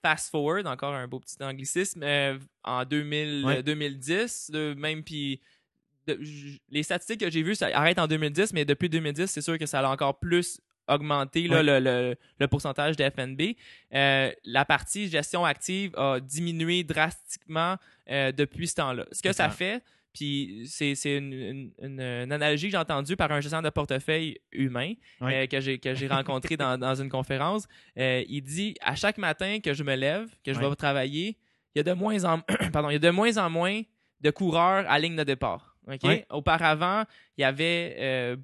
fast 0.03 0.31
forward, 0.31 0.65
encore 0.65 0.93
un 0.93 1.07
beau 1.07 1.19
petit 1.19 1.35
anglicisme, 1.43 2.01
euh, 2.03 2.37
en 2.63 2.85
2000, 2.85 3.43
Ouais. 3.45 3.57
euh, 3.57 3.61
2010, 3.61 4.49
de, 4.51 4.73
même 4.77 5.03
puis 5.03 5.41
de- 6.15 6.19
les 6.69 6.83
statistiques 6.83 7.19
que 7.21 7.29
j'ai 7.31 7.43
vues, 7.43 7.55
ça 7.55 7.67
arrête 7.73 7.99
en 7.99 8.07
2010, 8.07 8.53
mais 8.53 8.65
depuis 8.65 8.89
2010, 8.89 9.27
c'est 9.27 9.41
sûr 9.41 9.57
que 9.57 9.65
ça 9.65 9.79
a 9.79 9.89
encore 9.89 10.19
plus 10.19 10.59
augmenté 10.87 11.47
là, 11.47 11.61
le, 11.63 11.79
le, 11.79 12.15
le 12.39 12.47
pourcentage 12.47 12.95
de 12.97 13.03
FNB. 13.09 13.55
Euh, 13.93 14.31
la 14.43 14.65
partie 14.65 15.07
gestion 15.07 15.45
active 15.45 15.91
a 15.95 16.19
diminué 16.19 16.83
drastiquement 16.83 17.75
euh, 18.09 18.31
depuis 18.31 18.67
ce 18.67 18.75
temps-là. 18.75 19.05
Ce 19.11 19.21
que 19.21 19.31
ça 19.33 19.49
fait, 19.51 19.83
puis 20.13 20.63
c'est 20.67 20.95
une, 21.17 21.31
une, 21.33 21.71
une- 21.83 21.99
une 22.01 22.31
analogie 22.31 22.65
que 22.67 22.71
j'ai 22.71 22.77
entendue 22.77 23.15
par 23.15 23.31
un 23.31 23.39
gestionnaire 23.39 23.69
de 23.69 23.73
portefeuille 23.73 24.39
humain 24.51 24.93
euh, 25.31 25.45
que 25.45 25.59
j'ai 25.61 26.07
rencontré 26.07 26.57
dans, 26.57 26.77
dans 26.79 26.95
une 26.95 27.09
conférence. 27.09 27.67
Il 27.95 28.41
dit 28.41 28.73
à 28.81 28.95
chaque 28.95 29.19
matin 29.19 29.59
que 29.63 29.73
je 29.75 29.83
me 29.83 29.95
lève, 29.95 30.27
que 30.43 30.53
je 30.53 30.59
vais 30.59 30.75
travailler, 30.75 31.37
il 31.75 31.77
y 31.77 31.81
a 31.81 31.83
de 31.83 31.93
moins 31.93 32.23
en 32.25 32.39
pardon, 32.73 32.89
il 32.89 32.93
y 32.93 32.95
a 32.95 32.99
de 32.99 33.11
moins 33.11 33.37
en 33.37 33.49
moins 33.51 33.81
de 34.21 34.31
coureurs 34.31 34.85
à 34.89 34.97
ligne 34.97 35.15
de 35.15 35.23
départ. 35.23 35.68
Auparavant, 36.29 37.03
il 37.37 37.41
y 37.41 37.43
avait 37.43 37.95
euh, 37.99 38.37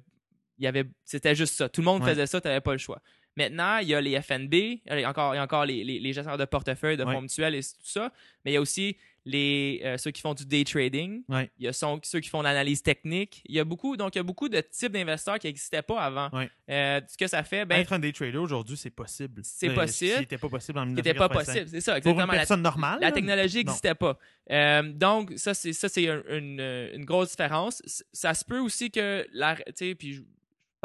il 0.58 0.64
y 0.64 0.66
avait 0.66 0.84
c'était 1.04 1.34
juste 1.34 1.54
ça. 1.54 1.68
Tout 1.68 1.80
le 1.80 1.84
monde 1.86 2.02
faisait 2.10 2.26
ça, 2.26 2.40
tu 2.40 2.48
n'avais 2.48 2.60
pas 2.60 2.72
le 2.72 2.78
choix. 2.78 3.00
Maintenant, 3.36 3.78
il 3.78 3.88
y 3.88 3.94
a 3.94 4.00
les 4.00 4.20
FNB, 4.20 4.54
il 4.54 4.80
y 4.86 5.04
a 5.04 5.10
encore, 5.10 5.34
il 5.34 5.36
y 5.36 5.40
a 5.40 5.42
encore 5.42 5.66
les, 5.66 5.84
les, 5.84 5.98
les 6.00 6.12
gestionnaires 6.14 6.38
de 6.38 6.46
portefeuille, 6.46 6.96
de 6.96 7.04
fonds 7.04 7.20
mutuels 7.20 7.54
et 7.54 7.60
tout 7.60 7.68
ça, 7.82 8.10
mais 8.44 8.52
il 8.52 8.54
y 8.54 8.56
a 8.56 8.60
aussi 8.62 8.96
les, 9.28 9.82
euh, 9.84 9.98
ceux 9.98 10.12
qui 10.12 10.20
font 10.22 10.34
du 10.34 10.46
day 10.46 10.62
trading, 10.62 11.22
Ouais. 11.28 11.50
il 11.58 11.64
y 11.64 11.68
a 11.68 11.72
son- 11.72 11.98
ceux 12.04 12.20
qui 12.20 12.28
font 12.28 12.42
l'analyse 12.42 12.80
technique. 12.82 13.42
Il 13.46 13.56
y 13.56 13.58
a 13.60 13.64
beaucoup, 13.64 13.96
donc 13.96 14.14
il 14.14 14.18
y 14.18 14.20
a 14.20 14.22
beaucoup 14.22 14.48
de 14.48 14.60
types 14.60 14.92
d'investisseurs 14.92 15.40
qui 15.40 15.48
n'existaient 15.48 15.82
pas 15.82 16.00
avant. 16.00 16.30
Ouais. 16.32 16.48
Euh, 16.70 17.00
ce 17.08 17.16
que 17.18 17.26
ça 17.26 17.42
fait, 17.42 17.64
ben, 17.66 17.80
Être 17.80 17.92
un 17.92 17.98
day 17.98 18.12
trader 18.12 18.38
aujourd'hui, 18.38 18.76
c'est 18.76 18.90
possible. 18.90 19.40
C'est 19.44 19.68
Euh, 19.70 19.74
possible. 19.74 20.12
Ce 20.14 20.20
n'était 20.20 20.38
pas 20.38 20.48
possible 20.48 20.78
en 20.78 20.84
qui 20.86 20.92
n'était 20.94 21.12
pas 21.12 21.24
1985. 21.28 21.52
possible. 21.52 21.68
C'est 21.68 21.80
ça, 21.80 21.92
Pour 21.92 21.96
une 21.96 22.12
exactement. 22.12 22.32
La- 22.32 22.38
personne 22.38 22.62
normale. 22.62 22.98
la 23.00 23.10
technologie 23.12 23.56
n'existait 23.58 23.94
pas. 23.96 24.16
Euh, 24.52 24.82
donc, 24.92 25.32
ça, 25.36 25.54
c'est 25.54 25.72
ça, 25.72 25.88
c'est 25.88 26.08
un- 26.08 26.22
une, 26.30 26.60
une 26.94 27.04
grosse 27.04 27.30
différence. 27.30 27.82
Ça 28.12 28.32
se 28.32 28.44
peut 28.44 28.60
aussi 28.60 28.92
que 28.92 29.26
la, 29.32 29.56
puis 29.98 30.24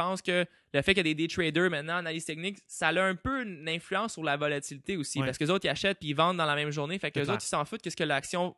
pense 0.02 0.22
que 0.22 0.46
le 0.74 0.82
fait 0.82 0.94
qu'il 0.94 1.06
y 1.06 1.12
a 1.12 1.14
des 1.14 1.16
day 1.16 1.28
traders 1.28 1.70
maintenant 1.70 1.96
en 1.96 1.98
analyse 1.98 2.26
technique, 2.26 2.58
ça 2.68 2.90
a 2.90 3.02
un 3.04 3.16
peu 3.16 3.44
une 3.44 3.68
influence 3.70 4.14
sur 4.14 4.24
la 4.24 4.38
volatilité 4.38 4.98
aussi. 4.98 5.20
Ouais. 5.20 5.26
Parce 5.26 5.38
que 5.38 5.44
les 5.44 5.50
autres, 5.50 5.66
ils 5.66 5.70
achètent 5.70 6.00
puis 6.00 6.10
ils 6.10 6.14
vendent 6.16 6.38
dans 6.38 6.46
la 6.46 6.56
même 6.56 6.72
journée. 6.72 6.98
Fait 7.00 7.12
que 7.12 7.20
les 7.20 7.30
autres, 7.30 7.44
ils 7.44 7.48
s'en 7.48 7.66
foutent 7.66 7.82
qu'est-ce 7.82 7.96
que 7.98 8.04
l'action 8.04 8.56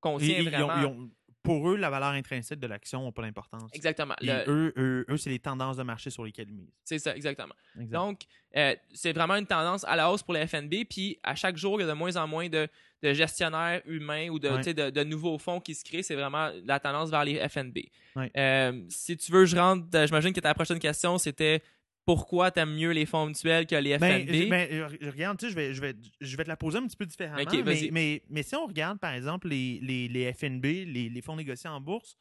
contient 0.00 0.38
ils- 0.38 0.44
ils 0.44 0.48
ont, 0.62 0.66
vraiment. 0.66 0.80
ils 0.80 0.86
ont- 0.86 1.10
pour 1.42 1.68
eux, 1.68 1.76
la 1.76 1.90
valeur 1.90 2.08
intrinsèque 2.10 2.58
de 2.58 2.66
l'action 2.66 3.04
n'a 3.04 3.12
pas 3.12 3.20
d'importance. 3.22 3.70
Exactement. 3.74 4.14
Et 4.22 4.26
Le- 4.26 4.44
eux, 4.48 4.72
eux, 4.78 5.04
eux, 5.10 5.16
c'est 5.18 5.28
les 5.28 5.38
tendances 5.38 5.76
de 5.76 5.82
marché 5.82 6.08
sur 6.08 6.24
lesquelles 6.24 6.48
ils 6.48 6.54
misent. 6.56 6.72
C'est 6.84 6.98
ça, 6.98 7.14
exactement. 7.14 7.54
Exact. 7.76 7.92
Donc, 7.92 8.20
euh, 8.56 8.74
c'est 8.94 9.12
vraiment 9.12 9.36
une 9.36 9.46
tendance 9.46 9.84
à 9.84 9.94
la 9.94 10.10
hausse 10.10 10.22
pour 10.22 10.32
les 10.32 10.46
FNB. 10.46 10.86
Puis, 10.88 11.18
à 11.22 11.34
chaque 11.34 11.58
jour, 11.58 11.78
il 11.78 11.84
y 11.84 11.86
a 11.86 11.88
de 11.92 11.92
moins 11.96 12.16
en 12.16 12.26
moins 12.26 12.48
de, 12.48 12.66
de 13.04 13.12
gestionnaires 13.14 13.82
humains 13.86 14.28
ou 14.30 14.38
de, 14.38 14.48
Ouais. 14.48 14.56
tu 14.58 14.62
sais, 14.64 14.74
de, 14.74 14.90
de 14.90 15.04
nouveaux 15.04 15.38
fonds 15.38 15.60
qui 15.60 15.74
se 15.74 15.84
créent. 15.84 16.02
C'est 16.02 16.14
vraiment 16.14 16.50
la 16.64 16.80
tendance 16.80 17.10
vers 17.10 17.24
les 17.24 17.36
FNB. 17.48 17.78
Ouais. 18.16 18.30
Euh, 18.36 18.82
si 18.88 19.16
tu 19.16 19.30
veux, 19.32 19.44
je 19.46 19.56
rentre. 19.56 19.86
euh, 19.94 20.06
J'imagine 20.06 20.32
que 20.32 20.40
ta 20.40 20.54
prochaine 20.54 20.78
question, 20.78 21.18
c'était 21.18 21.60
pourquoi 22.06 22.50
tu 22.50 22.60
aimes 22.60 22.74
mieux 22.74 22.90
les 22.90 23.06
fonds 23.06 23.26
mutuels 23.26 23.66
que 23.66 23.74
les 23.76 23.96
Ben, 23.98 24.26
FNB? 24.26 24.34
je- 24.34 24.48
ben, 24.50 24.68
euh, 24.72 25.10
regarde, 25.10 25.38
tu 25.38 25.46
sais, 25.46 25.50
je 25.52 25.56
vais, 25.56 25.72
je, 25.74 25.80
vais, 25.80 25.94
je 26.20 26.36
vais 26.36 26.44
te 26.44 26.48
la 26.48 26.56
poser 26.56 26.78
un 26.78 26.86
petit 26.86 26.96
peu 26.96 27.06
différemment. 27.06 27.42
Mais, 27.64 27.88
mais, 27.92 28.22
mais 28.28 28.42
si 28.42 28.54
on 28.56 28.66
regarde, 28.66 28.98
par 28.98 29.12
exemple, 29.14 29.48
les, 29.48 29.78
les, 29.82 30.08
les 30.08 30.32
FNB, 30.32 30.64
les, 30.64 31.08
les 31.08 31.20
fonds 31.22 31.36
négociés 31.36 31.70
en 31.70 31.80
bourse, 31.80 32.16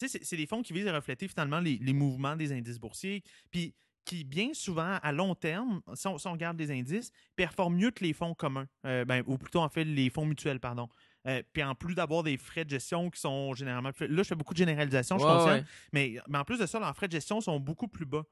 tu 0.00 0.06
sais, 0.08 0.18
c'est- 0.18 0.24
c'est 0.24 0.36
des 0.36 0.46
fonds 0.46 0.62
qui 0.62 0.72
visent 0.72 0.86
à 0.88 0.94
refléter 0.94 1.28
finalement 1.28 1.60
les, 1.60 1.78
les 1.82 1.92
mouvements 1.92 2.36
des 2.36 2.52
indices 2.52 2.78
boursiers, 2.78 3.22
puis 3.50 3.74
qui, 4.08 4.24
bien 4.24 4.54
souvent, 4.54 4.98
à 5.02 5.12
long 5.12 5.34
terme, 5.34 5.82
si 5.92 6.06
on, 6.06 6.16
si 6.16 6.26
on 6.26 6.32
regarde 6.32 6.58
les 6.58 6.70
indices, 6.70 7.12
performent 7.36 7.76
mieux 7.76 7.90
que 7.90 8.02
les 8.02 8.14
fonds 8.14 8.34
communs, 8.34 8.66
Euh, 8.86 9.04
ben, 9.04 9.22
ou 9.26 9.36
plutôt, 9.36 9.60
en 9.60 9.68
fait, 9.68 9.84
les 9.84 10.08
fonds 10.08 10.24
mutuels, 10.24 10.60
pardon. 10.60 10.88
Euh, 11.26 11.42
puis 11.52 11.62
en 11.62 11.74
plus 11.74 11.94
d'avoir 11.94 12.22
des 12.22 12.38
frais 12.38 12.64
de 12.64 12.70
gestion 12.70 13.10
qui 13.10 13.20
sont 13.20 13.52
généralement. 13.52 13.90
Là, 14.00 14.22
je 14.22 14.28
fais 14.28 14.34
beaucoup 14.34 14.54
de 14.54 14.58
généralisation, 14.58 15.18
je 15.18 15.24
conscient, 15.24 15.46
ouais. 15.48 15.64
mais, 15.92 16.16
mais 16.26 16.38
en 16.38 16.44
plus 16.44 16.58
de 16.58 16.64
ça, 16.64 16.78
leurs 16.80 16.96
frais 16.96 17.08
de 17.08 17.12
gestion 17.12 17.40
sont 17.42 17.60
beaucoup 17.60 17.88
plus 17.88 18.06
bas. 18.06 18.24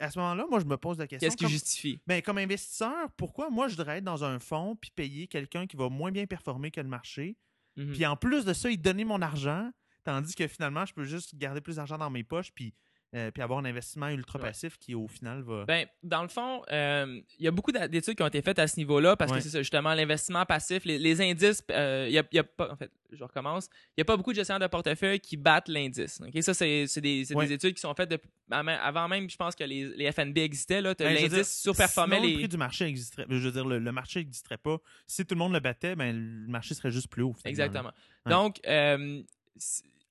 À 0.00 0.10
ce 0.10 0.18
moment-là, 0.18 0.46
moi, 0.50 0.58
je 0.58 0.64
me 0.64 0.76
pose 0.76 0.98
la 0.98 1.06
question... 1.06 1.28
Qu'est-ce 1.28 1.36
qui 1.36 1.48
justifie? 1.48 2.00
ben, 2.06 2.20
comme 2.20 2.38
investisseur, 2.38 3.10
pourquoi 3.16 3.48
moi 3.50 3.68
je 3.68 3.76
devrais 3.76 3.98
être 3.98 4.04
dans 4.04 4.24
un 4.24 4.40
fonds 4.40 4.74
puis 4.74 4.90
payer 4.90 5.28
quelqu'un 5.28 5.66
qui 5.66 5.76
va 5.76 5.88
moins 5.88 6.10
bien 6.10 6.26
performer 6.26 6.70
que 6.72 6.80
le 6.80 6.88
marché? 6.88 7.36
Mhm. 7.76 7.92
Puis 7.92 8.06
en 8.06 8.16
plus 8.16 8.44
de 8.44 8.52
ça, 8.52 8.70
il 8.70 8.80
donner 8.80 9.04
mon 9.04 9.22
argent, 9.22 9.70
tandis 10.02 10.34
que 10.34 10.48
finalement, 10.48 10.84
je 10.84 10.94
peux 10.94 11.04
juste 11.04 11.36
garder 11.36 11.60
plus 11.60 11.76
d'argent 11.76 11.98
dans 11.98 12.10
mes 12.10 12.24
poches 12.24 12.52
puis, 12.52 12.74
euh, 13.14 13.30
puis 13.30 13.42
avoir 13.42 13.58
un 13.58 13.64
investissement 13.66 14.08
ultra 14.08 14.38
Ouais. 14.38 14.46
passif 14.46 14.78
qui, 14.78 14.94
au 14.94 15.06
final, 15.06 15.42
va. 15.42 15.64
Ben, 15.66 15.86
dans 16.02 16.22
le 16.22 16.28
fond, 16.28 16.62
euh, 16.72 17.20
il 17.38 17.44
y 17.44 17.48
a 17.48 17.50
beaucoup 17.50 17.70
d'études 17.72 18.14
qui 18.16 18.22
ont 18.22 18.26
été 18.26 18.40
faites 18.40 18.58
à 18.58 18.66
ce 18.66 18.76
niveau-là 18.78 19.16
parce 19.16 19.30
Ouais. 19.32 19.38
que 19.38 19.44
c'est 19.44 19.58
justement, 19.58 19.92
l'investissement 19.92 20.46
passif, 20.46 20.84
les, 20.86 20.98
les 20.98 21.20
indices, 21.20 21.62
euh, 21.70 22.06
il 22.08 22.14
y 22.14 22.18
a, 22.18 22.24
il 22.32 22.36
y 22.36 22.38
a 22.38 22.44
pas, 22.44 22.72
en 22.72 22.76
fait, 22.76 22.90
je 23.10 23.22
recommence, 23.22 23.68
il 23.90 23.94
n'y 23.98 24.02
a 24.02 24.04
pas 24.06 24.16
beaucoup 24.16 24.30
de 24.32 24.36
gestionnaires 24.36 24.66
de 24.66 24.70
portefeuille 24.70 25.20
qui 25.20 25.36
battent 25.36 25.68
l'indice. 25.68 26.20
ok? 26.26 26.42
Ça, 26.42 26.54
c'est 26.54 26.86
des, 27.02 27.24
c'est 27.26 27.34
Ouais. 27.34 27.46
des 27.46 27.52
études 27.52 27.74
qui 27.74 27.80
sont 27.82 27.94
faites 27.94 28.18
avant 28.50 29.08
même, 29.08 29.28
je 29.28 29.36
pense 29.36 29.54
que 29.54 29.64
les, 29.64 29.88
les 29.94 30.10
FNB 30.10 30.38
existaient. 30.38 30.80
Ben, 30.82 30.94
L'indice 30.98 31.60
surperformait 31.60 32.16
sinon, 32.16 32.26
les. 32.28 32.32
le 32.32 32.38
prix 32.38 32.48
du 32.48 32.56
marché 32.56 32.86
existerait. 32.86 33.26
Je 33.28 33.36
veux 33.36 33.52
dire, 33.52 33.66
le, 33.66 33.78
le 33.78 33.92
marché 33.92 34.20
n'existerait 34.20 34.56
pas. 34.58 34.78
Si 35.06 35.24
tout 35.26 35.34
le 35.34 35.38
monde 35.38 35.52
le 35.52 35.60
battait, 35.60 35.96
ben, 35.96 36.16
le 36.16 36.50
marché 36.50 36.74
serait 36.74 36.90
juste 36.90 37.08
plus 37.08 37.22
haut. 37.22 37.34
finalement. 37.34 37.50
Exactement. 37.50 37.92
Donc, 38.26 38.60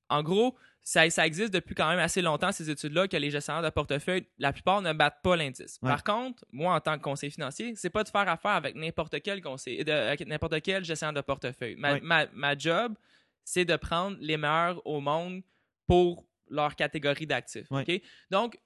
en 0.10 0.24
gros, 0.24 0.56
ça, 0.84 1.10
ça 1.10 1.28
existe 1.28 1.54
depuis 1.54 1.76
quand 1.76 1.88
même 1.90 2.00
assez 2.00 2.22
longtemps, 2.22 2.52
ces 2.52 2.70
études-là, 2.70 3.08
que 3.08 3.16
les 3.18 3.30
gestionnaires 3.30 3.62
de 3.64 3.70
portefeuille, 3.70 4.26
la 4.40 4.52
plupart 4.52 4.82
ne 4.82 4.94
battent 4.94 5.22
pas 5.22 5.36
l'indice. 5.36 5.78
Ouais. 5.82 5.90
Par 5.90 6.04
contre, 6.04 6.44
moi, 6.52 6.74
en 6.76 6.80
tant 6.80 6.98
que 6.98 7.04
conseiller 7.04 7.32
financier, 7.32 7.74
c'est 7.76 7.90
pas 7.92 8.04
de 8.04 8.10
faire 8.10 8.28
affaire 8.28 8.52
avec 8.52 8.76
n'importe 8.76 9.22
quel 9.22 9.42
conseiller, 9.42 9.84
n'importe 10.26 10.62
quel 10.62 10.84
gestionnaire 10.84 11.14
de 11.22 11.26
portefeuille. 11.26 11.76
Ma, 11.76 11.94
Ouais. 11.94 12.00
ma- 12.02 12.26
ma 12.34 12.58
job, 12.58 12.96
c'est 13.44 13.66
de 13.66 13.76
prendre 13.76 14.18
les 14.20 14.38
meilleurs 14.38 14.86
au 14.88 15.00
monde 15.02 15.42
pour 15.88 16.26
leur 16.50 16.76
catégorie 16.76 17.28
d'actifs. 17.28 17.70
Ouais. 17.72 18.02
Donc, 18.30 18.58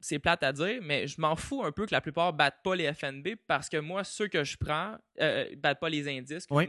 c'est 0.00 0.18
plate 0.20 0.42
à 0.44 0.52
dire, 0.52 0.78
mais 0.82 1.06
je 1.08 1.20
m'en 1.20 1.34
fous 1.34 1.64
un 1.64 1.72
peu 1.72 1.84
que 1.86 1.92
la 1.92 2.00
plupart 2.00 2.32
battent 2.32 2.62
pas 2.62 2.76
les 2.76 2.92
FNB 2.92 3.34
parce 3.46 3.68
que 3.68 3.76
moi, 3.78 4.04
ceux 4.04 4.28
que 4.28 4.44
je 4.44 4.56
prends, 4.56 4.96
euh, 5.20 5.46
battent 5.56 5.80
pas 5.80 5.88
les 5.88 6.06
indices, 6.08 6.46
Ouais. 6.50 6.68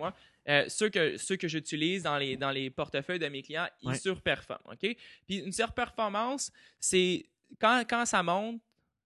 Euh, 0.50 0.66
ceux 0.68 0.90
que, 0.90 1.16
ceux 1.18 1.36
que 1.38 1.48
j'utilise 1.48 2.04
dans 2.04 2.18
les, 2.18 2.36
dans 2.36 2.52
les 2.52 2.70
portefeuilles 2.70 3.20
de 3.20 3.28
mes 3.28 3.42
clients, 3.44 3.68
ils 3.84 3.90
Ouais. 3.90 3.96
surperforment. 3.98 4.72
OK? 4.72 4.96
Puis 5.28 5.38
une 5.38 5.54
surperformance, 5.54 6.52
c'est 6.80 7.26
quand, 7.60 7.84
quand 7.90 8.06
ça 8.06 8.24
monte, 8.24 8.60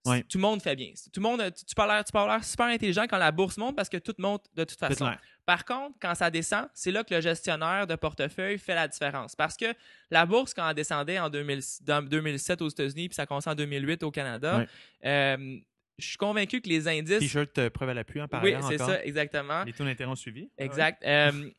Ouais. 0.06 0.22
tout 0.24 0.36
le 0.36 0.42
monde 0.42 0.60
fait 0.60 0.76
bien. 0.76 0.92
Tout 1.14 1.20
le 1.20 1.22
monde, 1.22 1.42
tu, 1.56 1.64
tu 1.64 1.74
peux 1.74 1.86
l'air 1.86 2.04
super 2.44 2.66
intelligent 2.66 3.06
quand 3.08 3.16
la 3.16 3.32
bourse 3.32 3.56
monte 3.56 3.74
parce 3.74 3.88
que 3.88 3.96
tout 3.96 4.14
monte 4.18 4.44
de 4.54 4.62
toute 4.64 4.78
façon. 4.78 5.10
Par 5.46 5.64
contre, 5.64 5.96
quand 5.98 6.14
ça 6.14 6.30
descend, 6.30 6.68
c'est 6.74 6.90
là 6.90 7.02
que 7.04 7.14
le 7.14 7.22
gestionnaire 7.22 7.86
de 7.86 7.94
portefeuille 7.96 8.58
fait 8.58 8.74
la 8.74 8.86
différence. 8.86 9.34
Parce 9.34 9.56
que 9.56 9.66
la 10.10 10.26
bourse, 10.26 10.52
quand 10.52 10.68
elle 10.68 10.74
descendait 10.74 11.18
en 11.18 11.30
2000 11.30 11.60
dans 11.82 12.02
2007 12.02 12.60
aux 12.60 12.68
États-Unis, 12.68 13.08
puis 13.08 13.14
ça 13.14 13.24
commençait 13.24 13.48
en 13.48 13.54
2008 13.54 14.02
au 14.02 14.10
Canada, 14.10 14.58
Ouais. 14.58 14.68
euh, 15.06 15.58
je 15.98 16.06
suis 16.06 16.16
convaincu 16.16 16.60
que 16.60 16.68
les 16.68 16.88
indices. 16.88 17.18
T-shirt 17.18 17.56
euh, 17.58 17.70
preuve 17.70 17.90
à 17.90 17.94
l'appui, 17.94 18.20
en 18.20 18.28
par 18.28 18.42
Oui, 18.42 18.54
c'est 18.68 18.78
ça, 18.78 19.04
exactement. 19.04 19.64
Les 19.64 19.72
taux 19.72 19.84
d'intérêt 19.84 20.10
ont 20.10 20.16
suivi. 20.16 20.48
Exact. 20.58 21.02
Euh, 21.04 21.50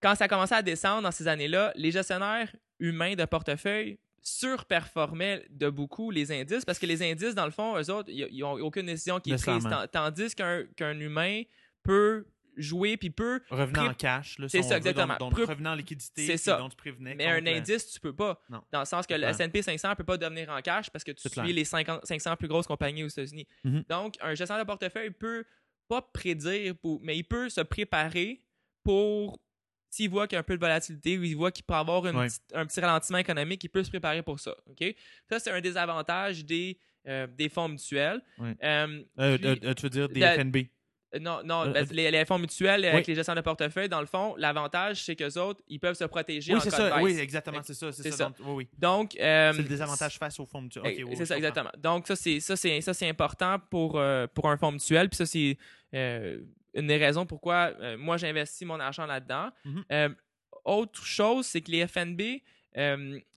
quand 0.00 0.14
ça 0.14 0.28
commençait 0.28 0.54
à 0.54 0.62
descendre 0.62 1.02
dans 1.02 1.10
ces 1.10 1.26
années-là, 1.26 1.72
les 1.74 1.90
gestionnaires 1.90 2.54
humains 2.78 3.14
de 3.14 3.24
portefeuille 3.24 3.98
surperformaient 4.20 5.44
de 5.50 5.70
beaucoup 5.70 6.10
les 6.10 6.30
indices 6.32 6.64
parce 6.64 6.78
que 6.78 6.86
les 6.86 7.02
indices, 7.02 7.34
dans 7.34 7.46
le 7.46 7.50
fond, 7.50 7.76
eux 7.78 7.90
autres, 7.90 8.10
ils 8.10 8.40
n'ont 8.40 8.60
aucune 8.60 8.86
décision 8.86 9.20
qui 9.20 9.32
est 9.32 9.42
prise. 9.42 9.66
Tandis 9.92 10.34
qu'un 10.34 10.64
qu'un 10.76 10.98
humain 10.98 11.42
peut 11.82 12.26
jouer 12.58 12.96
puis 12.96 13.10
peut. 13.10 13.40
Revenant 13.50 13.80
Pré- 13.82 13.88
en 13.88 13.94
cash. 13.94 14.38
là, 14.38 14.48
C'est 14.48 14.58
si 14.62 14.66
on 14.66 14.68
ça, 14.68 14.78
donc- 14.80 14.86
exactement. 14.88 15.16
Donc, 15.18 15.32
Pré- 15.32 15.44
revenant 15.44 15.70
en 15.72 15.74
liquidité. 15.74 16.26
C'est 16.26 16.36
ça. 16.36 16.56
dont 16.58 16.68
tu 16.68 16.76
prévenais 16.76 17.14
Mais 17.14 17.26
un 17.26 17.40
le- 17.40 17.48
indice, 17.50 17.90
tu 17.90 18.00
peux 18.00 18.14
pas. 18.14 18.40
Non. 18.50 18.62
Dans 18.72 18.80
le 18.80 18.84
sens 18.86 19.06
que 19.06 19.14
le. 19.14 19.24
S&P 19.24 19.62
500 19.62 19.94
peut 19.96 20.04
pas 20.04 20.16
devenir 20.18 20.50
en 20.50 20.60
cash 20.60 20.90
parce 20.90 21.04
que 21.04 21.12
tu 21.12 21.20
C'est 21.22 21.28
suis 21.30 21.40
clair. 21.40 21.54
les 21.54 21.64
50 21.64 22.04
500 22.06 22.36
plus 22.36 22.48
grosses 22.48 22.66
compagnies 22.66 23.04
aux 23.04 23.08
États-Unis. 23.08 23.46
Mhm. 23.64 23.84
Donc, 23.88 24.14
un 24.20 24.34
gestionnaire 24.34 24.64
de 24.64 24.66
portefeuille 24.66 25.10
peut 25.10 25.44
pas 25.88 26.02
prédire, 26.02 26.74
pour- 26.76 27.00
mais 27.02 27.16
il 27.16 27.24
peut 27.24 27.48
se 27.48 27.60
préparer 27.62 28.42
pour 28.84 29.38
s'il 29.90 30.10
voit 30.10 30.26
qu'il 30.26 30.34
y 30.34 30.36
a 30.36 30.40
un 30.40 30.42
peu 30.42 30.54
de 30.54 30.60
volatilité 30.60 31.16
ou 31.18 31.24
il 31.24 31.34
voit 31.34 31.50
qu'il 31.50 31.64
peut 31.64 31.72
avoir 31.74 32.06
une 32.06 32.16
Ouais. 32.16 32.26
petite- 32.26 32.42
un 32.54 32.66
petit 32.66 32.78
ralentissement 32.80 33.18
économique, 33.18 33.64
il 33.64 33.68
peut 33.70 33.82
se 33.82 33.88
préparer 33.88 34.22
pour 34.22 34.38
ça. 34.38 34.54
ok? 34.66 34.94
Ça, 35.30 35.38
c'est 35.40 35.50
un 35.50 35.60
des 35.62 35.76
avantages 35.78 36.44
des, 36.44 36.78
euh, 37.06 37.26
des 37.26 37.48
fonds 37.48 37.68
mutuels. 37.68 38.20
Euh, 38.38 39.02
Euh, 39.18 39.38
puis- 39.38 39.46
euh, 39.46 39.56
euh, 39.64 39.74
tu 39.74 39.82
veux 39.84 39.90
dire 39.90 40.08
des 40.10 40.20
la- 40.20 40.34
FNB. 40.34 40.68
Euh, 41.14 41.18
Non, 41.18 41.40
non, 41.44 41.62
Euh, 41.66 41.72
ben, 41.72 41.84
euh, 41.84 41.86
les, 41.92 42.10
les 42.10 42.24
fonds 42.24 42.38
mutuels 42.38 42.84
avec 42.84 43.06
les 43.06 43.14
gestionnaires 43.14 43.42
de 43.42 43.44
portefeuille, 43.44 43.88
dans 43.88 44.00
le 44.00 44.06
fond, 44.06 44.34
l'avantage, 44.36 45.02
c'est 45.04 45.16
qu'eux 45.16 45.38
autres, 45.40 45.62
ils 45.68 45.78
peuvent 45.80 45.94
se 45.96 46.04
protéger 46.04 46.52
Oui, 46.52 46.58
en 46.58 46.60
c'est 46.62 46.70
cas 46.70 46.76
ça. 46.76 46.90
de 46.90 46.94
baisse. 46.94 47.02
Oui, 47.04 47.18
exactement, 47.18 47.60
c'est 47.62 47.74
ça. 47.74 47.92
C'est 47.92 48.10
ça. 48.10 48.16
ça. 48.16 48.24
donc, 48.26 48.36
oui, 48.40 48.52
oui. 48.54 48.68
Donc, 48.78 49.16
euh, 49.20 49.52
C'est 49.52 49.62
le 49.62 49.68
désavantage 49.68 50.18
face 50.18 50.38
au 50.40 50.46
fonds 50.46 50.60
mutuel. 50.62 50.84
Ok, 50.86 50.94
oui, 51.08 51.16
c'est 51.16 51.26
ça, 51.26 51.36
exactement. 51.36 51.70
Donc, 51.78 52.06
ça, 52.06 52.16
c'est 52.16 52.40
ça, 52.40 52.56
c'est 52.56 53.08
important 53.08 53.58
pour, 53.70 53.98
euh, 53.98 54.26
pour 54.34 54.48
un 54.50 54.56
fonds 54.56 54.72
mutuel. 54.72 55.08
Puis 55.08 55.16
ça, 55.16 55.26
c'est 55.26 55.56
une 55.92 56.86
des 56.86 56.96
raisons 56.96 57.26
pourquoi 57.26 57.72
moi, 57.96 58.16
j'investis 58.16 58.66
mon 58.66 58.78
argent 58.80 59.06
là-dedans. 59.06 59.50
Mhm. 59.64 60.14
Autre 60.64 61.04
chose, 61.04 61.46
c'est 61.46 61.60
que 61.62 61.70
les 61.70 61.86
FNB, 61.86 62.42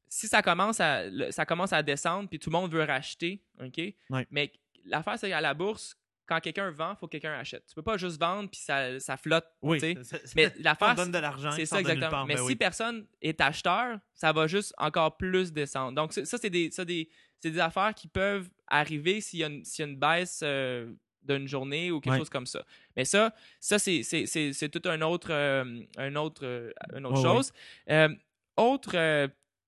si 0.09 0.27
ça 0.27 0.41
commence 0.41 0.79
à 0.81 1.03
ça 1.31 1.45
commence 1.45 1.71
à 1.71 1.81
descendre, 1.81 2.27
puis 2.27 2.37
tout 2.39 2.49
le 2.49 2.57
monde 2.59 2.71
veut 2.71 2.83
racheter, 2.83 3.41
OK? 3.63 3.81
Mais 4.29 4.51
l'affaire, 4.85 5.17
c'est 5.17 5.29
qu'à 5.29 5.39
la 5.41 5.53
bourse, 5.53 5.95
quand 6.31 6.39
quelqu'un 6.39 6.71
vend, 6.71 6.93
il 6.93 6.95
faut 6.97 7.07
que 7.07 7.11
quelqu'un 7.11 7.33
achète. 7.33 7.65
Tu 7.67 7.75
peux 7.75 7.81
pas 7.81 7.97
juste 7.97 8.17
vendre, 8.17 8.49
puis 8.49 8.61
ça, 8.61 8.97
ça 9.01 9.17
flotte. 9.17 9.45
Oui, 9.61 9.81
c'est- 9.81 10.33
Mais 10.37 10.49
l'affaire, 10.59 10.95
donne 10.95 11.11
de 11.11 11.17
l'argent. 11.17 11.51
c'est 11.51 11.65
ça, 11.65 11.81
exactement. 11.81 12.09
part, 12.09 12.25
Mais 12.25 12.35
ben 12.35 12.47
si 12.47 12.55
personne 12.55 13.05
est 13.21 13.41
acheteur, 13.41 13.99
ça 14.13 14.31
va 14.31 14.47
juste 14.47 14.73
encore 14.77 15.17
plus 15.17 15.51
descendre. 15.51 15.91
Donc, 15.93 16.13
ça, 16.13 16.23
ça, 16.23 16.37
c'est 16.37 16.49
des, 16.49 16.71
ça, 16.71 16.85
des, 16.85 17.09
c'est 17.41 17.51
des 17.51 17.59
affaires 17.59 17.93
qui 17.93 18.07
peuvent 18.07 18.49
arriver 18.67 19.19
s'il 19.19 19.39
y 19.39 19.43
a 19.43 19.47
une, 19.47 19.65
s'il 19.65 19.83
y 19.83 19.87
a 19.89 19.91
une 19.91 19.99
baisse 19.99 20.39
euh, 20.41 20.89
d'une 21.23 21.49
journée 21.49 21.91
ou 21.91 21.99
quelque 21.99 22.13
chose 22.19 22.29
comme 22.29 22.45
ça. 22.47 22.65
Mais 22.95 23.03
ça, 23.03 23.33
ça 23.59 23.77
c'est, 23.77 24.01
c'est, 24.03 24.25
c'est, 24.25 24.53
c'est 24.53 24.69
tout 24.69 24.87
un 24.87 25.01
autre, 25.01 25.33
euh, 25.33 25.81
un 25.97 26.15
autre, 26.15 26.45
euh, 26.45 26.71
une 26.95 27.05
autre 27.05 27.21
chose. 27.21 27.51
Euh, 27.89 28.07
autre 28.55 28.91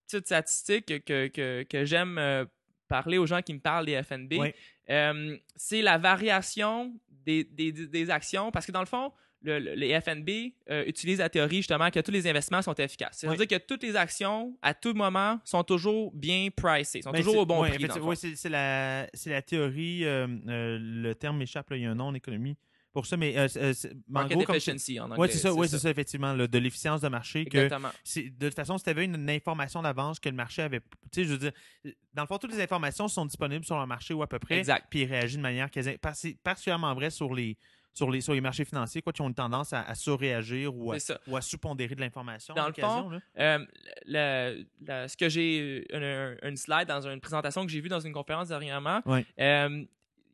petite 0.07 0.25
statistique 0.27 1.03
que, 1.03 1.27
que, 1.27 1.63
que 1.63 1.83
j'aime 1.83 2.47
parler 2.87 3.17
aux 3.17 3.25
gens 3.25 3.41
qui 3.41 3.53
me 3.53 3.59
parlent 3.59 3.85
des 3.85 4.01
FNB. 4.03 4.33
Euh, 4.89 5.37
c'est 5.55 5.81
la 5.81 5.97
variation 5.97 6.93
des, 7.25 7.43
des, 7.43 7.71
des 7.71 8.09
actions. 8.09 8.51
Parce 8.51 8.65
que 8.65 8.71
dans 8.71 8.79
le 8.81 8.85
fond, 8.85 9.11
le- 9.41 9.59
le- 9.59 9.73
les 9.73 9.99
FNB 9.99 10.53
euh, 10.69 10.85
utilisent 10.85 11.19
la 11.19 11.29
théorie 11.29 11.57
justement 11.57 11.89
que 11.91 11.99
tous 11.99 12.11
les 12.11 12.27
investissements 12.27 12.61
sont 12.61 12.73
efficaces. 12.75 13.17
C'est-à-dire 13.19 13.39
Oui. 13.41 13.47
que 13.47 13.57
toutes 13.57 13.83
les 13.83 13.95
actions, 13.95 14.57
à 14.61 14.73
tout 14.73 14.93
moment, 14.93 15.39
sont 15.43 15.63
toujours 15.63 16.11
bien 16.13 16.47
pricées, 16.55 17.01
sont 17.01 17.11
Ben, 17.11 17.19
toujours 17.19 17.37
au 17.39 17.45
bon 17.45 17.61
prix. 17.61 17.85
oui, 18.01 18.15
c'est 18.35 18.49
la, 18.49 19.07
théorie. 19.45 20.05
euh, 20.05 20.27
le 20.81 21.13
terme 21.13 21.37
m'échappe, 21.37 21.67
il 21.71 21.81
y 21.81 21.85
a 21.85 21.91
un 21.91 21.95
nom 21.95 22.05
en 22.07 22.13
économie 22.13 22.55
pour 22.93 23.05
ça, 23.07 23.17
mais, 23.17 23.35
euh, 23.37 23.47
euh, 23.57 23.73
Market 24.07 24.37
gros, 24.37 24.45
comme 24.45 24.55
efficiency 24.55 24.99
en 24.99 25.05
anglais. 25.05 25.17
Oui, 25.19 25.27
c'est 25.31 25.39
ça, 25.39 25.53
ouais, 25.53 25.67
c'est 25.67 25.79
ça, 25.79 25.89
effectivement, 25.89 26.33
là, 26.33 26.47
de 26.47 26.57
l'efficience 26.59 27.01
de 27.01 27.07
marché. 27.07 27.43
Que 27.45 27.57
Exactement. 27.57 27.89
c'est- 28.03 28.29
de 28.29 28.47
toute 28.47 28.55
façon, 28.55 28.77
si 28.77 28.83
tu 28.83 28.89
avais 28.91 29.05
une, 29.05 29.15
une 29.15 29.29
information 29.29 29.81
d'avance 29.81 30.19
que 30.19 30.29
le 30.29 30.35
marché 30.35 30.61
avait. 30.61 30.79
Tu 30.79 30.85
sais, 31.11 31.23
je 31.25 31.31
veux 31.31 31.37
dire, 31.39 31.51
dans 32.13 32.21
le 32.21 32.27
fond, 32.27 32.37
toutes 32.37 32.53
les 32.53 32.61
informations 32.61 33.07
sont 33.07 33.25
disponibles 33.25 33.65
sur 33.65 33.79
le 33.79 33.85
marché 33.87 34.13
ou 34.13 34.21
à 34.23 34.27
peu 34.27 34.39
près. 34.39 34.59
Exact. 34.59 34.85
Puis 34.89 35.01
il 35.01 35.05
réagit 35.05 35.37
de 35.37 35.41
manière 35.41 35.69
quasi. 35.71 35.97
particulièrement 36.43 36.93
vrai 36.93 37.09
sur 37.09 37.33
les, 37.33 37.57
sur 37.95 38.09
les, 38.09 38.21
sur 38.21 38.33
les 38.33 38.41
marchés 38.41 38.65
financiers, 38.65 39.01
quoi, 39.01 39.13
qui 39.13 39.21
ont 39.21 39.27
une 39.27 39.35
tendance 39.35 39.71
à, 39.73 39.81
à 39.81 39.95
surréagir 39.95 40.75
ou 40.75 40.91
à, 40.91 40.99
C'est 40.99 41.13
ça. 41.13 41.19
ou 41.27 41.35
à 41.37 41.41
sous-pondérer 41.41 41.93
de 41.95 42.01
l'information. 42.01 42.53
Dans 42.55 42.67
le 42.67 42.73
fond. 42.73 43.11
Euh, 43.39 43.59
le- 44.05 44.65
le- 44.81 45.07
ce 45.07 45.15
que 45.17 45.29
j'ai, 45.29 45.85
une, 45.93 46.37
une 46.49 46.57
slide 46.57 46.87
dans 46.87 47.07
une 47.07 47.19
présentation 47.21 47.65
que 47.65 47.71
j'ai 47.71 47.81
vue 47.81 47.89
dans 47.89 47.99
une 47.99 48.13
conférence 48.13 48.47
dernièrement, 48.49 49.01
Ouais. 49.05 49.25
euh, 49.39 49.83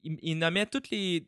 il, 0.03 0.17
il 0.21 0.35
nommait 0.37 0.65
toutes 0.67 0.89
les, 0.89 1.25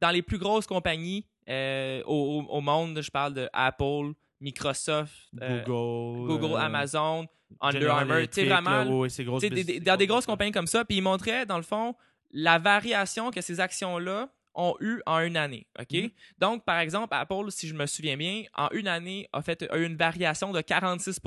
dans 0.00 0.10
les 0.10 0.22
plus 0.22 0.38
grosses 0.38 0.66
compagnies 0.66 1.24
euh, 1.48 2.02
au, 2.06 2.60
monde, 2.60 3.00
je 3.00 3.10
parle 3.10 3.34
de 3.34 3.48
Apple, 3.52 4.12
Microsoft, 4.40 5.12
euh, 5.40 5.64
Google, 5.64 6.28
Google, 6.28 6.54
euh, 6.54 6.58
Amazon, 6.58 7.26
Under 7.60 7.90
Armour, 7.90 8.16
tu 8.22 8.40
sais, 8.42 8.44
vraiment, 8.46 8.84
là, 8.84 8.86
ouais, 8.90 9.08
c'est 9.08 9.24
grosses 9.24 9.42
des- 9.42 9.50
des- 9.64 9.80
dans 9.80 9.96
des 9.96 10.06
grosses 10.06 10.26
compagnies 10.26 10.52
comme 10.52 10.66
ça, 10.66 10.84
puis 10.84 10.96
ils 10.98 11.02
montraient, 11.02 11.46
dans 11.46 11.56
le 11.56 11.62
fond, 11.62 11.94
la 12.32 12.58
variation 12.58 13.30
que 13.30 13.40
ces 13.40 13.60
actions-là 13.60 14.28
ont 14.54 14.74
eu 14.80 15.00
en 15.06 15.20
une 15.20 15.36
année. 15.36 15.66
OK? 15.78 15.92
Mhm. 15.92 16.10
Donc, 16.38 16.64
par 16.64 16.78
exemple, 16.78 17.14
Apple, 17.14 17.50
si 17.50 17.68
je 17.68 17.74
me 17.74 17.86
souviens 17.86 18.16
bien, 18.16 18.42
en 18.56 18.68
une 18.72 18.88
année, 18.88 19.28
a 19.32 19.42
fait 19.42 19.64
une 19.74 19.96
variation 19.96 20.50
de 20.52 20.60
46 20.60 21.20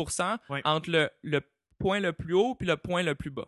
Ouais. 0.50 0.62
entre 0.66 0.90
le, 0.90 1.10
le 1.22 1.42
point 1.80 2.00
le 2.00 2.14
plus 2.14 2.34
haut 2.36 2.54
puis 2.56 2.68
le 2.68 2.78
point 2.78 3.02
le 3.02 3.16
plus 3.16 3.32
bas. 3.32 3.48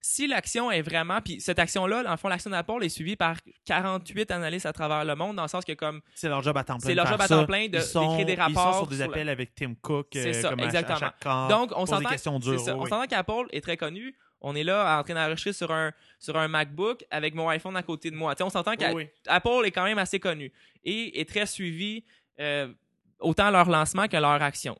Si 0.00 0.26
l'action 0.26 0.70
est 0.70 0.80
vraiment, 0.82 1.20
puis 1.20 1.40
cette 1.40 1.58
action-là, 1.58 2.02
le 2.10 2.16
fond, 2.16 2.28
l'action 2.28 2.50
d'Apple 2.50 2.82
est 2.82 2.88
suivie 2.88 3.16
par 3.16 3.36
48 3.66 4.30
analystes 4.30 4.64
à 4.66 4.72
travers 4.72 5.04
le 5.04 5.14
monde, 5.14 5.36
dans 5.36 5.42
le 5.42 5.48
sens 5.48 5.64
que 5.64 5.72
comme 5.72 6.00
C'est 6.14 6.28
leur 6.28 6.42
job 6.42 6.56
à 6.56 6.64
temps 6.64 6.78
plein. 6.78 6.86
C'est 6.88 6.94
leur 6.94 7.06
job 7.06 7.20
à 7.20 7.28
temps 7.28 7.44
plein 7.44 7.66
de- 7.66 7.68
d'écrire 7.68 8.26
des 8.26 8.32
Ils 8.32 8.36
sont 8.36 8.42
rapports 8.42 8.76
sur 8.78 8.86
des 8.86 8.96
sur 8.96 9.04
la- 9.06 9.10
appels 9.12 9.28
avec 9.28 9.54
Tim 9.54 9.74
Cook. 9.80 10.08
C'est 10.12 10.28
euh, 10.28 10.32
ça, 10.32 10.48
comme 10.50 10.60
à- 10.60 10.62
à 10.62 10.66
exactement. 10.66 10.98
chaque 10.98 11.18
quart, 11.20 11.48
Donc, 11.48 11.72
on 11.76 11.84
s'entend 11.86 12.08
questions 12.08 12.40
c'est 12.40 12.50
dures. 12.50 12.60
ça. 12.60 12.76
On 12.76 12.82
oui. 12.84 12.88
s'entend 12.88 13.06
qu'Apple 13.06 13.46
est 13.52 13.60
très 13.60 13.76
connu. 13.76 14.16
On 14.40 14.54
est 14.56 14.64
là 14.64 14.98
en 14.98 15.02
train 15.04 15.12
d'enregistrer 15.14 15.52
sur 15.52 15.70
un, 15.70 15.92
sur 16.18 16.34
un 16.38 16.48
MacBook 16.48 17.04
avec 17.10 17.34
mon 17.34 17.48
iPhone 17.50 17.76
à 17.76 17.82
côté 17.82 18.10
de 18.10 18.16
moi. 18.16 18.34
On 18.40 18.48
s'entend 18.48 18.74
qu'Apple 18.74 18.94
oui. 18.96 19.66
est 19.66 19.70
quand 19.70 19.84
même 19.84 19.98
assez 19.98 20.18
connu 20.18 20.50
et 20.82 21.20
est 21.20 21.28
très 21.28 21.44
suivi 21.44 22.04
euh, 22.40 22.72
autant 23.18 23.50
leur 23.50 23.68
lancement 23.68 24.08
que 24.08 24.16
leur 24.16 24.40
action. 24.42 24.78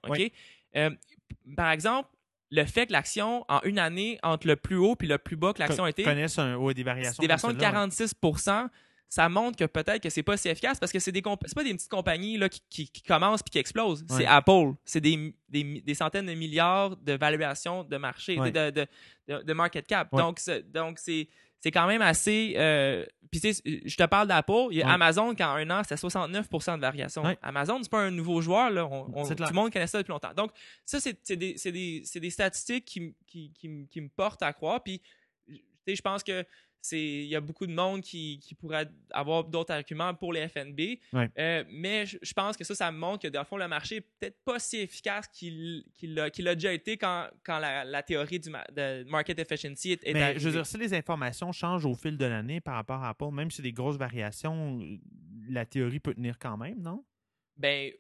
Euh, 0.77 0.91
par 1.57 1.71
exemple, 1.73 2.09
le 2.51 2.65
fait 2.65 2.87
que 2.87 2.93
l'action, 2.93 3.45
en 3.49 3.61
une 3.63 3.79
année, 3.79 4.19
entre 4.23 4.47
le 4.47 4.57
plus 4.57 4.77
haut 4.77 4.97
puis 4.97 5.07
le 5.09 5.19
plus 5.19 5.37
bas 5.37 5.53
que 5.53 5.61
l'action 5.61 5.85
a 5.85 5.91
été, 5.91 6.03
connaissent 6.03 6.39
un- 6.39 6.57
ouais, 6.57 6.75
des 6.75 6.83
variations. 6.83 7.21
des 7.21 7.27
versions 7.29 7.49
de 7.49 7.61
celle-là, 7.61 7.85
ouais. 7.85 7.89
46% 7.89 8.69
ça 9.13 9.29
montre 9.29 9.57
que 9.59 9.65
peut-être 9.65 10.01
que 10.01 10.09
c'est 10.09 10.23
pas 10.23 10.37
si 10.37 10.49
efficace 10.49 10.79
parce 10.79 10.93
que 10.93 11.01
c'est 11.01 11.11
des 11.11 11.21
c'est 11.47 11.55
pas 11.55 11.65
des 11.65 11.75
petites 11.75 11.91
compagnies 11.91 12.39
là, 12.39 12.49
qui, 12.49 12.63
qui, 12.71 12.89
qui 12.89 13.03
commencent 13.03 13.43
puis 13.43 13.51
qui 13.51 13.59
explosent. 13.59 14.03
Ouais. 14.09 14.19
C'est 14.19 14.27
Apple. 14.27 14.75
C'est 14.85 15.01
des, 15.01 15.35
des, 15.49 15.81
des 15.81 15.95
centaines 15.95 16.27
de 16.27 16.35
milliards 16.35 16.97
de 16.97 17.15
valuation 17.15 17.83
de 17.83 17.97
marché, 17.97 18.37
de, 18.37 18.71
de, 18.71 18.87
de, 19.27 19.43
de 19.43 19.53
market 19.53 19.85
cap. 19.89 20.15
Donc, 20.15 20.39
donc 20.73 20.99
c'est, 21.01 21.29
c'est 21.61 21.71
quand 21.71 21.87
même 21.87 22.03
assez. 22.03 22.55
Euh, 22.57 23.05
puis, 23.31 23.41
tu 23.41 23.53
sais, 23.55 23.63
je 23.85 23.97
te 23.97 24.03
parle 24.07 24.27
d'Apple. 24.27 24.53
Il 24.73 24.79
y 24.79 24.83
a 24.83 24.87
Ouais. 24.87 24.93
Amazon, 24.93 25.29
en 25.33 25.41
un 25.41 25.71
an, 25.71 25.83
c'était 25.85 25.95
69% 25.97 26.77
de 26.77 26.81
variation. 26.81 27.23
Ouais. 27.23 27.39
Amazon, 27.43 27.79
c'est 27.83 27.91
pas 27.91 28.01
un 28.01 28.11
nouveau 28.11 28.41
joueur. 28.41 28.71
Là. 28.71 28.87
On- 28.87 29.09
on- 29.15 29.25
C'est 29.25 29.37
tout 29.37 29.45
le 29.45 29.53
monde 29.55 29.73
connaît 29.73 29.87
ça 29.87 29.99
depuis 29.99 30.11
longtemps. 30.11 30.35
Donc, 30.35 30.51
ça, 30.85 30.99
c'est, 30.99 31.17
c'est 31.23 31.37
des, 31.37 31.57
c'est 31.57 31.71
des, 31.71 32.03
c'est 32.05 32.19
des 32.19 32.31
statistiques 32.31 32.85
qui, 32.87 33.15
qui, 33.27 33.53
qui, 33.55 33.87
qui 33.89 34.01
me 34.01 34.09
portent 34.09 34.43
à 34.43 34.53
croire. 34.53 34.83
Puis, 34.83 35.01
tu 35.47 35.55
sais, 35.87 35.95
je 35.95 36.03
pense 36.03 36.25
que 36.25 36.43
c'est 36.43 36.47
il 36.93 37.27
y 37.27 37.37
a 37.37 37.41
beaucoup 37.41 37.67
de 37.67 37.73
monde 37.73 38.01
qui, 38.01 38.39
qui 38.43 38.55
pourrait 38.55 38.89
avoir 39.11 39.45
d'autres 39.45 39.73
arguments 39.73 40.15
pour 40.15 40.33
les 40.33 40.49
FNB. 40.49 40.81
Euh, 41.39 41.65
mais 41.71 42.07
je, 42.07 42.19
je 42.23 42.33
pense 42.33 42.57
que 42.57 42.65
ça, 42.65 42.75
ça 42.75 42.91
me 42.91 42.99
montre 42.99 43.23
que 43.23 43.29
dans 43.29 43.41
le 43.41 43.45
fond, 43.47 43.57
le 43.57 43.69
marché 43.69 43.97
est 43.97 44.01
peut-être 44.01 44.39
pas 44.45 44.59
si 44.59 44.79
efficace 44.79 45.29
qu'il 45.29 45.85
l'a 46.03 46.31
déjà 46.55 46.73
été 46.73 46.97
quand, 46.97 47.29
quand 47.45 47.59
la, 47.59 47.85
la 47.85 48.03
théorie 48.03 48.41
du 48.41 48.51
ma- 48.51 48.65
de 48.75 49.05
market 49.09 49.39
efficiency 49.39 49.93
est, 49.93 50.05
est 50.07 50.13
Mais 50.15 50.23
arrivée. 50.23 50.41
je 50.41 50.49
veux 50.49 50.55
dire, 50.55 50.67
si 50.67 50.79
les 50.79 50.95
informations 50.95 51.53
changent 51.53 51.87
au 51.87 51.95
fil 51.95 52.17
de 52.17 52.25
l'année 52.25 52.61
par 52.61 52.75
rapport 52.75 53.03
à 53.03 53.11
Apple, 53.11 53.31
même 53.33 53.51
si 53.51 53.63
des 53.63 53.73
grosses 53.73 53.97
variations, 53.99 54.81
euh, 54.81 54.97
la 55.49 55.67
théorie 55.67 56.01
peut 56.01 56.15
tenir 56.15 56.39
quand 56.39 56.57
même, 56.57 56.81
non? 56.81 57.05
Ben, 57.57 57.91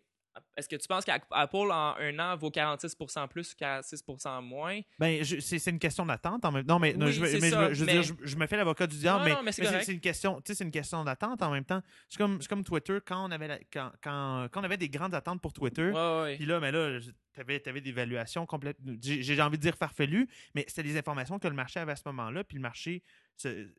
est-ce 0.57 0.69
que 0.69 0.77
tu 0.77 0.87
penses 0.87 1.05
qu'Apple 1.05 1.57
en 1.57 1.95
un 1.99 2.19
an 2.19 2.37
vaut 2.37 2.51
46% 2.51 3.29
plus 3.29 3.53
ou 3.53 3.57
46% 3.57 4.43
moins? 4.43 4.81
Ben, 4.99 5.23
c'est 5.25 5.67
une 5.71 5.79
question 5.79 6.07
d'attente 6.07 6.45
en 6.45 6.53
même 6.53 6.65
temps. 6.65 6.75
Non, 6.75 6.79
mais, 6.79 6.93
non, 6.95 7.07
je, 7.09 7.21
mais 7.21 7.29
je 7.41 7.51
ça, 7.51 7.69
veux- 7.69 7.75
je 7.75 7.81
veux 7.81 7.87
mais- 7.87 7.93
dire, 7.93 8.03
je, 8.03 8.13
je 8.23 8.37
me 8.37 8.47
fais 8.47 8.57
l'avocat 8.57 8.87
du 8.87 8.97
diable, 8.97 9.29
Non, 9.29 9.43
mais, 9.43 9.53
c'est 9.53 9.93
une 9.93 10.01
question, 10.01 10.41
une 10.61 10.71
question 10.71 11.03
d'attente 11.05 11.43
en 11.43 11.51
même 11.51 11.65
temps. 11.65 11.83
C'est 12.09 12.19
comme, 12.19 12.39
comme 12.49 12.63
Twitter 12.65 12.99
quand 13.05 13.27
on 13.27 13.31
avait, 13.31 13.49
la- 13.49 13.59
quand, 13.73 13.91
quand, 14.03 14.49
quand 14.53 14.61
on 14.61 14.65
avait 14.65 14.77
des 14.77 14.89
grandes 14.89 15.15
attentes 15.15 15.41
pour 15.41 15.53
Twitter. 15.53 15.91
Puis 16.37 16.47
là, 16.47 16.61
mais 16.61 16.71
là, 16.73 16.99
tu 17.33 17.41
avais, 17.41 17.61
des 17.81 17.89
évaluations 17.91 18.47
complètes. 18.47 18.79
J'ai 19.03 19.41
envie 19.43 19.57
de 19.59 19.63
dire 19.63 19.77
farfelues, 19.77 20.29
mais 20.55 20.65
c'était 20.69 20.83
des 20.83 20.97
informations 20.99 21.39
que 21.39 21.49
le 21.49 21.55
marché 21.55 21.81
avait 21.81 21.93
à 21.93 21.97
ce 21.97 22.03
moment-là, 22.07 22.45
puis 22.45 22.57
le 22.57 22.63
marché 22.63 23.03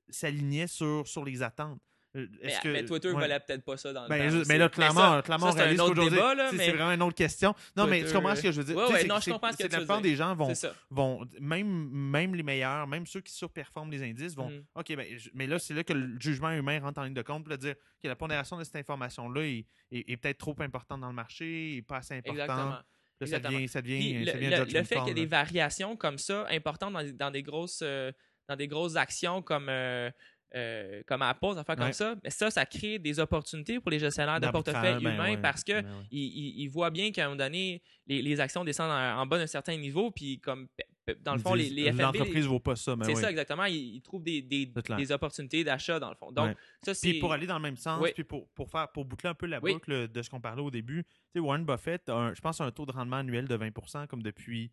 s'alignait 0.10 0.68
sur, 0.68 1.08
sur 1.08 1.24
les 1.24 1.44
attentes. 1.44 1.80
Euh, 2.14 2.28
Mais, 2.44 2.54
que- 2.62 2.68
mais 2.68 2.84
Twitter 2.86 3.08
ouais. 3.10 3.22
valait 3.22 3.40
peut-être 3.40 3.64
pas 3.64 3.78
ça 3.78 3.94
dans 3.94 4.04
le 4.04 4.10
Ben, 4.10 4.30
temps 4.30 4.44
mais 4.50 4.58
là, 4.58 4.68
clairement, 4.68 5.16
ça- 5.16 5.22
clairement 5.22 5.46
ça, 5.46 5.52
on 5.52 5.56
c'est 5.56 5.62
un 5.62 5.64
réalise 5.64 5.80
autre 5.80 6.10
débat, 6.10 6.36
là, 6.36 6.50
c'est- 6.50 6.58
mais- 6.58 6.66
c'est 6.66 6.72
vraiment 6.74 6.92
une 6.92 7.02
autre 7.04 7.16
question. 7.16 7.56
Non, 7.78 7.88
mais 7.88 8.04
tu 8.04 8.12
comprends 8.12 8.36
ce 8.36 8.42
que 8.42 8.52
je 8.52 8.58
veux 8.62 8.66
dire? 8.66 8.76
ouais, 8.76 9.00
c'est- 9.02 9.08
non, 9.08 9.20
je 9.22 9.32
comprends 9.32 9.52
ce 9.54 9.58
que 9.58 9.64
tu 9.64 9.70
la 9.70 9.78
veux 9.78 9.84
plupart 9.86 10.02
dire. 10.02 10.12
des 10.12 10.16
gens 10.18 10.36
vont, 10.36 10.52
vont 10.90 11.26
même, 11.40 11.90
même 11.90 12.36
les 12.36 12.44
meilleurs, 12.44 12.86
même 12.88 13.06
ceux 13.06 13.22
qui 13.22 13.32
surperforment 13.32 13.92
les 13.92 14.04
indices, 14.04 14.36
vont 14.36 14.50
Mhm. 14.50 14.64
OK, 14.76 14.94
ben, 14.96 15.06
je- 15.18 15.30
mais 15.34 15.48
là, 15.48 15.58
c'est 15.58 15.74
là 15.74 15.86
que 15.86 15.94
le 15.94 16.20
jugement 16.20 16.52
humain 16.52 16.82
rentre 16.82 17.00
en 17.00 17.04
ligne 17.06 17.14
de 17.14 17.22
compte 17.22 17.46
pour 17.46 17.58
dire 17.58 17.76
que 18.04 18.08
la 18.10 18.16
pondération 18.18 18.58
de 18.58 18.66
cette 18.66 18.76
information-là 18.76 19.42
est, 19.44 19.66
est- 19.94 20.12
est 20.12 20.18
peut-être 20.18 20.38
trop 20.40 20.56
importante 20.60 21.00
dans 21.00 21.08
le 21.08 21.14
marché, 21.16 21.76
et 21.78 21.82
pas 21.82 21.98
assez 21.98 22.16
importante. 22.16 22.40
Exactement. 22.42 22.78
Là, 23.22 23.28
ça 23.28 23.40
devient, 23.40 23.68
ça 23.70 23.82
devient, 23.82 24.00
Puis 24.16 24.26
ça 24.26 24.34
le, 24.34 24.38
devient 24.40 24.50
le- 24.50 24.56
judgment 24.66 24.80
le 24.80 24.84
fait 24.86 24.96
qu'il 24.96 25.08
y 25.08 25.12
ait 25.12 25.14
des 25.14 25.22
là. 25.28 25.38
variations 25.44 25.96
comme 25.96 26.18
ça 26.18 26.46
importantes 26.50 26.92
dans, 26.92 27.10
dans 27.14 27.32
des 27.32 27.44
grosses 27.44 27.82
euh, 27.84 28.12
dans 28.50 28.56
des 28.58 28.68
grosses 28.68 28.96
actions 28.98 29.42
comme 29.42 29.68
euh, 29.70 30.10
euh, 30.56 31.02
comme 31.08 31.22
Apple, 31.22 31.54
des 31.54 31.60
affaires 31.60 31.76
Ouais. 31.78 31.84
comme 31.86 31.94
ça, 31.94 32.16
mais 32.24 32.30
ça, 32.30 32.52
ça 32.52 32.66
crée 32.66 33.00
des 33.00 33.20
opportunités 33.20 33.80
pour 33.80 33.90
les 33.92 34.00
gestionnaires 34.00 34.40
de 34.40 34.48
portefeuille 34.50 35.02
ben 35.04 35.14
humains 35.14 35.30
ouais, 35.32 35.38
parce 35.38 35.64
que 35.64 35.82
ben 35.82 35.86
ouais. 35.86 36.06
ils, 36.12 36.68
voient 36.68 36.90
bien 36.92 37.12
qu'à 37.12 37.24
un 37.26 37.30
moment 37.30 37.38
donné, 37.38 37.82
les, 38.08 38.22
les 38.22 38.40
actions 38.40 38.64
descendent 38.64 38.92
en, 38.92 39.22
en 39.22 39.26
bas 39.26 39.38
d'un 39.38 39.48
certain 39.48 39.78
niveau, 39.78 40.12
puis 40.12 40.40
comme 40.40 40.68
dans 41.22 41.34
le 41.34 41.40
fond, 41.40 41.56
les, 41.56 41.70
les 41.70 41.92
FNB, 41.92 42.02
L'entreprise 42.02 42.46
vaut 42.46 42.60
pas 42.60 42.76
ça, 42.76 42.96
mais 42.96 43.06
c'est 43.06 43.16
oui. 43.16 43.22
ça 43.22 43.30
exactement, 43.32 43.66
ils, 43.66 43.96
ils 43.96 44.02
trouvent 44.02 44.24
des, 44.24 44.42
des, 44.42 44.72
C'est 44.76 44.84
clair. 44.84 44.98
des 44.98 45.12
opportunités 45.12 45.64
d'achat 45.64 46.00
dans 46.00 46.10
le 46.10 46.16
fond. 46.16 46.32
Donc, 46.32 46.50
Ouais. 46.50 46.56
ça, 46.86 46.94
c'est. 46.94 47.10
Puis 47.10 47.20
pour 47.20 47.34
aller 47.34 47.48
dans 47.48 47.56
le 47.58 47.62
même 47.62 47.76
sens, 47.76 48.00
Oui. 48.02 48.12
puis 48.14 48.24
pour, 48.24 48.48
pour, 48.50 48.70
faire, 48.70 48.90
pour 48.92 49.04
boucler 49.06 49.30
un 49.30 49.34
peu 49.34 49.46
la 49.48 49.60
Oui. 49.62 49.74
boucle 49.74 50.08
de 50.10 50.22
ce 50.22 50.30
qu'on 50.30 50.40
parlait 50.40 50.62
au 50.62 50.72
début, 50.72 51.04
tu 51.04 51.10
sais, 51.34 51.40
Warren 51.40 51.66
Buffett, 51.66 52.08
a 52.10 52.14
un- 52.14 52.34
je 52.34 52.40
pense, 52.42 52.62
a 52.62 52.66
un 52.66 52.72
taux 52.72 52.86
de 52.86 52.92
rendement 52.92 53.18
annuel 53.18 53.48
de 53.48 53.56
20% 53.56 54.08
comme 54.08 54.22
depuis, 54.22 54.72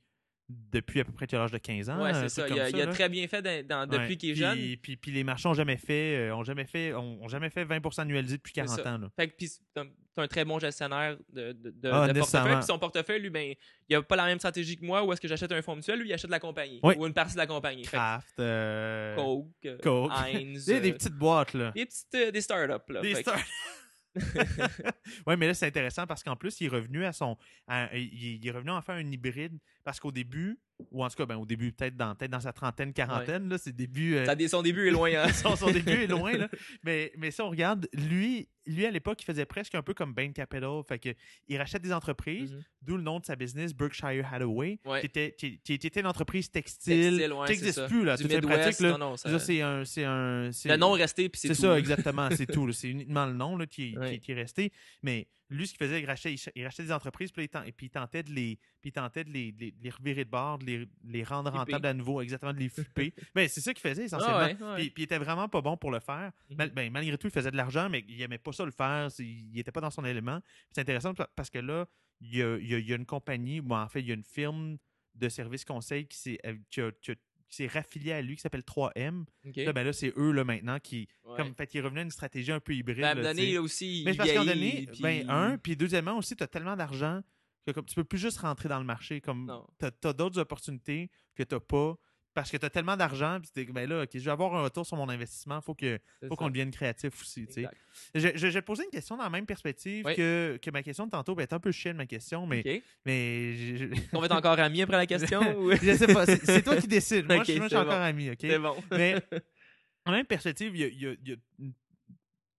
depuis 0.48 1.00
à 1.00 1.04
peu 1.04 1.12
près 1.12 1.26
l'âge 1.30 1.50
de 1.50 1.58
15 1.58 1.90
ans. 1.90 2.02
Ouais, 2.02 2.14
c'est 2.14 2.28
ça. 2.30 2.48
Il 2.48 2.58
a, 2.58 2.70
comme 2.70 2.80
il 2.80 2.82
a 2.82 2.86
très 2.86 3.08
bien 3.10 3.28
fait 3.28 3.42
dans- 3.42 3.86
dans- 3.86 3.90
Ouais. 3.94 4.02
depuis 4.02 4.16
qu'il 4.16 4.30
est 4.30 4.32
Puis- 4.32 4.40
jeune. 4.40 4.76
Puis, 4.80 4.96
puis 4.96 5.10
les 5.10 5.22
marchés 5.22 5.46
n'ont 5.48 5.54
jamais 5.54 5.76
fait, 5.76 6.16
euh, 6.28 6.34
ont 6.34 6.42
jamais 6.42 6.64
fait, 6.64 6.94
ont, 6.94 7.22
ont 7.22 7.28
jamais 7.28 7.50
fait 7.50 7.64
20% 7.64 8.02
annualisé 8.02 8.38
depuis 8.38 8.52
C'est 8.54 8.62
40 8.62 8.80
ça. 8.82 8.94
ans. 8.94 8.98
Là. 8.98 9.10
Fait 9.14 9.28
que 9.28 9.36
puis 9.36 9.48
c'est 9.48 9.60
un, 9.80 10.26
très 10.26 10.44
bon 10.44 10.58
gestionnaire 10.58 11.16
de, 11.32 11.52
de, 11.52 11.70
de- 11.70 11.88
Ah, 11.92 12.08
de 12.12 12.18
portefeuille. 12.18 12.54
Puis 12.56 12.64
son 12.64 12.78
portefeuille, 12.78 13.20
lui, 13.20 13.30
ben, 13.30 13.54
il 13.88 13.94
a 13.96 14.02
pas 14.02 14.16
la 14.16 14.24
même 14.26 14.38
stratégie 14.38 14.76
que 14.76 14.84
moi 14.84 15.04
où 15.04 15.12
est-ce 15.12 15.20
que 15.20 15.28
j'achète 15.28 15.52
un 15.52 15.62
fonds 15.62 15.76
mutuel, 15.76 16.00
lui, 16.00 16.08
il 16.08 16.12
achète 16.12 16.30
la 16.30 16.40
compagnie. 16.40 16.80
Oui. 16.82 16.94
Ou 16.98 17.06
une 17.06 17.12
partie 17.14 17.34
de 17.34 17.38
la 17.38 17.46
compagnie. 17.46 17.82
Que 17.82 17.88
Kraft, 17.90 18.40
euh, 18.40 19.14
Coke, 19.16 19.46
euh, 19.66 19.78
Coke. 19.82 20.10
Heinz. 20.12 20.64
Sais, 20.64 20.80
des 20.80 20.90
euh, 20.90 20.94
petites 20.94 21.14
boîtes. 21.14 21.52
Là. 21.54 21.70
des 21.72 21.86
petites 21.86 22.32
des 22.32 22.40
startups. 22.40 22.92
Là. 22.92 23.00
Des 23.00 23.14
stars. 23.16 23.38
oui, 25.26 25.36
mais 25.38 25.46
là, 25.46 25.54
c'est 25.54 25.66
intéressant 25.66 26.06
parce 26.06 26.22
qu'en 26.22 26.36
plus, 26.36 26.60
il 26.60 26.66
est 26.66 26.70
revenu 26.70 27.04
à 27.04 27.12
son. 27.12 27.36
à- 27.66 27.94
il, 27.96 28.46
est 28.46 28.50
revenu 28.50 28.70
en 28.70 28.82
faire 28.82 28.96
un 28.96 29.10
hybride 29.10 29.58
parce 29.84 30.00
qu'au 30.00 30.12
début, 30.12 30.58
ou 30.90 31.04
en 31.04 31.08
tout 31.08 31.16
cas, 31.16 31.26
ben, 31.26 31.36
au 31.36 31.46
début, 31.46 31.72
peut-être 31.72 31.96
dans, 31.96 32.14
peut 32.14 32.28
dans 32.28 32.40
sa 32.40 32.52
trentaine, 32.52 32.92
quarantaine, 32.92 33.48
là, 33.48 33.58
c'est 33.58 33.74
début. 33.74 34.16
euh, 34.16 34.24
Ça 34.26 34.36
son 34.48 34.62
début 34.62 34.88
est 34.88 34.92
loin. 34.92 35.10
Hein? 35.14 35.28
son, 35.32 35.56
son 35.56 35.70
début 35.70 36.02
est 36.02 36.06
loin, 36.06 36.32
là. 36.36 36.48
Mais, 36.84 37.12
mais 37.16 37.30
si 37.30 37.40
on 37.40 37.50
regarde, 37.50 37.88
lui, 37.92 38.48
lui 38.68 38.86
à 38.86 38.90
l'époque, 38.90 39.20
il 39.22 39.24
faisait 39.24 39.46
presque 39.46 39.74
un 39.74 39.82
peu 39.82 39.94
comme 39.94 40.12
Bain 40.14 40.30
Capital. 40.32 40.82
Fait 40.86 40.98
que, 40.98 41.08
il 41.48 41.56
rachète 41.58 41.82
des 41.82 41.92
entreprises, 41.92 42.52
Mhm. 42.52 42.62
d'où 42.82 42.96
le 42.96 43.02
nom 43.02 43.18
de 43.18 43.24
sa 43.24 43.34
business, 43.34 43.74
Berkshire 43.74 44.26
Hathaway, 44.32 44.78
Ouais. 44.84 45.00
qui, 45.00 45.06
était, 45.06 45.34
qui, 45.36 45.58
qui 45.58 45.72
était 45.74 46.00
une 46.00 46.06
entreprise 46.06 46.50
textile, 46.50 47.16
Textile, 47.16 47.32
ouais, 47.32 47.46
qui 47.48 47.54
c'est 47.56 47.60
n'existe 47.64 47.86
plus, 47.88 48.04
là. 48.04 48.16
Du 48.16 48.22
Toutes 48.22 48.30
ces 48.32 48.36
Midwest, 48.40 48.60
pratiques, 48.60 48.80
là. 48.80 48.90
non, 48.92 48.98
non, 48.98 49.16
ça- 49.16 49.38
c'est 49.38 49.62
un. 49.62 49.84
C'est 49.84 50.04
un 50.04 50.50
c'est- 50.52 50.68
Le 50.68 50.76
nom 50.76 50.96
est 50.96 51.00
resté, 51.02 51.28
puis 51.28 51.40
c'est 51.40 51.48
c'est 51.48 51.54
ça, 51.62 51.78
exactement. 51.78 52.28
C'est 52.30 52.46
tout. 52.66 52.70
C'est 52.72 52.88
uniquement 52.90 53.26
le 53.26 53.32
nom 53.32 53.56
là, 53.56 53.66
qui, 53.66 53.92
qui- 53.92 53.98
Ouais. 53.98 54.18
qui 54.18 54.32
est 54.32 54.34
resté. 54.34 54.72
Mais 55.02 55.26
lui, 55.50 55.66
ce 55.66 55.72
qu'il 55.72 55.78
faisait, 55.86 56.02
il 56.02 56.04
rachetait, 56.06 56.34
il 56.34 56.38
ch- 56.38 56.52
il 56.54 56.62
rachetait 56.62 56.82
des 56.82 56.92
entreprises, 56.92 57.32
puis, 57.32 57.44
il 57.44 57.72
puis 57.72 57.86
il 57.86 57.90
tentait 57.90 58.22
de 58.22 58.30
les, 58.30 58.58
puis 58.82 58.90
il 58.90 58.92
tentait 58.92 59.24
de 59.24 59.30
les, 59.30 59.72
revirer 59.90 60.26
de 60.26 60.30
bord, 60.30 60.58
de 60.58 60.86
les, 61.06 61.24
rendre 61.24 61.50
Flipper. 61.50 61.58
rentables 61.72 61.86
à 61.86 61.94
nouveau, 61.94 62.20
exactement, 62.20 62.52
de 62.52 62.58
les 62.58 62.68
flipper. 62.68 63.14
Mais 63.34 63.48
c'est 63.48 63.62
ça 63.62 63.72
qu'il 63.72 63.80
faisait 63.80 64.04
essentiellement. 64.04 64.36
Ah 64.40 64.46
ouais, 64.46 64.56
ouais. 64.62 64.74
Puis, 64.76 64.90
puis 64.90 65.02
il 65.02 65.04
était 65.04 65.16
vraiment 65.16 65.48
pas 65.48 65.62
bon 65.62 65.76
pour 65.78 65.90
le 65.90 66.00
faire. 66.00 66.32
Mal- 66.54 66.70
ben, 66.74 66.90
malgré 66.92 67.16
tout, 67.16 67.28
il 67.28 67.32
faisait 67.32 67.50
de 67.50 67.56
l'argent, 67.56 67.88
mais 67.88 68.04
il 68.08 68.20
aimait 68.20 68.36
pas 68.36 68.52
ça 68.58 68.64
le 68.66 68.70
faire. 68.70 69.08
Il 69.18 69.58
était 69.58 69.72
pas 69.72 69.80
dans 69.80 69.90
son 69.90 70.04
élément. 70.04 70.40
C'est 70.70 70.80
intéressant 70.82 71.14
pa- 71.14 71.30
parce 71.34 71.50
que 71.50 71.58
là, 71.58 71.86
il 72.20 72.36
y 72.36 72.42
a, 72.42 72.56
il 72.58 72.66
y 72.68 72.74
a- 72.74 72.78
il 72.78 72.86
y 72.88 72.92
a 72.92 72.96
une 72.96 73.06
compagnie, 73.06 73.60
ou 73.60 73.72
en 73.72 73.88
fait, 73.88 74.00
il 74.00 74.08
y 74.08 74.10
a 74.10 74.14
une 74.14 74.24
firme 74.24 74.76
de 75.14 75.28
services 75.28 75.64
conseil 75.64 76.06
qui 76.06 76.16
s'est 76.18 76.38
euh, 76.46 76.56
qui 76.70 76.80
a- 76.80 76.92
qui 76.92 77.12
a- 77.12 77.14
qui 77.14 77.56
s'est 77.56 77.66
raffiliée 77.66 78.12
à 78.12 78.20
lui, 78.20 78.36
qui 78.36 78.42
s'appelle 78.42 78.62
3M. 78.62 79.24
Ok. 79.46 79.56
Là, 79.56 79.72
ben 79.72 79.82
là, 79.82 79.92
c'est 79.94 80.12
eux 80.18 80.32
là, 80.32 80.44
maintenant 80.44 80.78
qui. 80.78 81.08
Ouais. 81.24 81.34
Comme, 81.36 81.54
fait 81.54 81.66
qu'il 81.66 81.80
revenu 81.82 82.00
à 82.00 82.02
une 82.02 82.10
stratégie 82.10 82.52
un 82.52 82.60
peu 82.60 82.74
hybride. 82.74 82.98
Ben, 83.00 83.06
à 83.06 83.10
un 83.12 83.14
là, 83.14 83.22
donné, 83.22 83.56
aussi, 83.58 84.02
Mais 84.04 84.12
il 84.12 84.16
parce 84.18 84.30
qu'à 84.30 84.40
un 84.42 84.44
donné, 84.44 84.86
puis- 84.92 85.00
ben, 85.02 85.30
un, 85.30 85.56
puis 85.56 85.74
deuxièmement 85.74 86.18
aussi, 86.18 86.36
tu 86.36 86.42
as 86.42 86.46
tellement 86.46 86.76
d'argent 86.76 87.22
que 87.66 87.70
comme, 87.72 87.86
tu 87.86 87.94
peux 87.94 88.04
plus 88.04 88.18
juste 88.18 88.38
rentrer 88.38 88.68
dans 88.68 88.78
le 88.78 88.84
marché. 88.84 89.20
Comme 89.22 89.50
tu 89.78 89.86
as, 90.06 90.12
d'autres 90.12 90.38
opportunités 90.38 91.10
que 91.34 91.42
tu 91.42 91.54
n'as 91.54 91.60
pas 91.60 91.96
parce 92.38 92.52
que 92.52 92.56
tu 92.56 92.64
as 92.64 92.70
tellement 92.70 92.96
d'argent. 92.96 93.40
Puis 93.40 93.50
t'es- 93.52 93.72
ben 93.72 93.88
là, 93.88 94.02
ok, 94.04 94.10
je 94.14 94.20
vais 94.20 94.30
avoir 94.30 94.54
un 94.54 94.62
retour 94.62 94.86
sur 94.86 94.96
mon 94.96 95.08
investissement. 95.08 95.58
Il 95.58 95.64
faut 95.64 96.36
qu'on 96.36 96.48
devienne 96.48 96.70
créatif 96.70 97.20
aussi. 97.20 97.48
tu. 97.48 97.66
Je, 98.14 98.28
je, 98.36 98.58
te 98.60 98.64
poser 98.64 98.84
une 98.84 98.90
question 98.90 99.16
dans 99.16 99.24
la 99.24 99.30
même 99.30 99.44
perspective 99.44 100.06
Oui. 100.06 100.14
que, 100.14 100.56
que 100.62 100.70
ma 100.70 100.84
question 100.84 101.06
de 101.06 101.10
tantôt. 101.10 101.34
Ben, 101.34 101.42
elle 101.42 101.48
est 101.48 101.54
un 101.54 101.58
peu 101.58 101.72
chienne, 101.72 101.96
ma 101.96 102.06
question, 102.06 102.46
mais, 102.46 102.82
mais 103.04 103.54
je, 103.76 103.86
On 104.12 104.20
va 104.20 104.26
être 104.26 104.36
encore 104.36 104.60
amis 104.60 104.82
après 104.82 104.98
la 104.98 105.06
question 105.06 105.40
ou... 105.58 105.72
je 105.72 105.96
sais 105.96 106.06
pas. 106.06 106.26
C'est, 106.26 106.62
toi 106.62 106.76
qui 106.76 106.86
décides. 106.86 107.26
Moi, 107.26 107.42
je, 107.42 107.52
moi, 107.54 107.64
je 107.64 107.68
suis 107.68 107.76
encore 107.76 108.00
ami. 108.00 108.30
ok? 108.30 108.38
C'est 108.40 108.58
bon. 108.60 108.76
Mais 108.92 109.16
en 110.06 110.12
même 110.12 110.26
perspective, 110.26 110.76
il 110.76 110.96
y 110.96 111.06
a, 111.06 111.10
y 111.24 111.32
a 111.32 111.36
une 111.58 111.72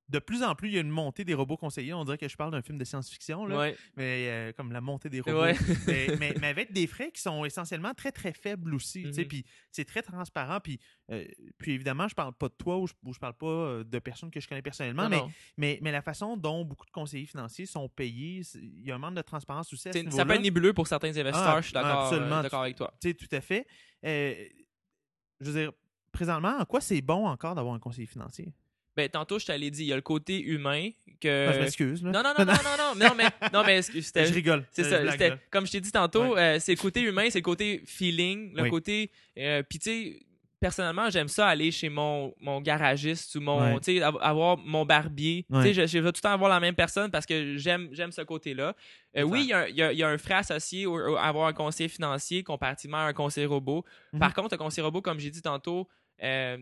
de 0.09 0.19
plus 0.19 0.41
en 0.43 0.55
plus, 0.55 0.69
il 0.69 0.73
y 0.73 0.77
a 0.77 0.81
une 0.81 0.89
montée 0.89 1.23
des 1.23 1.33
robots 1.35 1.55
conseillers. 1.57 1.93
On 1.93 2.03
dirait 2.03 2.17
que 2.17 2.27
je 2.27 2.35
parle 2.35 2.51
d'un 2.51 2.61
film 2.63 2.77
de 2.77 2.83
science-fiction, 2.83 3.45
là, 3.45 3.57
Ouais. 3.57 3.77
mais 3.95 4.27
euh, 4.27 4.51
comme 4.53 4.71
la 4.71 4.81
montée 4.81 5.09
des 5.09 5.21
robots. 5.21 5.41
Ouais. 5.43 5.55
mais, 5.87 6.07
mais- 6.19 6.33
mais 6.41 6.47
avec 6.47 6.71
des 6.73 6.87
frais 6.87 7.11
qui 7.11 7.21
sont 7.21 7.45
essentiellement 7.45 7.93
très, 7.93 8.11
très 8.11 8.33
faibles 8.33 8.73
aussi. 8.73 9.05
Mhm. 9.05 9.25
Puis 9.27 9.45
c'est 9.71 9.85
très 9.85 10.01
transparent. 10.01 10.59
Puis, 10.59 10.79
euh, 11.11 11.25
puis 11.57 11.73
évidemment, 11.73 12.07
je 12.07 12.15
parle 12.15 12.33
pas 12.33 12.47
de 12.49 12.53
toi 12.55 12.77
ou 12.79 12.87
je, 12.87 12.93
ou 13.03 13.13
je 13.13 13.19
parle 13.19 13.35
pas 13.35 13.45
euh, 13.47 13.83
de 13.83 13.99
personnes 13.99 14.31
que 14.31 14.39
je 14.39 14.47
connais 14.47 14.61
personnellement, 14.63 15.03
Non, 15.03 15.09
mais, 15.09 15.17
non. 15.17 15.31
mais, 15.57 15.79
mais 15.81 15.91
la 15.91 16.01
façon 16.01 16.35
dont 16.37 16.65
beaucoup 16.65 16.85
de 16.87 16.91
conseillers 16.91 17.27
financiers 17.27 17.65
sont 17.67 17.87
payés, 17.89 18.41
il 18.55 18.85
y 18.85 18.91
a 18.91 18.95
un 18.95 18.99
manque 18.99 19.15
de 19.15 19.21
transparence 19.21 19.71
aussi 19.73 19.89
à 19.89 19.93
ce 19.93 19.99
C'est- 19.99 20.11
ça 20.11 20.25
peut 20.25 20.33
être 20.33 20.41
nébuleux 20.41 20.73
pour 20.73 20.87
certains 20.87 21.09
investisseurs, 21.15 21.55
Ah, 21.57 21.61
je 21.61 21.65
suis 21.67 21.73
d'accord 21.73 22.11
euh, 22.13 22.57
avec 22.63 22.75
toi. 22.75 22.91
Tout 23.01 23.13
à 23.31 23.41
fait. 23.41 23.67
Je 24.03 25.51
veux 25.51 25.53
dire, 25.61 25.71
présentement, 26.11 26.57
en 26.59 26.65
quoi 26.65 26.81
c'est 26.81 27.01
bon 27.01 27.27
encore 27.27 27.55
d'avoir 27.55 27.75
un 27.75 27.79
conseiller 27.79 28.07
financier? 28.07 28.51
Ben, 28.99 29.09
tantôt, 29.09 29.39
je 29.39 29.45
t'allais 29.45 29.71
dit, 29.71 29.83
il 29.83 29.87
y 29.87 29.93
a 29.93 29.95
le 29.95 30.01
côté 30.01 30.41
humain 30.41 30.89
que. 31.21 31.47
Ah, 31.49 31.53
je 31.53 31.59
m'excuse. 31.59 32.03
là. 32.03 32.11
Non, 32.11 32.21
non, 32.23 32.33
non, 32.37 32.45
non, 32.45 32.53
non, 32.53 32.95
non, 32.95 33.07
non, 33.09 33.15
mais, 33.15 33.25
non, 33.53 33.63
mais 33.65 33.81
c'était- 33.81 34.25
Je 34.25 34.33
rigole. 34.33 34.65
C'est 34.71 34.83
ça. 34.83 34.99
blague, 34.99 35.11
c'était- 35.13 35.29
là. 35.29 35.37
comme 35.49 35.65
je 35.65 35.71
t'ai 35.71 35.81
dit 35.81 35.91
tantôt, 35.91 36.37
euh, 36.37 36.57
c'est 36.59 36.73
le 36.73 36.81
côté 36.81 37.01
humain, 37.01 37.27
c'est 37.29 37.39
le 37.39 37.43
côté 37.43 37.81
feeling, 37.85 38.53
le 38.55 38.63
Oui. 38.63 38.69
côté. 38.69 39.11
euh, 39.37 39.63
Puis, 39.67 39.79
tu 39.79 39.89
sais, 39.89 40.19
personnellement, 40.59 41.09
j'aime 41.09 41.29
ça 41.29 41.47
aller 41.47 41.71
chez 41.71 41.87
mon, 41.87 42.33
mon 42.41 42.59
garagiste 42.59 43.33
ou 43.35 43.39
mon. 43.41 43.61
Ouais. 43.75 43.79
Tu 43.79 43.97
sais, 43.97 44.01
av- 44.01 44.17
avoir 44.21 44.57
mon 44.57 44.85
barbier. 44.85 45.45
Ouais. 45.49 45.61
Tu 45.69 45.73
sais, 45.73 45.87
je, 45.87 45.87
je 45.87 45.99
veux 45.99 46.11
tout 46.11 46.17
le 46.17 46.21
temps 46.27 46.33
avoir 46.33 46.49
la 46.49 46.59
même 46.59 46.75
personne 46.75 47.09
parce 47.11 47.25
que 47.25 47.55
j'aime 47.55 47.87
j'aime 47.93 48.11
ce 48.11 48.21
côté-là. 48.23 48.75
Euh, 49.15 49.21
oui, 49.23 49.43
il 49.43 49.47
y, 49.47 49.53
a 49.53 49.59
un- 49.59 49.67
il 49.67 49.75
y 49.77 49.81
a- 49.83 49.93
il 49.93 49.97
y 49.99 50.03
a 50.03 50.09
un 50.09 50.17
frais 50.17 50.33
associé 50.35 50.85
à 51.17 51.23
avoir 51.27 51.47
un 51.47 51.53
conseiller 51.53 51.87
financier 51.87 52.43
comparativement 52.43 52.97
à 52.97 53.01
un 53.07 53.13
conseiller 53.13 53.47
robot. 53.47 53.85
Mhm. 54.11 54.19
Par 54.19 54.33
contre, 54.33 54.53
un 54.55 54.57
conseiller 54.57 54.83
robot, 54.83 55.01
comme 55.01 55.19
j'ai 55.19 55.29
dit 55.31 55.41
tantôt, 55.41 55.87
euh, 56.21 56.57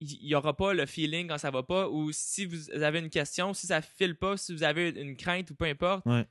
il 0.00 0.26
n'y 0.26 0.34
aura 0.34 0.56
pas 0.56 0.72
le 0.72 0.86
feeling 0.86 1.28
quand 1.28 1.38
ça 1.38 1.50
va 1.50 1.62
pas 1.62 1.88
ou 1.88 2.10
si 2.12 2.46
vous 2.46 2.70
avez 2.70 3.00
une 3.00 3.10
question, 3.10 3.52
si 3.52 3.66
ça 3.66 3.82
file 3.82 4.14
pas, 4.14 4.36
si 4.36 4.54
vous 4.54 4.62
avez 4.62 4.90
une 4.90 5.16
crainte 5.16 5.50
ou 5.50 5.54
peu 5.54 5.66
importe. 5.66 6.06
Ouais. 6.06 6.26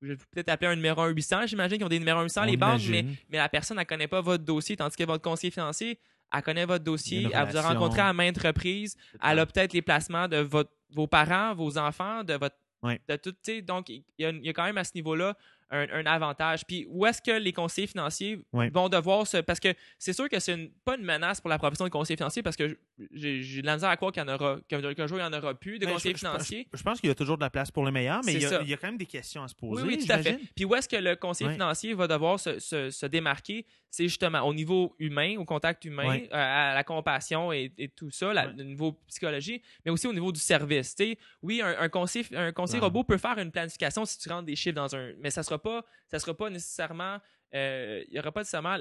Je 0.00 0.12
vais 0.12 0.16
peut-être 0.16 0.48
appeler 0.48 0.70
un 0.70 0.76
numéro 0.76 1.02
1 1.02 1.08
800. 1.08 1.46
J'imagine 1.48 1.76
qu'ils 1.76 1.84
ont 1.84 1.90
des 1.90 1.98
numéros 1.98 2.22
800, 2.22 2.44
les 2.44 2.56
banques, 2.56 2.82
mais, 2.88 3.04
mais 3.28 3.38
la 3.38 3.48
personne, 3.48 3.78
elle 3.78 3.86
connaît 3.86 4.06
pas 4.06 4.20
votre 4.20 4.44
dossier, 4.44 4.76
tandis 4.76 4.96
que 4.96 5.04
votre 5.04 5.22
conseiller 5.22 5.50
financier, 5.50 5.98
elle 6.32 6.42
connaît 6.42 6.66
votre 6.66 6.84
dossier, 6.84 7.28
elle 7.32 7.48
vous 7.48 7.56
a 7.56 7.62
rencontré 7.62 8.00
à 8.00 8.12
maintes 8.12 8.38
reprises, 8.38 8.96
elle 9.22 9.38
a 9.40 9.46
peut-être 9.46 9.72
les 9.72 9.82
placements 9.82 10.28
de 10.28 10.36
votre, 10.36 10.70
vos 10.90 11.06
parents, 11.06 11.54
vos 11.54 11.78
enfants, 11.78 12.22
de 12.22 12.34
votre. 12.34 12.56
Ouais. 12.80 13.00
De 13.08 13.16
tout, 13.16 13.32
tu 13.32 13.38
sais, 13.42 13.60
donc, 13.62 13.88
il 13.88 14.04
y, 14.18 14.24
a, 14.24 14.30
il 14.30 14.44
y 14.44 14.48
a 14.48 14.52
quand 14.52 14.62
même 14.62 14.78
à 14.78 14.84
ce 14.84 14.92
niveau-là 14.94 15.36
un, 15.70 15.86
un 15.90 16.06
avantage. 16.06 16.64
Puis, 16.66 16.86
où 16.90 17.06
est-ce 17.06 17.20
que 17.22 17.30
les 17.30 17.52
conseillers 17.52 17.86
financiers 17.86 18.40
vont 18.52 18.88
devoir 18.88 19.26
se. 19.26 19.38
Parce 19.38 19.60
que 19.60 19.74
c'est 19.98 20.12
sûr 20.12 20.28
que 20.28 20.38
c'est 20.38 20.70
pas 20.84 20.96
une 20.96 21.04
menace 21.04 21.40
pour 21.40 21.50
la 21.50 21.58
profession 21.58 21.84
de 21.84 21.90
conseiller 21.90 22.16
financier, 22.16 22.42
parce 22.42 22.56
que 22.56 22.78
j'ai 23.12 23.60
de 23.62 23.66
la 23.66 23.74
misère 23.74 23.90
à 23.90 23.96
croire 23.96 24.12
qu'il 24.12 24.22
y 24.22 24.26
en 24.26 24.34
aura, 24.34 24.58
qu'un 24.68 24.80
jour, 25.06 25.18
il 25.18 25.22
n'y 25.22 25.22
en 25.22 25.32
aura 25.32 25.54
plus 25.54 25.78
de 25.78 25.86
Ben, 25.86 25.92
conseillers 25.92 26.14
je- 26.16 26.82
pense 26.82 27.00
qu'il 27.00 27.08
y 27.08 27.12
a 27.12 27.14
toujours 27.14 27.36
de 27.36 27.42
la 27.42 27.50
place 27.50 27.70
pour 27.70 27.84
le 27.84 27.90
meilleur, 27.92 28.20
mais 28.24 28.34
il 28.34 28.42
y, 28.42 28.44
a, 28.44 28.48
ça. 28.48 28.60
il 28.62 28.68
y 28.68 28.74
a 28.74 28.76
quand 28.76 28.88
même 28.88 28.96
des 28.98 29.06
questions 29.06 29.42
à 29.42 29.48
se 29.48 29.54
poser. 29.54 29.82
Oui, 29.84 29.96
oui, 29.98 30.06
tout 30.06 30.12
à 30.12 30.18
fait. 30.18 30.38
Puis 30.56 30.64
où 30.64 30.74
est-ce 30.74 30.88
que 30.88 30.96
le 30.96 31.16
conseiller 31.16 31.52
financier 31.52 31.94
va 31.94 32.06
devoir 32.08 32.38
se, 32.40 32.58
se- 32.58 32.90
se 32.90 33.06
démarquer? 33.06 33.66
C'est 33.90 34.04
justement 34.04 34.40
au 34.42 34.52
niveau 34.52 34.94
humain, 34.98 35.36
au 35.38 35.44
contact 35.46 35.84
humain, 35.86 36.18
euh, 36.20 36.28
à 36.30 36.74
la 36.74 36.84
compassion 36.84 37.52
et, 37.52 37.72
et 37.78 37.88
tout 37.88 38.10
ça, 38.10 38.34
la- 38.34 38.46
le 38.46 38.62
niveau 38.64 38.92
psychologie, 39.06 39.62
mais 39.84 39.90
aussi 39.90 40.06
au 40.06 40.12
niveau 40.12 40.30
du 40.30 40.40
service. 40.40 40.94
Tu 40.94 41.04
sais, 41.12 41.18
oui, 41.42 41.62
un, 41.62 41.74
un 41.80 41.88
conseiller, 41.88 42.26
un 42.36 42.52
conseiller 42.52 42.80
robot 42.80 43.04
peut 43.04 43.16
faire 43.16 43.38
une 43.38 43.50
planification 43.50 44.04
si 44.04 44.18
tu 44.18 44.28
rentres 44.28 44.44
des 44.44 44.56
chiffres 44.56 44.74
dans 44.76 44.94
un... 44.94 45.12
Mais 45.20 45.30
ça 45.30 45.42
sera 45.42 45.58
pas, 45.58 45.84
ça 46.10 46.18
sera 46.18 46.34
pas 46.36 46.50
nécessairement... 46.50 47.16
euh, 47.54 48.04
Il 48.08 48.14
y 48.14 48.18
aura 48.18 48.30
pas 48.30 48.40
nécessairement 48.40 48.76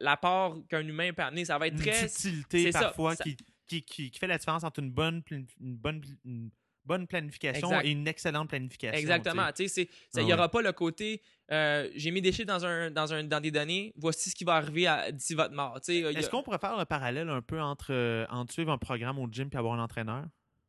l'apport 0.00 0.58
qu'un 0.68 0.86
humain 0.86 1.12
peut 1.12 1.22
amener. 1.22 1.44
Ça 1.44 1.58
va 1.58 1.66
être 1.66 1.74
Une 1.74 1.80
très... 1.80 2.08
subtilité 2.08 2.62
c'est 2.64 2.72
ça, 2.72 2.80
parfois 2.82 3.16
ça- 3.16 3.24
Qui, 3.24 3.36
qui, 3.66 3.82
qui, 3.82 4.10
qui 4.10 4.18
fait 4.18 4.26
la 4.26 4.38
différence 4.38 4.64
entre 4.64 4.80
une 4.80 4.90
bonne, 4.90 5.22
une 5.30 5.46
bonne, 5.76 6.02
une 6.24 6.50
bonne 6.84 7.06
planification 7.06 7.68
Exact. 7.68 7.84
et 7.86 7.90
une 7.92 8.08
excellente 8.08 8.48
planification. 8.48 8.98
Exactement. 8.98 9.46
tu 9.54 9.64
Tu 9.64 9.68
sais, 9.68 9.88
Ah 10.16 10.20
Il 10.20 10.26
n'y 10.26 10.32
aura 10.32 10.50
pas 10.50 10.62
le 10.62 10.72
côté 10.72 11.22
euh, 11.50 11.88
j'ai 11.94 12.10
mis 12.10 12.22
des 12.22 12.32
chiffres 12.32 12.46
dans, 12.48 12.64
un, 12.64 12.90
dans, 12.90 13.12
un, 13.12 13.24
dans 13.24 13.40
des 13.40 13.50
données, 13.50 13.92
voici 13.96 14.30
ce 14.30 14.34
qui 14.34 14.44
va 14.44 14.54
arriver 14.54 14.88
d'ici 15.12 15.34
votre 15.34 15.54
mort. 15.54 15.78
Tu 15.82 16.04
a- 16.06 16.10
Est-ce 16.12 16.30
qu'on 16.30 16.42
pourrait 16.42 16.58
faire 16.58 16.76
le 16.78 16.84
parallèle 16.86 17.28
un 17.28 17.42
peu 17.42 17.60
entre, 17.60 17.92
euh, 17.92 18.24
entre 18.30 18.52
suivre 18.52 18.72
un 18.72 18.78
programme 18.78 19.18
au 19.18 19.28
gym 19.30 19.48
et 19.52 19.56
avoir 19.56 19.78
un 19.78 19.82
entraîneur? 19.82 20.24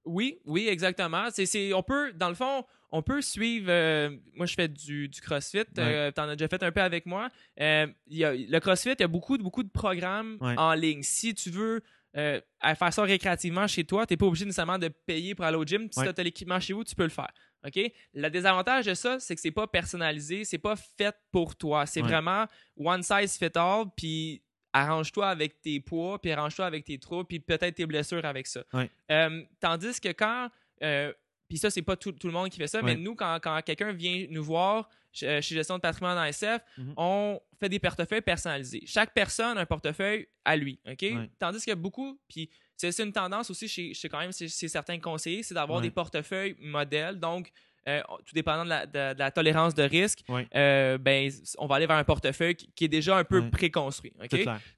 Oui, 0.06 0.40
oui, 0.46 0.68
exactement. 0.68 1.30
C'est, 1.32 1.74
on 1.74 1.82
peut, 1.84 2.12
dans 2.14 2.28
le 2.28 2.36
fond, 2.36 2.66
on 2.92 3.02
peut 3.02 3.22
suivre. 3.22 3.68
euh, 3.70 4.10
moi, 4.34 4.46
je 4.46 4.54
fais 4.56 4.68
du, 4.68 5.08
du 5.08 5.22
CrossFit. 5.22 5.64
euh, 5.78 6.12
T'en 6.12 6.28
as 6.28 6.36
déjà 6.36 6.50
fait 6.50 6.62
un 6.62 6.72
peu 6.74 6.82
avec 6.82 7.06
moi. 7.06 7.30
Il 7.58 7.94
y 8.10 8.26
a, 8.26 8.34
le 8.34 8.60
CrossFit, 8.60 8.92
il 8.92 9.00
y 9.00 9.04
a 9.04 9.08
beaucoup, 9.08 9.38
de- 9.38 9.44
beaucoup 9.44 9.64
de 9.64 9.70
programmes 9.72 10.38
Ouais. 10.42 10.56
en 10.58 10.74
ligne. 10.74 11.02
Si 11.04 11.34
tu 11.34 11.50
veux 11.50 11.82
euh, 12.16 12.40
à 12.60 12.76
faire 12.76 12.94
ça 12.94 13.04
récréativement 13.04 13.66
chez 13.68 13.84
toi, 13.84 14.06
t'es 14.06 14.18
pas 14.18 14.26
obligé 14.26 14.46
nécessairement 14.46 14.78
de 14.78 14.88
payer 14.88 15.34
pour 15.36 15.46
aller 15.46 15.58
au 15.58 15.64
gym. 15.66 15.88
Si 15.92 16.00
Ouais. 16.00 16.14
tu 16.14 16.20
as 16.22 16.24
l'équipement 16.24 16.60
chez 16.60 16.74
vous, 16.74 16.84
tu 16.84 16.94
peux 16.96 17.04
le 17.04 17.10
faire. 17.10 17.32
OK? 17.66 17.80
Le 18.14 18.30
désavantage 18.30 18.86
de 18.86 18.94
ça, 18.94 19.20
c'est 19.20 19.34
que 19.36 19.42
c'est 19.42 19.52
pas 19.52 19.68
personnalisé, 19.68 20.44
c'est 20.46 20.58
pas 20.60 20.76
fait 20.76 21.16
pour 21.32 21.56
toi. 21.56 21.86
C'est 21.86 22.02
Ouais. 22.02 22.08
vraiment 22.08 22.46
one 22.78 23.02
size 23.04 23.38
fit 23.38 23.50
all, 23.56 23.86
puis 23.98 24.44
arrange-toi 24.74 25.28
avec 25.30 25.62
tes 25.62 25.80
poids, 25.80 26.20
puis 26.20 26.32
arrange-toi 26.32 26.66
avec 26.66 26.84
tes 26.86 26.98
trous, 27.00 27.24
puis 27.24 27.40
peut-être 27.40 27.76
tes 27.76 27.86
blessures 27.86 28.26
avec 28.26 28.48
ça. 28.48 28.64
Ouais. 28.74 28.90
Euh, 29.12 29.44
tandis 29.60 30.00
que 30.00 30.10
quand. 30.10 30.50
euh, 30.82 31.14
puis 31.48 31.58
ça, 31.60 31.70
c'est 31.70 31.84
pas 31.84 31.96
tout, 31.96 32.12
tout 32.14 32.28
le 32.28 32.34
monde 32.34 32.50
qui 32.50 32.58
fait 32.58 32.68
ça, 32.68 32.82
mais 32.82 32.96
nous, 32.96 33.14
quand, 33.16 33.38
quand 33.42 33.62
quelqu'un 33.64 33.92
vient 33.92 34.26
nous 34.30 34.44
voir 34.44 34.90
chez, 35.14 35.42
chez 35.42 35.56
Gestion 35.56 35.76
de 35.78 35.82
patrimoine 35.82 36.18
en 36.18 36.24
SF, 36.26 36.62
Mhm. 36.78 36.94
on 36.98 37.40
fait 37.60 37.70
des 37.70 37.80
portefeuilles 37.80 38.22
personnalisés. 38.22 38.84
Chaque 38.86 39.14
personne 39.14 39.58
a 39.58 39.62
un 39.62 39.66
portefeuille 39.66 40.28
à 40.44 40.56
lui. 40.58 40.80
OK? 40.86 41.02
Ouais. 41.02 41.30
Tandis 41.40 41.60
qu'il 41.60 41.70
y 41.70 41.72
a 41.72 41.76
beaucoup, 41.76 42.20
puis 42.28 42.50
c'est 42.76 42.92
c'est 42.92 43.04
une 43.04 43.14
tendance 43.14 43.50
aussi 43.50 43.68
chez, 43.68 43.94
chez 43.94 44.10
quand 44.10 44.20
même 44.20 44.34
chez, 44.34 44.48
chez 44.50 44.68
certains 44.68 45.00
conseillers, 45.00 45.44
c'est 45.44 45.54
d'avoir 45.54 45.78
Ouais. 45.80 45.84
des 45.86 45.92
portefeuilles 45.92 46.56
modèles. 46.60 47.20
Donc, 47.20 47.52
euh, 47.88 48.02
tout 48.26 48.34
dépendant 48.34 48.64
de 48.64 48.70
la, 48.70 48.86
de- 48.86 49.14
de 49.14 49.20
la 49.20 49.32
tolérance 49.32 49.74
de 49.76 49.84
risque, 49.84 50.20
euh, 50.56 50.98
ben, 50.98 51.30
on 51.58 51.68
va 51.68 51.76
aller 51.76 51.86
vers 51.88 51.98
un 51.98 52.04
portefeuille 52.04 52.56
qui, 52.56 52.72
qui 52.74 52.86
est 52.86 52.90
déjà 52.90 53.18
un 53.18 53.24
peu 53.24 53.50
préconstruit. 53.50 54.14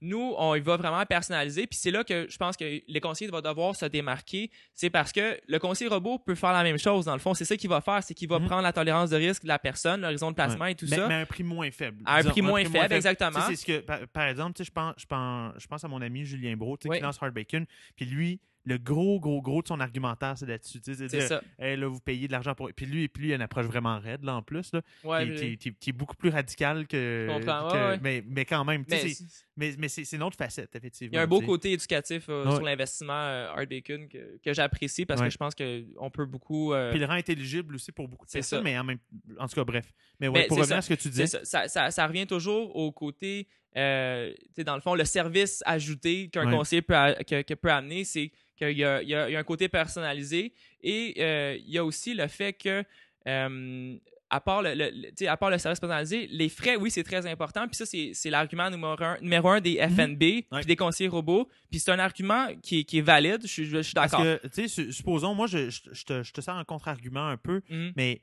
Nous, 0.01 0.33
on 0.37 0.59
va 0.59 0.77
vraiment 0.77 1.05
personnaliser. 1.05 1.67
Puis 1.67 1.77
c'est 1.79 1.91
là 1.91 2.03
que 2.03 2.27
je 2.29 2.37
pense 2.37 2.57
que 2.57 2.81
les 2.87 2.99
conseillers 2.99 3.29
vont 3.31 3.41
devoir 3.41 3.75
se 3.75 3.85
démarquer. 3.85 4.49
C'est 4.73 4.89
parce 4.89 5.11
que 5.11 5.39
le 5.47 5.59
conseiller 5.59 5.89
robot 5.89 6.19
peut 6.19 6.35
faire 6.35 6.53
la 6.53 6.63
même 6.63 6.77
chose. 6.79 7.05
Dans 7.05 7.13
le 7.13 7.19
fond, 7.19 7.33
c'est 7.33 7.45
ça 7.45 7.55
qu'il 7.57 7.69
va 7.69 7.81
faire. 7.81 8.01
C'est 8.03 8.13
qu'il 8.13 8.27
va 8.29 8.39
Mhm. 8.39 8.45
prendre 8.47 8.63
la 8.63 8.73
tolérance 8.73 9.09
de 9.09 9.17
risque 9.17 9.43
de 9.43 9.47
la 9.47 9.59
personne, 9.59 10.01
l'horizon 10.01 10.31
de 10.31 10.35
placement 10.35 10.65
et 10.65 10.75
tout 10.75 10.85
mais, 10.89 10.95
ça. 10.97 11.07
mais 11.07 11.13
à 11.15 11.19
un 11.19 11.25
prix 11.25 11.43
moins 11.43 11.69
faible. 11.71 12.01
À 12.05 12.17
un 12.17 12.23
prix 12.23 12.41
moins 12.41 12.63
faible, 12.65 12.93
exactement. 12.93 13.39
C'est 13.47 13.55
ce 13.55 13.65
que, 13.65 13.79
par, 13.79 13.99
par 14.07 14.27
exemple, 14.27 14.53
tu 14.55 14.63
sais, 14.63 14.67
je 14.67 14.71
pense, 14.71 14.93
je, 14.97 15.05
pense, 15.05 15.53
je 15.57 15.67
pense 15.67 15.83
à 15.83 15.87
mon 15.87 16.01
ami 16.01 16.25
Julien 16.25 16.55
Bro, 16.55 16.77
qui 16.77 16.87
lance 16.99 17.17
Hard 17.21 17.33
Bacon. 17.33 17.65
Puis 17.95 18.05
lui, 18.05 18.39
le 18.65 18.77
gros, 18.77 19.19
gros, 19.19 19.41
gros 19.41 19.61
de 19.61 19.67
son 19.67 19.79
argumentaire, 19.79 20.37
c'est 20.37 20.45
là-dessus. 20.47 20.79
C'est 20.83 21.21
ça. 21.21 21.41
Hey, 21.59 21.77
là, 21.77 21.87
vous 21.87 21.99
payez 21.99 22.27
de 22.27 22.31
l'argent 22.31 22.55
pour. 22.55 22.69
Puis 22.75 22.85
lui, 22.85 23.07
puis 23.07 23.21
lui, 23.23 23.29
il 23.29 23.33
a 23.33 23.35
une 23.35 23.41
approche 23.43 23.65
vraiment 23.67 23.99
raide, 23.99 24.23
là, 24.23 24.35
en 24.35 24.41
plus, 24.41 24.71
là, 24.73 24.81
Ouais, 25.03 25.57
qui, 25.59 25.69
est 25.89 25.93
beaucoup 25.93 26.15
plus 26.15 26.29
radicale 26.29 26.87
que. 26.87 27.27
Je 27.29 27.33
comprends, 27.33 27.67
que- 27.69 27.73
ouais, 27.75 27.87
ouais. 27.89 27.99
Mais, 28.01 28.23
mais 28.27 28.45
quand 28.45 28.65
même, 28.65 28.83
mais 28.89 29.07
c'est- 29.09 29.23
mais, 29.55 29.75
mais 29.77 29.87
c'est 29.87 30.03
c'est 30.03 30.15
une 30.15 30.23
autre 30.23 30.37
facette, 30.37 30.75
effectivement. 30.75 31.13
il 31.13 31.15
y 31.15 31.19
a 31.19 31.23
un 31.23 31.27
beau 31.27 31.41
côté 31.41 31.71
éducatif 31.71 32.25
euh, 32.27 32.49
sur 32.51 32.61
l'investissement 32.63 33.13
euh, 33.13 33.49
Art 33.55 33.67
Bacon 33.67 34.07
que, 34.09 34.37
que 34.43 34.53
j'apprécie 34.53 35.05
parce 35.05 35.21
que 35.21 35.29
je 35.29 35.37
pense 35.37 35.53
qu'on 35.55 36.09
peut 36.09 36.25
beaucoup. 36.25 36.73
euh, 36.73 36.89
Puis 36.89 36.97
il 36.97 37.01
le 37.01 37.07
rend 37.07 37.13
intelligible 37.13 37.75
aussi 37.75 37.91
pour 37.91 38.07
beaucoup 38.07 38.25
de 38.25 38.31
C'est 38.31 38.39
personnes, 38.39 38.59
ça. 38.59 38.63
mais 38.63 38.77
en 38.77 38.83
même 38.83 38.97
en 39.39 39.47
tout 39.47 39.55
cas, 39.55 39.63
bref. 39.63 39.93
Mais 40.19 40.27
ouais, 40.27 40.41
Mais 40.41 40.47
pour 40.47 40.57
revenir 40.57 40.75
ça. 40.75 40.77
à 40.79 40.81
ce 40.81 40.89
que 40.93 40.99
tu 40.99 41.09
disais. 41.09 41.27
Ça- 41.27 41.67
ça 41.91 42.07
revient 42.07 42.25
toujours 42.27 42.75
au 42.75 42.91
côté, 42.91 43.47
euh, 43.77 44.33
dans 44.65 44.75
le 44.75 44.81
fond, 44.81 44.95
le 44.95 45.05
service 45.05 45.61
ajouté 45.65 46.29
qu'un 46.29 46.45
Ouais. 46.47 46.55
conseiller 46.57 46.81
peut, 46.81 46.95
a- 46.95 47.15
que- 47.23 47.41
que 47.41 47.53
peut 47.53 47.71
amener, 47.71 48.03
c'est 48.05 48.31
qu'il 48.57 48.69
y 48.71 48.77
y 48.79 48.83
a- 48.85 49.01
il 49.01 49.09
y 49.09 49.15
a 49.15 49.39
un 49.39 49.43
côté 49.43 49.67
personnalisé 49.67 50.53
et 50.81 51.15
euh, 51.19 51.57
il 51.59 51.69
y 51.71 51.77
a 51.77 51.83
aussi 51.83 52.13
le 52.13 52.27
fait 52.27 52.53
que, 52.53 52.83
euh, 53.27 53.97
à, 54.29 54.39
part 54.41 54.61
le, 54.61 54.73
le- 54.75 55.27
à 55.27 55.37
part 55.37 55.49
le 55.49 55.57
service 55.57 55.79
personnalisé, 55.79 56.27
les 56.27 56.49
frais, 56.49 56.75
oui, 56.77 56.89
c'est 56.89 57.03
très 57.03 57.25
important. 57.27 57.67
Puis 57.67 57.75
ça, 57.75 57.85
c'est 57.85 58.11
c'est 58.13 58.29
l'argument 58.29 58.69
numéro 58.69 58.95
un, 59.03 59.17
numéro 59.21 59.49
un 59.49 59.61
des 59.61 59.75
FNB, 59.77 60.21
Ouais. 60.23 60.59
puis 60.59 60.65
des 60.65 60.75
conseillers 60.75 61.09
robots. 61.09 61.47
Puis 61.69 61.79
c'est 61.79 61.91
un 61.91 61.99
argument 61.99 62.47
qui, 62.63 62.79
est- 62.79 62.83
qui 62.85 62.97
est 62.99 63.01
valide, 63.01 63.41
je, 63.43 63.47
suis- 63.47 63.65
je 63.65 63.81
suis 63.81 63.93
Parce 63.93 64.11
d'accord. 64.11 64.25
que, 64.41 64.47
tu 64.47 64.53
sais, 64.53 64.67
su- 64.67 64.91
supposons, 64.93 65.35
moi, 65.35 65.47
je, 65.47 65.69
je, 65.69 65.81
je 65.91 66.03
te, 66.05 66.23
je 66.23 66.31
te 66.33 66.41
sers 66.41 66.55
un 66.55 66.63
contre-argument 66.63 67.27
un 67.27 67.37
peu, 67.37 67.61
Mhm. 67.69 67.93
mais 67.95 68.21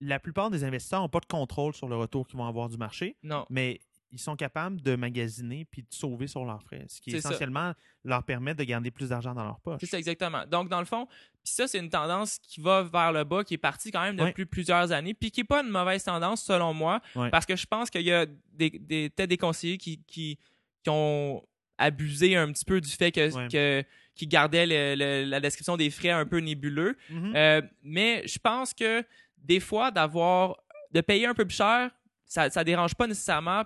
la 0.00 0.18
plupart 0.20 0.50
des 0.50 0.62
investisseurs 0.64 1.00
n'ont 1.00 1.08
pas 1.08 1.20
de 1.20 1.26
contrôle 1.26 1.72
sur 1.74 1.88
le 1.88 1.96
retour 1.96 2.26
qu'ils 2.26 2.36
vont 2.36 2.46
avoir 2.46 2.68
du 2.68 2.76
marché, 2.76 3.16
Non. 3.22 3.46
mais 3.48 3.80
ils 4.12 4.18
sont 4.20 4.36
capables 4.36 4.80
de 4.80 4.94
magasiner 4.96 5.64
puis 5.64 5.82
de 5.82 5.88
sauver 5.90 6.26
sur 6.26 6.44
leurs 6.44 6.62
frais, 6.62 6.84
ce 6.88 7.00
qui 7.00 7.10
ça. 7.10 7.16
essentiellement 7.18 7.72
leur 8.04 8.22
permet 8.22 8.54
de 8.54 8.62
garder 8.64 8.90
plus 8.90 9.08
d'argent 9.10 9.34
dans 9.34 9.44
leur 9.44 9.58
poche. 9.60 9.78
C'est 9.80 9.86
ça, 9.86 9.98
exactement. 9.98 10.46
Donc, 10.46 10.68
dans 10.68 10.78
le 10.78 10.84
fond, 10.86 11.06
puis 11.42 11.52
ça, 11.52 11.66
c'est 11.66 11.78
une 11.78 11.90
tendance 11.90 12.38
qui 12.38 12.60
va 12.60 12.82
vers 12.84 13.12
le 13.12 13.24
bas, 13.24 13.42
qui 13.44 13.54
est 13.54 13.58
partie 13.58 13.90
quand 13.90 14.02
même 14.02 14.16
depuis 14.28 14.46
plusieurs 14.46 14.92
années, 14.92 15.12
puis 15.14 15.30
qui 15.30 15.40
n'est 15.40 15.44
pas 15.44 15.62
une 15.62 15.70
mauvaise 15.70 16.04
tendance, 16.04 16.42
selon 16.44 16.72
moi, 16.72 17.00
parce 17.30 17.44
que 17.46 17.56
je 17.56 17.66
pense 17.66 17.90
qu'il 17.90 18.02
y 18.02 18.12
a 18.12 18.26
des, 18.52 18.70
des, 18.70 19.10
peut-être 19.10 19.28
des 19.30 19.36
conseillers 19.38 19.76
qui, 19.78 20.02
qui, 20.06 20.38
qui 20.82 20.90
ont 20.90 21.42
abusé 21.78 22.36
un 22.36 22.50
petit 22.52 22.64
peu 22.64 22.80
du 22.80 22.88
fait 22.90 23.12
que, 23.12 23.28
que 23.48 23.84
qui 24.14 24.26
gardaient 24.26 24.64
le- 24.66 24.94
le- 24.96 25.28
la 25.28 25.40
description 25.40 25.76
des 25.76 25.90
frais 25.90 26.10
un 26.10 26.24
peu 26.24 26.38
nébuleux. 26.38 26.96
Mhm. 27.10 27.32
Euh, 27.36 27.60
mais 27.82 28.26
je 28.26 28.38
pense 28.38 28.72
que 28.72 29.04
des 29.36 29.60
fois, 29.60 29.90
d'avoir 29.90 30.56
de 30.92 31.00
payer 31.02 31.26
un 31.26 31.34
peu 31.34 31.44
plus 31.44 31.56
cher, 31.56 31.90
ça 32.24 32.48
ne 32.48 32.62
dérange 32.62 32.94
pas 32.94 33.06
nécessairement 33.06 33.64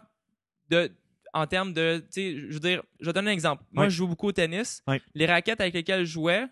de 0.70 0.90
en 1.32 1.46
termes 1.46 1.72
de, 1.72 1.98
tu 1.98 2.06
sais, 2.10 2.36
je 2.36 2.54
veux 2.54 2.60
dire, 2.60 2.82
je 2.98 3.06
vais 3.06 3.12
donner 3.12 3.30
un 3.30 3.34
exemple. 3.34 3.62
Moi, 3.70 3.88
je 3.88 3.96
joue 3.96 4.08
beaucoup 4.08 4.26
au 4.28 4.32
tennis. 4.32 4.82
Les 5.14 5.26
raquettes 5.26 5.60
avec 5.60 5.74
lesquelles 5.74 6.04
je 6.04 6.10
jouais, 6.12 6.44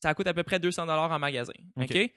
ça 0.00 0.14
coûte 0.14 0.26
à 0.26 0.32
peu 0.34 0.42
près 0.42 0.58
200 0.58 0.86
dollars 0.86 1.10
en 1.10 1.18
magasin. 1.18 1.52
OK? 1.76 2.10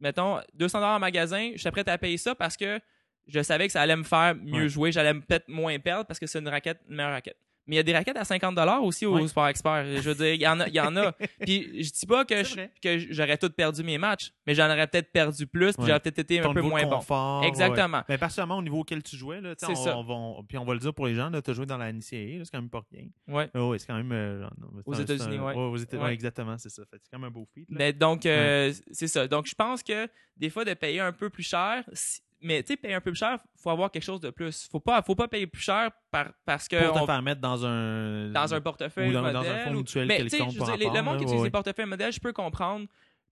Mettons, 0.00 0.40
200 0.54 0.78
dollars 0.78 0.96
en 0.96 0.98
magasin, 1.00 1.52
j'étais 1.54 1.70
prêt 1.70 1.88
à 1.88 1.96
payer 1.98 2.16
ça 2.18 2.34
parce 2.34 2.56
que 2.56 2.80
je 3.26 3.40
savais 3.42 3.66
que 3.66 3.72
ça 3.72 3.82
allait 3.82 3.96
me 3.96 4.02
faire 4.02 4.34
mieux 4.34 4.66
jouer, 4.68 4.90
j'allais 4.92 5.14
peut-être 5.14 5.48
moins 5.48 5.78
perdre 5.78 6.06
parce 6.06 6.18
que 6.18 6.26
c'est 6.26 6.40
une 6.40 6.48
raquette, 6.48 6.80
une 6.88 6.96
meilleure 6.96 7.12
raquette. 7.12 7.38
Mais 7.66 7.76
il 7.76 7.78
y 7.78 7.80
a 7.80 7.82
des 7.82 7.94
raquettes 7.94 8.16
à 8.18 8.24
50 8.24 8.54
dollars 8.54 8.82
aussi 8.84 9.06
au. 9.06 9.26
Sport 9.26 9.48
Expert. 9.48 9.84
Je 9.86 10.10
veux 10.10 10.14
dire, 10.14 10.34
il 10.34 10.40
y 10.40 10.46
en 10.46 10.60
a. 10.60 10.68
Il 10.68 10.74
y 10.74 10.80
en 10.80 10.94
a. 10.96 11.12
Puis 11.40 11.82
je 11.82 11.90
dis 11.90 12.06
pas 12.06 12.24
que, 12.24 12.42
je- 12.44 13.06
j'aurais 13.10 13.38
tout 13.38 13.48
perdu 13.50 13.82
mes 13.82 13.96
matchs, 13.98 14.32
mais 14.46 14.54
j'en 14.54 14.66
aurais 14.66 14.86
peut-être 14.86 15.10
perdu 15.12 15.46
plus, 15.46 15.74
puis 15.76 15.86
j'aurais 15.86 16.00
peut-être 16.00 16.18
été 16.18 16.40
Ton 16.40 16.50
un 16.50 16.54
peu 16.54 16.60
moins 16.62 16.82
bon. 16.82 16.90
confort, 16.90 17.40
ouais, 17.42 17.48
Exactement. 17.48 18.02
Mais 18.08 18.18
particulièrement 18.18 18.58
au 18.58 18.62
niveau 18.62 18.80
auquel 18.80 19.02
tu 19.02 19.16
jouais, 19.16 19.40
là, 19.40 19.54
on, 19.66 19.74
ça. 19.74 19.96
on 19.96 20.44
puis 20.44 20.58
on 20.58 20.64
va 20.64 20.74
le 20.74 20.80
dire 20.80 20.92
pour 20.92 21.06
les 21.06 21.14
gens, 21.14 21.30
tu 21.30 21.50
as 21.50 21.54
joué 21.54 21.66
dans 21.66 21.78
la 21.78 21.92
NCAA, 21.92 22.44
c'est 22.44 22.50
quand 22.52 22.60
même 22.60 22.68
pas 22.70 22.84
rien. 22.92 23.06
Ouais. 23.28 23.48
Ah 23.54 23.64
ouais, 23.66 23.78
c'est 23.78 23.86
quand 23.86 23.96
même. 23.96 24.12
euh, 24.12 24.46
Aux 24.84 24.94
États-Unis, 24.94 25.36
un- 25.38 25.70
ouais. 25.70 25.80
États- 25.80 26.12
exactement, 26.12 26.56
c'est 26.58 26.68
ça. 26.70 26.82
C'est 26.92 26.98
quand 27.10 27.18
même 27.18 27.28
un 27.28 27.30
beau 27.30 27.46
feat. 27.54 27.68
là. 27.70 27.76
Mais 27.78 27.92
donc, 27.92 28.26
euh, 28.26 28.72
c'est 28.90 29.08
ça. 29.08 29.26
Donc, 29.28 29.46
je 29.46 29.54
pense 29.54 29.82
que 29.82 30.06
des 30.36 30.50
fois, 30.50 30.64
de 30.64 30.74
payer 30.74 31.00
un 31.00 31.12
peu 31.12 31.30
plus 31.30 31.42
cher, 31.44 31.84
si- 31.92 32.20
mais 32.40 32.62
tu 32.62 32.72
sais, 32.72 32.76
payer 32.76 32.94
un 32.94 33.00
peu 33.00 33.10
plus 33.10 33.18
cher, 33.18 33.38
faut 33.56 33.70
avoir 33.70 33.90
quelque 33.90 34.02
chose 34.02 34.20
de 34.20 34.30
plus. 34.30 34.68
Faut 34.70 34.80
pas, 34.80 35.00
faut 35.02 35.14
pas 35.14 35.28
payer 35.28 35.46
plus 35.46 35.62
cher 35.62 35.90
par, 36.10 36.32
parce 36.44 36.68
que 36.68 36.82
pour 36.86 36.94
te 36.94 36.98
on- 37.00 37.06
faire 37.06 37.22
mettre 37.22 37.40
dans 37.40 37.64
un. 37.64 38.30
dans 38.30 38.54
un 38.54 38.60
portefeuille 38.60 39.08
Ou 39.10 39.12
dans- 39.12 39.22
dans 39.22 39.32
modèle. 39.38 39.52
un 39.60 39.64
fonds 39.64 39.72
mutuel 39.72 40.06
mais, 40.06 40.16
quelconque 40.18 40.50
je 40.52 40.58
dire, 40.64 40.76
les- 40.76 40.90
le 40.90 41.02
monde 41.02 41.16
qui 41.16 41.20
ouais, 41.20 41.22
utilise 41.22 41.40
ouais. 41.40 41.46
les 41.46 41.50
portefeuilles 41.50 41.86
modèles, 41.86 42.12
je 42.12 42.20
peux 42.20 42.32
comprendre 42.32 42.86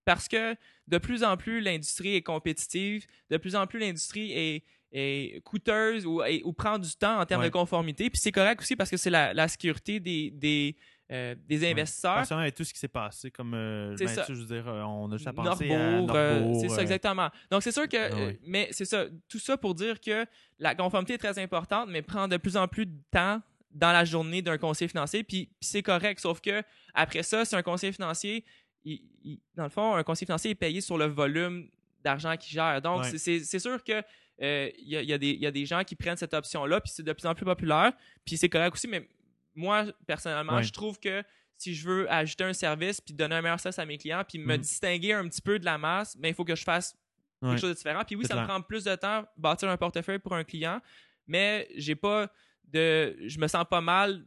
parce 0.05 0.29
que 0.29 0.55
de 0.89 0.99
plus 0.99 1.23
en 1.25 1.37
plus, 1.37 1.61
l'industrie 1.61 2.15
est 2.17 2.23
compétitive, 2.23 3.07
de 3.31 3.37
plus 3.37 3.55
en 3.55 3.67
plus, 3.67 3.79
l'industrie 3.79 4.33
est, 4.33 4.65
est 4.93 5.41
coûteuse 5.45 6.05
ou, 6.07 6.23
ou 6.45 6.53
prend 6.53 6.79
du 6.79 6.91
temps 6.97 7.19
en 7.21 7.25
termes 7.25 7.41
Ouais. 7.43 7.49
de 7.49 7.53
conformité. 7.53 8.11
Puis 8.11 8.21
c'est 8.21 8.33
correct 8.33 8.61
aussi 8.61 8.77
parce 8.77 8.91
que 8.91 8.97
c'est 8.97 9.11
la, 9.11 9.33
la 9.33 9.49
sécurité 9.49 10.01
des, 10.01 10.31
des, 10.33 10.77
euh, 11.13 11.35
des 11.47 11.71
investisseurs. 11.71 12.15
Particulièrement 12.15 12.43
avec 12.43 12.55
tout 12.55 12.65
ce 12.65 12.73
qui 12.73 12.79
s'est 12.81 12.89
passé, 12.89 13.31
comme. 13.31 13.53
euh, 13.55 13.95
C'est 13.97 14.07
ben, 14.07 14.15
ça. 14.15 14.25
tu 14.25 14.35
je 14.35 14.41
veux 14.41 14.47
dire, 14.47 14.67
euh, 14.67 14.81
on 14.83 15.13
a 15.13 15.17
juste 15.19 15.29
à 15.29 15.33
penser 15.33 15.71
à 15.71 15.91
Norbourg, 16.01 16.59
c'est 16.61 16.69
ça 16.71 16.81
exactement. 16.83 17.29
Donc 17.51 17.63
c'est 17.63 17.73
sûr 17.73 17.87
que, 17.89 17.97
Ah 18.13 18.17
oui. 18.29 18.39
mais 18.47 18.69
c'est 18.73 18.85
ça, 18.87 19.05
tout 19.29 19.39
ça 19.39 19.57
pour 19.57 19.75
dire 19.75 20.01
que 20.01 20.25
la 20.59 20.75
conformité 20.75 21.15
est 21.15 21.19
très 21.19 21.39
importante, 21.39 21.89
mais 21.91 22.03
prend 22.03 22.27
de 22.29 22.37
plus 22.39 22.57
en 22.57 22.67
plus 22.67 22.87
de 22.87 22.97
temps 23.11 23.41
dans 23.73 23.93
la 23.93 24.05
journée 24.05 24.43
d'un 24.43 24.59
conseiller 24.59 24.89
financier, 24.89 25.23
puis, 25.23 25.47
puis 25.47 25.69
c'est 25.69 25.83
correct. 25.83 26.19
Sauf 26.21 26.41
que 26.41 26.63
après 26.95 27.23
ça, 27.23 27.45
si 27.45 27.55
un 27.57 27.63
conseiller 27.63 27.93
financier, 27.93 28.45
il- 28.85 29.03
il- 29.25 29.41
dans 29.55 29.65
le 29.65 29.71
fond, 29.71 29.95
un 29.95 30.03
conseiller 30.03 30.27
financier 30.27 30.51
est 30.53 30.55
payé 30.55 30.81
sur 30.81 30.99
le 30.99 31.07
volume 31.07 31.69
d'argent 32.05 32.37
qu'il 32.37 32.53
gère. 32.53 32.81
Donc 32.83 33.03
Ouais. 33.03 33.11
c'est- 33.11 33.19
c'est 33.19 33.39
c'est 33.41 33.59
sûr 33.59 33.83
que 33.85 34.03
euh, 34.43 34.71
il 34.79 34.89
y, 34.89 34.97
a, 34.97 35.03
y 35.03 35.47
a 35.47 35.51
des 35.51 35.67
gens 35.67 35.85
qui 35.85 35.95
prennent 35.95 36.17
cette 36.17 36.35
option-là, 36.35 36.81
puis 36.81 36.91
c'est 36.95 37.03
de 37.03 37.13
plus 37.13 37.27
en 37.27 37.35
plus 37.35 37.45
populaire, 37.45 37.93
puis 38.25 38.37
c'est 38.37 38.49
correct 38.49 38.73
aussi. 38.75 38.89
Mais 38.89 39.07
moi 39.55 39.87
personnellement, 40.07 40.57
Ouais. 40.57 40.63
je 40.63 40.73
trouve 40.73 40.99
que 40.99 41.23
si 41.57 41.75
je 41.75 41.87
veux 41.89 42.11
ajouter 42.13 42.45
un 42.45 42.53
service 42.53 43.01
puis 43.01 43.15
donner 43.15 43.37
un 43.37 43.43
meilleur 43.43 43.61
service 43.61 43.79
à 43.79 43.87
mes 43.87 43.99
clients 43.99 44.25
puis 44.29 44.39
me 44.39 44.55
Mhm. 44.57 44.61
distinguer 44.63 45.13
un 45.13 45.29
petit 45.29 45.43
peu 45.43 45.59
de 45.59 45.65
la 45.65 45.79
masse, 45.79 46.17
ben 46.17 46.29
il 46.29 46.35
faut 46.35 46.45
que 46.45 46.57
je 46.57 46.65
fasse 46.65 46.97
ouais. 47.41 47.51
quelque 47.51 47.61
chose 47.61 47.71
de 47.71 47.75
différent. 47.77 48.03
Puis 48.05 48.17
oui, 48.17 48.25
ça 48.27 48.35
me 48.41 48.45
prend 48.47 48.61
plus 48.61 48.85
de 48.85 48.95
temps 48.97 49.25
bâtir 49.37 49.69
un 49.71 49.77
portefeuille 49.77 50.19
pour 50.19 50.35
un 50.35 50.45
client, 50.45 50.81
mais 51.27 51.69
j'ai 51.77 51.95
pas 51.95 52.31
de 52.65 53.17
je 53.27 53.39
me 53.39 53.47
sens 53.49 53.65
pas 53.69 53.81
mal 53.81 54.25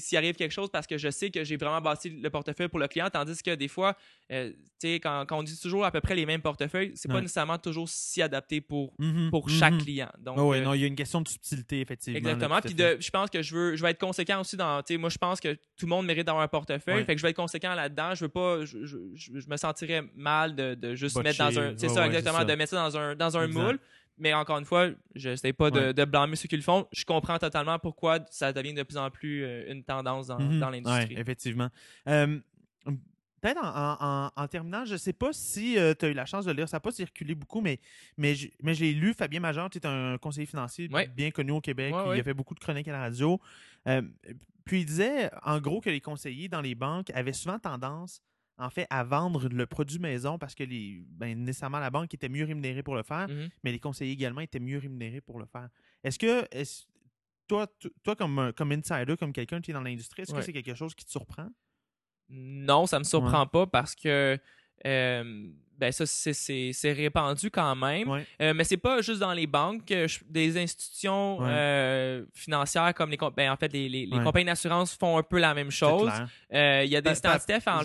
s'il 0.00 0.18
arrive 0.18 0.34
quelque 0.36 0.52
chose 0.52 0.70
parce 0.70 0.86
que 0.86 0.96
je 0.98 1.10
sais 1.10 1.30
que 1.30 1.44
j'ai 1.44 1.56
vraiment 1.56 1.80
bâti 1.80 2.10
le 2.10 2.30
portefeuille 2.30 2.68
pour 2.68 2.78
le 2.78 2.88
client 2.88 3.08
tandis 3.10 3.42
que 3.42 3.54
des 3.54 3.68
fois 3.68 3.96
euh, 4.30 4.50
tu 4.50 4.88
sais 4.88 4.94
quand, 5.00 5.24
quand 5.26 5.38
on 5.38 5.42
dit 5.42 5.58
toujours 5.60 5.84
à 5.84 5.90
peu 5.90 6.00
près 6.00 6.14
les 6.14 6.26
mêmes 6.26 6.40
portefeuilles, 6.42 6.92
c'est 6.94 7.08
pas 7.08 7.14
Ouais. 7.16 7.20
nécessairement 7.20 7.58
toujours 7.58 7.88
si 7.88 8.20
adapté 8.22 8.60
pour 8.60 8.92
Mhm, 8.98 9.30
pour 9.30 9.48
mhm. 9.48 9.54
chaque 9.58 9.78
client. 9.78 10.08
Donc 10.18 10.38
euh, 10.38 10.60
non, 10.62 10.74
il 10.74 10.80
y 10.80 10.84
a 10.84 10.86
une 10.86 10.96
question 10.96 11.20
de 11.20 11.28
subtilité, 11.28 11.80
effectivement. 11.80 12.18
Exactement. 12.18 12.60
Puis 12.60 12.74
je 12.76 13.10
pense 13.10 13.30
que 13.30 13.42
je 13.42 13.54
veux, 13.54 13.76
je 13.76 13.82
vais 13.82 13.90
être 13.90 14.00
conséquent 14.00 14.40
aussi 14.40 14.56
dans, 14.56 14.82
tu 14.82 14.94
sais, 14.94 14.98
moi 14.98 15.10
je 15.10 15.18
pense 15.18 15.40
que 15.40 15.52
tout 15.54 15.86
le 15.86 15.88
monde 15.88 16.06
mérite 16.06 16.26
d'avoir 16.26 16.42
un 16.44 16.48
portefeuille. 16.48 16.96
Ouais. 16.96 17.04
Fait 17.04 17.14
que 17.14 17.18
je 17.18 17.22
vais 17.22 17.30
être 17.30 17.36
conséquent 17.36 17.74
là-dedans. 17.74 18.14
Je 18.14 18.24
veux 18.24 18.28
pas, 18.30 18.64
je, 18.64 18.84
je, 18.86 19.48
me 19.48 19.56
sentirais 19.56 20.02
mal 20.14 20.54
de, 20.56 20.74
de 20.74 20.94
juste 20.94 21.14
Botcher. 21.14 21.28
mettre 21.28 21.38
dans 21.38 21.58
un, 21.60 21.74
c'est 21.76 21.88
Ouais, 21.88 21.94
ça 21.94 22.06
exactement, 22.06 22.38
ça. 22.38 22.44
de 22.44 22.54
mettre 22.54 22.70
ça 22.70 22.76
dans 22.76 22.96
un, 22.98 23.14
dans 23.14 23.36
un 23.36 23.46
Exact. 23.46 23.60
moule. 23.62 23.78
Mais 24.18 24.34
encore 24.34 24.58
une 24.58 24.64
fois, 24.64 24.90
je 25.14 25.30
n'essaie 25.30 25.52
pas 25.52 25.70
de, 25.70 25.80
Ouais. 25.80 25.94
de 25.94 26.04
blâmer 26.04 26.36
ceux 26.36 26.46
qui 26.48 26.56
le 26.56 26.62
font. 26.62 26.86
Je 26.92 27.04
comprends 27.04 27.38
totalement 27.38 27.78
pourquoi 27.78 28.20
ça 28.30 28.52
devient 28.52 28.74
de 28.74 28.82
plus 28.82 28.96
en 28.98 29.10
plus 29.10 29.42
euh, 29.44 29.72
une 29.72 29.82
tendance 29.84 30.26
dans, 30.28 30.38
Mhm. 30.38 30.60
dans 30.60 30.70
l'industrie. 30.70 31.14
Ouais, 31.14 31.20
effectivement. 31.20 31.68
Euh, 32.08 32.38
Peut-être 33.40 33.58
en, 33.60 33.66
en- 33.66 33.96
en- 34.26 34.30
en 34.36 34.46
terminant, 34.46 34.84
je 34.84 34.92
ne 34.92 34.98
sais 34.98 35.12
pas 35.12 35.32
si 35.32 35.76
tu 35.98 36.04
as 36.06 36.08
eu 36.08 36.12
la 36.12 36.26
chance 36.26 36.44
de 36.44 36.52
le 36.52 36.58
lire, 36.58 36.68
ça 36.68 36.76
n'a 36.76 36.80
pas 36.80 36.92
circulé 36.92 37.34
beaucoup, 37.34 37.60
mais, 37.60 37.80
mais, 38.16 38.34
lu. 38.92 39.14
Fabien 39.14 39.40
Major, 39.40 39.68
tu 39.68 39.78
es 39.78 39.86
un 39.86 40.16
conseiller 40.18 40.46
financier 40.46 40.88
Ouais. 40.92 41.08
bien 41.08 41.32
connu 41.32 41.50
au 41.50 41.60
Québec. 41.60 41.92
Il 42.14 42.20
a 42.20 42.22
fait 42.22 42.34
beaucoup 42.34 42.54
de 42.54 42.60
chroniques 42.60 42.86
à 42.86 42.92
la 42.92 43.00
radio. 43.00 43.40
Euh, 43.88 44.00
puis 44.64 44.82
il 44.82 44.86
disait, 44.86 45.28
en 45.42 45.58
gros, 45.58 45.80
que 45.80 45.90
les 45.90 46.00
conseillers 46.00 46.46
dans 46.48 46.60
les 46.60 46.76
banques 46.76 47.10
avaient 47.14 47.32
souvent 47.32 47.58
tendance, 47.58 48.22
en 48.64 48.70
fait, 48.70 48.86
à 48.90 49.02
vendre 49.04 49.48
le 49.48 49.66
produit 49.66 49.98
maison 49.98 50.38
parce 50.38 50.54
que 50.54 50.64
les, 50.64 51.02
ben, 51.08 51.38
nécessairement 51.44 51.80
la 51.80 51.90
banque 51.90 52.12
était 52.14 52.28
mieux 52.28 52.44
rémunérée 52.44 52.82
pour 52.82 52.94
le 52.94 53.02
faire, 53.02 53.28
Mhm. 53.28 53.48
mais 53.64 53.72
les 53.72 53.78
conseillers 53.80 54.12
également 54.12 54.40
étaient 54.40 54.60
mieux 54.60 54.78
rémunérés 54.78 55.20
pour 55.20 55.38
le 55.38 55.46
faire. 55.46 55.68
Est-ce 56.04 56.18
que, 56.18 56.46
toi, 57.48 57.66
toi 58.02 58.16
comme, 58.16 58.52
comme 58.56 58.72
insider, 58.72 59.16
comme 59.18 59.32
quelqu'un 59.32 59.60
qui 59.60 59.70
est 59.70 59.74
dans 59.74 59.82
l'industrie, 59.82 60.22
est-ce 60.22 60.32
Ouais. 60.32 60.38
que 60.38 60.44
c'est 60.44 60.52
quelque 60.52 60.74
chose 60.74 60.94
qui 60.94 61.04
te 61.04 61.10
surprend? 61.10 61.48
Non, 62.28 62.86
ça 62.86 62.98
me 62.98 63.04
surprend 63.04 63.46
pas 63.46 63.66
parce 63.66 63.94
que 63.94 64.38
euh, 64.86 65.52
ben 65.82 65.90
ça 65.92 66.06
c'est- 66.06 66.32
répandu 66.92 67.50
quand 67.50 67.74
même. 67.74 68.08
Ouais. 68.08 68.24
Euh, 68.40 68.54
mais 68.54 68.64
c'est 68.64 68.76
pas 68.76 69.02
juste 69.02 69.18
dans 69.20 69.32
les 69.32 69.46
banques, 69.46 69.90
euh, 69.90 70.06
je- 70.06 70.20
des 70.28 70.56
institutions 70.62 71.38
Ouais. 71.40 71.46
euh, 71.48 72.24
financières 72.34 72.94
comme 72.94 73.10
les 73.10 73.16
ben, 73.36 73.50
en 73.50 73.56
fait 73.56 73.72
les, 73.72 73.88
les- 73.88 74.06
les 74.06 74.16
Ouais. 74.16 74.22
compagnies 74.24 74.46
d'assurance 74.46 74.96
font 74.96 75.18
un 75.18 75.22
peu 75.22 75.38
la 75.40 75.54
même 75.54 75.70
chose. 75.70 76.10
Euh, 76.52 76.82
Il 76.84 76.90
y 76.90 76.96
a 76.96 77.00
des 77.00 77.14
statistiques 77.14 77.66
en 77.68 77.80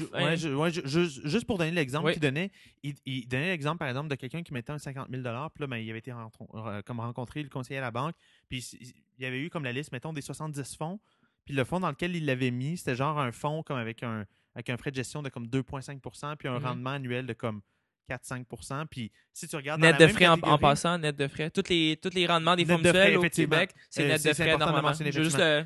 je- 0.86 1.28
juste 1.28 1.46
pour 1.48 1.58
donner 1.58 1.72
l'exemple 1.72 2.12
qu'il 2.14 2.22
donnait, 2.22 2.52
il, 2.84 2.94
il 3.06 3.28
donnait 3.28 3.50
l'exemple, 3.50 3.80
par 3.80 3.88
exemple, 3.88 4.10
de 4.10 4.16
quelqu'un 4.16 4.44
qui 4.44 4.54
mettait 4.54 4.72
un 4.72 4.78
50 4.78 5.08
000 5.10 5.24
puis 5.50 5.62
là, 5.62 5.68
ben, 5.68 5.78
il 5.78 5.90
avait 5.90 6.00
été 6.00 6.12
rentré- 6.12 6.46
re- 6.54 6.84
comme 6.84 7.00
rencontré 7.00 7.42
le 7.42 7.50
conseiller 7.50 7.80
à 7.80 7.82
la 7.82 7.92
banque, 7.92 8.16
puis 8.50 8.60
il 8.80 8.94
y 9.24 9.26
avait 9.26 9.40
eu 9.40 9.50
comme 9.50 9.64
la 9.64 9.72
liste, 9.74 9.92
mettons, 9.92 10.14
des 10.14 10.22
70 10.22 10.76
fonds, 10.78 11.00
puis 11.46 11.56
le 11.56 11.64
fonds 11.64 11.80
dans 11.80 11.90
lequel 11.90 12.16
il 12.16 12.26
l'avait 12.26 12.52
mis, 12.52 12.78
c'était 12.78 12.96
genre 12.96 13.18
un 13.20 13.32
fonds 13.32 13.64
comme 13.64 13.78
avec 13.78 14.04
un, 14.04 14.26
avec 14.54 14.70
un 14.70 14.78
frais 14.78 14.92
de 14.92 14.96
gestion 14.96 15.22
de 15.22 15.30
comme 15.30 15.48
2,5% 15.48 16.36
puis 16.36 16.48
un 16.48 16.60
Mhm. 16.60 16.66
rendement 16.66 16.90
annuel 16.92 17.26
de 17.26 17.34
comme 17.34 17.62
4-5 18.08 18.86
puis 18.90 19.12
si 19.34 19.48
tu 19.48 19.56
regardes 19.56 19.82
dans 19.82 19.88
net 19.88 20.00
la 20.00 20.08
de 20.08 20.12
frais 20.14 20.28
en, 20.28 20.58
passant, 20.58 20.98
net 20.98 21.16
de 21.16 21.28
frais. 21.28 21.50
Tous 21.52 21.64
les, 21.70 21.98
tous 22.02 22.10
les 22.14 22.26
rendements 22.26 22.56
des 22.56 22.66
fonds 22.66 22.80
de 22.80 22.88
frais, 22.88 22.92
mutuels 23.00 23.18
au 23.18 23.20
effectivement. 23.22 23.56
Québec, 23.58 23.72
c'est 23.90 24.04
Euh, 24.04 24.08
net 24.08 24.22
c'est- 24.22 24.30
de 24.30 24.34
c'est 24.34 24.44
frais 24.44 24.54
de 24.54 24.60
normalement. 24.60 24.94
Je 24.94 25.04
veux 25.04 25.24
juste 25.24 25.38
le- 25.38 25.66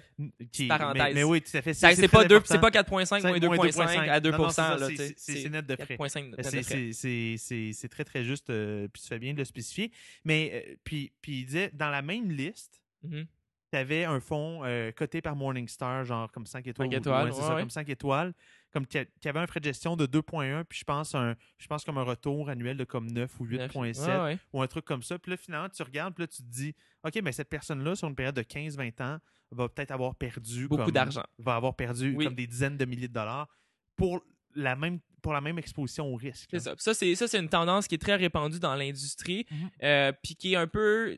qui- 0.52 0.68
parenthèse. 0.68 1.04
Mais, 1.04 1.14
mais 1.14 1.24
oui, 1.24 1.42
tout 1.42 1.56
à 1.56 1.62
fait. 1.62 1.74
c'est 1.74 1.96
c'est 1.96 2.08
pas, 2.08 2.26
deux- 2.26 2.36
important. 2.38 2.54
c'est 2.56 2.62
pas 2.62 2.72
4,5 2.72 3.22
moins 3.22 3.32
Moins 3.32 3.39
2,5 3.39 4.08
à 4.10 4.20
2 4.20 4.32
Non, 4.32 4.38
non, 4.38 4.50
c'est 4.50 4.96
c'est- 4.98 5.14
c'est- 5.18 5.42
c'est 5.44 5.50
net 5.50 5.66
de 5.66 5.76
frais. 5.76 5.98
4,5 5.98 6.26
net 6.30 6.38
de 6.38 6.44
C'est- 6.44 6.64
c'est- 6.64 6.92
C'est 6.94 7.36
c'est- 7.38 7.72
c'est 7.74 7.89
très, 7.89 8.04
très 8.04 8.24
juste. 8.24 8.50
euh, 8.50 8.88
puis 8.92 9.02
tu 9.02 9.08
fais 9.08 9.20
bien 9.20 9.34
de 9.34 9.38
le 9.38 9.46
spécifier. 9.46 9.92
Mais, 10.26 10.52
euh, 10.68 10.76
puis, 10.84 11.12
puis 11.22 11.39
il 11.42 11.46
disait, 11.46 11.70
dans 11.74 11.89
la 11.89 12.02
même 12.02 12.32
liste, 12.32 12.82
Mhm. 13.04 13.26
tu 13.72 13.78
avais 13.78 14.04
un 14.04 14.20
fonds 14.20 14.62
euh, 14.66 14.92
coté 14.92 15.22
par 15.22 15.36
Morningstar, 15.36 16.04
genre 16.06 16.32
comme 16.32 16.46
5 16.46 16.68
étoiles. 16.68 16.88
Cinq 16.89 16.94
ou- 16.96 17.00
étoiles, 17.00 17.26
ouais, 17.26 17.32
c'est 17.32 17.38
ouais, 17.42 17.48
ça, 17.48 17.56
ouais. 17.56 17.62
comme 17.62 17.70
5 17.70 17.89
étoiles. 17.89 18.34
Comme 18.72 18.86
qui, 18.88 18.98
a- 19.00 19.06
qui 19.06 19.28
avait 19.28 19.40
un 19.40 19.48
frais 19.48 19.60
de 19.60 19.66
gestion 19.66 19.98
de 19.98 20.06
2,1, 20.06 20.64
puis 20.64 20.80
je 20.80 20.84
pense, 20.86 21.14
un, 21.14 21.36
je 21.58 21.68
pense 21.68 21.84
comme 21.84 21.98
un 21.98 22.04
retour 22.04 22.50
annuel 22.50 22.78
de 22.78 22.86
comme 22.86 23.12
9 23.12 23.40
ou 23.40 23.46
8,7 23.46 24.08
Ouais, 24.08 24.24
ouais. 24.24 24.38
ou 24.54 24.62
un 24.62 24.68
truc 24.68 24.86
comme 24.86 25.04
ça. 25.04 25.20
Puis 25.20 25.32
là, 25.32 25.38
finalement, 25.38 25.68
tu 25.70 25.84
regardes, 25.84 26.14
puis 26.16 26.24
là, 26.24 26.28
tu 26.28 26.38
te 26.42 26.48
dis, 26.48 26.74
OK, 27.04 27.20
mais 27.22 27.34
cette 27.34 27.50
personne-là, 27.50 27.96
sur 27.96 28.08
une 28.08 28.16
période 28.16 28.36
de 28.36 28.44
15-20 28.44 29.02
ans, 29.04 29.20
va 29.52 29.68
peut-être 29.68 29.92
avoir 29.92 30.16
perdu 30.16 30.68
Beaucoup 30.70 30.92
d'argent. 30.92 31.24
Va 31.38 31.56
avoir 31.56 31.76
perdu 31.76 32.16
Oui. 32.16 32.24
comme 32.24 32.36
des 32.36 32.48
dizaines 32.48 32.78
de 32.78 32.86
milliers 32.86 33.10
de 33.10 33.14
dollars 33.14 33.50
pour 33.98 34.24
la 34.56 34.78
même, 34.78 35.00
pour 35.22 35.34
la 35.34 35.42
même 35.42 35.58
exposition 35.60 36.06
au 36.12 36.16
risque. 36.16 36.50
C'est 36.52 36.60
ça. 36.60 36.74
C'est 36.94 37.16
ça, 37.16 37.28
c'est 37.28 37.40
une 37.40 37.50
tendance 37.50 37.88
qui 37.90 37.96
est 37.96 38.02
très 38.02 38.16
répandue 38.16 38.60
dans 38.60 38.76
l'industrie, 38.76 39.46
Mhm. 39.52 39.70
euh, 39.84 40.12
puis 40.24 40.36
qui 40.36 40.54
est 40.54 40.56
un 40.58 40.68
peu 40.68 41.18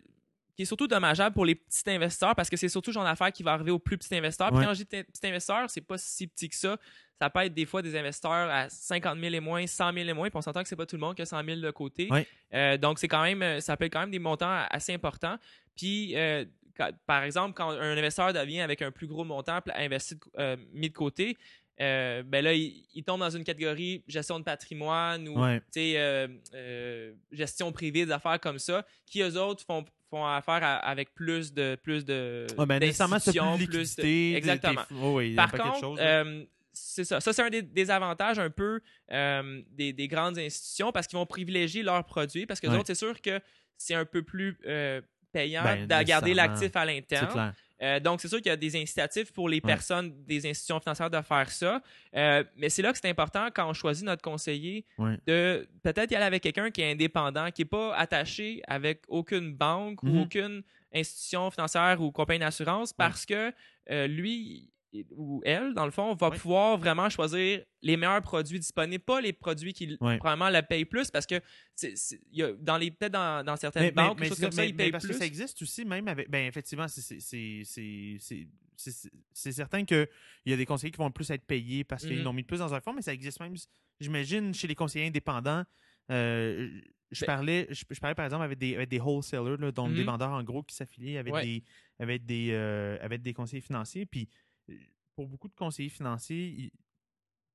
qui 0.56 0.62
est 0.64 0.66
surtout 0.66 0.88
dommageable 0.88 1.34
pour 1.34 1.46
les 1.46 1.56
petits 1.56 1.84
investisseurs 1.90 2.36
parce 2.36 2.50
que 2.50 2.58
c'est 2.58 2.70
surtout 2.70 2.92
le 2.92 2.94
genre 2.96 3.04
d'affaires 3.04 3.32
qui 3.32 3.42
va 3.44 3.54
arriver 3.54 3.72
aux 3.72 3.80
plus 3.80 3.98
petits 3.98 4.14
investisseurs. 4.16 4.50
Puis 4.50 4.60
Ouais. 4.60 4.66
quand 4.66 4.74
je 4.74 4.80
dis 4.80 4.86
t- 4.86 5.04
petits 5.04 5.28
investisseurs, 5.28 5.70
c'est 5.70 5.82
pas 5.82 5.98
si 5.98 6.28
petit 6.28 6.50
que 6.50 6.56
ça. 6.56 6.78
Ça 7.20 7.30
peut 7.30 7.40
être 7.40 7.54
des 7.54 7.66
fois 7.66 7.82
des 7.82 7.96
investisseurs 7.98 8.50
à 8.50 8.70
50 8.70 9.18
000 9.20 9.34
et 9.34 9.40
moins, 9.40 9.66
100 9.66 9.94
000 9.94 10.10
et 10.10 10.14
moins. 10.14 10.30
Puis 10.30 10.38
on 10.38 10.42
s'entend 10.42 10.62
que 10.62 10.68
c'est 10.70 10.76
pas 10.76 10.86
tout 10.86 10.96
le 10.96 11.00
monde 11.02 11.16
qui 11.16 11.22
a 11.22 11.26
100 11.26 11.44
000 11.44 11.60
de 11.62 11.72
côté. 11.72 12.08
Ouais. 12.12 12.28
Euh, 12.54 12.78
donc 12.78 13.00
c'est 13.00 13.08
quand 13.08 13.24
même, 13.24 13.42
euh, 13.42 13.60
ça 13.62 13.78
peut 13.78 13.86
être 13.86 13.94
quand 13.94 14.02
même 14.02 14.12
des 14.12 14.20
montants 14.20 14.66
assez 14.70 14.94
importants. 14.94 15.38
Puis 15.76 16.16
euh, 16.18 16.46
quand- 16.78 16.92
par 17.06 17.24
exemple, 17.24 17.54
quand 17.56 17.70
un 17.72 17.98
investisseur 17.98 18.34
devient 18.34 18.62
avec 18.62 18.82
un 18.82 18.92
plus 18.92 19.08
gros 19.08 19.24
montant 19.24 19.60
investi, 19.76 20.16
euh, 20.38 20.58
mis 20.74 20.90
de 20.90 20.94
côté, 20.96 21.38
euh, 21.82 22.22
ben 22.24 22.44
là, 22.44 22.54
il, 22.54 22.86
il 22.94 23.04
tombe 23.04 23.20
dans 23.20 23.30
une 23.30 23.44
catégorie 23.44 24.04
gestion 24.08 24.40
de 24.40 24.44
patrimoine 24.44 25.28
ou 25.28 25.40
Ouais. 25.44 25.62
euh, 25.78 26.28
euh, 26.54 27.14
gestion 27.32 27.72
privée, 27.72 28.06
des 28.06 28.12
affaires 28.12 28.40
comme 28.40 28.60
ça, 28.60 28.86
qui 29.06 29.22
eux 29.22 29.38
autres 29.40 29.64
font, 29.66 29.84
font 30.10 30.26
affaire 30.26 30.64
à- 30.64 30.76
avec 30.78 31.14
plus 31.16 31.54
de 31.54 31.76
plus 31.82 32.06
de 32.06 32.46
Ouais, 32.58 32.66
ben, 32.68 32.80
nécessairement, 32.80 33.18
c'est 33.20 33.32
plus 33.66 33.96
de-. 33.96 34.36
Exactement. 34.36 34.82
oh, 35.02 35.18
oui, 35.18 35.34
Par 35.36 35.52
contre, 35.52 35.84
c'est 36.72 37.04
ça. 37.06 37.20
Ça, 37.22 37.34
c'est 37.34 37.42
un 37.44 37.50
des, 37.50 37.62
des 37.62 37.90
avantages 37.92 38.40
un 38.40 38.50
peu 38.50 38.80
des, 39.72 39.94
des 39.94 40.08
grandes 40.08 40.38
institutions 40.38 40.92
parce 40.92 41.08
qu'ils 41.08 41.18
vont 41.18 41.26
privilégier 41.26 41.84
leurs 41.84 42.04
produits 42.06 42.46
parce 42.46 42.60
que 42.60 42.68
Ouais. 42.68 42.76
autres, 42.78 42.88
c'est 42.88 42.96
sûr 42.96 43.20
que 43.22 43.40
c'est 43.78 43.96
un 43.96 44.06
peu 44.06 44.22
plus 44.22 44.58
payant 45.32 45.64
Ben, 45.64 45.88
de 45.88 46.04
garder 46.04 46.34
l'actif 46.36 46.76
à 46.76 46.82
c'est 46.82 46.86
l'interne. 46.94 47.54
Euh, 47.84 48.00
donc, 48.00 48.22
c'est 48.22 48.30
sûr 48.30 48.38
qu'il 48.38 48.48
y 48.48 48.54
a 48.54 48.56
des 48.58 48.76
incitatifs 48.82 49.32
pour 49.34 49.50
les 49.50 49.60
personnes 49.68 50.14
des 50.26 50.48
institutions 50.50 50.80
financières 50.80 51.10
de 51.10 51.22
faire 51.22 51.52
ça. 51.52 51.82
Euh, 52.16 52.44
mais 52.56 52.70
c'est 52.70 52.82
là 52.82 52.92
que 52.94 52.98
c'est 52.98 53.10
important 53.10 53.50
quand 53.54 53.70
on 53.70 53.74
choisit 53.74 54.06
notre 54.06 54.22
conseiller 54.22 54.86
de 55.28 55.68
peut-être 55.84 56.12
y 56.12 56.16
aller 56.16 56.26
avec 56.26 56.42
quelqu'un 56.42 56.72
qui 56.72 56.82
est 56.82 56.92
indépendant, 56.94 57.52
qui 57.52 57.62
n'est 57.62 57.66
pas 57.66 57.94
attaché 57.96 58.62
avec 58.68 59.02
aucune 59.08 59.54
banque 59.54 60.02
ou 60.04 60.08
Mhm. 60.08 60.22
aucune 60.22 60.64
institution 60.96 61.52
financière 61.52 62.00
ou 62.02 62.12
compagnie 62.12 62.40
d'assurance 62.40 62.94
parce 62.94 63.26
que 63.26 63.52
euh, 63.92 64.08
lui 64.08 64.70
ou 65.16 65.42
elle, 65.44 65.74
dans 65.74 65.86
le 65.86 65.92
fond, 65.92 66.14
va 66.16 66.30
pouvoir 66.32 66.78
vraiment 66.78 67.10
choisir 67.10 67.64
les 67.82 67.98
meilleurs 67.98 68.22
produits 68.22 68.60
disponibles, 68.60 69.04
pas 69.04 69.22
les 69.22 69.34
produits 69.34 69.74
qui 69.74 69.98
probablement 69.98 70.50
la 70.50 70.62
payent 70.64 70.86
plus 70.86 71.10
parce 71.10 71.26
que 71.26 71.40
c'est, 71.76 71.98
c'est- 71.98 72.22
il 72.32 72.38
y 72.40 72.44
a, 72.44 72.54
dans 72.54 72.78
les 72.78 72.92
peut-être 72.92 73.12
dans, 73.14 73.44
dans 73.46 73.56
certaines 73.56 73.84
Mais, 73.84 73.94
mais- 73.96 74.08
banques, 74.08 74.20
mais 74.20 74.30
c'est 74.30 74.42
comme 74.42 74.52
ça, 74.52 74.62
mais- 74.62 74.70
ils 74.70 74.74
mais 74.76 74.84
payent 74.84 74.92
parce 74.92 75.04
plus. 75.06 75.14
que 75.14 75.20
ça 75.20 75.26
existe 75.26 75.62
aussi, 75.62 75.84
même 75.86 76.08
avec. 76.08 76.30
Ben, 76.30 76.46
effectivement, 76.48 76.88
c'est- 76.88 77.20
certain 79.34 79.86
qu'il 79.86 80.08
y 80.46 80.54
a 80.54 80.58
des 80.58 80.66
conseillers 80.66 80.92
qui 80.92 80.98
vont 80.98 81.12
plus 81.12 81.30
être 81.32 81.46
payés 81.46 81.84
parce 81.84 82.06
qu'ils 82.06 82.18
Mhm. 82.20 82.24
l'ont 82.24 82.34
mis 82.34 82.44
plus 82.44 82.60
dans 82.60 82.74
un 82.74 82.82
fonds, 82.82 82.94
mais 82.94 83.02
ça 83.02 83.14
existe 83.14 83.40
même, 83.40 83.56
j'imagine, 84.00 84.54
chez 84.54 84.68
les 84.68 84.76
conseillers 84.76 85.08
indépendants. 85.08 85.64
Euh, 86.12 86.70
je, 87.12 87.22
Ben- 87.22 87.28
parlais, 87.28 87.68
je, 87.70 87.84
je 87.90 88.00
parlais 88.00 88.16
par 88.16 88.26
exemple 88.26 88.44
avec 88.44 88.58
des, 88.58 88.76
avec 88.76 88.90
des 88.90 89.00
wholesalers, 89.00 89.58
là, 89.58 89.72
donc 89.72 89.94
des 89.94 90.00
Mhm. 90.02 90.06
vendeurs 90.08 90.32
en 90.32 90.44
gros 90.44 90.64
qui 90.64 90.76
s'affilient 90.76 91.18
avec, 91.18 91.34
Ouais. 91.34 91.44
des, 91.44 91.64
avec, 92.00 92.26
des, 92.26 92.50
euh, 92.52 92.98
avec 93.02 93.22
des 93.22 93.34
conseillers 93.34 93.62
financiers. 93.62 94.06
Puis 94.06 94.28
pour 95.16 95.28
beaucoup 95.28 95.48
de 95.48 95.56
conseillers 95.56 95.90
financiers, 95.90 96.46
ils- 96.58 96.72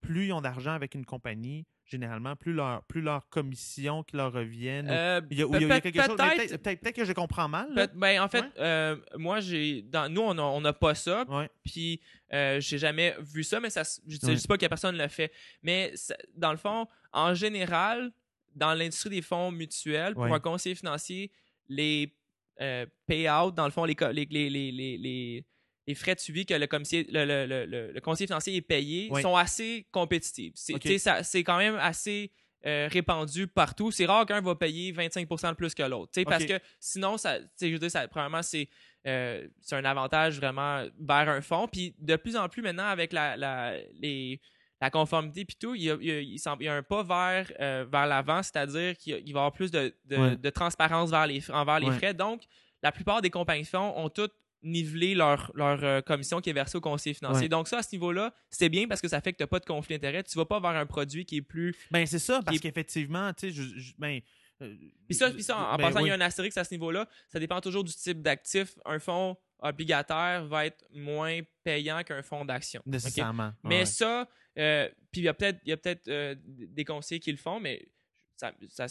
plus 0.01 0.27
ils 0.27 0.33
ont 0.33 0.41
d'argent 0.41 0.71
avec 0.73 0.95
une 0.95 1.05
compagnie, 1.05 1.67
généralement, 1.85 2.37
plus 2.37 2.53
leur, 2.53 2.85
plus 2.85 3.01
leur 3.01 3.29
commission 3.31 4.05
qui 4.05 4.17
leur 4.17 4.33
reviennent. 4.33 4.89
Euh, 4.89 5.21
Il 5.31 5.39
y 5.39 5.43
a, 5.43 5.47
ou 5.47 5.51
il 5.51 5.53
y 5.55 5.57
a- 5.57 5.61
il 5.61 5.69
y 5.69 5.73
a 5.73 5.75
peut- 5.75 5.81
quelque 5.91 6.03
chose. 6.07 6.17
mais 6.19 6.57
peut-être- 6.59 6.93
que 6.93 7.05
je 7.05 7.13
comprends 7.13 7.49
mal. 7.49 7.75
peut- 7.75 7.91
ben, 7.97 8.21
en 8.23 8.29
fait, 8.29 8.43
Ouais. 8.43 8.51
euh, 8.59 8.97
moi, 9.17 9.41
j'ai, 9.41 9.83
dans, 9.83 10.09
nous, 10.13 10.21
on 10.21 10.61
n'a 10.61 10.73
pas 10.73 10.95
ça. 10.95 11.25
Ouais. 11.29 11.51
Puis, 11.65 12.01
euh, 12.33 12.61
j'ai 12.61 12.79
jamais 12.79 13.17
vu 13.21 13.43
ça, 13.43 13.59
mais 13.59 13.71
ça, 13.71 13.83
je 14.07 14.19
ne 14.23 14.29
Ouais. 14.29 14.35
dis 14.37 14.47
pas 14.47 14.57
que 14.57 14.67
personne 14.67 14.97
ne 14.97 15.03
le 15.03 15.09
fait. 15.09 15.33
Mais, 15.63 15.91
ça- 15.97 16.17
dans 16.37 16.53
le 16.53 16.59
fond, 16.59 16.87
en 17.13 17.35
général, 17.35 18.13
dans 18.55 18.75
l'industrie 18.75 19.11
des 19.11 19.23
fonds 19.23 19.51
mutuels, 19.51 20.15
pour 20.15 20.27
un 20.27 20.41
conseiller 20.41 20.75
financier, 20.77 21.33
les 21.69 22.15
euh, 22.61 22.87
payouts, 23.07 23.53
dans 23.53 23.65
le 23.67 23.71
fond, 23.71 23.85
les, 23.85 23.95
co- 23.95 24.11
les, 24.11 24.27
les, 24.27 24.51
les, 24.51 25.45
les, 25.89 25.95
frais 25.95 26.15
de 26.15 26.21
suivi 26.21 26.47
que 26.47 26.55
le, 26.55 26.67
commissaire- 26.67 27.05
le, 27.09 27.25
le, 27.25 27.47
le, 27.47 27.67
le- 27.67 27.93
le 27.93 28.01
conseiller 28.01 28.27
financier 28.27 28.55
est 28.57 28.61
payé 28.61 29.11
sont 29.23 29.37
assez 29.37 29.87
compétitifs. 29.91 30.53
C'est 30.55 31.43
quand 31.45 31.59
même 31.59 31.77
assez 31.77 32.31
euh, 32.67 32.89
répandu 32.91 33.47
partout. 33.47 33.91
C'est 33.93 34.07
rare 34.07 34.27
qu'un 34.27 34.41
va 34.41 34.55
payer 34.57 34.93
25% 34.93 35.51
de 35.51 35.55
plus 35.55 35.75
que 35.75 35.83
l'autre. 35.85 36.11
Parce 36.25 36.45
que 36.45 36.59
sinon, 36.81 37.17
ça, 37.17 37.39
je 37.61 37.67
veux 37.69 37.79
dire, 37.79 37.91
ça, 37.91 38.07
premièrement, 38.09 38.43
c'est 38.43 38.69
euh, 39.07 39.47
c'est 39.63 39.77
un 39.77 39.85
avantage 39.85 40.37
vraiment 40.39 40.85
vers 40.99 41.29
un 41.29 41.41
fonds. 41.41 41.69
Puis 41.69 41.95
de 41.99 42.17
plus 42.17 42.37
en 42.37 42.49
plus 42.49 42.63
maintenant, 42.63 42.89
avec 42.89 43.13
la, 43.13 43.37
la, 43.37 43.75
les, 44.01 44.41
la 44.81 44.91
conformité 44.91 45.45
puis 45.45 45.57
tout, 45.59 45.75
il 45.77 45.83
y 45.85 45.91
a, 45.91 45.97
il 46.01 46.07
y 46.07 46.11
a- 46.11 46.21
il 46.21 46.39
semble- 46.39 46.63
il 46.65 46.67
y 46.67 46.69
a 46.69 46.75
un 46.75 46.83
pas 46.83 47.05
vers, 47.05 47.51
euh, 47.61 47.87
vers 47.91 48.07
l'avant, 48.07 48.43
c'est-à-dire 48.43 48.97
qu'il 48.99 49.15
va 49.15 49.21
y 49.21 49.31
avoir 49.31 49.53
plus 49.53 49.71
de, 49.71 49.95
de, 50.07 50.17
Ouais. 50.17 50.37
de 50.37 50.51
transparence 50.51 51.11
vers 51.11 51.27
les, 51.29 51.49
envers 51.53 51.79
les 51.79 51.87
Ouais. 51.87 51.97
frais. 51.97 52.13
Donc, 52.13 52.43
la 52.83 52.91
plupart 52.93 53.23
des 53.23 53.31
compagnies 53.31 53.63
de 53.63 53.69
fonds 53.69 53.93
ont 53.97 54.09
toutes 54.09 54.35
nivelé 54.63 55.15
leur, 55.15 55.51
leur 55.55 55.83
euh, 55.85 56.01
commission 56.01 56.41
qui 56.41 56.51
est 56.51 56.55
versée 56.55 56.79
au 56.79 56.81
conseiller 56.81 57.15
financier. 57.15 57.43
Ouais. 57.43 57.49
Donc 57.49 57.69
ça, 57.69 57.79
à 57.79 57.83
ce 57.83 57.95
niveau-là, 57.95 58.33
c'est 58.51 58.69
bien 58.69 58.89
parce 58.89 59.01
que 59.01 59.09
ça 59.09 59.21
fait 59.21 59.33
que 59.33 59.39
tu 59.39 59.43
n'as 59.43 59.47
pas 59.47 59.61
de 59.61 59.65
conflit 59.65 59.97
d'intérêt. 59.97 60.23
Tu 60.25 60.37
vas 60.37 60.45
pas 60.45 60.61
vers 60.61 60.71
un 60.71 60.87
produit 60.87 61.25
qui 61.25 61.37
est 61.37 61.43
plus... 61.43 61.77
Ben, 61.91 62.07
c'est 62.07 62.19
ça, 62.19 62.41
parce 62.45 62.59
qu'effectivement, 62.59 63.33
tu 63.35 63.53
sais, 63.53 63.63
ben, 63.99 64.21
euh, 64.63 64.75
Puis 65.07 65.15
ça, 65.15 65.31
puis 65.31 65.43
ça 65.43 65.57
en, 65.57 65.75
en 65.75 65.77
ben, 65.77 65.85
passant, 65.85 66.01
il 66.01 66.09
y 66.09 66.11
a 66.11 66.15
un 66.15 66.21
astérix 66.21 66.57
à 66.57 66.65
ce 66.65 66.75
niveau-là. 66.75 67.09
Ça 67.29 67.39
dépend 67.39 67.61
toujours 67.61 67.85
du 67.85 67.93
type 67.93 68.23
d'actif. 68.23 68.75
Un 68.85 68.99
fonds 68.99 69.37
obligataire 69.61 70.47
va 70.47 70.67
être 70.67 70.85
moins 70.93 71.41
payant 71.65 72.03
qu'un 72.03 72.23
fonds 72.23 72.45
d'action. 72.45 72.83
Nécessairement. 72.87 73.53
Mais 73.65 73.81
ouais. 73.81 73.87
ça, 73.87 74.29
euh, 74.59 74.89
puis 75.11 75.23
il 75.23 75.25
y 75.25 75.29
a 75.29 75.35
peut-être 75.35 75.63
peut-être 75.65 76.09
euh, 76.09 76.35
des 76.45 76.85
conseillers 76.85 77.21
qui 77.21 77.31
le 77.31 77.39
font, 77.39 77.61
mais 77.61 77.89
ça, 78.37 78.53
ça 78.69 78.87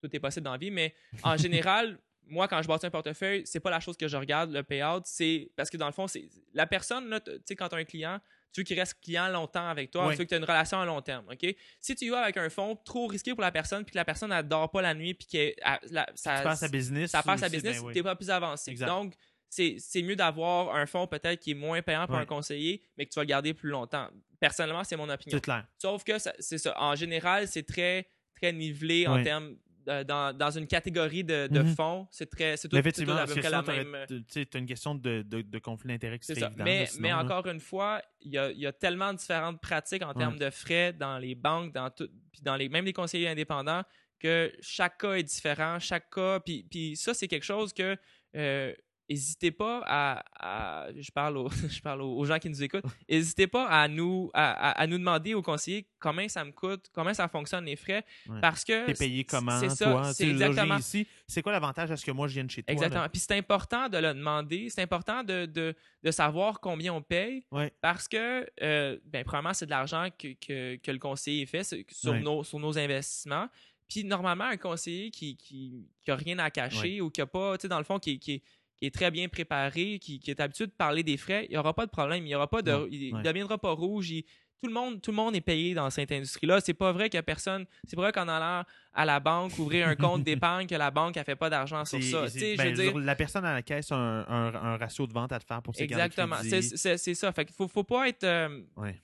tout 0.00 0.14
est 0.14 0.20
possible 0.20 0.44
dans 0.44 0.52
la 0.52 0.58
vie. 0.58 0.70
Mais 0.70 0.94
en 1.22 1.36
général, 1.36 1.98
moi, 2.26 2.48
quand 2.48 2.62
je 2.62 2.68
bâtis 2.68 2.86
un 2.86 2.90
portefeuille, 2.90 3.42
c'est 3.46 3.60
pas 3.60 3.70
la 3.70 3.80
chose 3.80 3.96
que 3.96 4.08
je 4.08 4.16
regarde, 4.16 4.52
le 4.52 4.62
payout. 4.62 5.02
C'est 5.04 5.50
parce 5.56 5.70
que 5.70 5.76
dans 5.76 5.86
le 5.86 5.92
fond, 5.92 6.06
c'est 6.06 6.28
la 6.52 6.66
personne, 6.66 7.20
tu 7.24 7.32
sais, 7.44 7.56
quand 7.56 7.68
tu 7.68 7.74
as 7.74 7.78
un 7.78 7.84
client, 7.84 8.20
tu 8.52 8.60
veux 8.60 8.64
qu'il 8.64 8.78
reste 8.78 9.00
client 9.02 9.28
longtemps 9.28 9.68
avec 9.68 9.90
toi, 9.90 10.10
tu 10.12 10.18
veux 10.18 10.24
que 10.24 10.28
tu 10.28 10.34
aies 10.34 10.38
une 10.38 10.44
relation 10.44 10.80
à 10.80 10.84
long 10.84 11.02
terme. 11.02 11.26
OK? 11.30 11.54
Si 11.80 11.94
tu 11.96 12.04
y 12.04 12.08
vas 12.08 12.20
avec 12.22 12.36
un 12.36 12.48
fonds 12.48 12.76
trop 12.76 13.08
risqué 13.08 13.32
pour 13.32 13.42
la 13.42 13.50
personne, 13.50 13.84
puis 13.84 13.92
que 13.92 13.98
la 13.98 14.04
personne 14.04 14.30
ne 14.30 14.42
dort 14.42 14.70
pas 14.70 14.80
la 14.80 14.94
nuit, 14.94 15.14
puis 15.14 15.26
que 15.26 15.54
ça, 15.86 16.06
Tu 16.14 16.42
perds 16.44 16.56
sa 16.56 16.68
business. 16.68 17.10
ça 17.10 17.22
aussi, 17.26 17.50
business, 17.50 17.80
ben 17.80 17.86
oui. 17.86 17.92
t'es 17.94 18.02
pas 18.02 18.14
plus 18.14 18.30
avancé. 18.30 18.70
Exact. 18.70 18.86
Donc, 18.86 19.14
c'est 19.48 20.02
mieux 20.02 20.16
d'avoir 20.16 20.74
un 20.74 20.86
fonds 20.86 21.06
peut-être 21.06 21.40
qui 21.40 21.52
est 21.52 21.54
moins 21.54 21.82
payant 21.82 22.06
pour 22.06 22.16
un 22.16 22.26
conseiller, 22.26 22.82
mais 22.96 23.06
que 23.06 23.10
tu 23.10 23.16
vas 23.16 23.22
le 23.22 23.28
garder 23.28 23.54
plus 23.54 23.70
longtemps. 23.70 24.08
Personnellement, 24.40 24.84
c'est 24.84 24.96
mon 24.96 25.08
opinion. 25.08 25.36
C'est 25.36 25.44
clair. 25.44 25.66
Sauf 25.78 26.04
que 26.04 26.12
c'est 26.18 26.58
ça. 26.58 26.74
En 26.80 26.94
général, 26.94 27.48
c'est 27.48 27.62
très, 27.64 28.08
très 28.34 28.52
nivelé 28.52 29.06
en 29.06 29.22
termes 29.22 29.56
dans, 29.86 30.36
dans 30.36 30.50
une 30.50 30.66
catégorie 30.66 31.24
de, 31.24 31.46
de 31.46 31.60
Mhm. 31.60 31.74
fonds. 31.74 32.08
C'est 32.10 32.28
très, 32.30 32.56
c'est 32.56 32.68
tout, 32.68 32.76
c'est 32.76 33.08
à 33.10 33.26
peu 33.26 33.34
près 33.34 33.50
la 33.50 33.62
même. 33.62 33.96
tu 34.08 34.46
une 34.54 34.66
question 34.66 34.94
de, 34.94 35.22
de, 35.22 35.42
de 35.42 35.58
conflit 35.58 35.88
d'intérêt 35.88 36.18
qui 36.18 36.26
C'est 36.26 36.34
serait 36.34 36.52
ça. 36.56 36.64
Mais, 36.64 36.80
là, 36.80 36.86
sinon, 36.86 37.02
mais 37.02 37.08
là. 37.10 37.18
encore 37.18 37.46
une 37.46 37.60
fois, 37.60 38.02
il 38.20 38.32
y 38.32 38.38
a, 38.38 38.50
y 38.52 38.66
a 38.66 38.72
tellement 38.72 39.12
de 39.12 39.18
différentes 39.18 39.60
pratiques 39.60 40.02
en 40.02 40.14
termes 40.14 40.38
de 40.38 40.50
frais 40.50 40.92
dans 40.92 41.18
les 41.18 41.34
banques, 41.34 41.72
dans 41.72 41.90
tout, 41.90 42.08
puis 42.32 42.42
dans 42.42 42.56
les, 42.56 42.68
même 42.68 42.84
les 42.84 42.92
conseillers 42.92 43.28
indépendants, 43.28 43.82
que 44.18 44.52
chaque 44.60 44.98
cas 44.98 45.14
est 45.14 45.22
différent, 45.22 45.78
chaque 45.78 46.08
cas. 46.10 46.40
Puis, 46.40 46.66
puis 46.70 46.96
ça, 46.96 47.12
c'est 47.14 47.28
quelque 47.28 47.44
chose 47.44 47.72
que 47.72 47.96
euh, 48.36 48.72
n'hésitez 49.08 49.50
pas 49.50 49.82
à, 49.86 50.24
à- 50.38 50.88
je 50.96 51.10
parle 51.10 51.36
aux, 51.36 51.48
je 51.70 51.80
parle 51.80 52.02
aux 52.02 52.24
gens 52.24 52.38
qui 52.38 52.48
nous 52.48 52.62
écoutent, 52.62 52.84
n'hésitez 53.08 53.46
pas 53.46 53.66
à 53.68 53.86
nous 53.88 54.30
à, 54.34 54.86
nous 54.86 54.98
demander 54.98 55.34
aux 55.34 55.42
conseillers 55.42 55.86
comment 55.98 56.28
ça 56.28 56.44
me 56.44 56.52
coûte, 56.52 56.86
comment 56.92 57.12
ça 57.14 57.28
fonctionne 57.28 57.64
les 57.64 57.76
frais, 57.76 58.04
Ouais. 58.28 58.40
parce 58.40 58.64
que 58.64 58.86
T'es 58.86 58.94
payé 58.94 59.24
comment, 59.24 59.58
c'est 59.60 59.68
ça, 59.70 59.90
toi? 59.90 60.12
c'est 60.12 60.28
exactement 60.28 60.76
ici. 60.76 61.06
C'est 61.26 61.42
quoi 61.42 61.52
l'avantage 61.52 61.90
à 61.90 61.96
ce 61.96 62.04
que 62.04 62.10
moi, 62.10 62.28
je 62.28 62.34
vienne 62.34 62.50
chez 62.50 62.62
toi? 62.62 62.72
Exactement. 62.72 63.02
là? 63.02 63.08
Puis 63.08 63.20
c'est 63.20 63.36
important 63.36 63.88
de 63.88 63.98
le 63.98 64.14
demander. 64.14 64.68
C'est 64.70 64.82
important 64.82 65.22
de, 65.24 65.46
de, 65.46 65.74
de 66.02 66.10
savoir 66.10 66.60
combien 66.60 66.92
on 66.92 67.02
paye. 67.02 67.44
Ouais. 67.50 67.72
Parce 67.80 68.08
que, 68.08 68.46
euh, 68.62 68.98
ben, 69.04 69.24
premièrement, 69.24 69.54
c'est 69.54 69.64
de 69.66 69.70
l'argent 69.70 70.08
que, 70.18 70.28
que, 70.34 70.76
que 70.76 70.90
le 70.90 70.98
conseiller 70.98 71.46
fait 71.46 71.64
sur, 71.64 72.12
Ouais. 72.12 72.20
nos, 72.20 72.44
sur 72.44 72.58
nos 72.58 72.76
investissements. 72.78 73.48
Puis 73.88 74.04
normalement, 74.04 74.44
un 74.44 74.56
conseiller 74.56 75.10
qui, 75.10 75.36
qui, 75.36 75.86
qui 76.04 76.10
a 76.10 76.16
rien 76.16 76.38
à 76.38 76.50
cacher 76.50 77.00
ou 77.00 77.10
qui 77.10 77.20
a 77.20 77.26
pas, 77.26 77.56
tu 77.58 77.62
sais, 77.62 77.68
dans 77.68 77.78
le 77.78 77.84
fond, 77.84 77.98
qui, 77.98 78.18
qui, 78.18 78.32
est- 78.34 78.42
qui 78.80 78.86
est 78.86 78.94
très 78.94 79.10
bien 79.10 79.28
préparé, 79.28 79.98
qui, 80.00 80.18
qui 80.20 80.30
est 80.30 80.40
habitué 80.40 80.66
de 80.66 80.72
parler 80.72 81.02
des 81.02 81.16
frais, 81.16 81.46
il 81.48 81.52
n'y 81.52 81.56
aura 81.56 81.74
pas 81.74 81.86
de 81.86 81.90
problème. 81.90 82.26
Il 82.26 82.34
aura 82.34 82.48
pas 82.48 82.62
de, 82.62 82.72
Non. 82.72 82.86
il, 82.90 83.14
Ouais. 83.14 83.22
deviendra 83.22 83.58
pas 83.58 83.70
rouge. 83.70 84.10
il- 84.10 84.24
tout 84.62 84.68
le 84.68 84.72
monde, 84.74 85.02
tout 85.02 85.10
le 85.10 85.16
monde 85.16 85.36
est 85.36 85.42
payé 85.42 85.74
dans 85.74 85.90
cette 85.90 86.10
industrie-là. 86.10 86.58
C'est 86.62 86.72
pas 86.72 86.90
vrai 86.90 87.10
que 87.10 87.20
personne, 87.20 87.66
c'est 87.86 87.96
pas 87.96 88.02
vrai 88.02 88.12
qu'en 88.12 88.26
allant 88.28 88.64
à 88.94 89.04
la 89.04 89.20
banque 89.20 89.58
ouvrir 89.58 89.86
un 89.86 89.94
compte 89.94 90.24
d'épargne 90.24 90.66
que 90.66 90.74
la 90.74 90.90
banque 90.90 91.18
a 91.18 91.24
fait 91.24 91.36
pas 91.36 91.50
d'argent 91.50 91.84
sur 91.84 92.02
ça. 92.02 92.28
sais, 92.30 92.56
ben, 92.56 92.74
je 92.74 92.82
veux 92.82 92.90
dire, 92.92 92.98
La 92.98 93.14
personne 93.14 93.44
à 93.44 93.52
la 93.52 93.60
caisse 93.60 93.92
a 93.92 93.96
un, 93.96 94.20
un- 94.26 94.54
un 94.54 94.76
ratio 94.78 95.06
de 95.06 95.12
vente 95.12 95.32
à 95.32 95.38
te 95.38 95.44
faire 95.44 95.60
pour 95.60 95.74
ses 95.76 95.82
Exactement. 95.82 96.36
C'est 96.40 97.14
ça. 97.14 97.30
Fait 97.32 97.44
qu'il 97.44 97.54
faut, 97.54 97.68
faut 97.68 97.84
pas 97.84 98.08
être. 98.08 98.24
euh, 98.24 98.62
Ouais. 98.76 98.98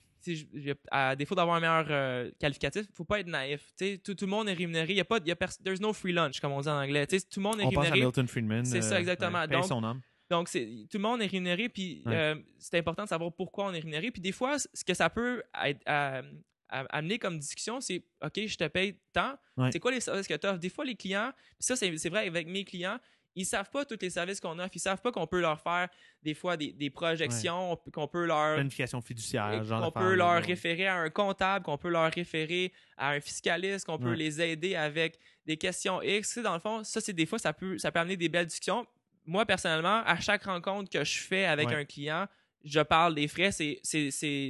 À 0.91 1.15
défaut 1.15 1.35
d'avoir 1.35 1.55
un 1.57 1.59
meilleur 1.59 1.85
euh, 1.89 2.31
qualificatif, 2.39 2.85
faut 2.93 3.05
pas 3.05 3.19
être 3.19 3.27
naïf. 3.27 3.61
Tout, 4.03 4.13
tout 4.15 4.25
le 4.25 4.31
monde 4.31 4.49
est 4.49 4.53
rémunéré. 4.53 4.93
Il 4.93 4.97
y 4.97 5.01
a 5.01 5.05
pas, 5.05 5.19
y 5.25 5.31
a 5.31 5.35
there's 5.63 5.79
no 5.81 5.93
free 5.93 6.13
lunch, 6.13 6.39
comme 6.39 6.51
on 6.51 6.61
dit 6.61 6.67
en 6.69 6.81
anglais. 6.81 7.05
Tout 7.07 7.17
le 7.37 7.41
monde 7.41 7.59
est 7.59 7.65
On 7.65 7.71
pense 7.71 7.77
à 7.77 7.89
rémunéré. 7.89 8.05
Milton 8.05 8.27
Friedman. 8.27 8.65
C'est 8.65 8.81
ça, 8.81 8.95
euh, 8.95 8.99
exactement. 8.99 9.39
ouais, 9.41 9.47
Donc, 9.47 9.65
son 9.65 9.83
âme. 9.83 10.01
Donc, 10.29 10.49
tout 10.49 10.57
le 10.97 10.99
monde 10.99 11.21
est 11.21 11.25
rémunéré, 11.27 11.67
puis 11.69 12.03
Ouais. 12.05 12.15
euh, 12.15 12.35
c'est 12.57 12.77
important 12.77 13.03
de 13.03 13.09
savoir 13.09 13.33
pourquoi 13.33 13.65
on 13.65 13.73
est 13.73 13.79
rémunéré. 13.79 14.11
Puis 14.11 14.21
des 14.21 14.31
fois, 14.31 14.57
ce 14.59 14.83
que 14.85 14.93
ça 14.93 15.09
peut 15.09 15.43
être, 15.65 15.81
à- 15.85 16.21
à- 16.69 16.85
amener 16.97 17.19
comme 17.19 17.37
discussion, 17.37 17.81
c'est 17.81 18.01
OK, 18.23 18.39
je 18.47 18.55
te 18.55 18.65
paye 18.67 18.95
tant. 19.11 19.33
Ouais. 19.57 19.69
C'est 19.73 19.79
quoi 19.79 19.91
les 19.91 19.99
services 19.99 20.27
que 20.27 20.33
tu 20.35 20.47
offres? 20.47 20.59
Des 20.59 20.69
fois, 20.69 20.85
les 20.85 20.95
clients, 20.95 21.31
puis 21.35 21.55
ça, 21.59 21.75
c'est 21.75 22.09
vrai 22.09 22.25
avec 22.27 22.47
mes 22.47 22.63
clients, 22.63 22.97
ils 23.35 23.45
savent 23.45 23.69
pas 23.69 23.85
tous 23.85 23.97
les 24.01 24.09
services 24.09 24.39
qu'on 24.39 24.59
offre. 24.59 24.71
Ils 24.75 24.79
savent 24.79 25.01
pas 25.01 25.11
qu'on 25.11 25.25
peut 25.27 25.39
leur 25.39 25.59
faire 25.61 25.87
des 26.21 26.33
fois 26.33 26.57
des, 26.57 26.71
des 26.73 26.89
projections, 26.89 27.77
qu'on 27.93 28.07
peut 28.07 28.25
leur 28.25 28.55
Planification 28.55 29.01
fiduciaire, 29.01 29.63
genre 29.63 29.91
qu'on 29.93 29.99
peut 30.01 30.15
leur 30.15 30.33
ouais. 30.33 30.39
référer 30.47 30.87
à 30.87 30.95
un 30.97 31.09
comptable, 31.09 31.63
qu'on 31.65 31.77
peut 31.77 31.89
leur 31.89 32.11
référer 32.11 32.73
à 32.97 33.11
un 33.11 33.21
fiscaliste, 33.21 33.85
qu'on 33.85 33.97
peut 33.97 34.13
les 34.13 34.41
aider 34.41 34.75
avec 34.75 35.17
des 35.45 35.57
questions 35.57 36.01
X. 36.01 36.27
Tu 36.27 36.33
sais, 36.35 36.41
Dans 36.41 36.53
le 36.53 36.59
fond, 36.59 36.83
ça, 36.83 36.99
c'est 37.01 37.13
des 37.13 37.25
fois, 37.25 37.39
ça 37.39 37.53
peut, 37.53 37.77
ça 37.77 37.91
peut 37.91 37.99
amener 37.99 38.17
des 38.17 38.29
belles 38.29 38.45
discussions. 38.47 38.85
Moi, 39.25 39.45
personnellement, 39.45 40.01
à 40.05 40.19
chaque 40.19 40.43
rencontre 40.43 40.89
que 40.89 41.03
je 41.03 41.19
fais 41.19 41.45
avec 41.45 41.71
un 41.71 41.85
client, 41.85 42.27
je 42.63 42.81
parle 42.81 43.15
des 43.15 43.27
frais. 43.27 43.51
C'est 43.51 43.79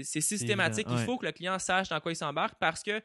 systématique. 0.04 0.88
Il 0.90 0.98
faut 1.06 1.18
que 1.18 1.26
le 1.26 1.32
client 1.32 1.60
sache 1.60 1.90
dans 1.90 2.00
quoi 2.00 2.12
il 2.12 2.16
s'embarque 2.16 2.56
parce 2.60 2.82
que 2.84 3.02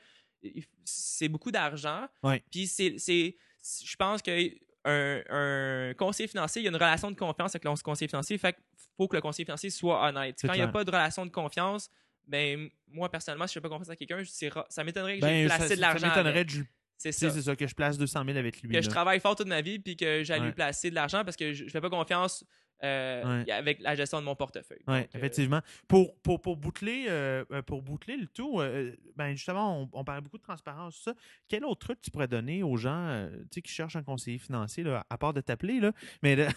c'est 0.85 1.29
beaucoup 1.29 1.51
d'argent. 1.51 2.07
Puis 2.51 2.67
c'est- 2.67 2.97
je 2.99 3.97
pense 3.97 4.23
que 4.23 4.51
un, 4.87 5.23
un 5.31 5.95
conseiller 5.95 6.29
financier, 6.29 6.63
il 6.63 6.65
y 6.65 6.69
a 6.69 6.71
une 6.71 6.77
relation 6.77 7.11
de 7.11 7.17
confiance 7.17 7.55
avec 7.55 7.65
le 7.65 7.75
conseiller 7.83 8.09
financier. 8.09 8.39
Fait 8.39 8.57
faut 8.97 9.09
que 9.09 9.17
le 9.17 9.21
conseiller 9.23 9.45
financier 9.45 9.71
soit 9.71 10.03
honnête. 10.09 10.39
Quand 10.43 10.53
il 10.53 10.57
n'y 10.57 10.63
a 10.63 10.69
pas 10.69 10.85
de 10.85 10.91
relation 10.91 11.27
de 11.27 11.31
confiance, 11.31 11.91
ben 12.27 12.69
moi 12.89 13.11
personnellement, 13.11 13.47
si 13.47 13.55
je 13.55 13.59
fais 13.59 13.63
pas 13.63 13.69
confiance 13.69 13.91
à 13.91 13.97
quelqu'un, 13.97 14.23
ça 14.69 14.85
m'étonnerait 14.85 15.17
que 15.19 15.23
Ben, 15.23 15.43
j'ai 15.45 15.49
ça, 15.49 15.57
placé 15.57 15.77
de 15.77 15.81
ça 15.81 15.87
l'argent. 15.89 16.07
m'étonnerait 16.09 16.31
avec. 16.41 16.49
de 16.49 16.53
lui- 16.59 16.67
C'est 16.99 17.13
ça. 17.13 17.31
c'est 17.31 17.43
ça, 17.43 17.55
que 17.55 17.67
je 17.67 17.75
place 17.75 17.99
200 17.99 18.25
000 18.25 18.39
avec 18.39 18.63
lui. 18.63 18.73
Que 18.73 18.81
je 18.81 18.89
travaille 18.89 19.21
fort 19.21 19.37
toute 19.37 19.49
ma 19.49 19.61
vie 19.61 19.79
puis 19.79 19.97
que 19.97 20.23
lui 20.23 20.41
Ouais. 20.41 20.53
placer 20.53 20.89
de 20.91 20.95
l'argent 20.95 21.25
parce 21.25 21.37
que 21.37 21.53
je, 21.53 21.65
je 21.67 21.71
fais 21.71 21.81
pas 21.81 21.91
confiance 21.91 22.43
euh, 22.83 23.45
avec 23.51 23.81
la 23.81 23.95
gestion 23.95 24.21
de 24.21 24.25
mon 24.25 24.35
portefeuille. 24.35 24.83
Oui, 24.87 24.99
effectivement. 25.15 25.61
Pour, 25.89 26.17
pour, 26.19 26.41
pour, 26.41 26.57
boucler, 26.57 27.07
pour 27.67 27.83
boucler 27.83 28.17
le 28.17 28.27
tout, 28.27 28.61
ben 29.17 29.35
justement, 29.35 29.89
on, 29.93 30.05
parlait 30.05 30.21
beaucoup 30.21 30.39
de 30.39 30.43
transparence, 30.43 30.97
ça. 30.97 31.15
Quel 31.49 31.65
autre 31.65 31.87
truc 31.87 32.01
tu 32.01 32.11
pourrais 32.11 32.29
donner 32.29 32.63
aux 32.63 32.77
gens 32.77 33.29
qui 33.51 33.63
cherchent 33.65 33.97
un 33.97 34.03
conseiller 34.03 34.39
financier, 34.39 34.85
là, 34.85 35.07
à 35.11 35.19
part 35.19 35.33
de 35.33 35.41
t'appeler? 35.41 35.81
Là, 35.81 35.93
mais, 36.23 36.49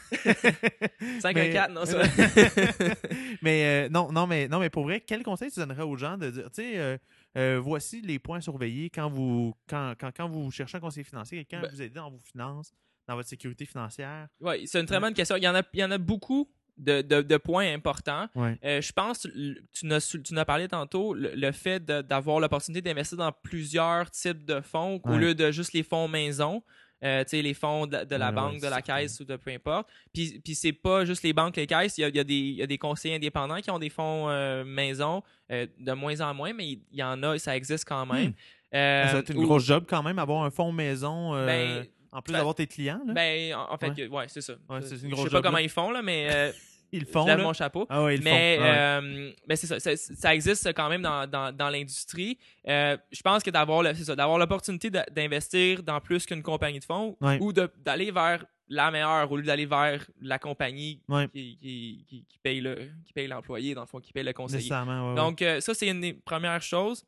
514, 1.22 1.70
non, 1.74 1.86
ça 1.86 2.04
Mais 3.41 3.90
non, 3.90 4.12
non, 4.12 4.28
mais 4.28 4.48
non, 4.48 4.60
mais 4.60 4.70
pour 4.70 4.84
vrai, 4.84 5.02
quel 5.02 5.24
conseil 5.24 5.52
tu 5.52 5.60
donnerais 5.60 5.84
aux 5.84 5.96
gens 5.96 6.18
de 6.18 6.30
dire, 6.30 6.52
tu 6.52 6.62
sais, 6.62 7.00
euh, 7.38 7.60
voici 7.62 8.02
les 8.02 8.18
points 8.18 8.41
surveillés 8.41 8.90
quand 8.90 9.10
vous, 9.10 9.54
quand, 9.68 9.94
quand, 10.00 10.28
vous 10.28 10.50
cherchez 10.52 10.78
un 10.78 10.80
conseiller 10.80 11.04
financier, 11.04 11.46
quelqu'un 11.46 11.62
ben 11.62 11.72
vous 11.72 11.82
aide 11.82 11.94
dans 11.94 12.10
vos 12.10 12.20
finances, 12.20 12.74
dans 13.10 13.15
votre 13.15 13.27
sécurité 13.27 13.65
financière. 13.65 14.27
Oui, 14.40 14.68
c'est 14.68 14.80
une 14.80 14.86
très 14.86 14.99
bonne 14.99 15.15
question. 15.15 15.36
Il 15.36 15.44
y 15.44 15.48
en 15.48 15.56
a, 15.56 15.64
il 15.73 15.80
y 15.80 15.84
en 15.84 15.91
a 15.91 15.98
beaucoup. 15.98 16.49
De, 16.77 17.02
de, 17.02 17.36
points 17.36 17.73
importants. 17.73 18.30
Euh, 18.38 18.80
je 18.80 18.94
pense, 18.94 19.27
tu 19.73 19.86
n'as, 19.86 19.99
tu 19.99 20.34
n'as 20.34 20.45
parlé 20.45 20.69
tantôt, 20.69 21.14
le, 21.14 21.52
fait 21.52 21.84
d'avoir 21.84 22.40
l'opportunité 22.40 22.81
d'investir 22.81 23.18
dans 23.18 23.34
plusieurs 23.34 24.10
types 24.11 24.45
de 24.45 24.61
fonds 24.61 25.02
au 25.03 25.18
lieu 25.18 25.36
de 25.36 25.52
juste 25.52 25.73
les 25.73 25.84
fonds 25.84 26.07
maison. 26.07 26.64
Euh, 27.03 27.23
les 27.31 27.53
fonds 27.53 27.86
de, 27.86 28.15
la 28.15 28.31
banque, 28.31 28.61
de 28.61 28.68
la 28.68 28.81
caisse 28.81 29.19
ou 29.19 29.26
de 29.26 29.38
peu 29.38 29.52
importe. 29.52 29.88
Puis, 30.14 30.41
puis 30.44 30.53
c'est 30.53 30.73
pas 30.73 31.06
juste 31.06 31.23
les 31.23 31.31
banques, 31.31 31.56
les 31.56 31.68
caisses. 31.68 31.98
Il 31.98 32.02
y 32.02 32.03
a, 32.03 32.10
y 32.10 32.19
a, 32.19 32.23
des, 32.23 32.34
y 32.34 32.61
a 32.61 32.68
des 32.68 32.77
conseillers 32.77 33.15
indépendants 33.15 33.60
qui 33.61 33.72
ont 33.72 33.80
des 33.80 33.90
fonds 33.90 34.30
euh, 34.30 34.65
maison, 34.65 35.23
euh, 35.52 35.65
de 35.80 35.91
moins 35.94 36.19
en 36.19 36.34
moins, 36.34 36.52
mais 36.53 36.72
il 36.72 36.81
y, 36.91 37.03
en 37.03 37.23
a 37.23 37.36
et 37.36 37.40
ça 37.40 37.56
existe 37.56 37.86
quand 37.86 38.06
hmm. 38.06 38.14
même. 38.14 38.34
c'est 38.72 39.34
une 39.34 39.44
grosse 39.44 39.65
job 39.65 39.86
quand 39.88 40.03
même, 40.03 40.19
avoir 40.19 40.44
un 40.44 40.49
fonds 40.49 40.72
maison. 40.72 41.34
Ben, 41.34 41.86
en 42.11 42.22
plus 42.22 42.31
ben, 42.31 42.40
d'avoir 42.40 42.56
tes 42.56 42.68
clients. 42.68 43.02
Là. 43.06 43.14
Ben, 43.14 43.56
en, 43.56 43.77
fait, 43.77 44.07
ouais, 44.07 44.26
c'est 44.27 44.41
ça. 44.41 44.53
Ouais, 44.69 44.81
c'est 44.81 45.02
une 45.02 45.10
grosse 45.11 45.26
je 45.26 45.30
sais 45.30 45.36
pas 45.36 45.41
comment 45.41 45.57
ils 45.57 45.69
font, 45.69 45.91
là, 45.91 46.02
mais 46.02 46.53
ils 46.91 47.06
font. 47.06 47.23
Je 47.23 47.27
lève 47.27 47.41
mon 47.41 47.53
chapeau. 47.53 47.86
Ah 47.90 48.03
oui, 48.03 48.15
ils 48.15 48.23
mais, 48.23 48.57
font. 48.57 48.64
Euh, 48.64 49.31
mais 49.48 49.56
c'est 49.56 49.68
ça, 49.68 49.95
ça, 49.95 50.34
existe 50.34 50.73
quand 50.73 50.90
même 50.90 51.02
dans, 51.02 51.30
dans, 51.30 51.56
dans 51.56 51.69
l'industrie. 51.69 52.38
Euh, 52.68 52.98
je 53.11 53.22
pense 53.22 53.44
que 53.44 53.49
d'avoir 53.49 53.84
d'avoir 53.84 54.38
l'opportunité 54.38 54.90
d'investir 54.90 55.84
dans 55.84 55.99
plus 55.99 56.26
qu'une 56.26 56.44
compagnie 56.44 56.80
de 56.80 56.86
fonds 56.86 57.18
ou 57.40 57.53
d'aller 57.53 58.11
vers 58.11 58.45
la 58.72 58.91
meilleure 58.91 59.31
au 59.31 59.38
lieu 59.38 59.44
d'aller 59.44 59.65
vers 59.65 60.06
la 60.22 60.38
compagnie 60.38 61.02
qui, 61.34 61.57
qui, 61.57 62.26
qui, 62.30 62.40
paye 62.44 62.61
le 62.61 62.91
qui 63.03 63.14
paye 63.14 63.27
l'employé 63.27 63.73
dans 63.73 63.81
le 63.81 63.88
fond 63.88 63.99
qui 63.99 64.14
paye 64.14 64.23
le 64.23 64.34
conseiller. 64.34 64.69
Donc 65.15 65.41
euh, 65.41 65.60
ça 65.60 65.73
c'est 65.73 65.88
une 65.88 66.02
des 66.02 66.14
premières 66.14 66.61
choses. 66.61 67.03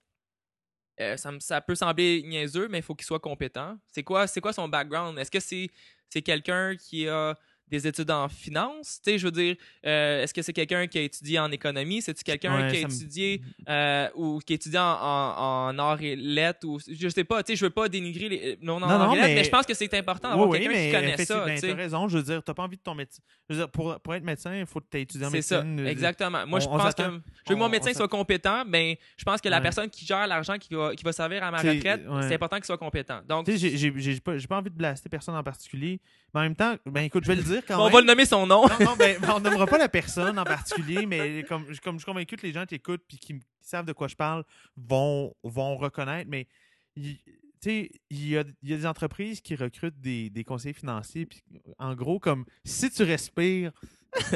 Ça, 1.17 1.31
ça, 1.39 1.61
peut 1.61 1.75
sembler 1.75 2.23
niaiseux, 2.23 2.67
mais 2.69 2.79
il 2.79 2.83
faut 2.83 2.95
qu'il 2.95 3.05
soit 3.05 3.19
compétent. 3.19 3.77
C'est 3.91 4.03
quoi, 4.03 4.27
quoi 4.27 4.53
son 4.53 4.67
background? 4.67 5.17
Est-ce 5.17 5.31
que 5.31 5.39
c'est, 5.39 5.69
c'est 6.09 6.21
quelqu'un 6.21 6.75
qui 6.75 7.07
a 7.07 7.35
des 7.71 7.87
études 7.87 8.11
en 8.11 8.27
finance? 8.27 8.99
Tu 9.03 9.11
sais, 9.11 9.17
je 9.17 9.25
veux 9.25 9.31
dire, 9.31 9.55
euh, 9.85 10.23
est-ce 10.23 10.33
que 10.33 10.41
c'est 10.41 10.53
quelqu'un 10.53 10.85
qui 10.87 10.99
a 10.99 11.01
étudié 11.01 11.39
en 11.39 11.51
économie? 11.51 12.01
C'est-tu 12.01 12.23
quelqu'un 12.23 12.69
qui 12.69 12.77
a 12.77 12.79
étudié 12.81 13.41
euh, 13.67 14.09
ou 14.15 14.39
qui 14.39 14.53
a 14.53 14.55
étudié 14.55 14.79
en, 14.79 14.83
en, 14.83 15.79
arts 15.79 16.01
et 16.01 16.15
lettres? 16.15 16.67
Ou, 16.67 16.79
je 16.79 17.07
sais 17.07 17.23
pas, 17.23 17.41
tu 17.43 17.53
sais, 17.53 17.55
je 17.55 17.65
veux 17.65 17.71
pas 17.71 17.87
dénigrer 17.89 18.29
les 18.29 18.57
non, 18.61 18.79
non, 18.79 18.87
non, 18.87 19.15
mais... 19.15 19.35
mais... 19.35 19.43
je 19.43 19.49
pense 19.49 19.65
que 19.65 19.73
c'est 19.73 19.93
important 19.93 20.29
d'avoir 20.29 20.51
quelqu'un 20.51 20.71
qui 20.71 20.91
connaît 20.91 21.25
ça. 21.25 21.45
Tu 21.59 21.71
as 21.71 21.75
raison, 21.75 22.07
je 22.07 22.17
veux 22.17 22.23
dire, 22.23 22.43
t'as 22.43 22.53
pas 22.53 22.63
envie 22.63 22.77
de 22.77 22.81
ton 22.81 22.95
médecin. 22.95 23.21
Je 23.49 23.55
veux 23.55 23.61
dire, 23.61 23.69
pour, 23.69 23.99
pour 23.99 24.13
être 24.13 24.23
médecin, 24.23 24.55
il 24.55 24.65
faut 24.65 24.79
que 24.79 24.87
tu 24.91 24.99
étudié 24.99 25.25
en 25.25 25.31
médecine. 25.31 25.77
C'est 25.77 25.83
ça, 25.83 25.89
exactement. 25.89 26.45
Moi, 26.45 26.59
je 26.59 26.67
pense 26.67 26.93
que 26.93 27.03
je 27.03 27.09
veux 27.09 27.21
que 27.45 27.53
mon 27.53 27.69
médecin 27.69 27.93
soit 27.93 28.07
compétent, 28.07 28.63
mais 28.67 28.99
je 29.17 29.23
pense 29.23 29.41
que 29.41 29.49
la 29.49 29.61
personne 29.61 29.89
qui 29.89 30.05
gère 30.05 30.27
l'argent 30.27 30.57
qui 30.57 30.73
va, 30.73 30.95
qui 30.95 31.03
va 31.03 31.13
servir 31.13 31.43
à 31.43 31.51
ma 31.51 31.57
retraite, 31.57 32.01
c'est 32.21 32.35
important 32.35 32.57
qu'il 32.57 32.65
soit 32.65 32.77
compétent. 32.77 33.21
Donc, 33.27 33.49
j'ai 33.49 34.19
pas, 34.19 34.33
pas 34.37 34.57
envie 34.57 34.69
de 34.69 34.75
blaster 34.75 35.09
personne 35.09 35.35
en 35.35 35.43
particulier, 35.43 36.01
mais 36.33 36.41
en 36.41 36.43
même 36.43 36.55
temps, 36.55 36.75
ben 36.85 37.03
écoute, 37.03 37.23
je 37.23 37.29
vais 37.29 37.35
le 37.35 37.43
dire 37.43 37.60
quand 37.67 37.85
On 37.85 37.89
va 37.89 38.01
le 38.01 38.07
nommer 38.07 38.25
son 38.25 38.45
nom. 38.45 38.67
non, 38.67 38.85
non, 38.85 38.95
ben, 38.95 39.17
on 39.33 39.39
nommera 39.39 39.65
pas 39.65 39.77
la 39.77 39.89
personne 39.89 40.37
en 40.37 40.43
particulier, 40.43 41.05
mais 41.05 41.43
comme, 41.43 41.65
comme 41.83 41.95
je 41.95 42.03
suis 42.03 42.05
convaincu 42.05 42.35
que 42.35 42.45
les 42.45 42.53
gens 42.53 42.65
qui 42.65 42.75
écoutent 42.75 43.03
et 43.13 43.17
qui, 43.17 43.39
savent 43.61 43.85
de 43.85 43.93
quoi 43.93 44.07
je 44.07 44.15
parle 44.15 44.43
vont, 44.75 45.33
vont 45.43 45.77
reconnaître, 45.77 46.29
mais 46.29 46.47
tu 46.95 47.17
sais, 47.61 47.91
il 48.09 48.29
y 48.29 48.37
a, 48.37 48.43
y 48.63 48.73
a, 48.73 48.77
des 48.77 48.85
entreprises 48.85 49.39
qui 49.39 49.55
recrutent 49.55 49.99
des, 50.01 50.29
des 50.29 50.43
conseillers 50.43 50.73
financiers. 50.73 51.25
Puis, 51.25 51.43
en 51.77 51.93
gros, 51.95 52.19
comme 52.19 52.45
si 52.65 52.89
tu 52.89 53.03
respires, 53.03 53.71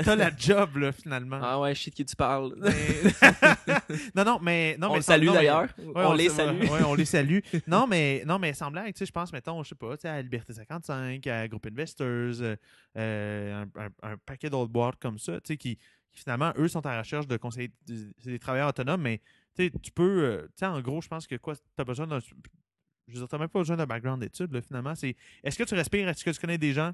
T'as 0.04 0.16
la 0.16 0.32
job, 0.36 0.78
là, 0.78 0.92
finalement. 0.92 1.40
Ah 1.42 1.60
ouais, 1.60 1.76
je 1.76 1.84
sais 1.84 1.92
de 1.92 1.96
qui 1.96 2.06
tu 2.06 2.16
parles. 2.16 2.56
non, 4.16 4.24
non, 4.24 4.40
mais. 4.42 4.78
Non, 4.80 4.92
on 4.92 4.96
mais 4.96 5.02
salue 5.02 5.28
d'ailleurs. 5.28 5.68
on, 5.96 6.14
les 6.14 6.30
salue. 6.30 6.62
Oui, 6.62 6.80
on 6.86 6.96
les 6.96 7.06
salue. 7.06 7.40
non, 7.68 7.86
mais, 7.86 8.24
non, 8.26 8.40
mais 8.40 8.54
blague, 8.72 8.94
tu 8.94 9.00
sais, 9.00 9.06
je 9.06 9.12
pense, 9.12 9.34
mettons, 9.34 9.62
je 9.64 9.70
sais 9.70 9.76
pas, 9.76 9.96
à 10.04 10.22
Liberté 10.22 10.54
55, 10.54 11.28
à 11.28 11.48
Groupe 11.48 11.66
Investors, 11.68 12.06
euh, 12.42 12.56
euh, 12.98 13.66
un, 14.02 14.18
paquet 14.26 14.50
d'autres 14.50 14.72
boîtes 14.72 14.96
comme 15.00 15.20
ça, 15.20 15.34
tu 15.42 15.48
sais, 15.48 15.58
qui, 15.58 15.78
finalement, 16.14 16.54
eux, 16.58 16.70
sont 16.70 16.86
à 16.86 16.94
la 16.94 17.00
recherche 17.00 17.28
de 17.28 17.36
conseillers, 17.36 17.72
c'est 17.86 18.30
des 18.30 18.40
travailleurs 18.40 18.70
autonomes, 18.70 19.02
mais 19.02 19.22
tu 19.56 19.66
sais, 19.66 19.72
tu 19.82 19.92
peux, 19.92 20.24
euh, 20.24 20.42
tu 20.44 20.52
sais, 20.60 20.66
en 20.68 20.80
gros, 20.82 21.02
je 21.02 21.10
pense 21.10 21.28
que 21.28 21.36
quoi, 21.36 21.56
tu 21.56 21.62
as 21.78 21.84
besoin 21.84 22.08
d'un. 22.08 22.20
Je 22.20 23.14
veux 23.14 23.20
dire, 23.20 23.28
tu 23.28 23.38
même 23.38 23.50
pas 23.50 23.60
besoin 23.60 23.76
d'un 23.76 23.86
background 23.86 24.22
d'études, 24.22 24.52
là, 24.54 24.62
finalement. 24.62 24.96
C'est 24.96 25.16
est-ce 25.44 25.58
que 25.58 25.64
tu 25.64 25.76
respires, 25.76 26.08
est-ce 26.08 26.24
que 26.24 26.32
tu 26.32 26.40
connais 26.40 26.58
des 26.58 26.74
gens 26.74 26.94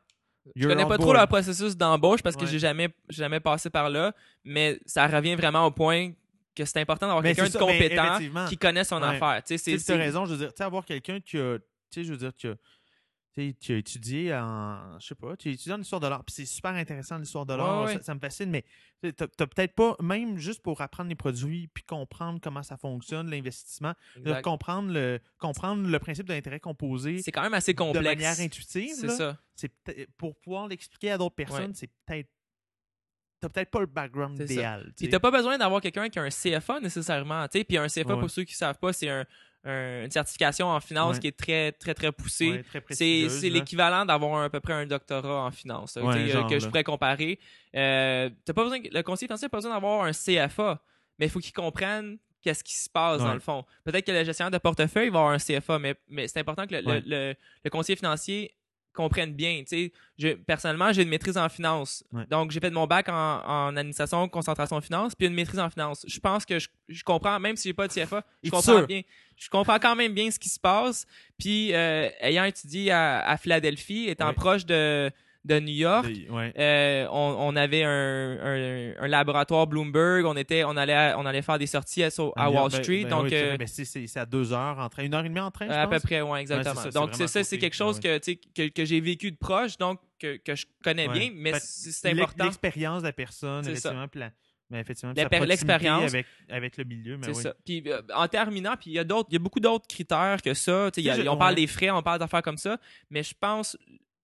je 0.55 0.68
connais 0.68 0.85
pas 0.85 0.97
trop 0.97 1.13
le 1.13 1.26
processus 1.27 1.77
d'embauche 1.77 2.22
parce 2.22 2.35
que 2.35 2.45
j'ai 2.45 2.59
jamais, 2.59 2.89
jamais 3.09 3.39
passé 3.39 3.69
par 3.69 3.89
là, 3.89 4.13
mais 4.43 4.80
ça 4.85 5.07
revient 5.07 5.35
vraiment 5.35 5.65
au 5.65 5.72
point 5.72 6.11
que 6.55 6.65
c'est 6.65 6.80
important 6.80 7.07
d'avoir 7.07 7.23
quelqu'un 7.23 7.47
de 7.47 7.57
compétent 7.57 8.45
qui 8.49 8.57
connaît 8.57 8.84
son 8.84 9.01
affaire. 9.01 9.41
Tu 9.45 9.53
as 9.53 9.95
raison, 9.95 10.26
je 10.26 10.35
veux 10.35 10.47
dire, 10.47 10.51
avoir 10.59 10.85
quelqu'un 10.85 11.19
qui 11.19 11.38
a, 11.38 11.57
tu 11.57 11.63
sais, 11.91 12.03
je 12.03 12.11
veux 12.11 12.18
dire, 12.18 12.31
qui 12.35 12.47
a, 12.47 12.55
tu 13.34 13.74
as 13.74 13.78
étudié 13.78 14.36
en, 14.36 14.99
je 14.99 15.08
sais 15.08 15.16
pas, 15.16 15.38
tu 15.38 15.49
as 15.49 15.52
étudié 15.52 15.74
en 15.74 15.82
histoire 15.82 16.02
de 16.02 16.08
l'art, 16.08 16.24
puis 16.24 16.34
c'est 16.36 16.45
super 16.45 16.72
intéressant 16.72 17.18
l'histoire 17.18 17.45
de 17.45 17.53
l'art, 17.53 17.90
ça, 18.02 18.14
me 18.14 18.20
fascine, 18.20 18.49
mais 18.49 18.66
tu 19.02 19.14
n'as 19.20 19.48
peut-être 19.48 19.74
pas, 19.74 19.95
même 20.02 20.38
juste 20.38 20.62
pour 20.62 20.82
apprendre 20.82 21.10
les 21.10 21.16
produits, 21.16 21.70
puis 21.74 21.84
comprendre 21.84 22.40
comment 22.41 22.64
ça 22.64 22.78
fonctionne, 22.78 23.30
l'investissement, 23.30 23.94
comprendre 24.44 24.91
le, 24.91 25.20
comprendre 25.38 25.88
le 25.88 25.99
principe 25.99 26.28
de 26.28 26.34
l'intérêt 26.34 26.60
composé. 26.60 27.20
C'est 27.20 27.32
quand 27.32 27.44
même 27.44 27.53
assez 27.53 27.74
complexe. 27.74 28.03
De 28.03 28.10
manière 28.10 28.40
intuitive. 28.40 28.94
C'est 28.95 29.10
ça. 29.10 29.38
Pour 30.18 30.36
pouvoir 30.36 30.68
l'expliquer 30.68 31.12
à 31.12 31.18
d'autres 31.18 31.36
personnes, 31.36 31.74
c'est 31.74 31.90
peut-être 32.06 32.30
t'as 33.41 33.49
peut-être 33.49 33.72
pas 33.72 33.80
le 33.80 33.88
background 33.88 34.40
idéal. 34.40 34.94
Tu 34.95 35.10
n'as 35.10 35.20
pas 35.20 35.32
besoin 35.32 35.58
d'avoir 35.58 35.82
quelqu'un 35.82 36.10
qui 36.10 36.20
a 36.20 36.22
un 36.22 36.30
CFA 36.30 36.80
nécessairement. 36.80 37.48
Puis 37.48 37.78
un 37.78 37.88
CFA, 37.88 38.18
pour 38.18 38.30
ceux 38.30 38.44
qui 38.44 38.53
ne 38.53 38.58
savent 38.58 38.78
pas, 38.78 38.94
c'est 38.94 39.10
un, 39.10 39.26
une 39.64 40.12
certification 40.12 40.68
en 40.68 40.80
finance 40.80 41.20
qui 41.20 41.28
est 41.28 41.38
très, 41.38 41.72
très, 41.72 41.94
très 41.94 42.12
poussée. 42.12 42.64
c'est 42.90 43.50
l'équivalent 43.50 44.06
d'avoir 44.06 44.44
à 44.44 44.50
peu 44.50 44.60
près 44.60 44.74
un 44.74 44.86
doctorat 44.86 45.46
en 45.46 45.52
finance 45.52 45.98
euh, 45.98 46.50
que 46.50 46.60
je 46.60 46.68
pourrais 46.68 46.84
comparer. 46.84 47.40
Euh, 47.76 48.30
pas 48.46 48.64
besoin, 48.64 48.80
le 48.92 49.02
conseiller 49.02 49.28
financier 49.28 49.46
n'a 49.46 49.50
pas 49.50 49.58
besoin 49.58 49.74
d'avoir 49.74 50.04
un 50.04 50.12
CFA, 50.12 50.82
mais 51.20 51.28
il 51.28 51.30
faut 51.30 51.40
qu'il 51.40 51.54
comprenne 51.54 52.18
qu'est-ce 52.42 52.64
qui 52.64 52.76
se 52.76 52.90
passe 52.90 53.20
dans 53.20 53.34
le 53.34 53.40
fond. 53.40 53.64
Peut-être 53.84 54.06
que 54.06 54.12
le 54.12 54.24
gestionnaire 54.24 54.52
de 54.52 54.58
portefeuille 54.58 55.10
va 55.10 55.20
avoir 55.20 55.34
un 55.34 55.38
CFA, 55.38 55.78
mais, 55.80 55.96
mais 56.10 56.28
c'est 56.28 56.40
important 56.40 56.66
que 56.66 56.76
le, 56.76 57.02
le, 57.06 57.36
le, 57.64 57.70
conseiller 57.70 57.96
financier 57.96 58.56
comprennent 58.93 59.34
bien. 59.34 59.63
Je, 60.18 60.34
personnellement, 60.34 60.91
j'ai 60.93 61.03
une 61.03 61.09
maîtrise 61.09 61.38
en 61.38 61.49
finance. 61.49 62.03
Donc, 62.30 62.51
j'ai 62.51 62.59
fait 62.59 62.69
mon 62.72 62.88
bac 62.88 63.07
en, 63.09 63.76
administration, 63.76 64.27
concentration 64.27 64.77
en 64.77 64.81
finance, 64.81 65.15
puis 65.15 65.27
une 65.27 65.34
maîtrise 65.34 65.59
en 65.59 65.69
finance. 65.69 66.05
Je 66.07 66.19
pense 66.19 66.45
que 66.45 66.59
je, 66.59 67.03
comprends, 67.03 67.39
même 67.39 67.55
si 67.55 67.69
j'ai 67.69 67.73
pas 67.73 67.88
de 67.88 67.93
CFA, 67.93 68.23
je 68.43 68.49
comprends 68.49 68.84
bien. 68.84 69.01
Je 69.38 69.49
comprends 69.49 69.80
quand 69.80 69.95
même 69.95 70.13
bien 70.13 70.30
ce 70.30 70.38
qui 70.38 70.49
se 70.49 70.59
passe. 70.59 71.05
Puis, 71.39 71.73
euh, 71.73 72.09
ayant 72.22 72.43
étudié 72.43 72.91
à, 72.91 73.27
à 73.27 73.38
Philadelphie, 73.38 74.07
étant 74.07 74.34
proche 74.34 74.65
de 74.65 75.11
de 75.43 75.59
New 75.59 75.73
York. 75.73 76.07
Euh, 76.57 77.07
on, 77.11 77.55
avait 77.55 77.84
un, 77.84 78.93
un, 78.99 79.07
laboratoire 79.07 79.68
Bloomberg. 79.68 80.26
On 80.26 80.35
était, 80.35 80.63
on 80.63 80.77
allait, 80.77 81.13
on 81.18 81.26
allait 81.26 81.41
faire 81.41 81.57
des 81.57 81.68
sorties 81.68 82.03
à, 82.03 82.09
Wall 82.19 82.69
ben, 82.72 82.84
Street. 82.84 83.03
Ben 83.03 83.09
donc, 83.09 83.34
euh, 83.34 83.57
ben, 83.57 83.68
c'est 83.68 84.18
à 84.18 84.26
deux 84.26 84.53
heures 84.53 84.77
en 84.77 84.89
train, 84.89 85.03
une 85.03 85.13
heure 85.13 85.26
et 85.26 85.30
demie 85.30 85.39
en 85.39 85.51
train. 85.51 85.68
à 85.69 85.88
peu 85.88 85.99
près, 85.99 86.22
oui, 86.22 86.39
exactement. 86.39 86.81
donc 86.93 87.09
c'est 87.13 87.27
ça, 87.27 87.43
c'est 87.43 87.57
quelque 87.57 87.76
chose 87.76 87.99
que, 87.99 88.19
que, 88.19 88.68
que 88.68 88.85
j'ai 88.85 89.01
vécu 89.01 89.31
de 89.31 89.38
proche, 89.38 89.77
donc 89.77 89.99
que, 90.19 90.38
que 90.38 90.55
je 90.55 90.65
connais 90.84 91.07
bien, 91.07 91.31
mais 91.34 91.53
c'est 91.59 92.11
important. 92.11 92.45
L'expérience 92.45 93.01
de 93.01 93.07
la 93.07 93.13
personne, 93.13 93.68
effectivement, 93.68 94.07
mais 94.69 94.80
effectivement, 94.80 95.13
l'expérience 95.45 96.13
avec, 96.13 96.26
avec 96.49 96.77
le 96.77 96.85
milieu. 96.85 97.19
C'est 97.23 97.34
ça. 97.34 97.53
Puis 97.65 97.84
euh, 97.88 98.01
en 98.15 98.27
terminant, 98.30 98.76
puis 98.80 98.91
il 98.91 98.93
y 98.93 98.99
a 98.99 99.03
d'autres, 99.03 99.27
il 99.30 99.34
y 99.34 99.35
a 99.35 99.39
beaucoup 99.39 99.59
d'autres 99.59 99.85
critères 99.85 100.41
que 100.41 100.53
ça. 100.53 100.89
on 101.27 101.38
parle 101.38 101.55
des 101.55 101.68
frais, 101.68 101.89
on 101.89 102.01
parle 102.01 102.19
d'affaires 102.19 102.41
comme 102.41 102.57
ça, 102.57 102.77
mais 103.09 103.22
je 103.22 103.34
pense 103.38 103.77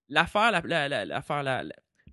l'affaire, 0.10 0.52
la, 0.52 1.64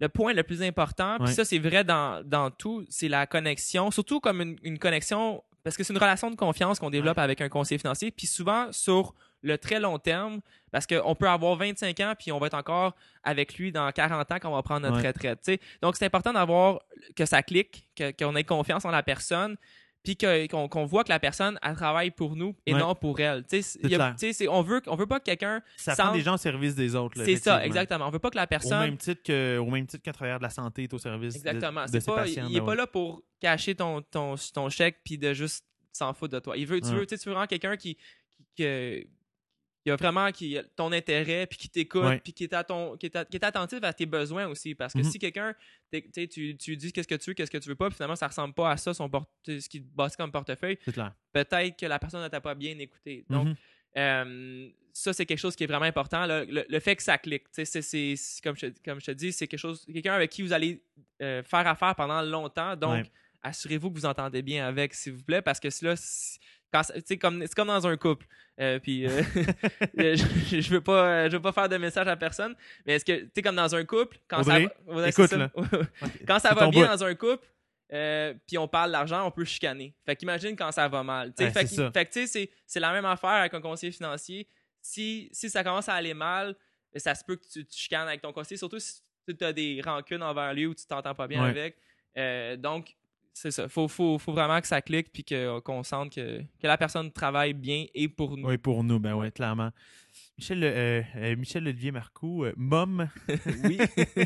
le 0.01 0.09
point 0.09 0.33
le 0.33 0.43
plus 0.43 0.63
important, 0.63 1.19
puis 1.19 1.33
ça, 1.33 1.45
c'est 1.45 1.59
vrai 1.59 1.85
dans, 1.85 2.51
tout, 2.57 2.85
c'est 2.89 3.09
la 3.09 3.27
connexion, 3.27 3.91
surtout 3.91 4.21
comme 4.21 4.57
une, 4.63 4.79
connexion, 4.79 5.43
parce 5.63 5.77
que 5.77 5.85
c'est 5.85 5.93
une 5.93 5.99
relation 5.99 6.31
de 6.31 6.37
confiance 6.37 6.79
qu'on 6.79 6.91
développe 6.91 7.19
avec 7.19 7.41
un 7.41 7.49
conseiller 7.49 7.79
financier, 7.79 8.11
puis 8.11 8.27
souvent 8.27 8.71
sur 8.73 9.15
le 9.43 9.59
très 9.59 9.79
long 9.79 9.99
terme, 9.99 10.41
parce 10.73 10.87
qu'on 10.87 11.15
peut 11.15 11.29
avoir 11.29 11.57
25 11.57 12.01
ans, 12.01 12.15
puis 12.19 12.33
on 12.33 12.39
va 12.39 12.47
être 12.47 12.55
encore 12.55 12.95
avec 13.23 13.57
lui 13.57 13.73
dans 13.73 13.91
40 13.93 14.33
ans 14.33 14.37
quand 14.41 14.51
on 14.51 14.55
va 14.55 14.63
prendre 14.63 14.89
notre 14.89 15.07
retraite. 15.07 15.61
Donc, 15.83 15.97
c'est 15.97 16.07
important 16.07 16.33
d'avoir 16.33 16.81
que 17.15 17.27
ça 17.27 17.43
clique, 17.43 17.87
qu'on 18.19 18.35
ait 18.37 18.45
confiance 18.45 18.85
en 18.85 18.91
la 18.91 19.03
personne, 19.03 19.57
puis 20.05 20.17
qu'on 20.17 20.85
voit 20.85 21.03
que 21.03 21.09
la 21.09 21.19
personne 21.19 21.59
elle 21.63 21.75
travaille 21.75 22.11
pour 22.11 22.37
nous 22.37 22.55
et 22.67 22.75
Ouais. 22.75 22.79
non 22.81 22.95
pour 22.95 23.19
elle. 23.19 23.43
Y 23.51 23.95
a- 23.97 24.15
on 24.51 24.63
veut 24.63 24.83
on 24.87 24.97
veut 24.97 25.07
pas 25.07 25.19
que 25.19 25.25
quelqu'un 25.25 25.63
Ça 25.77 25.97
prend 25.97 26.13
des 26.13 26.21
gens 26.21 26.35
au 26.35 26.39
service 26.39 26.75
des 26.75 26.95
autres. 26.95 27.19
là, 27.19 27.25
c'est 27.25 27.37
ça 27.37 27.65
exactement. 27.65 28.07
On 28.07 28.11
veut 28.11 28.19
pas 28.19 28.31
que 28.31 28.37
la 28.37 28.45
Au 28.45 28.47
personne 28.47 28.81
même 28.81 28.97
titre 28.99 29.23
que 29.25 29.57
au 29.59 29.67
même 29.71 29.87
titre 29.87 30.03
qu'un 30.03 30.13
travailleur 30.13 30.39
de 30.39 30.45
la 30.45 30.51
santé 30.51 30.85
est 30.85 30.93
au 30.95 30.99
service 30.99 31.33
de- 31.35 31.39
exactement. 31.39 31.87
de, 31.87 31.91
C'est 31.91 32.01
ses 32.01 32.07
pas 32.07 32.17
patients. 32.17 32.47
il 32.51 32.57
est 32.57 32.61
ben 32.61 32.67
pas 32.67 32.75
là 32.75 32.87
pour 32.87 33.23
cacher 33.41 33.75
ton 33.75 34.03
ton 34.03 34.35
ton 34.53 34.69
chèque 34.69 34.99
puis 35.05 35.17
de 35.19 35.33
juste 35.33 35.65
s'en 35.93 36.13
foutre 36.13 36.35
de 36.35 36.39
toi. 36.41 36.57
Il 36.57 36.67
veut 36.67 36.81
tu 36.81 36.89
Ouais. 36.89 36.95
veux 36.97 37.07
tu 37.07 37.15
veux 37.17 37.33
vraiment 37.33 37.47
quelqu'un 37.47 37.77
qui 37.77 37.97
qui, 38.57 38.65
que- 39.85 39.89
qui 39.89 39.91
a 39.91 39.97
vraiment 39.97 40.33
qui, 40.33 40.59
ton 40.77 40.91
intérêt 40.93 41.47
puis 41.47 41.59
qui 41.59 41.69
t'écoute 41.69 42.03
Ouais. 42.05 42.19
puis 42.19 42.33
qui 42.33 42.45
est 42.45 42.53
à 42.55 42.65
ton 42.65 42.97
qui 42.97 43.07
est, 43.07 43.17
à- 43.17 43.25
qui 43.25 43.37
est 43.37 43.45
attentif 43.45 43.79
à 43.83 43.93
tes 43.93 44.07
besoins 44.07 44.47
aussi 44.49 44.75
parce 44.75 44.93
que 44.95 44.99
Mhm. 44.99 45.05
si 45.05 45.19
quelqu'un 45.19 45.55
tu 45.93 46.03
sais, 46.13 46.27
tu 46.27 46.55
dis 46.77 46.93
qu'est-ce 46.93 47.07
que 47.09 47.15
tu 47.15 47.31
veux 47.31 47.35
qu'est-ce 47.35 47.51
que 47.51 47.59
tu 47.59 47.69
veux 47.69 47.75
pas 47.77 47.89
puis 47.89 47.97
finalement 47.97 48.17
ça 48.17 48.29
ressemble 48.29 48.55
pas 48.55 48.71
à 48.71 48.77
ça 48.77 48.95
son 48.95 49.11
ce 49.47 49.69
qui 49.69 49.83
te 49.83 49.95
bâtit 49.95 50.17
comme 50.17 50.33
portefeuille 50.33 50.79
peut-être 51.33 51.79
que 51.79 51.87
la 51.87 51.99
personne 51.99 52.23
ne 52.23 52.29
t'a 52.29 52.41
pas 52.41 52.55
bien 52.55 52.79
écouté 52.79 53.25
donc 53.29 53.49
Mhm. 53.49 53.55
euh, 53.97 54.69
ça, 54.97 55.13
c'est 55.13 55.27
quelque 55.27 55.39
chose 55.41 55.57
qui 55.57 55.65
est 55.65 55.67
vraiment 55.67 55.87
important. 55.87 56.25
Le, 56.25 56.65
le 56.69 56.81
fait 56.81 56.95
que 56.95 57.03
ça 57.03 57.19
clique, 57.19 57.43
c'est, 57.51 57.65
comme, 58.45 58.57
je, 58.57 58.67
comme 58.85 59.01
je 59.01 59.07
te 59.07 59.11
dis, 59.11 59.33
c'est 59.33 59.49
quelque 59.49 59.59
chose, 59.59 59.85
quelqu'un 59.93 60.15
avec 60.15 60.31
qui 60.31 60.41
vous 60.43 60.53
allez 60.53 60.81
euh, 61.21 61.43
faire 61.43 61.67
affaire 61.67 61.97
pendant 61.97 62.23
longtemps. 62.23 62.77
Donc, 62.77 62.93
Ouais. 63.05 63.11
assurez-vous 63.43 63.91
que 63.91 63.97
vous 63.99 64.07
entendez 64.07 64.41
bien 64.43 64.67
avec, 64.69 64.95
s'il 64.95 65.15
vous 65.15 65.25
plaît, 65.25 65.43
parce 65.43 65.59
que 65.59 65.67
là, 65.85 65.97
si- 65.97 66.39
sais, 66.83 67.17
comme, 67.19 67.41
c'est 67.43 67.55
comme 67.55 67.69
dans 67.69 67.87
un 67.87 67.97
couple. 67.97 68.27
Euh, 68.61 68.79
puis, 68.79 69.07
euh, 69.07 69.23
je, 69.97 70.61
je 70.61 70.71
veux 70.71 70.81
pas, 70.81 71.29
je 71.29 71.37
veux 71.37 71.43
pas 71.43 71.53
faire 71.53 71.69
de 71.69 71.77
message 71.77 72.07
à 72.09 72.17
personne, 72.17 72.55
mais 72.87 72.95
est-ce 72.95 73.05
que, 73.05 73.13
tu 73.13 73.31
sais, 73.37 73.43
comme 73.43 73.57
dans 73.57 73.75
un 73.75 73.85
couple, 73.85 74.19
quand 74.29 74.41
Audrey, 74.41 74.65
ça 74.65 74.93
va, 74.93 74.95
ouais, 75.03 75.09
écoute, 75.11 75.27
c'est 75.29 75.37
ça. 75.37 75.37
là. 75.39 75.51
quand 76.27 76.39
ça 76.39 76.49
C'est 76.51 76.55
va 76.55 76.69
bien 76.69 76.83
bout. 76.83 76.89
dans 76.89 77.05
un 77.05 77.15
couple, 77.15 77.47
euh, 77.93 78.35
puis 78.47 78.59
on 78.59 78.67
parle 78.69 78.93
d'argent, 78.93 79.27
on 79.27 79.31
peut 79.31 79.45
chicaner. 79.45 79.95
Fait 80.07 80.17
qu'imagine 80.17 80.57
quand 80.57 80.73
ça 80.73 80.89
va 80.89 81.03
mal. 81.03 81.33
Ouais, 81.39 81.51
fait 81.51 81.67
c'est 81.67 81.77
que, 81.93 82.03
tu 82.05 82.11
sais, 82.13 82.27
c'est- 82.27 82.51
c'est 82.67 82.81
la 82.81 82.93
même 82.93 83.05
affaire 83.05 83.31
avec 83.31 83.55
un 83.55 83.61
conseiller 83.61 83.93
financier. 83.93 84.49
Si, 84.81 85.29
si 85.33 85.49
ça 85.51 85.63
commence 85.65 85.89
à 85.89 85.95
aller 85.95 86.15
mal, 86.15 86.55
ça 86.97 87.15
se 87.15 87.25
peut 87.25 87.37
que 87.37 87.45
tu, 87.51 87.65
tu 87.67 87.77
chicanes 87.79 88.07
avec 88.09 88.21
ton 88.23 88.33
conseiller, 88.33 88.57
surtout 88.59 88.79
si 88.79 89.01
tu 89.27 89.45
as 89.45 89.53
des 89.53 89.81
rancunes 89.85 90.23
envers 90.23 90.53
lui 90.55 90.67
ou 90.67 90.75
tu 90.75 90.87
t'entends 90.87 91.15
pas 91.15 91.27
bien 91.27 91.43
Ouais. 91.43 91.51
avec. 91.51 91.77
Euh, 92.17 92.57
donc, 92.57 92.95
c'est 93.35 93.51
ça. 93.51 93.69
Faut, 93.69 93.89
faut, 93.89 94.19
faut 94.19 94.33
vraiment 94.33 94.61
que 94.61 94.67
ça 94.67 94.81
clique 94.81 95.13
puis 95.13 95.25
que- 95.25 95.59
qu'on 95.61 95.83
sente 95.83 96.15
que, 96.15 96.41
que 96.41 96.67
la 96.67 96.79
personne 96.79 97.11
travaille 97.13 97.53
bien 97.53 97.85
et 97.93 98.09
pour 98.09 98.37
nous. 98.37 98.49
Oui, 98.49 98.57
pour 98.57 98.83
nous, 98.85 98.99
ben 98.99 99.15
ouais, 99.15 99.31
clairement. 99.31 99.71
Michel, 100.39 100.63
euh, 100.65 101.03
euh, 101.17 101.37
Michel 101.37 101.67
Olivier 101.67 101.91
Marcoux, 101.91 102.45
euh, 102.45 102.53
Mom, 102.57 103.09
Oui. 103.65 103.79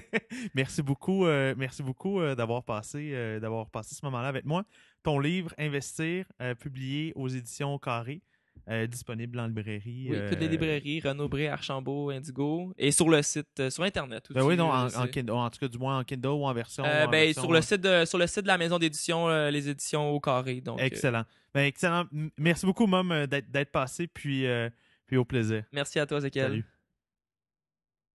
merci 0.55 0.83
beaucoup, 0.83 1.27
euh, 1.27 1.55
merci 1.57 1.83
beaucoup 1.83 2.21
euh, 2.21 2.35
d'avoir 2.35 2.63
passé, 2.63 3.11
euh, 3.15 3.41
d'avoir 3.41 3.69
passé 3.71 3.95
ce 3.95 4.05
moment-là 4.05 4.29
avec 4.29 4.45
moi. 4.45 4.65
Ton 5.03 5.19
livre 5.19 5.53
Investir, 5.59 6.27
euh, 6.43 6.55
publié 6.55 7.13
aux 7.17 7.29
éditions 7.29 7.79
Carré, 7.79 8.23
euh, 8.71 8.87
disponible 8.87 9.39
en 9.41 9.47
librairie. 9.47 10.09
Oui, 10.11 10.17
euh, 10.17 10.31
toutes 10.31 10.41
les 10.41 10.49
librairies, 10.49 11.01
Renaud 11.01 11.29
Bré, 11.29 11.49
Archambault, 11.49 12.11
Indigo, 12.11 12.73
et 12.77 12.91
sur 12.91 13.09
le 13.09 13.23
site, 13.23 13.49
euh, 13.61 13.71
sur 13.71 13.83
Internet 13.83 14.25
aussi. 14.31 14.39
Ben 14.39 14.45
oui, 14.45 14.57
non, 14.57 14.71
en, 14.71 15.07
Kindle, 15.07 15.31
en 15.33 15.51
tout 15.51 15.59
cas, 15.59 15.69
du 15.69 15.79
moins 15.79 15.99
en 15.99 16.05
Kindle 16.05 16.29
ou 16.29 16.45
en 16.45 16.53
version. 16.53 16.85
Euh, 16.85 17.07
en 17.07 17.11
ben, 17.11 17.25
version, 17.25 17.43
sur 17.43 17.53
le 17.53 17.59
euh, 17.59 17.63
site 17.63 17.81
de 17.81 18.05
sur 18.05 18.19
le 18.19 18.27
site 18.27 18.43
de 18.43 18.49
la 18.49 18.59
maison 18.59 18.79
d'édition 18.79 19.29
euh, 19.29 19.51
les 19.51 19.69
éditions 19.69 20.11
au 20.11 20.21
carré 20.21 20.61
donc 20.61 20.81
euh, 20.81 20.85
Excellent. 20.85 21.25
Ben, 21.55 21.65
excellent. 21.65 22.05
Merci 22.37 22.67
beaucoup, 22.67 22.87
Mom, 22.87 23.11
euh, 23.11 23.27
d'être 23.27 23.73
passé, 23.73 24.07
puis, 24.07 24.47
euh, 24.47 24.69
puis 25.07 25.17
au 25.17 25.25
plaisir. 25.25 25.65
merci 25.73 25.99
à 25.99 26.07
toi 26.07 26.21
Zéchiel 26.21 26.51
Salut. 26.51 26.65